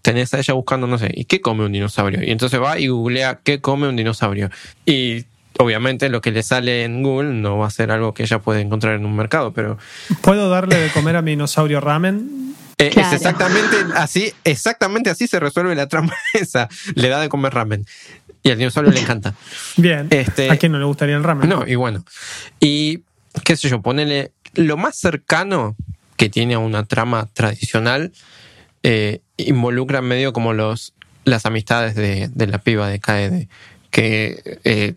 tenés 0.02 0.32
a 0.34 0.38
ella 0.38 0.54
buscando, 0.54 0.86
no 0.86 0.98
sé, 0.98 1.10
¿y 1.14 1.24
qué 1.24 1.40
come 1.40 1.64
un 1.64 1.72
dinosaurio? 1.72 2.22
Y 2.24 2.30
entonces 2.30 2.60
va 2.60 2.78
y 2.78 2.88
googlea 2.88 3.40
qué 3.42 3.60
come 3.60 3.88
un 3.88 3.96
dinosaurio. 3.96 4.50
Y 4.86 5.24
obviamente 5.58 6.08
lo 6.08 6.20
que 6.20 6.30
le 6.30 6.42
sale 6.42 6.84
en 6.84 7.02
Google 7.02 7.34
no 7.34 7.58
va 7.58 7.66
a 7.66 7.70
ser 7.70 7.90
algo 7.90 8.14
que 8.14 8.22
ella 8.22 8.38
puede 8.38 8.60
encontrar 8.62 8.94
en 8.94 9.04
un 9.04 9.14
mercado, 9.14 9.52
pero 9.52 9.76
¿Puedo 10.22 10.48
darle 10.48 10.76
de 10.78 10.88
comer 10.90 11.16
a 11.16 11.22
mi 11.22 11.32
dinosaurio 11.32 11.80
ramen? 11.80 12.54
eh, 12.78 12.88
Claro. 12.90 13.08
es 13.08 13.14
exactamente 13.14 13.76
así, 13.94 14.32
exactamente 14.44 15.10
así 15.10 15.26
se 15.26 15.38
resuelve 15.38 15.74
la 15.74 15.86
trama 15.86 16.14
esa. 16.32 16.68
Le 16.94 17.08
da 17.08 17.20
de 17.20 17.28
comer 17.28 17.52
ramen. 17.52 17.84
Y 18.42 18.50
al 18.50 18.56
dinosaurio 18.56 18.90
le 18.90 19.00
encanta. 19.00 19.34
Bien. 19.76 20.06
Este- 20.08 20.50
¿A 20.50 20.56
quién 20.56 20.72
no 20.72 20.78
le 20.78 20.86
gustaría 20.86 21.14
el 21.16 21.22
ramen? 21.24 21.46
No, 21.46 21.66
y 21.66 21.74
bueno. 21.74 22.02
Y 22.58 23.00
qué 23.44 23.54
sé 23.56 23.68
yo, 23.68 23.82
ponele 23.82 24.32
lo 24.54 24.78
más 24.78 24.96
cercano 24.96 25.76
que 26.16 26.30
tiene 26.30 26.54
a 26.54 26.58
una 26.58 26.84
trama 26.86 27.28
tradicional 27.34 28.12
eh, 28.82 29.20
involucra 29.36 30.00
medio 30.02 30.32
como 30.32 30.52
los 30.52 30.94
las 31.24 31.46
amistades 31.46 31.94
de, 31.94 32.28
de 32.28 32.46
la 32.46 32.58
piba 32.58 32.88
de 32.88 32.98
Kaede, 32.98 33.48
que 33.90 34.58
eh, 34.64 34.94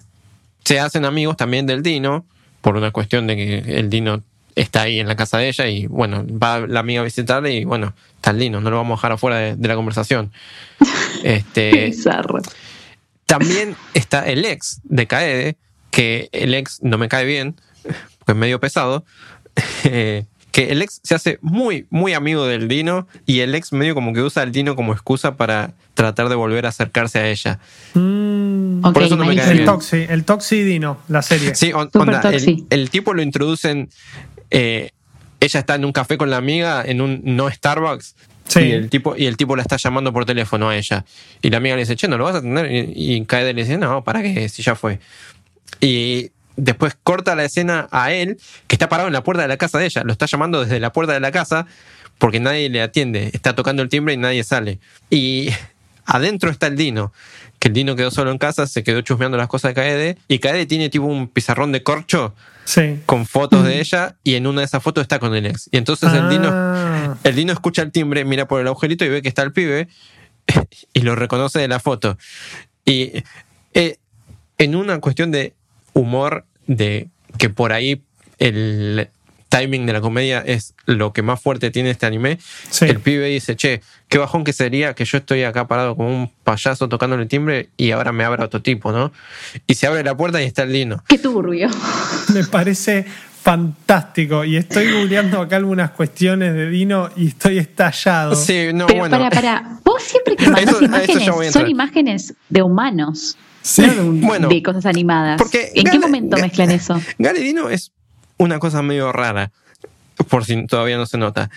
se 0.63 0.79
hacen 0.79 1.05
amigos 1.05 1.37
también 1.37 1.65
del 1.65 1.83
Dino, 1.83 2.25
por 2.61 2.77
una 2.77 2.91
cuestión 2.91 3.27
de 3.27 3.35
que 3.35 3.79
el 3.79 3.89
Dino 3.89 4.23
está 4.55 4.83
ahí 4.83 4.99
en 4.99 5.07
la 5.07 5.15
casa 5.15 5.37
de 5.37 5.49
ella 5.49 5.67
y 5.67 5.87
bueno, 5.87 6.25
va 6.27 6.59
la 6.59 6.79
amiga 6.79 7.01
a 7.01 7.03
visitarle 7.03 7.53
y 7.53 7.65
bueno, 7.65 7.93
está 8.15 8.31
el 8.31 8.39
Dino, 8.39 8.61
no 8.61 8.69
lo 8.69 8.77
vamos 8.77 8.95
a 8.95 8.99
dejar 8.99 9.11
afuera 9.13 9.37
de, 9.37 9.55
de 9.55 9.67
la 9.67 9.75
conversación. 9.75 10.31
Este, 11.23 11.85
Bizarro. 11.85 12.39
también 13.25 13.77
está 13.93 14.27
el 14.27 14.43
ex 14.43 14.81
de 14.83 15.07
Kaede, 15.07 15.55
que 15.89 16.27
el 16.33 16.53
ex 16.53 16.83
no 16.83 16.97
me 16.97 17.07
cae 17.07 17.23
bien, 17.23 17.55
porque 18.17 18.33
es 18.33 18.35
medio 18.35 18.59
pesado. 18.59 19.05
eh, 19.85 20.25
que 20.53 20.71
el 20.71 20.83
ex 20.83 21.01
se 21.03 21.15
hace 21.15 21.39
muy, 21.41 21.87
muy 21.89 22.13
amigo 22.13 22.45
del 22.45 22.67
Dino 22.67 23.07
y 23.25 23.39
el 23.39 23.55
ex 23.55 23.73
medio 23.73 23.95
como 23.95 24.13
que 24.13 24.21
usa 24.21 24.43
al 24.43 24.51
Dino 24.51 24.75
como 24.75 24.93
excusa 24.93 25.35
para 25.35 25.73
tratar 25.95 26.29
de 26.29 26.35
volver 26.35 26.67
a 26.67 26.69
acercarse 26.69 27.17
a 27.19 27.27
ella. 27.27 27.59
Mm, 27.95 28.81
Por 28.93 29.01
eso 29.01 29.15
no 29.17 29.25
me 29.25 29.35
cae 29.35 29.51
el. 29.51 29.65
Toxi, 29.65 30.05
el 30.07 30.23
Toxi 30.25 30.61
Dino, 30.61 30.99
la 31.07 31.23
serie. 31.23 31.55
Sí, 31.55 31.73
on- 31.73 31.89
onda, 31.93 32.21
el, 32.31 32.65
el 32.69 32.89
tipo 32.91 33.15
lo 33.15 33.23
introducen, 33.23 33.89
eh, 34.51 34.91
ella 35.39 35.59
está 35.59 35.73
en 35.75 35.85
un 35.85 35.91
café 35.91 36.17
con 36.19 36.29
la 36.29 36.37
amiga, 36.37 36.83
en 36.85 37.01
un 37.01 37.21
no 37.23 37.49
Starbucks, 37.49 38.15
Sí. 38.47 38.59
y, 38.59 38.71
el 38.73 38.89
tipo, 38.91 39.15
y 39.17 39.25
el 39.25 39.37
tipo 39.37 39.55
la 39.55 39.63
está 39.63 39.77
llamando 39.77 40.13
por 40.13 40.25
teléfono 40.25 40.69
a 40.69 40.77
ella. 40.77 41.03
Y 41.41 41.49
la 41.49 41.57
amiga 41.57 41.75
le 41.75 41.81
dice, 41.81 41.95
che, 41.95 42.07
¿no 42.07 42.17
lo 42.19 42.25
vas 42.25 42.35
a 42.35 42.37
atender? 42.39 42.71
Y, 42.71 43.15
y 43.15 43.25
Kaede 43.25 43.53
le 43.53 43.63
dice, 43.63 43.77
no, 43.79 44.03
¿para 44.03 44.21
qué? 44.21 44.47
Si 44.49 44.61
ya 44.61 44.75
fue. 44.75 44.99
Y 45.81 46.29
después 46.55 46.95
corta 47.03 47.35
la 47.35 47.45
escena 47.45 47.87
a 47.91 48.11
él, 48.13 48.37
que 48.67 48.75
está 48.75 48.89
parado 48.89 49.07
en 49.07 49.13
la 49.13 49.23
puerta 49.23 49.41
de 49.41 49.47
la 49.47 49.57
casa 49.57 49.79
de 49.79 49.85
ella. 49.85 50.03
Lo 50.03 50.11
está 50.11 50.25
llamando 50.25 50.61
desde 50.63 50.79
la 50.79 50.91
puerta 50.91 51.13
de 51.13 51.19
la 51.19 51.31
casa 51.31 51.65
porque 52.17 52.39
nadie 52.39 52.69
le 52.69 52.81
atiende. 52.81 53.29
Está 53.33 53.55
tocando 53.55 53.81
el 53.81 53.89
timbre 53.89 54.13
y 54.13 54.17
nadie 54.17 54.43
sale. 54.43 54.79
Y 55.09 55.49
adentro 56.05 56.49
está 56.49 56.67
el 56.67 56.75
Dino, 56.75 57.11
que 57.59 57.69
el 57.69 57.73
Dino 57.73 57.95
quedó 57.95 58.11
solo 58.11 58.31
en 58.31 58.37
casa, 58.37 58.67
se 58.67 58.83
quedó 58.83 59.01
chusmeando 59.01 59.37
las 59.37 59.47
cosas 59.47 59.69
de 59.69 59.75
Kaede. 59.75 60.17
Y 60.27 60.39
Kaede 60.39 60.65
tiene 60.65 60.89
tipo 60.89 61.05
un 61.05 61.27
pizarrón 61.27 61.71
de 61.71 61.83
corcho 61.83 62.33
Sí. 62.65 63.01
con 63.05 63.25
fotos 63.25 63.65
de 63.65 63.81
ella 63.81 64.15
y 64.23 64.35
en 64.35 64.47
una 64.47 64.61
de 64.61 64.65
esas 64.65 64.81
fotos 64.81 65.01
está 65.01 65.19
con 65.19 65.35
el 65.35 65.45
ex. 65.45 65.67
Y 65.71 65.77
entonces 65.77 66.13
el 66.13 66.29
Dino 66.29 66.49
Ah, 66.49 67.17
el 67.25 67.35
Dino 67.35 67.51
escucha 67.51 67.81
el 67.81 67.91
timbre, 67.91 68.23
mira 68.23 68.47
por 68.47 68.61
el 68.61 68.67
agujerito 68.67 69.03
y 69.03 69.09
ve 69.09 69.21
que 69.21 69.27
está 69.27 69.41
el 69.43 69.51
pibe 69.51 69.89
y 70.93 71.01
lo 71.01 71.15
reconoce 71.15 71.59
de 71.59 71.67
la 71.67 71.79
foto. 71.81 72.17
Y 72.85 73.11
eh, 73.73 73.97
en 74.57 74.75
una 74.75 74.99
cuestión 75.01 75.29
de 75.31 75.55
humor, 75.93 76.45
de 76.67 77.09
que 77.37 77.49
por 77.49 77.71
ahí 77.73 78.01
el 78.39 79.09
timing 79.49 79.85
de 79.85 79.93
la 79.93 80.01
comedia 80.01 80.39
es 80.39 80.73
lo 80.87 81.13
que 81.13 81.21
más 81.21 81.39
fuerte 81.39 81.69
tiene 81.69 81.91
este 81.91 82.07
anime, 82.07 82.39
Sí. 82.71 82.85
el 82.85 82.99
pibe 82.99 83.27
dice, 83.27 83.55
che, 83.55 83.81
qué 84.09 84.17
bajón 84.17 84.43
que 84.43 84.51
sería 84.51 84.95
que 84.95 85.05
yo 85.05 85.19
estoy 85.19 85.43
acá 85.43 85.67
parado 85.67 85.95
como 85.95 86.09
un 86.09 86.31
payaso 86.43 86.89
tocando 86.89 87.15
el 87.15 87.27
timbre 87.27 87.69
y 87.77 87.91
ahora 87.91 88.11
me 88.11 88.23
abra 88.23 88.45
otro 88.45 88.61
tipo, 88.63 88.91
¿no? 88.91 89.11
Y 89.67 89.75
se 89.75 89.85
abre 89.85 90.03
la 90.03 90.17
puerta 90.17 90.41
y 90.41 90.45
está 90.45 90.63
el 90.63 90.73
Dino. 90.73 91.03
Qué 91.07 91.19
turbio. 91.19 91.69
me 92.33 92.43
parece 92.45 93.05
fantástico. 93.43 94.43
Y 94.43 94.55
estoy 94.57 94.91
googleando 94.91 95.41
acá 95.41 95.57
algunas 95.57 95.91
cuestiones 95.91 96.53
de 96.53 96.69
Dino 96.69 97.09
y 97.15 97.27
estoy 97.27 97.57
estallado. 97.59 98.35
Sí, 98.35 98.69
no, 98.73 98.87
Pero 98.87 98.99
bueno. 99.01 99.17
para, 99.19 99.29
para, 99.29 99.79
vos 99.83 100.01
siempre 100.01 100.35
que 100.35 100.45
eso 100.63 100.81
imágenes, 100.81 101.53
son 101.53 101.67
imágenes 101.67 102.33
de 102.49 102.61
humanos, 102.63 103.37
Sí. 103.63 103.81
no 103.81 103.93
de, 103.93 104.01
un- 104.01 104.21
Bueno, 104.21 104.49
de 104.49 104.61
cosas 104.61 104.85
animadas. 104.85 105.37
porque 105.39 105.71
¿En 105.73 105.85
qué 105.85 105.97
momento 105.97 106.37
mezclan 106.37 106.69
eso? 106.69 107.01
Galedino 107.17 107.69
es 107.69 107.91
una 108.37 108.59
cosa 108.59 108.81
medio 108.83 109.11
rara, 109.11 109.51
por 110.29 110.45
si 110.45 110.67
todavía 110.67 110.97
no 110.97 111.05
se 111.07 111.17
nota. 111.17 111.49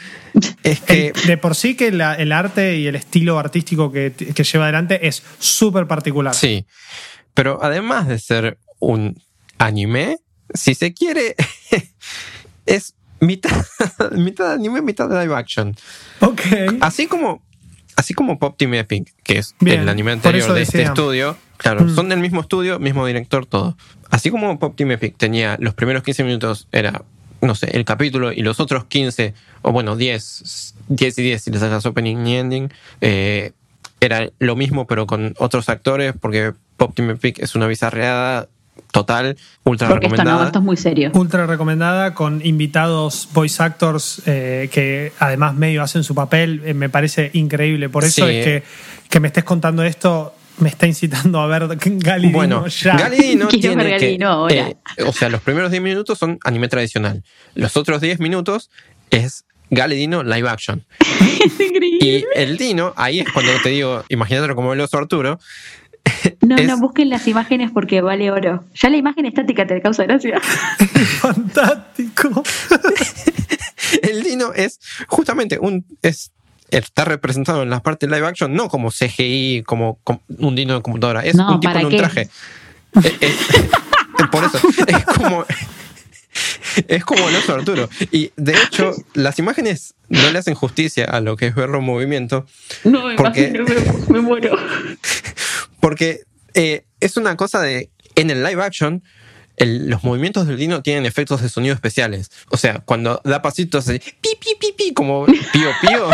Es 0.62 0.80
que 0.80 1.08
El- 1.14 1.26
de 1.26 1.36
por 1.36 1.54
sí 1.54 1.74
que 1.74 1.92
la- 1.92 2.14
el 2.14 2.32
arte 2.32 2.78
y 2.78 2.86
el 2.86 2.96
estilo 2.96 3.38
artístico 3.38 3.92
que, 3.92 4.12
que 4.12 4.44
lleva 4.44 4.64
adelante 4.64 5.06
es 5.08 5.22
súper 5.38 5.86
particular. 5.86 6.34
Sí, 6.34 6.64
pero 7.34 7.58
además 7.62 8.08
de 8.08 8.18
ser 8.18 8.58
un 8.78 9.20
anime, 9.58 10.18
si 10.54 10.74
se 10.74 10.94
quiere, 10.94 11.34
es 12.66 12.94
mitad, 13.20 13.50
mitad 14.12 14.52
anime, 14.52 14.80
mitad 14.82 15.08
live 15.10 15.34
action. 15.34 15.74
Ok. 16.20 16.40
Así 16.80 17.06
como, 17.06 17.42
así 17.96 18.14
como 18.14 18.38
Pop 18.38 18.56
Team 18.56 18.74
Epic, 18.74 19.12
que 19.22 19.38
es 19.38 19.54
Bien, 19.60 19.80
el 19.80 19.88
anime 19.88 20.12
anterior 20.12 20.52
de 20.52 20.62
este 20.62 20.82
estudio. 20.82 21.36
Claro, 21.56 21.84
Mm. 21.84 21.94
son 21.94 22.08
del 22.10 22.20
mismo 22.20 22.42
estudio, 22.42 22.78
mismo 22.78 23.06
director, 23.06 23.46
todo. 23.46 23.76
Así 24.10 24.30
como 24.30 24.58
Pop 24.58 24.76
Team 24.76 24.92
Epic 24.92 25.16
tenía 25.16 25.56
los 25.58 25.74
primeros 25.74 26.02
15 26.02 26.22
minutos, 26.24 26.68
era, 26.70 27.02
no 27.40 27.54
sé, 27.54 27.70
el 27.76 27.84
capítulo, 27.84 28.30
y 28.32 28.42
los 28.42 28.60
otros 28.60 28.84
15, 28.84 29.32
o 29.62 29.72
bueno, 29.72 29.96
10, 29.96 30.74
10 30.88 31.18
y 31.18 31.22
10 31.22 31.42
si 31.42 31.50
le 31.50 31.58
sacas 31.58 31.84
opening 31.86 32.26
y 32.26 32.36
ending, 32.36 32.72
eh, 33.00 33.52
era 34.00 34.28
lo 34.38 34.54
mismo 34.56 34.86
pero 34.86 35.06
con 35.06 35.34
otros 35.38 35.68
actores, 35.70 36.12
porque 36.20 36.52
Pop 36.76 36.94
Team 36.94 37.10
Epic 37.10 37.38
es 37.38 37.54
una 37.54 37.66
bizarreada 37.66 38.48
total, 38.92 39.36
ultra 39.64 39.88
Porque 39.88 40.06
esto 40.06 40.14
recomendada. 40.16 40.40
no, 40.42 40.46
esto 40.46 40.58
es 40.60 40.64
muy 40.64 40.76
serio. 40.76 41.10
Ultra 41.14 41.46
recomendada 41.46 42.14
con 42.14 42.44
invitados 42.44 43.28
voice 43.32 43.62
actors 43.62 44.22
eh, 44.26 44.68
que 44.72 45.12
además 45.18 45.54
medio 45.54 45.82
hacen 45.82 46.04
su 46.04 46.14
papel. 46.14 46.62
eh, 46.64 46.74
me 46.74 46.88
parece 46.88 47.30
increíble. 47.34 47.88
Por 47.88 48.04
eso 48.04 48.26
Sí. 48.26 48.36
es 48.36 48.44
que, 48.44 48.62
que 49.10 49.20
me 49.20 49.28
estés 49.28 49.44
contando 49.44 49.82
esto 49.82 50.34
me 50.58 50.70
está 50.70 50.86
incitando 50.86 51.38
a 51.40 51.46
ver 51.46 51.68
Galidino 51.84 52.32
Bueno, 52.32 52.66
ya. 52.68 52.96
Galidino 52.96 53.46
Quiero 53.50 53.60
tiene 53.76 53.84
ver 53.84 54.00
que, 54.00 54.24
ahora. 54.24 54.54
eh, 54.54 54.76
o 55.06 55.12
sea, 55.12 55.28
los 55.28 55.42
primeros 55.42 55.70
10 55.70 55.82
minutos 55.82 56.18
son 56.18 56.38
anime 56.44 56.68
tradicional. 56.68 57.22
Los 57.54 57.76
otros 57.76 58.00
10 58.00 58.20
minutos 58.20 58.70
es 59.10 59.44
Galidino 59.68 60.22
live 60.22 60.48
action. 60.48 60.84
Es 61.44 61.60
increíble. 61.60 61.98
Y 62.00 62.24
el 62.34 62.56
Dino, 62.56 62.92
ahí 62.96 63.20
es 63.20 63.30
cuando 63.32 63.52
te 63.62 63.68
digo, 63.68 64.02
imagínatelo 64.08 64.56
como 64.56 64.72
el 64.72 64.80
oso 64.80 64.96
Arturo. 64.98 65.38
No, 66.46 66.56
es- 66.56 66.66
no 66.66 66.78
busquen 66.78 67.08
las 67.10 67.26
imágenes 67.28 67.70
porque 67.72 68.00
vale 68.00 68.30
oro. 68.30 68.64
Ya 68.74 68.88
la 68.90 68.96
imagen 68.96 69.26
estática 69.26 69.66
te 69.66 69.80
causa 69.80 70.04
gracia. 70.04 70.40
Fantástico. 71.20 72.42
El 74.02 74.22
Dino 74.22 74.52
es 74.54 74.80
justamente 75.06 75.58
un. 75.60 75.84
Es, 76.02 76.32
está 76.70 77.04
representado 77.04 77.62
en 77.62 77.70
las 77.70 77.80
partes 77.82 78.10
live 78.10 78.26
action, 78.26 78.52
no 78.54 78.68
como 78.68 78.90
CGI, 78.90 79.62
como, 79.64 79.98
como 80.02 80.20
un 80.38 80.54
Dino 80.56 80.74
de 80.74 80.82
computadora. 80.82 81.24
Es 81.24 81.34
No, 81.34 81.54
un 81.54 81.60
tipo 81.60 81.72
¿para 81.72 81.80
en 81.80 81.86
un 81.86 81.92
qué? 81.92 81.98
traje. 81.98 82.28
Es- 83.02 83.12
es- 83.20 83.36
por 84.30 84.44
eso, 84.44 84.58
es 84.86 85.04
como. 85.04 85.44
Es 86.88 87.04
como 87.04 87.28
el 87.28 87.36
oso 87.36 87.54
Arturo. 87.54 87.88
Y 88.12 88.30
de 88.36 88.52
hecho, 88.52 88.92
las 89.14 89.38
imágenes 89.38 89.94
no 90.10 90.30
le 90.30 90.38
hacen 90.38 90.54
justicia 90.54 91.04
a 91.06 91.20
lo 91.20 91.36
que 91.36 91.46
es 91.46 91.54
verlo 91.54 91.78
en 91.78 91.84
movimiento. 91.84 92.44
No, 92.84 93.06
me 93.06 93.14
Porque- 93.14 93.48
imagino, 93.54 93.64
me, 94.08 94.14
me 94.14 94.20
muero. 94.20 94.56
Porque 95.80 96.20
eh, 96.56 96.84
es 97.00 97.16
una 97.16 97.36
cosa 97.36 97.60
de. 97.62 97.90
En 98.16 98.30
el 98.30 98.42
live 98.42 98.62
action, 98.62 99.02
el- 99.58 99.88
los 99.88 100.02
movimientos 100.02 100.46
del 100.46 100.56
Dino 100.56 100.82
tienen 100.82 101.06
efectos 101.06 101.42
de 101.42 101.48
sonido 101.48 101.74
especiales. 101.74 102.30
O 102.50 102.56
sea, 102.56 102.80
cuando 102.80 103.20
da 103.24 103.42
pasitos 103.42 103.88
así, 103.88 103.98
pi, 103.98 104.30
pi, 104.40 104.56
pi, 104.58 104.72
pi, 104.76 104.92
como 104.94 105.26
pío, 105.26 105.70
pío. 105.82 106.08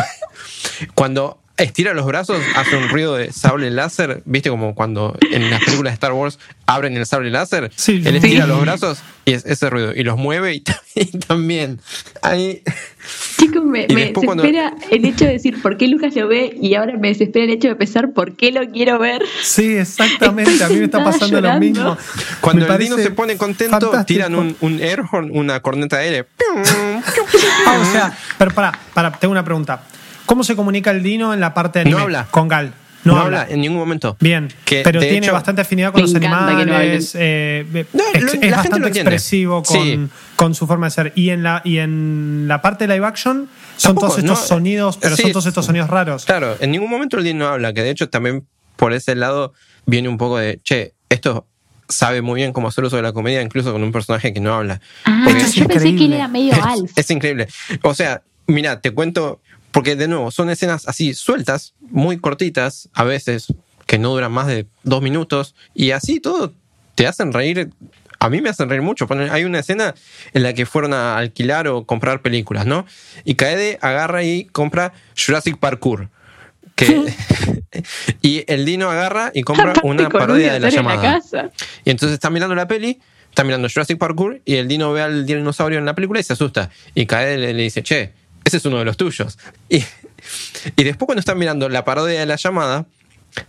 cuando 0.95 1.42
estira 1.57 1.95
los 1.95 2.07
brazos, 2.07 2.39
hace 2.57 2.77
un 2.77 2.89
ruido 2.89 3.15
de 3.17 3.33
sable 3.33 3.71
láser. 3.71 4.23
¿Viste? 4.25 4.51
Como 4.51 4.75
cuando 4.75 5.17
en 5.31 5.51
las 5.51 5.63
películas 5.65 5.93
de 5.93 5.95
Star 5.95 6.13
Wars 6.13 6.39
abren 6.67 6.97
el 6.97 7.07
sable 7.07 7.31
láser. 7.31 7.71
Sí, 7.77 8.03
Él 8.05 8.21
sí. 8.21 8.27
estira 8.27 8.47
los 8.47 8.61
brazos 8.61 8.99
y 9.25 9.33
es 9.33 9.45
ese 9.47 9.69
ruido. 9.71 9.93
Y 9.95 10.03
los 10.05 10.17
mueve 10.19 10.55
y, 10.55 10.61
también. 11.27 11.81
Ahí. 12.23 12.63
Chicos, 13.39 13.65
me, 13.65 13.87
Y 13.89 13.95
me 13.95 14.01
después 14.03 14.25
cuando- 14.25 14.43
desespera 14.45 14.75
el 14.91 15.05
hecho 15.05 15.25
de 15.25 15.33
decir 15.33 15.61
por 15.61 15.77
qué 15.77 15.89
Lucas 15.89 16.15
lo 16.15 16.29
ve 16.29 16.57
y 16.61 16.75
ahora 16.75 16.97
me 16.99 17.09
desespera 17.09 17.45
el 17.45 17.51
hecho 17.51 17.69
de 17.69 17.75
pensar 17.77 18.13
por 18.13 18.37
qué 18.37 18.53
lo 18.53 18.69
quiero 18.71 18.99
ver. 18.99 19.23
Sí, 19.43 19.77
exactamente. 19.77 20.63
A 20.65 20.69
mí 20.69 20.77
me 20.77 20.85
está 20.85 21.03
pasando 21.05 21.41
lo 21.41 21.59
mismo. 21.59 21.97
Cuando 22.41 22.67
Me 22.67 22.73
el 22.73 22.79
Dino 22.81 22.97
se 22.97 23.11
pone 23.11 23.37
contento, 23.37 23.73
fantástico. 23.73 24.05
tiran 24.07 24.35
un, 24.35 24.57
un 24.61 24.81
air 24.81 25.03
horn, 25.11 25.31
una 25.33 25.61
corneta 25.61 25.97
aérea. 25.99 26.25
Ah, 27.67 27.79
o 27.81 27.93
sea, 27.93 28.17
pero 28.39 28.53
para, 28.53 28.73
para, 28.95 29.13
tengo 29.13 29.33
una 29.33 29.45
pregunta. 29.45 29.83
¿Cómo 30.27 30.45
se 30.45 30.57
comunica 30.57 30.91
el 30.91 31.03
Dino 31.03 31.33
en 31.35 31.41
la 31.41 31.55
parte 31.55 31.81
de 31.81 31.85
No 31.87 31.91
anime? 31.99 32.03
habla. 32.03 32.27
Con 32.31 32.49
Gal. 32.49 32.75
No, 33.05 33.15
No, 33.15 33.21
habla 33.21 33.41
habla. 33.43 33.53
en 33.55 33.61
ningún 33.61 33.79
momento. 33.79 34.17
Bien, 34.21 34.49
Que, 34.65 34.83
pero 34.85 35.01
tiene 35.01 35.19
hecho, 35.27 35.33
bastante 35.33 35.63
afinidad 35.63 35.91
con 35.91 36.03
los 36.03 36.13
que 36.13 36.21
no 36.21 36.37
animales. 36.37 37.17
eh, 37.19 37.67
No, 37.93 38.03
lo- 38.05 38.21
la 38.21 38.21
es 38.21 38.31
gente 38.31 38.49
lo 38.51 38.57
bastante 38.57 38.89
expresivo 38.91 39.63
con, 39.65 39.77
Sí. 39.83 40.01
con 40.37 40.55
su 40.55 40.69
forma 40.69 40.87
de 40.87 40.91
ser. 40.93 41.13
Y 41.17 41.31
en 41.31 41.43
la, 41.43 41.63
y 41.65 41.79
en 41.79 42.45
la 42.47 42.63
parte 42.63 42.87
de 42.87 42.95
live 42.95 43.05
action 43.05 43.49
son 43.77 43.89
Tampoco, 43.97 44.07
todos 44.07 44.19
estos 44.21 44.41
no, 44.41 44.47
sonidos, 44.47 44.99
pero 44.99 45.17
sí, 45.17 45.23
son 45.23 45.33
todos 45.33 45.47
estos 45.47 45.67
sonidos 45.67 45.91
raros. 45.91 46.25
Claro, 46.27 46.57
en 46.61 46.71
ningún 46.71 46.91
momento 46.91 47.19
el 47.19 47.25
Dino 47.25 47.49
habla, 47.49 47.73
que 47.73 47.83
de 47.83 47.91
hecho 47.91 48.09
también 48.09 48.47
por 48.77 48.93
ese 48.93 49.17
lado 49.17 49.53
viene 49.85 50.09
un 50.09 50.17
poco 50.17 50.39
de, 50.39 50.61
che, 50.63 50.95
esto 51.09 51.49
sabe 51.89 52.23
muy 52.23 52.37
bien 52.37 52.53
cómo 52.53 52.69
hacer 52.69 52.85
uso 52.85 52.95
de 52.95 53.03
la 53.03 53.13
comedia, 53.13 53.43
incluso 53.43 53.73
con 53.73 53.83
un 53.83 53.91
personaje 53.91 54.33
que 54.33 54.39
no 54.39 54.55
habla. 54.55 54.81
Ah, 55.07 55.25
yo 55.27 55.37
es 55.37 55.67
pensé 55.67 55.97
que 55.97 56.05
él 56.05 56.13
era 56.13 56.29
medio 56.29 56.53
Es, 56.53 56.59
Alf. 56.63 56.93
es 56.95 57.11
increíble. 57.11 57.49
O 57.83 57.95
sea, 57.95 58.23
mira, 58.47 58.81
te 58.81 58.93
cuento, 58.93 59.41
porque 59.73 59.97
de 59.97 60.07
nuevo, 60.07 60.31
son 60.31 60.51
escenas 60.51 60.87
así 60.87 61.15
sueltas, 61.15 61.75
muy 61.81 62.19
cortitas, 62.19 62.89
a 62.93 63.05
veces, 63.05 63.47
que 63.87 63.99
no 63.99 64.11
duran 64.11 64.31
más 64.31 64.47
de 64.47 64.67
dos 64.85 65.03
minutos, 65.03 65.55
y 65.75 65.91
así 65.91 66.21
todo 66.21 66.53
te 66.95 67.07
hacen 67.07 67.33
reír. 67.33 67.71
A 68.19 68.29
mí 68.29 68.41
me 68.41 68.51
hacen 68.51 68.69
reír 68.69 68.83
mucho. 68.83 69.09
Hay 69.31 69.45
una 69.45 69.59
escena 69.59 69.95
en 70.33 70.43
la 70.45 70.53
que 70.53 70.67
fueron 70.67 70.95
a 70.95 71.17
alquilar 71.17 71.67
o 71.67 71.85
comprar 71.85 72.23
películas, 72.23 72.67
¿no? 72.67 72.87
Y 73.25 73.35
Kaede 73.35 73.79
agarra 73.81 74.23
y 74.23 74.45
compra 74.45 74.93
Jurassic 75.17 75.59
Parkour. 75.59 76.09
Que, 76.77 77.13
y 78.23 78.45
el 78.47 78.65
Dino 78.65 78.91
agarra 78.91 79.33
y 79.35 79.43
compra 79.43 79.73
una 79.83 80.09
parodia 80.09 80.53
de 80.53 80.61
la 80.61 80.69
llamada. 80.69 81.21
Y 81.85 81.91
entonces 81.91 82.15
está 82.15 82.31
mirando 82.31 82.55
la 82.55 82.69
peli, 82.69 83.01
está 83.31 83.43
mirando 83.43 83.69
Jurassic 83.69 83.99
Parkour 83.99 84.41
y 84.45 84.57
el 84.57 84.69
Dino 84.69 84.93
ve 84.93 85.03
al 85.03 85.27
dinosaurio 85.27 85.79
en 85.79 85.87
la 85.87 85.95
película 85.95 86.21
y 86.21 86.23
se 86.23 86.35
asusta. 86.35 86.71
Y 86.95 87.07
Kaede 87.07 87.39
le, 87.39 87.55
le 87.55 87.63
dice, 87.63 87.83
che, 87.83 88.13
ese 88.53 88.59
es 88.59 88.65
uno 88.67 88.79
de 88.79 88.85
los 88.85 88.97
tuyos. 88.97 89.39
Y, 89.69 89.79
y 90.77 90.85
después 90.85 91.07
cuando 91.07 91.21
están 91.21 91.39
mirando 91.39 91.69
la 91.69 91.85
parodia 91.85 92.21
de 92.21 92.27
la 92.27 92.37
llamada, 92.37 92.87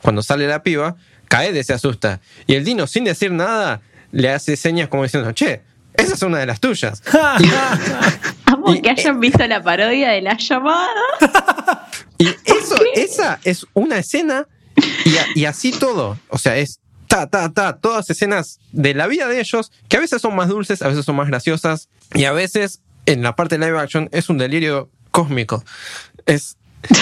cuando 0.01 0.21
sale 0.23 0.47
la 0.47 0.63
piba, 0.63 0.95
Kaede 1.27 1.63
se 1.63 1.73
asusta. 1.73 2.21
Y 2.47 2.55
el 2.55 2.63
Dino, 2.63 2.87
sin 2.87 3.03
decir 3.03 3.31
nada, 3.31 3.81
le 4.11 4.29
hace 4.29 4.55
señas 4.55 4.87
como 4.87 5.03
diciendo, 5.03 5.31
che, 5.33 5.61
esa 5.95 6.13
es 6.13 6.21
una 6.21 6.39
de 6.39 6.45
las 6.45 6.59
tuyas. 6.59 7.01
Amo 8.45 8.73
Y- 8.75 8.81
que 8.81 8.89
hayan 8.89 9.19
visto 9.19 9.45
la 9.47 9.61
parodia 9.61 10.09
de 10.11 10.21
la 10.21 10.37
llamada. 10.37 10.89
Y 12.19 12.27
eso, 12.45 12.75
esa 12.95 13.39
es 13.43 13.65
una 13.73 13.97
escena 13.97 14.47
y, 15.03 15.17
a- 15.17 15.25
y 15.35 15.45
así 15.45 15.71
todo. 15.71 16.17
O 16.29 16.37
sea, 16.37 16.55
es 16.55 16.79
ta, 17.07 17.27
ta, 17.27 17.51
ta, 17.51 17.77
todas 17.77 18.09
escenas 18.09 18.59
de 18.71 18.93
la 18.93 19.07
vida 19.07 19.27
de 19.27 19.39
ellos 19.41 19.71
que 19.89 19.97
a 19.97 19.99
veces 19.99 20.21
son 20.21 20.33
más 20.35 20.47
dulces, 20.47 20.81
a 20.83 20.87
veces 20.87 21.03
son 21.03 21.15
más 21.17 21.27
graciosas 21.27 21.89
y 22.13 22.23
a 22.25 22.31
veces 22.31 22.81
en 23.07 23.23
la 23.23 23.35
parte 23.35 23.57
de 23.57 23.65
live 23.65 23.77
action 23.77 24.07
es 24.13 24.29
un 24.29 24.37
delirio 24.37 24.89
cósmico. 25.13 25.63
Es. 26.25 26.57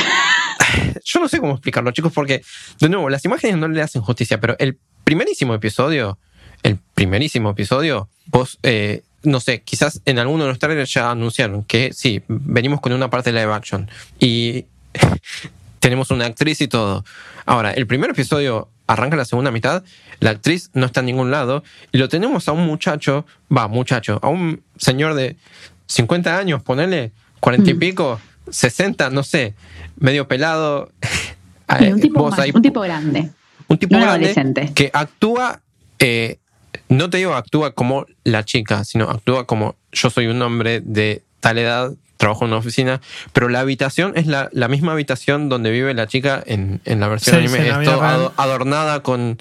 Yo 1.04 1.20
no 1.20 1.28
sé 1.28 1.40
cómo 1.40 1.54
explicarlo, 1.54 1.92
chicos, 1.92 2.14
porque, 2.14 2.44
de 2.80 2.90
nuevo, 2.90 3.10
las 3.10 3.26
imágenes 3.26 3.58
no 3.58 3.68
le 3.68 3.82
hacen 3.82 4.04
justicia, 4.04 4.40
pero 4.40 4.56
el 4.60 4.78
primerísimo 5.04 5.56
episodio, 5.56 6.20
el 6.62 6.78
primerísimo 6.94 7.50
episodio, 7.50 8.10
vos, 8.28 8.60
eh, 8.62 9.02
no 9.24 9.40
sé, 9.40 9.62
quizás 9.62 10.02
en 10.06 10.20
alguno 10.20 10.44
de 10.44 10.50
los 10.50 10.60
trailers 10.60 10.94
ya 10.94 11.10
anunciaron 11.10 11.64
que 11.64 11.94
sí, 11.94 12.22
venimos 12.28 12.82
con 12.82 12.94
una 12.94 13.10
parte 13.10 13.32
de 13.32 13.40
live 13.40 13.54
action. 13.54 13.90
Y 14.20 14.66
tenemos 15.80 16.12
una 16.12 16.26
actriz 16.26 16.62
y 16.62 16.68
todo. 16.68 17.04
Ahora, 17.46 17.72
el 17.72 17.88
primer 17.88 18.12
episodio 18.12 18.70
arranca 18.88 19.16
la 19.16 19.26
segunda 19.26 19.52
mitad, 19.52 19.84
la 20.20 20.32
actriz 20.32 20.70
no 20.74 20.86
está 20.86 21.00
en 21.00 21.08
ningún 21.08 21.32
lado 21.32 21.64
y 21.92 21.98
lo 21.98 22.10
tenemos 22.10 22.48
a 22.48 22.52
un 22.52 22.66
muchacho, 22.66 23.26
va, 23.56 23.68
muchacho, 23.68 24.20
a 24.22 24.28
un 24.28 24.62
señor 24.78 25.16
de 25.16 25.38
50 25.88 26.38
años, 26.38 26.62
ponele 26.62 27.12
40 27.42 27.70
y 27.70 27.74
Mm. 27.74 27.80
pico, 27.80 28.22
60, 28.50 29.10
no 29.10 29.24
sé, 29.24 29.54
medio 29.98 30.28
pelado. 30.30 30.90
Sí, 31.80 31.86
Eh, 31.86 31.94
un, 31.94 32.02
tipo 32.02 32.30
más- 32.30 32.38
ahí- 32.38 32.52
un 32.54 32.62
tipo 32.62 32.82
grande. 32.82 33.30
un 33.70 33.78
tipo 33.78 33.96
no 33.96 34.02
grande 34.02 34.26
adolescente. 34.28 34.74
que 34.76 34.90
actúa, 34.94 35.62
eh, 36.00 36.38
no 36.90 37.10
te 37.10 37.18
digo 37.18 37.34
actúa 37.34 37.72
como 37.72 38.06
la 38.26 38.44
chica, 38.44 38.84
sino 38.84 39.10
actúa 39.10 39.48
como 39.48 39.76
yo 39.94 40.10
soy 40.10 40.28
un 40.28 40.42
hombre 40.42 40.82
de 40.82 41.24
tal 41.40 41.58
edad, 41.58 41.94
trabajo 42.18 42.44
en 42.44 42.50
una 42.52 42.58
oficina, 42.60 43.00
pero 43.32 43.48
la 43.48 43.62
habitación 43.62 44.12
es 44.18 44.28
la, 44.28 44.50
la 44.52 44.68
misma 44.68 44.92
habitación 44.92 45.48
donde 45.48 45.72
vive 45.72 45.94
la 45.94 46.08
chica 46.08 46.44
en, 46.46 46.82
en 46.84 47.00
la 47.00 47.08
versión 47.08 47.38
Sí, 47.42 47.48
sí, 47.48 47.54
anime. 47.56 47.70
la 47.72 47.82
es 47.82 47.88
todo 47.90 48.02
ado- 48.04 48.34
adornada 48.36 49.02
con, 49.02 49.40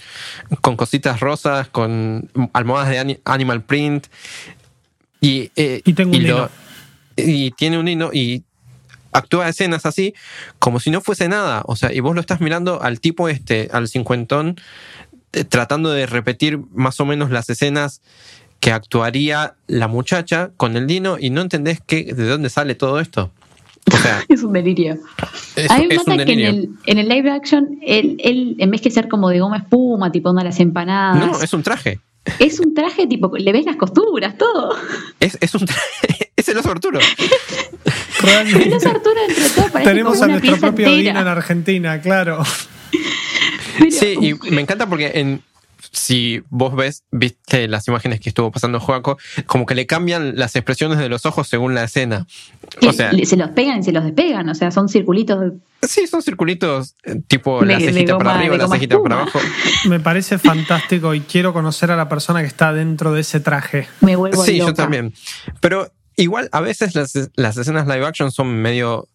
con 0.60 0.76
cositas 0.76 1.18
rosas, 1.18 1.66
con 1.68 2.30
almohadas 2.52 2.90
de 2.90 2.98
ani- 3.00 3.18
animal 3.24 3.62
print. 3.62 4.06
Y, 5.20 5.50
eh, 5.56 5.82
Y 5.84 5.92
tengo 5.94 6.12
un 6.16 6.22
lo- 6.22 6.28
hilo. 6.28 6.50
Y 7.26 7.50
tiene 7.52 7.78
un 7.78 7.88
hilo 7.88 8.10
y 8.12 8.44
actúa 9.12 9.48
escenas 9.48 9.86
así 9.86 10.14
como 10.58 10.80
si 10.80 10.90
no 10.90 11.00
fuese 11.00 11.28
nada. 11.28 11.62
O 11.66 11.76
sea, 11.76 11.92
y 11.92 12.00
vos 12.00 12.14
lo 12.14 12.20
estás 12.20 12.40
mirando 12.40 12.82
al 12.82 13.00
tipo 13.00 13.28
este, 13.28 13.68
al 13.72 13.88
cincuentón, 13.88 14.56
eh, 15.32 15.44
tratando 15.44 15.90
de 15.90 16.06
repetir 16.06 16.60
más 16.72 17.00
o 17.00 17.06
menos 17.06 17.30
las 17.30 17.48
escenas 17.50 18.02
que 18.60 18.72
actuaría 18.72 19.54
la 19.66 19.88
muchacha 19.88 20.50
con 20.56 20.76
el 20.76 20.86
Dino 20.86 21.16
y 21.18 21.30
no 21.30 21.40
entendés 21.40 21.80
qué, 21.86 22.04
de 22.04 22.28
dónde 22.28 22.50
sale 22.50 22.74
todo 22.74 23.00
esto. 23.00 23.30
O 23.92 23.96
sea, 23.96 24.22
Es 24.28 24.42
un 24.42 24.52
delirio. 24.52 24.98
es, 25.56 25.70
A 25.70 25.78
mí 25.78 25.88
me 25.88 26.24
que 26.24 26.32
en 26.32 26.40
el, 26.40 26.70
en 26.86 26.98
el 26.98 27.08
live 27.08 27.30
action, 27.30 27.78
él, 27.82 28.16
él, 28.22 28.56
en 28.58 28.70
vez 28.70 28.82
que 28.82 28.90
ser 28.90 29.08
como 29.08 29.30
de 29.30 29.40
goma 29.40 29.58
espuma, 29.58 30.12
tipo 30.12 30.28
onda 30.28 30.44
las 30.44 30.60
empanadas, 30.60 31.26
No, 31.26 31.42
es 31.42 31.52
un 31.54 31.62
traje. 31.62 32.00
es 32.38 32.60
un 32.60 32.74
traje 32.74 33.06
tipo, 33.06 33.34
le 33.34 33.52
ves 33.52 33.64
las 33.64 33.76
costuras, 33.76 34.36
todo. 34.36 34.76
Es, 35.20 35.38
es 35.40 35.54
un 35.54 35.64
traje. 35.64 36.29
Es 36.40 36.48
el 36.48 36.58
oso 36.58 36.70
Arturo. 36.70 36.98
Realmente. 38.22 38.76
Pero 38.78 38.90
Arturo 38.90 39.20
entre 39.28 39.48
todo 39.50 39.68
parece 39.72 39.90
Tenemos 39.90 40.12
como 40.12 40.22
a 40.22 40.26
una 40.26 40.34
nuestro 40.34 40.52
pieza 40.52 40.66
propio 40.66 40.86
entera. 40.86 41.10
Dino 41.10 41.20
en 41.20 41.26
Argentina, 41.28 42.00
claro. 42.00 42.42
Pero- 43.78 43.90
Sí, 43.90 44.16
y 44.20 44.34
me 44.50 44.60
encanta 44.60 44.86
porque 44.86 45.12
en, 45.14 45.42
si 45.90 46.42
vos 46.50 46.74
ves, 46.76 47.04
viste 47.10 47.66
las 47.66 47.88
imágenes 47.88 48.20
que 48.20 48.28
estuvo 48.28 48.50
pasando 48.50 48.78
Joaco, 48.78 49.16
como 49.46 49.64
que 49.64 49.74
le 49.74 49.86
cambian 49.86 50.36
las 50.36 50.54
expresiones 50.54 50.98
de 50.98 51.08
los 51.08 51.24
ojos 51.24 51.48
según 51.48 51.74
la 51.74 51.84
escena. 51.84 52.26
O 52.86 52.92
sea, 52.92 53.10
se 53.24 53.36
los 53.36 53.50
pegan 53.50 53.80
y 53.80 53.82
se 53.82 53.92
los 53.92 54.04
despegan, 54.04 54.48
o 54.50 54.54
sea, 54.54 54.70
son 54.70 54.88
circulitos. 54.90 55.40
de- 55.40 55.52
sí, 55.88 56.06
son 56.06 56.22
circulitos 56.22 56.94
tipo 57.26 57.64
la 57.64 57.78
De- 57.78 57.86
de 57.86 57.92
cejita 57.94 58.18
para 58.18 58.34
arriba, 58.38 58.56
la 58.58 58.68
cejita 58.68 59.02
para 59.02 59.22
abajo. 59.22 59.40
Me 59.88 59.98
parece 59.98 60.36
fantástico 60.38 61.14
y 61.14 61.20
quiero 61.20 61.54
conocer 61.54 61.90
a 61.90 61.96
la 61.96 62.08
persona 62.10 62.42
que 62.42 62.48
está 62.48 62.74
dentro 62.74 63.12
de 63.12 63.22
ese 63.22 63.40
traje. 63.40 63.88
Me 64.02 64.14
vuelvo 64.14 64.44
Sí, 64.44 64.58
loca. 64.58 64.70
yo 64.72 64.74
también. 64.74 65.14
Pero 65.60 65.90
igual 66.20 66.48
a 66.52 66.60
veces 66.60 66.94
las, 66.94 67.12
las 67.36 67.56
escenas 67.56 67.86
live 67.86 68.06
action 68.06 68.30
son 68.30 68.48
medio 68.60 69.08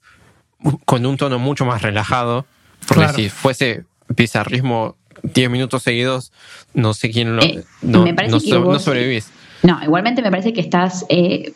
con 0.85 1.05
un 1.05 1.17
tono 1.17 1.39
mucho 1.39 1.65
más 1.65 1.81
relajado. 1.81 2.45
Porque 2.87 3.03
Claro. 3.03 3.13
si 3.17 3.29
fuese 3.29 3.83
bizarrismo 4.09 4.95
10 5.23 5.49
minutos 5.49 5.81
seguidos, 5.83 6.31
no 6.73 6.93
sé 6.93 7.09
quién 7.09 7.35
lo. 7.35 7.41
Eh, 7.41 7.63
no, 7.81 8.03
me 8.03 8.13
parece 8.13 8.31
no 8.33 8.39
que 8.39 8.49
so- 8.49 8.61
vos- 8.61 8.73
no 8.73 8.79
sobrevivís. 8.79 9.27
No, 9.63 9.79
igualmente 9.83 10.21
me 10.21 10.29
parece 10.29 10.53
que 10.53 10.61
estás 10.61 11.05
eh, 11.09 11.53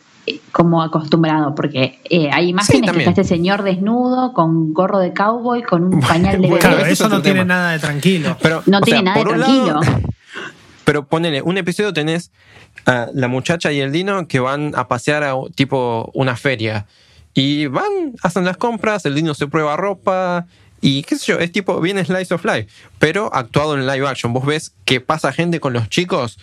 como 0.50 0.82
acostumbrado, 0.82 1.54
porque 1.54 2.00
eh, 2.10 2.30
hay 2.32 2.48
imágenes 2.48 2.90
que 2.90 2.98
está 2.98 3.10
este 3.10 3.24
señor 3.24 3.62
desnudo 3.62 4.32
con 4.32 4.72
gorro 4.72 4.98
de 4.98 5.12
cowboy, 5.12 5.62
con 5.62 5.84
un 5.84 6.00
pañal 6.00 6.40
de 6.40 6.48
Bueno, 6.48 6.54
bebé. 6.56 6.60
Claro, 6.76 6.86
eso 6.86 7.08
no 7.08 7.22
tiene 7.22 7.40
tema. 7.40 7.54
nada 7.54 7.72
de 7.72 7.78
tranquilo. 7.78 8.36
Pero, 8.42 8.62
No 8.66 8.80
tiene 8.80 8.98
sea, 9.00 9.14
nada 9.14 9.18
de 9.18 9.24
tranquilo. 9.24 9.66
lado- 9.80 10.00
pero 10.84 11.06
ponele, 11.06 11.42
un 11.42 11.56
episodio 11.58 11.92
tenés 11.92 12.32
la 12.86 13.28
muchacha 13.28 13.72
y 13.72 13.80
el 13.80 13.92
Dino 13.92 14.26
que 14.28 14.40
van 14.40 14.72
a 14.76 14.88
pasear 14.88 15.22
a 15.24 15.34
tipo 15.54 16.10
una 16.14 16.36
feria. 16.36 16.86
Y 17.34 17.66
van, 17.66 18.14
hacen 18.22 18.44
las 18.44 18.56
compras, 18.56 19.04
el 19.06 19.14
Dino 19.14 19.34
se 19.34 19.46
prueba 19.46 19.76
ropa. 19.76 20.46
Y 20.82 21.02
qué 21.02 21.16
sé 21.16 21.26
yo, 21.32 21.38
es 21.38 21.52
tipo 21.52 21.78
bien 21.82 22.02
Slice 22.02 22.32
of 22.32 22.42
Life, 22.42 22.68
pero 22.98 23.30
actuado 23.34 23.74
en 23.76 23.86
live 23.86 24.08
action. 24.08 24.32
Vos 24.32 24.46
ves 24.46 24.72
que 24.86 24.98
pasa 25.02 25.30
gente 25.30 25.60
con 25.60 25.74
los 25.74 25.90
chicos. 25.90 26.38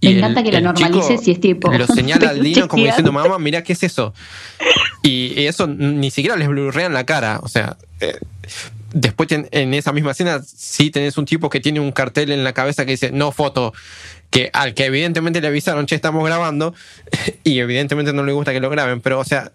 Me 0.00 0.08
el- 0.12 0.16
encanta 0.18 0.42
que 0.42 0.50
lo 0.50 0.56
el 0.58 0.64
normalices 0.64 1.28
y 1.28 1.32
es 1.32 1.40
tipo, 1.40 1.70
Lo 1.70 1.86
señala 1.86 2.30
al 2.30 2.40
Dino 2.42 2.68
como 2.68 2.84
diciendo, 2.86 3.12
mamá, 3.12 3.38
mira 3.38 3.62
qué 3.62 3.74
es 3.74 3.82
eso. 3.82 4.14
Y 5.02 5.44
eso 5.44 5.66
ni 5.66 6.10
siquiera 6.10 6.36
les 6.36 6.48
blurrean 6.48 6.94
la 6.94 7.04
cara. 7.04 7.40
O 7.42 7.48
sea, 7.48 7.76
eh, 8.00 8.16
después 8.94 9.28
ten- 9.28 9.48
en 9.50 9.74
esa 9.74 9.92
misma 9.92 10.12
escena 10.12 10.40
sí 10.42 10.90
tenés 10.90 11.18
un 11.18 11.26
tipo 11.26 11.50
que 11.50 11.60
tiene 11.60 11.78
un 11.78 11.92
cartel 11.92 12.32
en 12.32 12.44
la 12.44 12.54
cabeza 12.54 12.86
que 12.86 12.92
dice 12.92 13.10
no 13.12 13.30
foto, 13.30 13.74
que 14.32 14.48
al 14.54 14.72
que 14.72 14.86
evidentemente 14.86 15.42
le 15.42 15.48
avisaron, 15.48 15.84
che, 15.84 15.94
estamos 15.94 16.24
grabando, 16.24 16.74
y 17.44 17.58
evidentemente 17.58 18.14
no 18.14 18.24
le 18.24 18.32
gusta 18.32 18.52
que 18.52 18.60
lo 18.60 18.70
graben, 18.70 19.02
pero 19.02 19.20
o 19.20 19.24
sea, 19.24 19.52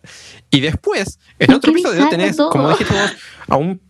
y 0.52 0.60
después, 0.60 1.20
en 1.40 1.52
otro 1.52 1.72
episodio 1.72 2.08
tenés, 2.10 2.38
todo. 2.38 2.52
como 2.52 2.70
dijiste 2.70 2.94
vos, 2.94 3.12
a 3.48 3.58
un 3.58 3.82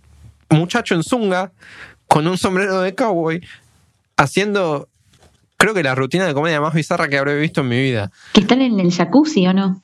muchacho 0.50 0.96
en 0.96 1.04
zunga 1.04 1.52
con 2.08 2.26
un 2.26 2.38
sombrero 2.38 2.80
de 2.80 2.96
cowboy 2.96 3.46
haciendo, 4.16 4.88
creo 5.58 5.74
que 5.74 5.84
la 5.84 5.94
rutina 5.94 6.26
de 6.26 6.34
comedia 6.34 6.62
más 6.62 6.74
bizarra 6.74 7.10
que 7.10 7.18
habré 7.18 7.38
visto 7.38 7.62
en 7.62 7.68
mi 7.68 7.82
vida. 7.82 8.10
Que 8.32 8.40
están 8.40 8.62
en 8.62 8.80
el 8.80 8.90
jacuzzi 8.90 9.46
o 9.46 9.54
no. 9.54 9.84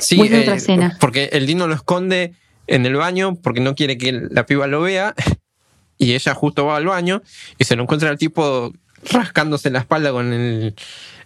Sí, 0.00 0.18
otra 0.18 0.54
escena. 0.54 0.96
porque 0.98 1.28
el 1.32 1.46
Dino 1.46 1.66
lo 1.66 1.74
esconde 1.74 2.32
en 2.68 2.86
el 2.86 2.94
baño 2.94 3.34
porque 3.34 3.60
no 3.60 3.74
quiere 3.74 3.98
que 3.98 4.12
la 4.30 4.46
piba 4.46 4.66
lo 4.66 4.80
vea 4.80 5.14
y 5.98 6.14
ella 6.14 6.32
justo 6.34 6.64
va 6.64 6.78
al 6.78 6.86
baño 6.86 7.20
y 7.58 7.64
se 7.64 7.76
lo 7.76 7.82
encuentra 7.82 8.08
al 8.08 8.16
tipo 8.16 8.72
rascándose 9.12 9.70
la 9.70 9.80
espalda 9.80 10.10
con 10.12 10.32
el, 10.32 10.74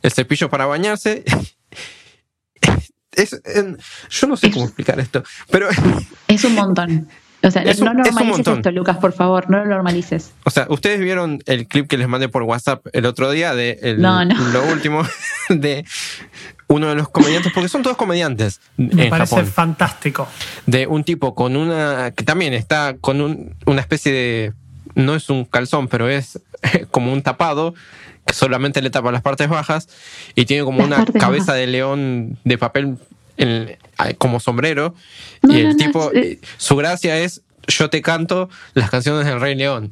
el 0.03 0.13
cepillo 0.13 0.49
para 0.51 0.67
bañarse. 0.67 1.25
Es, 3.17 3.41
en- 3.45 3.79
yo 4.11 4.27
no 4.27 4.37
sé 4.37 4.51
cómo 4.51 4.65
explicar 4.65 4.99
esto, 4.99 5.23
pero 5.49 5.69
Es 6.29 6.43
un 6.45 6.55
montón. 6.57 7.09
O 7.45 7.51
sea, 7.51 7.63
Es 7.63 7.79
un- 7.79 7.85
no 7.87 7.91
es 7.93 7.97
un 7.99 8.03
normalices 8.15 8.29
montón. 8.29 8.57
esto, 8.59 8.71
Lucas, 8.73 8.97
por 8.97 9.13
favor, 9.13 9.49
no 9.51 9.59
lo 9.59 9.67
normalices. 9.67 10.33
o 10.45 10.51
sea, 10.51 10.67
ustedes 10.69 10.99
vieron 10.99 11.41
el 11.47 11.69
clip 11.69 11.87
que 11.89 11.97
les 11.97 12.09
mandé 12.09 12.29
por 12.29 12.43
WhatsApp 12.43 12.85
el 12.93 13.07
otro 13.07 13.31
día 13.31 13.55
de 13.55 13.79
el- 13.83 14.01
No, 14.03 14.25
no. 14.25 14.35
lo 14.49 14.65
último 14.65 15.07
de 15.49 15.85
uno 16.67 16.89
de 16.89 16.95
los 16.97 17.09
comediantes, 17.11 17.53
porque 17.53 17.69
son 17.69 17.83
todos 17.85 17.97
comediantes 17.97 18.61
Me 18.79 19.05
en 19.05 19.11
parece 19.11 19.37
Japón. 19.37 19.47
fantástico. 19.53 20.27
de 20.67 20.87
un 20.89 21.05
tipo 21.05 21.37
con 21.37 21.55
una 21.57 22.11
que 22.17 22.25
también 22.25 22.53
está 22.55 22.97
con 23.01 23.21
un- 23.21 23.55
una 23.67 23.81
especie 23.81 24.11
de 24.11 24.53
no 24.95 25.15
es 25.15 25.29
un 25.31 25.45
calzón 25.45 25.89
pero 25.89 26.09
es 26.09 26.39
como 26.91 27.13
un 27.13 27.23
tapado 27.23 27.75
que 28.27 28.35
solamente 28.35 28.81
le 28.83 28.91
tapa 28.91 29.13
las 29.13 29.23
partes 29.23 29.49
bajas 29.49 29.89
y 30.35 30.45
tiene 30.47 30.65
como 30.65 30.87
Las 30.87 31.01
una 31.01 31.05
cabeza 31.21 31.47
bajas. 31.53 31.57
de 31.57 31.67
león 31.67 32.39
de 32.45 32.59
papel 32.59 32.97
en- 33.37 33.77
como 34.19 34.41
sombrero 34.41 34.95
No, 35.43 35.55
y 35.55 35.59
el 35.61 35.65
no, 35.65 35.71
no, 35.73 35.77
tipo 35.77 36.13
es- 36.13 36.25
eh. 36.25 36.41
su 36.57 36.77
gracia 36.77 37.19
es 37.19 37.43
yo 37.67 37.89
te 37.91 38.03
canto 38.03 38.51
las 38.75 38.91
canciones 38.91 39.25
del 39.27 39.41
Rey 39.41 39.55
León 39.55 39.91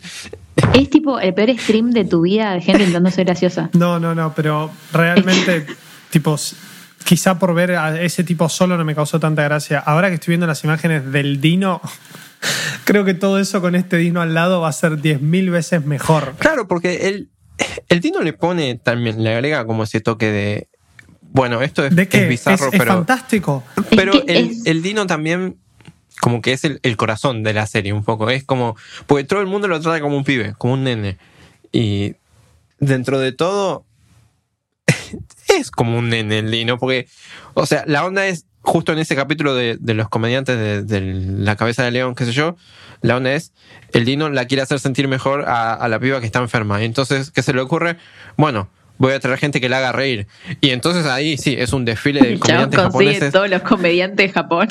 Es 0.75 0.91
tipo 0.91 1.19
el 1.19 1.33
peor 1.33 1.59
stream 1.59 1.91
de 1.91 2.05
tu 2.05 2.21
vida 2.23 2.53
de 2.53 2.61
gente 2.61 2.81
intentando 2.83 3.11
ser 3.11 3.25
graciosa. 3.25 3.71
No, 3.73 3.99
no, 3.99 4.15
no, 4.15 4.35
pero 4.35 4.71
realmente, 4.93 5.67
tipo, 6.11 6.37
quizá 7.05 7.39
por 7.39 7.55
ver 7.55 7.73
a 7.77 7.99
ese 8.03 8.25
tipo 8.25 8.51
solo 8.51 8.77
no 8.77 8.85
me 8.85 8.95
causó 8.95 9.19
tanta 9.19 9.43
gracia. 9.45 9.79
Ahora 9.79 10.09
que 10.11 10.17
estoy 10.17 10.33
viendo 10.33 10.47
las 10.47 10.63
imágenes 10.65 11.11
del 11.11 11.41
Dino, 11.41 11.81
creo 12.85 13.05
que 13.05 13.15
todo 13.15 13.39
eso 13.39 13.61
con 13.61 13.75
este 13.75 13.97
Dino 13.97 14.21
al 14.21 14.35
lado 14.35 14.61
va 14.61 14.69
a 14.69 14.73
ser 14.73 14.99
10.000 14.99 15.51
veces 15.51 15.85
mejor. 15.85 16.35
claro 16.39 16.69
porque 16.69 17.09
él 17.09 17.31
el 17.89 18.01
Dino 18.01 18.21
le 18.23 18.33
pone 18.33 18.75
también 18.77 19.23
le 19.23 19.35
agrega 19.35 19.67
como 19.67 19.85
ese 19.85 20.01
toque 20.01 20.31
de 20.31 20.69
bueno 21.21 21.63
esto 21.63 21.85
es, 21.85 21.95
¿De 21.95 22.09
qué? 22.09 22.25
es 22.25 22.29
bizarro 22.29 22.67
es, 22.69 22.75
es 22.75 22.79
pero 22.79 22.93
fantástico. 22.95 23.65
Pero 23.91 24.13
el, 24.27 24.57
el 24.65 24.83
Dino 24.83 25.07
también, 25.07 25.59
como 26.21 26.43
que 26.43 26.53
es 26.53 26.65
el, 26.65 26.79
el 26.83 26.97
corazón 26.97 27.43
de 27.43 27.53
la 27.53 27.67
serie, 27.67 27.93
un 27.93 28.05
poco. 28.05 28.31
Es 28.31 28.45
como. 28.45 28.77
Porque 29.07 29.25
todo 29.25 29.41
el 29.41 29.47
mundo 29.47 29.69
lo 29.69 29.81
trata 29.81 30.01
como 30.01 30.17
un 30.17 30.25
pibe, 30.25 30.55
como 30.59 30.75
un 30.75 30.85
nene. 30.85 31.19
Y 31.73 32.15
dentro 32.79 33.19
de 33.19 33.33
todo. 33.33 33.85
Es 35.49 35.71
como 35.71 35.99
un 35.99 36.09
nene 36.09 36.39
el 36.39 36.51
Dino, 36.51 36.79
porque. 36.79 37.07
O 37.55 37.67
sea, 37.67 37.85
la 37.87 38.05
onda 38.05 38.27
es. 38.27 38.47
Justo 38.63 38.93
en 38.93 38.99
ese 39.01 39.17
capítulo 39.17 39.55
de, 39.55 39.77
de 39.81 39.95
los 39.95 40.09
comediantes 40.09 40.57
de, 40.57 40.83
de 40.83 41.01
La 41.39 41.57
cabeza 41.57 41.83
de 41.83 41.91
león, 41.91 42.15
qué 42.15 42.25
sé 42.25 42.33
yo, 42.33 42.57
la 43.01 43.17
onda 43.17 43.33
es, 43.33 43.53
el 43.93 44.05
Dino 44.05 44.29
la 44.31 44.45
quiere 44.47 44.63
hacer 44.63 44.79
sentir 44.79 45.09
mejor 45.09 45.45
a, 45.49 45.75
a 45.75 45.89
la 45.89 45.99
piba 45.99 46.21
que 46.21 46.27
está 46.27 46.39
enferma. 46.39 46.81
Y 46.81 46.85
entonces, 46.85 47.31
¿qué 47.33 47.43
se 47.43 47.53
le 47.53 47.61
ocurre? 47.61 47.97
Bueno, 48.37 48.69
voy 48.99 49.13
a 49.15 49.19
traer 49.21 49.39
gente 49.39 49.61
que 49.61 49.69
la 49.69 49.79
haga 49.79 49.91
reír. 49.91 50.29
Y 50.61 50.71
entonces 50.71 51.07
ahí 51.07 51.37
sí, 51.37 51.57
es 51.59 51.73
un 51.73 51.85
desfile 51.85 52.21
de 52.21 52.39
comediantes 52.39 52.79
consigue 52.79 53.05
japoneses. 53.15 53.33
todos 53.33 53.51
los 53.51 53.63
comediantes 53.63 54.27
de 54.29 54.33
Japón. 54.33 54.69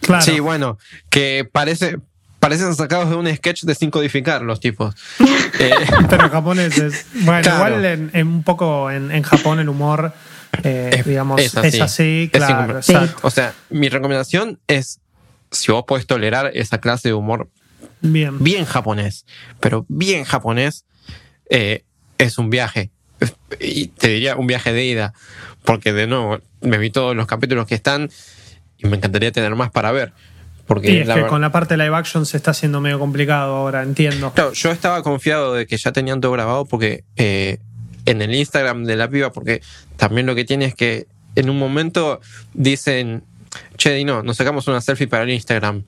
Claro. 0.00 0.22
Sí, 0.22 0.38
bueno, 0.38 0.78
que 1.10 1.48
parece, 1.50 1.98
parecen 2.38 2.72
sacados 2.76 3.10
de 3.10 3.16
un 3.16 3.26
sketch 3.34 3.64
de 3.64 3.74
sin 3.74 3.90
codificar 3.90 4.42
los 4.42 4.60
tipos. 4.60 4.94
Eh, 5.58 5.70
Pero 6.08 6.30
japoneses. 6.30 7.06
Bueno, 7.12 7.42
Claro. 7.42 7.56
igual 7.76 7.84
en, 7.84 8.10
en 8.14 8.26
un 8.26 8.42
poco 8.42 8.90
en, 8.90 9.10
en 9.12 9.22
Japón 9.22 9.60
el 9.60 9.68
humor, 9.68 10.12
eh, 10.64 10.90
Es- 10.98 11.06
digamos, 11.06 11.40
es 11.40 11.54
es 11.56 11.80
así. 11.80 12.30
Es 12.32 12.38
claro. 12.44 12.80
o 13.22 13.30
sea, 13.30 13.54
mi 13.70 13.88
recomendación 13.88 14.58
es, 14.66 15.00
si 15.50 15.72
vos 15.72 15.84
podés 15.86 16.06
tolerar 16.06 16.50
esa 16.54 16.78
clase 16.78 17.08
de 17.08 17.14
humor 17.14 17.48
Bien. 18.00 18.42
bien 18.42 18.64
japonés, 18.64 19.24
pero 19.60 19.84
bien 19.88 20.24
japonés, 20.24 20.84
eh, 21.50 21.84
es 22.18 22.38
un 22.38 22.50
viaje. 22.50 22.90
Y 23.60 23.88
te 23.88 24.08
diría 24.08 24.36
un 24.36 24.46
viaje 24.46 24.72
de 24.72 24.84
ida, 24.84 25.12
porque 25.64 25.92
de 25.92 26.06
nuevo, 26.06 26.40
me 26.60 26.78
vi 26.78 26.90
todos 26.90 27.14
los 27.14 27.26
capítulos 27.26 27.66
que 27.66 27.74
están 27.76 28.10
y 28.78 28.86
me 28.88 28.96
encantaría 28.96 29.30
tener 29.30 29.54
más 29.54 29.70
para 29.70 29.92
ver. 29.92 30.12
Porque 30.66 30.90
Y 30.92 30.96
es 30.98 31.06
la 31.06 31.16
que 31.16 31.26
con 31.26 31.40
la 31.40 31.52
parte 31.52 31.76
live 31.76 31.94
action 31.94 32.24
se 32.24 32.36
está 32.36 32.52
haciendo 32.52 32.80
medio 32.80 32.98
complicado 32.98 33.54
ahora, 33.56 33.82
entiendo. 33.82 34.32
Claro, 34.32 34.52
yo 34.52 34.70
estaba 34.70 35.02
confiado 35.02 35.54
de 35.54 35.66
que 35.66 35.76
ya 35.76 35.92
tenían 35.92 36.20
todo 36.20 36.32
grabado 36.32 36.64
porque 36.64 37.04
eh, 37.16 37.58
en 38.06 38.22
el 38.22 38.34
Instagram 38.34 38.84
de 38.84 38.96
la 38.96 39.08
piba, 39.08 39.32
porque 39.32 39.62
también 39.96 40.26
lo 40.26 40.34
que 40.34 40.44
tiene 40.44 40.66
es 40.66 40.74
que 40.74 41.06
en 41.34 41.50
un 41.50 41.58
momento 41.58 42.20
dicen, 42.54 43.24
che, 43.76 43.92
Dino, 43.94 44.22
nos 44.22 44.36
sacamos 44.36 44.66
una 44.68 44.80
selfie 44.80 45.06
para 45.08 45.24
el 45.24 45.30
Instagram. 45.30 45.84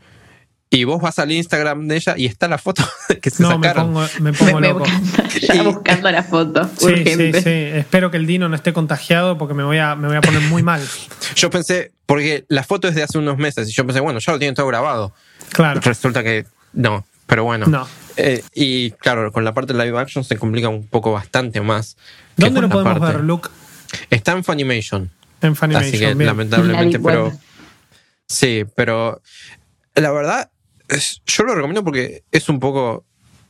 Y 0.71 0.83
vos 0.85 1.01
vas 1.01 1.21
al 1.21 1.31
Instagram 1.31 1.87
de 1.87 1.97
ella 1.97 2.15
y 2.17 2.27
está 2.27 2.49
la 2.49 2.59
foto 2.59 2.83
que 3.23 3.31
se 3.31 3.43
No, 3.43 3.59
me 3.59 3.69
sacaron. 3.69 3.93
pongo, 3.93 4.07
me 4.21 4.33
pongo 4.33 4.61
Me 4.61 4.69
loco. 4.69 4.87
Ya 5.41 5.63
buscando 5.63 6.11
la 6.11 6.23
foto. 6.25 6.69
Sí, 6.79 6.87
urgente. 6.87 7.33
sí, 7.35 7.43
sí. 7.43 7.51
Espero 7.79 8.11
que 8.11 8.17
el 8.17 8.27
Dino 8.27 8.49
no 8.49 8.57
esté 8.57 8.73
contagiado 8.73 9.39
porque 9.39 9.55
me 9.55 9.63
voy 9.63 9.79
a, 9.79 9.95
me 9.95 10.09
voy 10.09 10.17
a 10.17 10.21
poner 10.21 10.41
muy 10.43 10.63
mal. 10.65 10.83
Yo 11.37 11.51
pensé, 11.51 11.93
porque 12.07 12.45
la 12.49 12.65
foto 12.65 12.89
es 12.89 12.95
de 12.97 13.03
hace 13.05 13.19
unos 13.19 13.39
meses, 13.39 13.69
y 13.69 13.73
yo 13.73 13.85
pensé, 13.87 14.01
bueno, 14.01 14.19
ya 14.19 14.33
lo 14.33 14.39
tienen 14.39 14.55
todo 14.55 14.67
grabado. 14.67 15.13
Claro. 15.53 15.81
Resulta 15.81 16.23
que 16.23 16.47
no, 16.73 17.07
pero 17.27 17.45
bueno. 17.45 17.67
No. 17.67 17.87
Eh, 18.17 18.43
y 18.55 18.93
claro, 18.93 19.33
con 19.33 19.45
la 19.45 19.53
parte 19.55 19.73
de 19.73 19.85
live 19.85 19.99
action 19.99 20.23
se 20.25 20.37
complica 20.37 20.69
un 20.69 20.87
poco 20.87 21.13
bastante 21.13 21.61
más. 21.61 21.97
¿Dónde 22.37 22.61
lo 22.61 22.69
podemos 22.69 22.99
parte- 22.99 23.17
ver, 23.17 23.25
Luke? 23.25 23.49
Está 24.11 24.33
en 24.33 24.45
Funimation. 24.45 25.11
En 25.41 25.57
Funimation. 25.57 25.89
Así 25.89 25.99
que 25.99 26.15
bien. 26.15 26.27
lamentablemente, 26.27 26.97
En 26.97 27.03
la 27.03 27.09
pero 27.09 27.33
sí, 28.27 28.65
pero 28.75 29.21
la 29.95 30.11
verdad, 30.13 30.51
es- 30.89 31.23
yo 31.27 31.45
lo 31.45 31.55
recomiendo 31.55 31.85
porque 31.85 32.23
es 32.31 32.49
un 32.49 32.61
poco 32.61 33.05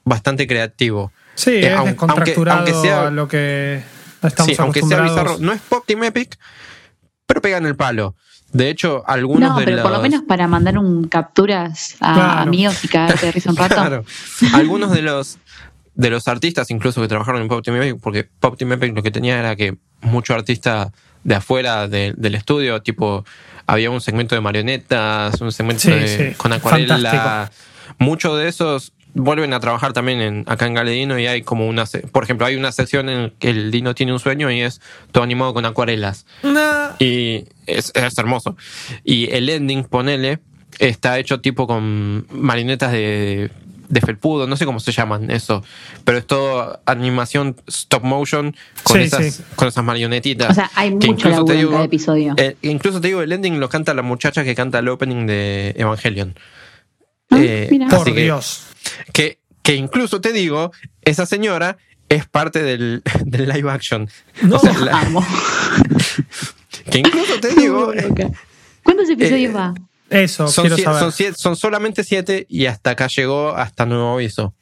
bastante 0.04 0.46
creativo. 0.46 1.12
Sí, 1.34 1.50
Eh, 1.50 1.66
es 1.72 1.72
aun- 1.74 1.86
descontracturado 1.86 2.58
aunque- 2.58 2.72
aunque 2.72 2.88
sea- 2.88 3.06
a 3.08 3.10
lo 3.10 3.28
que 3.28 3.82
estamos 4.22 4.52
sí, 4.54 4.56
aunque 4.60 4.82
sea 4.82 5.00
bizarro, 5.00 5.38
no 5.38 5.52
es 5.52 5.60
Pop 5.62 5.84
Team 5.86 6.04
Epic, 6.04 6.38
pero 7.26 7.40
pegan 7.40 7.66
el 7.66 7.76
palo. 7.76 8.14
De 8.54 8.70
hecho, 8.70 9.02
algunos 9.06 9.50
No, 9.50 9.58
de 9.58 9.64
pero 9.66 9.82
por 9.82 9.90
lo 9.90 9.96
los- 9.98 10.02
menos 10.02 10.22
para 10.22 10.48
mandar 10.48 10.78
un 10.78 11.04
capturas 11.08 11.96
a 12.00 12.14
Claro. 12.14 12.40
amigos 12.40 12.82
y 12.84 12.88
cagarte 12.88 13.26
de 13.26 13.32
risa 13.32 13.50
un 13.50 13.56
rato. 13.56 13.74
Claro. 13.74 14.04
Algunos 14.54 14.90
de 14.92 15.02
los 15.02 15.38
de 15.96 16.10
los 16.10 16.26
artistas 16.26 16.70
incluso 16.72 17.00
que 17.00 17.06
trabajaron 17.08 17.40
en 17.42 17.46
Pop 17.48 17.62
Team 17.64 17.76
Epic, 17.82 18.00
porque 18.00 18.24
Pop 18.24 18.56
Team 18.58 18.72
Epic 18.72 18.96
lo 18.96 19.02
que 19.02 19.10
tenía 19.12 19.38
era 19.38 19.54
que 19.54 19.76
mucho 20.00 20.34
artista 20.34 20.90
de 21.22 21.34
afuera 21.36 21.86
de- 21.86 22.14
del 22.16 22.34
estudio, 22.34 22.80
tipo, 22.82 23.24
había 23.66 23.90
un 23.90 24.00
segmento 24.00 24.34
de 24.34 24.40
marionetas, 24.40 25.40
un 25.40 25.52
segmento 25.52 25.82
Sí, 25.82 25.90
de- 25.90 26.30
sí. 26.30 26.34
con 26.36 26.52
acuarela. 26.52 26.96
Fantástico. 26.96 27.54
Muchos 27.98 28.38
de 28.38 28.48
esos 28.48 28.92
vuelven 29.14 29.52
a 29.52 29.60
trabajar 29.60 29.92
también 29.92 30.20
en, 30.20 30.44
acá 30.46 30.66
en 30.66 30.74
Galedino 30.74 31.18
y 31.18 31.26
hay 31.26 31.42
como 31.42 31.66
una, 31.68 31.84
por 32.12 32.24
ejemplo, 32.24 32.46
hay 32.46 32.56
una 32.56 32.72
sección 32.72 33.08
en 33.08 33.32
que 33.38 33.50
el 33.50 33.70
Dino 33.70 33.94
tiene 33.94 34.12
un 34.12 34.18
sueño 34.20 34.50
y 34.50 34.60
es 34.60 34.80
todo 35.12 35.24
animado 35.24 35.54
con 35.54 35.64
acuarelas. 35.64 36.26
Nah. 36.42 36.90
Y 36.98 37.44
es, 37.66 37.92
es 37.94 38.18
hermoso. 38.18 38.56
Y 39.04 39.30
el 39.30 39.48
ending, 39.48 39.84
ponele, 39.84 40.40
está 40.78 41.18
hecho 41.18 41.40
tipo 41.40 41.66
con 41.66 42.26
marionetas 42.30 42.90
de, 42.92 43.50
de 43.88 44.00
felpudo, 44.00 44.46
no 44.48 44.56
sé 44.56 44.64
cómo 44.66 44.80
se 44.80 44.90
llaman 44.90 45.30
eso, 45.30 45.62
pero 46.04 46.18
es 46.18 46.26
todo 46.26 46.80
animación 46.84 47.54
stop 47.68 48.02
motion 48.02 48.56
con, 48.82 48.96
Sí, 48.96 49.02
esas, 49.04 49.34
sí. 49.34 49.42
con 49.54 49.68
esas 49.68 49.84
marionetitas. 49.84 50.50
O 50.50 50.54
sea, 50.54 50.70
hay 50.74 50.90
mucho 50.90 51.06
incluso 51.06 51.28
te 51.28 51.30
laburo 51.36 51.52
en 51.52 51.58
digo, 51.60 51.70
cada 51.72 51.84
episodio. 51.84 52.34
eh, 52.36 52.56
incluso 52.62 53.00
te 53.00 53.06
digo, 53.08 53.22
el 53.22 53.30
ending 53.30 53.60
lo 53.60 53.68
canta 53.68 53.94
la 53.94 54.02
muchacha 54.02 54.42
que 54.42 54.54
canta 54.56 54.80
el 54.80 54.88
opening 54.88 55.26
de 55.26 55.74
Evangelion. 55.76 56.34
Ah, 57.34 57.40
Eh, 57.42 57.86
Por 57.90 58.04
que- 58.04 58.22
Dios. 58.22 58.64
Que, 59.12 59.38
que 59.62 59.74
incluso 59.74 60.20
te 60.20 60.32
digo, 60.32 60.72
esa 61.02 61.26
señora 61.26 61.76
es 62.08 62.26
parte 62.28 62.62
del, 62.62 63.02
del 63.24 63.48
live 63.48 63.70
action. 63.70 64.08
No. 64.42 64.56
O 64.56 64.58
sea, 64.60 64.78
la- 64.78 65.00
Amo. 65.00 65.24
que 66.90 66.98
incluso 66.98 67.40
te 67.40 67.54
digo, 67.54 67.92
¿Cuántos 68.82 69.08
episodios 69.08 69.50
eh, 69.50 69.54
va? 69.54 69.74
Eso, 70.10 70.46
son, 70.48 70.66
quiero 70.68 70.82
saber. 70.82 71.00
son, 71.00 71.12
siete- 71.12 71.38
son 71.38 71.56
solamente 71.56 72.04
siete 72.04 72.46
y 72.48 72.66
hasta 72.66 72.90
acá 72.90 73.08
llegó 73.08 73.50
hasta 73.56 73.86
nuevo 73.86 74.14
aviso. 74.14 74.54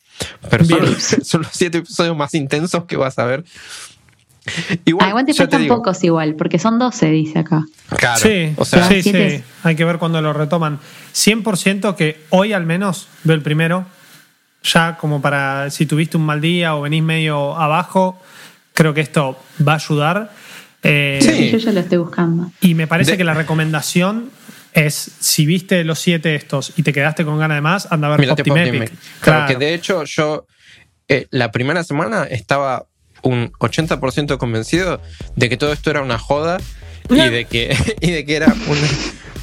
Pero 0.50 0.64
son 1.24 1.42
los 1.42 1.50
siete 1.52 1.78
episodios 1.78 2.16
más 2.16 2.34
intensos 2.34 2.84
que 2.84 2.96
vas 2.96 3.18
a 3.18 3.24
ver. 3.24 3.44
Igual, 4.84 5.08
Aguante 5.08 5.34
faltan 5.34 5.66
pocos 5.68 6.02
igual, 6.04 6.34
porque 6.34 6.58
son 6.58 6.78
12, 6.78 7.06
dice 7.10 7.38
acá. 7.40 7.64
Claro, 7.96 8.18
Sí, 8.20 8.52
o 8.56 8.64
sea, 8.64 8.88
sí, 8.88 9.02
sí. 9.02 9.42
Hay 9.62 9.76
que 9.76 9.84
ver 9.84 9.98
cuando 9.98 10.20
lo 10.20 10.32
retoman. 10.32 10.80
100% 11.14 11.94
que 11.94 12.20
hoy 12.30 12.52
al 12.52 12.66
menos 12.66 13.08
veo 13.24 13.36
el 13.36 13.42
primero. 13.42 13.86
Ya 14.64 14.96
como 14.96 15.20
para 15.20 15.70
si 15.70 15.86
tuviste 15.86 16.16
un 16.16 16.24
mal 16.26 16.40
día 16.40 16.74
o 16.76 16.82
venís 16.82 17.02
medio 17.02 17.56
abajo, 17.56 18.20
creo 18.74 18.94
que 18.94 19.00
esto 19.00 19.36
va 19.66 19.72
a 19.72 19.76
ayudar. 19.76 20.32
Eh, 20.82 21.18
Sí. 21.22 21.50
Yo 21.50 21.58
ya 21.58 21.72
lo 21.72 21.80
estoy 21.80 21.98
buscando. 21.98 22.50
Y 22.60 22.74
me 22.74 22.86
parece 22.86 23.12
De- 23.12 23.16
que 23.18 23.24
la 23.24 23.34
recomendación 23.34 24.30
es, 24.72 24.94
si 25.20 25.46
viste 25.46 25.84
los 25.84 25.98
siete 25.98 26.34
estos 26.34 26.72
y 26.76 26.82
te 26.82 26.92
quedaste 26.92 27.24
con 27.24 27.38
ganas 27.38 27.56
de 27.56 27.60
más, 27.60 27.88
anda 27.92 28.08
a 28.08 28.10
ver 28.12 28.20
Mírate 28.20 28.42
Pop 28.44 28.54
Team 28.54 28.56
Pop 28.56 28.72
Team 28.72 28.82
Epic. 28.82 28.92
Epic. 28.92 29.00
Claro, 29.20 29.46
Claro. 29.46 29.58
que 29.58 29.64
de 29.64 29.74
hecho 29.74 30.04
yo 30.04 30.46
eh, 31.08 31.26
la 31.30 31.50
primera 31.52 31.82
semana 31.84 32.24
estaba 32.24 32.86
un 33.22 33.52
80% 33.52 34.38
convencido 34.38 35.00
de 35.36 35.48
que 35.48 35.56
todo 35.56 35.72
esto 35.72 35.90
era 35.90 36.02
una 36.02 36.18
joda 36.18 36.58
y 37.08 37.14
de 37.14 37.44
que, 37.44 37.76
y 38.00 38.10
de 38.10 38.24
que 38.24 38.36
era 38.36 38.54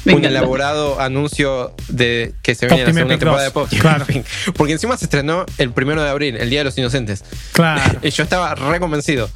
un, 0.06 0.24
elaborado 0.24 1.00
anuncio 1.00 1.74
de 1.88 2.34
que 2.42 2.54
se 2.54 2.66
venía 2.66 2.84
la 2.84 2.92
segunda 2.92 3.18
temporada 3.18 3.44
2, 3.44 3.44
de 3.44 3.50
Pop 3.50 3.80
claro. 3.80 4.06
Porque 4.56 4.72
encima 4.72 4.96
se 4.96 5.04
estrenó 5.04 5.44
el 5.58 5.72
primero 5.72 6.02
de 6.02 6.08
abril, 6.08 6.36
el 6.36 6.50
Día 6.50 6.60
de 6.60 6.64
los 6.64 6.78
Inocentes. 6.78 7.24
Claro. 7.52 7.98
Y 8.02 8.10
yo 8.10 8.22
estaba 8.22 8.54
reconvencido. 8.54 9.30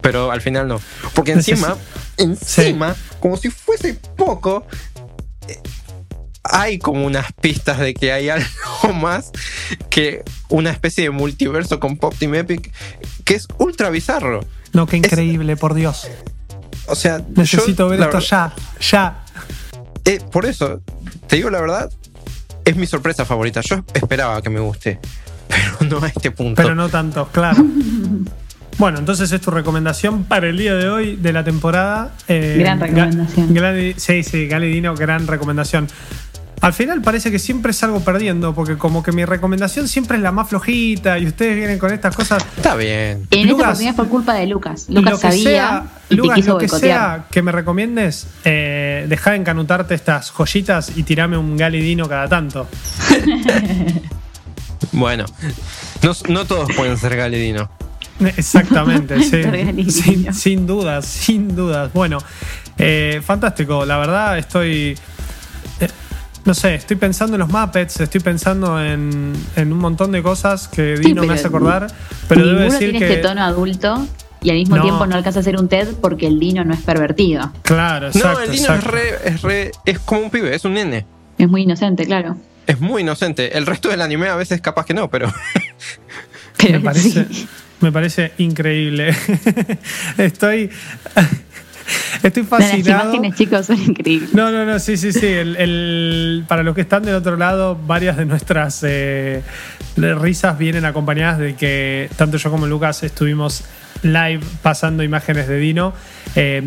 Pero 0.00 0.32
al 0.32 0.40
final 0.40 0.66
no. 0.66 0.80
Porque 1.14 1.30
encima, 1.30 1.76
encima, 2.16 2.96
como 3.20 3.36
si 3.36 3.50
fuese 3.50 3.94
poco, 4.16 4.66
hay 6.44 6.78
como 6.78 7.04
unas 7.06 7.32
pistas 7.32 7.78
de 7.78 7.94
que 7.94 8.12
hay 8.12 8.28
algo 8.30 8.92
más 8.94 9.30
que 9.90 10.22
una 10.48 10.70
especie 10.70 11.04
de 11.04 11.10
multiverso 11.10 11.78
con 11.80 11.96
Pop 11.96 12.14
Team 12.18 12.34
Epic 12.34 12.72
que 13.24 13.34
es 13.34 13.46
ultra 13.58 13.90
bizarro. 13.90 14.40
No, 14.72 14.86
qué 14.86 14.96
increíble, 14.96 15.56
por 15.56 15.74
Dios. 15.74 16.08
O 16.86 16.94
sea, 16.96 17.20
Necesito 17.36 17.84
yo, 17.84 17.88
ver 17.90 18.00
esto 18.00 18.12
verdad- 18.18 18.52
ya, 18.80 18.80
ya. 18.80 19.24
eh, 20.04 20.18
por 20.32 20.46
eso, 20.46 20.80
te 21.28 21.36
digo 21.36 21.48
la 21.50 21.60
verdad, 21.60 21.90
es 22.64 22.76
mi 22.76 22.86
sorpresa 22.86 23.24
favorita. 23.24 23.60
Yo 23.60 23.84
esperaba 23.94 24.40
que 24.42 24.50
me 24.50 24.60
guste, 24.60 24.98
pero 25.48 25.88
no 26.00 26.04
a 26.04 26.08
este 26.08 26.30
punto. 26.30 26.60
Pero 26.60 26.74
no 26.74 26.88
tanto, 26.88 27.28
claro. 27.30 27.64
Bueno, 28.78 28.98
entonces 28.98 29.30
es 29.30 29.40
tu 29.40 29.50
recomendación 29.50 30.24
para 30.24 30.48
el 30.48 30.56
día 30.56 30.74
de 30.74 30.88
hoy 30.88 31.16
de 31.16 31.32
la 31.32 31.44
temporada. 31.44 32.14
Eh, 32.26 32.56
Gran 32.58 32.80
recomendación. 32.80 33.54
Gali- 33.54 33.94
sí, 33.96 34.22
sí, 34.22 34.46
Galidino, 34.48 34.94
gran 34.96 35.26
recomendación. 35.26 35.88
Al 36.62 36.72
final 36.72 37.02
parece 37.02 37.30
que 37.32 37.38
siempre 37.40 37.72
salgo 37.72 38.00
perdiendo, 38.00 38.54
porque 38.54 38.78
como 38.78 39.02
que 39.02 39.10
mi 39.12 39.24
recomendación 39.24 39.88
siempre 39.88 40.16
es 40.16 40.22
la 40.22 40.30
más 40.30 40.48
flojita 40.48 41.18
y 41.18 41.26
ustedes 41.26 41.56
vienen 41.56 41.78
con 41.78 41.92
estas 41.92 42.16
cosas. 42.16 42.44
Está 42.56 42.76
bien. 42.76 43.26
En 43.30 43.48
Lucas, 43.48 43.80
esta 43.80 43.90
oportunidad 43.90 43.94
fue 43.96 44.08
culpa 44.08 44.34
de 44.34 44.46
Lucas. 44.46 44.86
Lucas 44.88 45.12
lo 45.12 45.18
que 45.18 45.22
sabía 45.22 45.42
sea, 45.42 45.86
y 46.08 46.14
Lucas, 46.14 46.36
te 46.36 46.40
quiso 46.40 46.52
lo 46.52 46.58
que 46.58 46.66
boicotear. 46.66 47.18
sea 47.18 47.26
que 47.30 47.42
me 47.42 47.50
recomiendes, 47.52 48.28
eh, 48.44 49.06
deja 49.08 49.32
de 49.32 49.38
encanutarte 49.38 49.94
estas 49.94 50.30
joyitas 50.30 50.96
y 50.96 51.02
tirame 51.02 51.36
un 51.36 51.56
Galidino 51.56 52.08
cada 52.08 52.28
tanto. 52.28 52.68
Bueno, 54.90 55.24
no, 56.02 56.12
no 56.28 56.44
todos 56.44 56.68
pueden 56.76 56.98
ser 56.98 57.16
Galedino. 57.16 57.70
Exactamente, 58.20 59.22
sí. 59.22 59.90
Sin, 59.90 60.34
sin 60.34 60.66
dudas, 60.66 61.06
sin 61.06 61.54
dudas. 61.54 61.92
Bueno, 61.92 62.18
eh, 62.78 63.20
fantástico. 63.24 63.84
La 63.84 63.98
verdad, 63.98 64.38
estoy. 64.38 64.96
No 66.44 66.54
sé, 66.54 66.74
estoy 66.74 66.96
pensando 66.96 67.36
en 67.36 67.40
los 67.40 67.48
Muppets, 67.48 68.00
estoy 68.00 68.20
pensando 68.20 68.82
en, 68.82 69.32
en 69.56 69.72
un 69.72 69.78
montón 69.78 70.10
de 70.12 70.22
cosas 70.22 70.68
que 70.68 70.96
Sí, 70.96 71.04
Dino 71.04 71.22
me 71.24 71.34
hace 71.34 71.46
acordar. 71.46 71.86
Pero 72.28 72.40
debo 72.46 72.58
Ninguno 72.58 72.72
decir 72.72 72.90
tiene 72.90 72.98
que. 73.06 73.12
este 73.14 73.28
tono 73.28 73.42
adulto 73.42 74.06
y 74.42 74.50
al 74.50 74.56
mismo 74.56 74.76
No. 74.76 74.82
tiempo 74.82 75.06
no 75.06 75.14
alcanza 75.16 75.38
a 75.40 75.42
ser 75.44 75.56
un 75.56 75.68
TED 75.68 75.88
porque 76.00 76.26
el 76.26 76.40
Dino 76.40 76.64
no 76.64 76.74
es 76.74 76.80
pervertido. 76.80 77.52
Claro, 77.62 78.08
exacto. 78.08 78.38
no, 78.38 78.40
el 78.44 78.50
Dino 78.50 78.74
es 78.74 78.84
re, 78.84 79.02
es 79.24 79.42
re. 79.42 79.70
Es 79.86 79.98
como 80.00 80.22
un 80.22 80.30
pibe, 80.30 80.54
es 80.54 80.64
un 80.64 80.74
nene. 80.74 81.06
Es 81.38 81.48
muy 81.48 81.62
inocente, 81.62 82.04
claro. 82.06 82.36
Es 82.66 82.80
muy 82.80 83.02
inocente. 83.02 83.56
El 83.56 83.66
resto 83.66 83.88
del 83.88 84.00
anime 84.00 84.28
a 84.28 84.36
veces 84.36 84.60
capaz 84.60 84.84
que 84.86 84.94
no, 84.94 85.08
pero. 85.10 85.32
Pero 86.58 86.78
Me 86.78 86.80
parece, 86.84 87.26
sí. 87.30 87.48
me 87.80 87.90
parece 87.90 88.32
increíble. 88.38 89.14
estoy. 90.18 90.70
Estoy 92.22 92.42
No, 92.44 92.58
Las 92.58 92.68
fascinado. 92.70 93.04
imágenes, 93.14 93.36
chicos, 93.38 93.66
son 93.66 93.80
increíbles. 93.82 94.32
No, 94.34 94.50
no, 94.50 94.64
no, 94.64 94.78
sí, 94.78 94.96
sí, 94.96 95.12
sí. 95.12 95.26
El, 95.26 95.56
el- 95.56 96.44
para 96.48 96.62
los 96.62 96.74
que 96.74 96.80
están 96.82 97.02
del 97.02 97.14
otro 97.16 97.36
lado, 97.36 97.78
varias 97.86 98.16
de 98.16 98.24
nuestras 98.24 98.80
eh, 98.86 99.42
risas 99.96 100.58
vienen 100.58 100.84
acompañadas 100.84 101.38
de 101.38 101.54
que 101.54 102.08
tanto 102.16 102.36
yo 102.36 102.50
como 102.50 102.66
Lucas 102.66 103.02
estuvimos 103.02 103.64
live 104.02 104.40
pasando 104.62 105.02
imágenes 105.02 105.48
de 105.48 105.58
Dino. 105.58 105.92
Eh, 106.36 106.62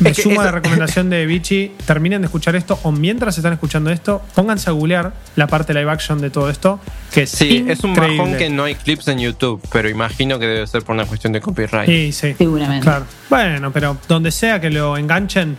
me 0.00 0.10
Es 0.10 0.16
que 0.16 0.22
sumo 0.22 0.40
a 0.40 0.44
la 0.44 0.50
recomendación 0.50 1.10
de 1.10 1.26
Vichy. 1.26 1.72
Terminen 1.86 2.22
de 2.22 2.26
escuchar 2.26 2.56
esto 2.56 2.78
o 2.82 2.92
mientras 2.92 3.36
están 3.36 3.52
escuchando 3.52 3.90
esto, 3.90 4.22
pónganse 4.34 4.70
a 4.70 4.72
googlear 4.72 5.12
la 5.36 5.46
parte 5.46 5.74
live 5.74 5.90
action 5.90 6.20
de 6.20 6.30
todo 6.30 6.50
esto. 6.50 6.80
Que 7.12 7.22
es 7.22 7.30
Sí, 7.30 7.64
es 7.68 7.84
un 7.84 7.94
bajón 7.94 8.36
que 8.36 8.50
no 8.50 8.64
hay 8.64 8.74
clips 8.74 9.08
en 9.08 9.18
YouTube, 9.18 9.62
pero 9.72 9.88
imagino 9.88 10.38
que 10.38 10.46
debe 10.46 10.66
ser 10.66 10.82
por 10.82 10.94
una 10.94 11.06
cuestión 11.06 11.32
de 11.32 11.40
copyright. 11.40 11.88
Sí, 11.88 12.12
sí. 12.12 12.34
Seguramente. 12.36 12.84
Claro. 12.84 13.06
Bueno, 13.30 13.72
pero 13.72 13.98
donde 14.08 14.30
sea 14.30 14.60
que 14.60 14.70
lo 14.70 14.96
enganchen 14.96 15.56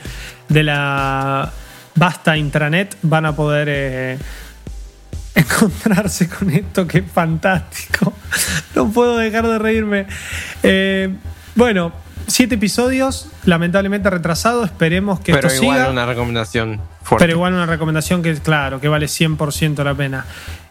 de 0.48 0.64
la 0.64 1.52
vasta 1.96 2.38
intranet 2.38 2.98
van 3.02 3.26
a 3.26 3.36
poder 3.36 3.68
eh, 3.70 4.18
encontrarse 5.36 6.28
con 6.28 6.50
esto 6.50 6.88
que 6.88 7.00
es 7.00 7.12
fantástico. 7.12 8.14
No 8.76 8.92
puedo 8.92 9.18
dejar 9.18 9.48
de 9.48 9.60
reírme. 9.60 10.06
Eh, 10.64 11.10
bueno, 11.56 11.92
siete 12.30 12.56
episodios, 12.56 13.30
lamentablemente 13.46 14.10
retrasado. 14.10 14.64
Esperemos 14.64 15.20
que 15.20 15.34
Pero 15.34 15.48
esto 15.48 15.64
igual 15.64 15.78
siga. 15.80 15.90
una 15.92 16.06
recomendación 16.06 16.82
fuerte. 17.04 17.24
Pero 17.24 17.38
igual 17.38 17.54
una 17.54 17.66
recomendación 17.66 18.22
que, 18.24 18.34
claro, 18.36 18.80
que 18.80 18.88
vale 18.88 19.08
100% 19.08 19.84
la 19.84 19.96
pena. 19.96 20.26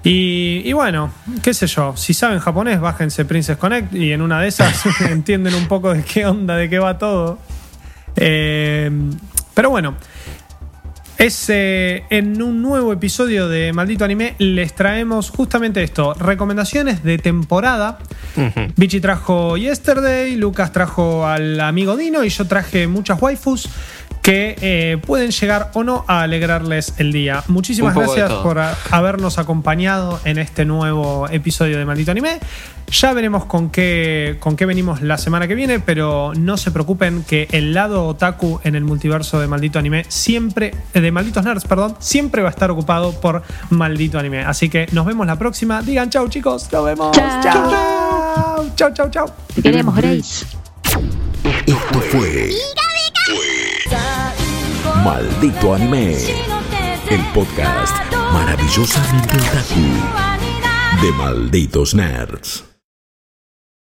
Y, 0.04 0.62
y 0.64 0.72
bueno, 0.72 1.12
qué 1.42 1.52
sé 1.54 1.66
yo, 1.66 1.96
si 1.96 2.14
saben 2.14 2.38
japonés, 2.38 2.80
bájense 2.80 3.24
Princess 3.24 3.56
Connect 3.56 3.92
y 3.94 4.12
en 4.12 4.22
una 4.22 4.40
de 4.40 4.48
esas 4.48 4.84
entienden 5.10 5.54
un 5.54 5.68
poco 5.68 5.92
de 5.92 6.02
qué 6.02 6.26
onda, 6.26 6.56
de 6.56 6.68
qué 6.68 6.78
va 6.78 6.98
todo. 6.98 7.38
Eh, 8.16 8.90
pero 9.54 9.70
bueno, 9.70 9.94
es, 11.18 11.46
eh, 11.48 12.04
en 12.10 12.40
un 12.40 12.62
nuevo 12.62 12.92
episodio 12.92 13.48
de 13.48 13.72
Maldito 13.72 14.04
Anime 14.04 14.36
les 14.38 14.72
traemos 14.72 15.30
justamente 15.30 15.82
esto, 15.82 16.14
recomendaciones 16.14 17.02
de 17.02 17.18
temporada. 17.18 17.98
Ujú. 18.36 18.72
Bichi 18.76 19.00
trajo 19.00 19.56
Yesterday, 19.56 20.36
Lucas 20.36 20.72
trajo 20.72 21.26
al 21.26 21.60
amigo 21.60 21.96
Dino 21.96 22.22
y 22.22 22.28
yo 22.28 22.46
traje 22.46 22.86
muchas 22.86 23.20
waifus 23.20 23.68
que 24.28 24.56
eh, 24.60 24.98
pueden 25.06 25.30
llegar 25.30 25.70
o 25.72 25.84
no 25.84 26.04
a 26.06 26.20
alegrarles 26.20 26.92
el 26.98 27.12
día. 27.12 27.42
Muchísimas 27.48 27.94
gracias 27.94 28.30
por 28.30 28.58
a- 28.58 28.76
habernos 28.90 29.38
acompañado 29.38 30.20
en 30.26 30.36
este 30.36 30.66
nuevo 30.66 31.26
episodio 31.30 31.78
de 31.78 31.86
Maldito 31.86 32.10
Anime. 32.10 32.38
Ya 32.90 33.14
veremos 33.14 33.46
con 33.46 33.70
qué, 33.70 34.36
con 34.38 34.54
qué 34.54 34.66
venimos 34.66 35.00
la 35.00 35.16
semana 35.16 35.48
que 35.48 35.54
viene, 35.54 35.80
pero 35.80 36.32
no 36.36 36.58
se 36.58 36.70
preocupen 36.70 37.24
que 37.26 37.48
el 37.52 37.72
lado 37.72 38.04
otaku 38.06 38.60
en 38.64 38.74
el 38.74 38.84
multiverso 38.84 39.40
de 39.40 39.46
Maldito 39.46 39.78
Anime 39.78 40.04
siempre, 40.08 40.74
eh, 40.92 41.00
de 41.00 41.10
Malditos 41.10 41.42
Nerds, 41.42 41.64
perdón, 41.64 41.96
siempre 41.98 42.42
va 42.42 42.48
a 42.48 42.52
estar 42.52 42.70
ocupado 42.70 43.18
por 43.18 43.42
Maldito 43.70 44.18
Anime. 44.18 44.40
Así 44.40 44.68
que 44.68 44.88
nos 44.92 45.06
vemos 45.06 45.26
la 45.26 45.36
próxima. 45.38 45.80
Digan 45.80 46.10
chau 46.10 46.28
chicos, 46.28 46.70
nos 46.70 46.84
vemos. 46.84 47.12
Chau. 47.16 47.42
chau. 47.42 47.70
Chau, 47.70 48.70
chau, 48.76 48.92
chau, 48.92 49.08
chau. 49.10 49.26
Te 49.54 49.62
queremos, 49.62 49.96
Grace. 49.96 50.44
Esto 51.66 52.00
fue 52.10 52.52
Maldito 55.04 55.74
Anime, 55.74 56.16
el 57.10 57.20
podcast 57.32 57.94
maravillosamente 58.32 59.36
otaku 59.36 61.02
de 61.02 61.12
Malditos 61.12 61.94
Nerds. 61.94 62.67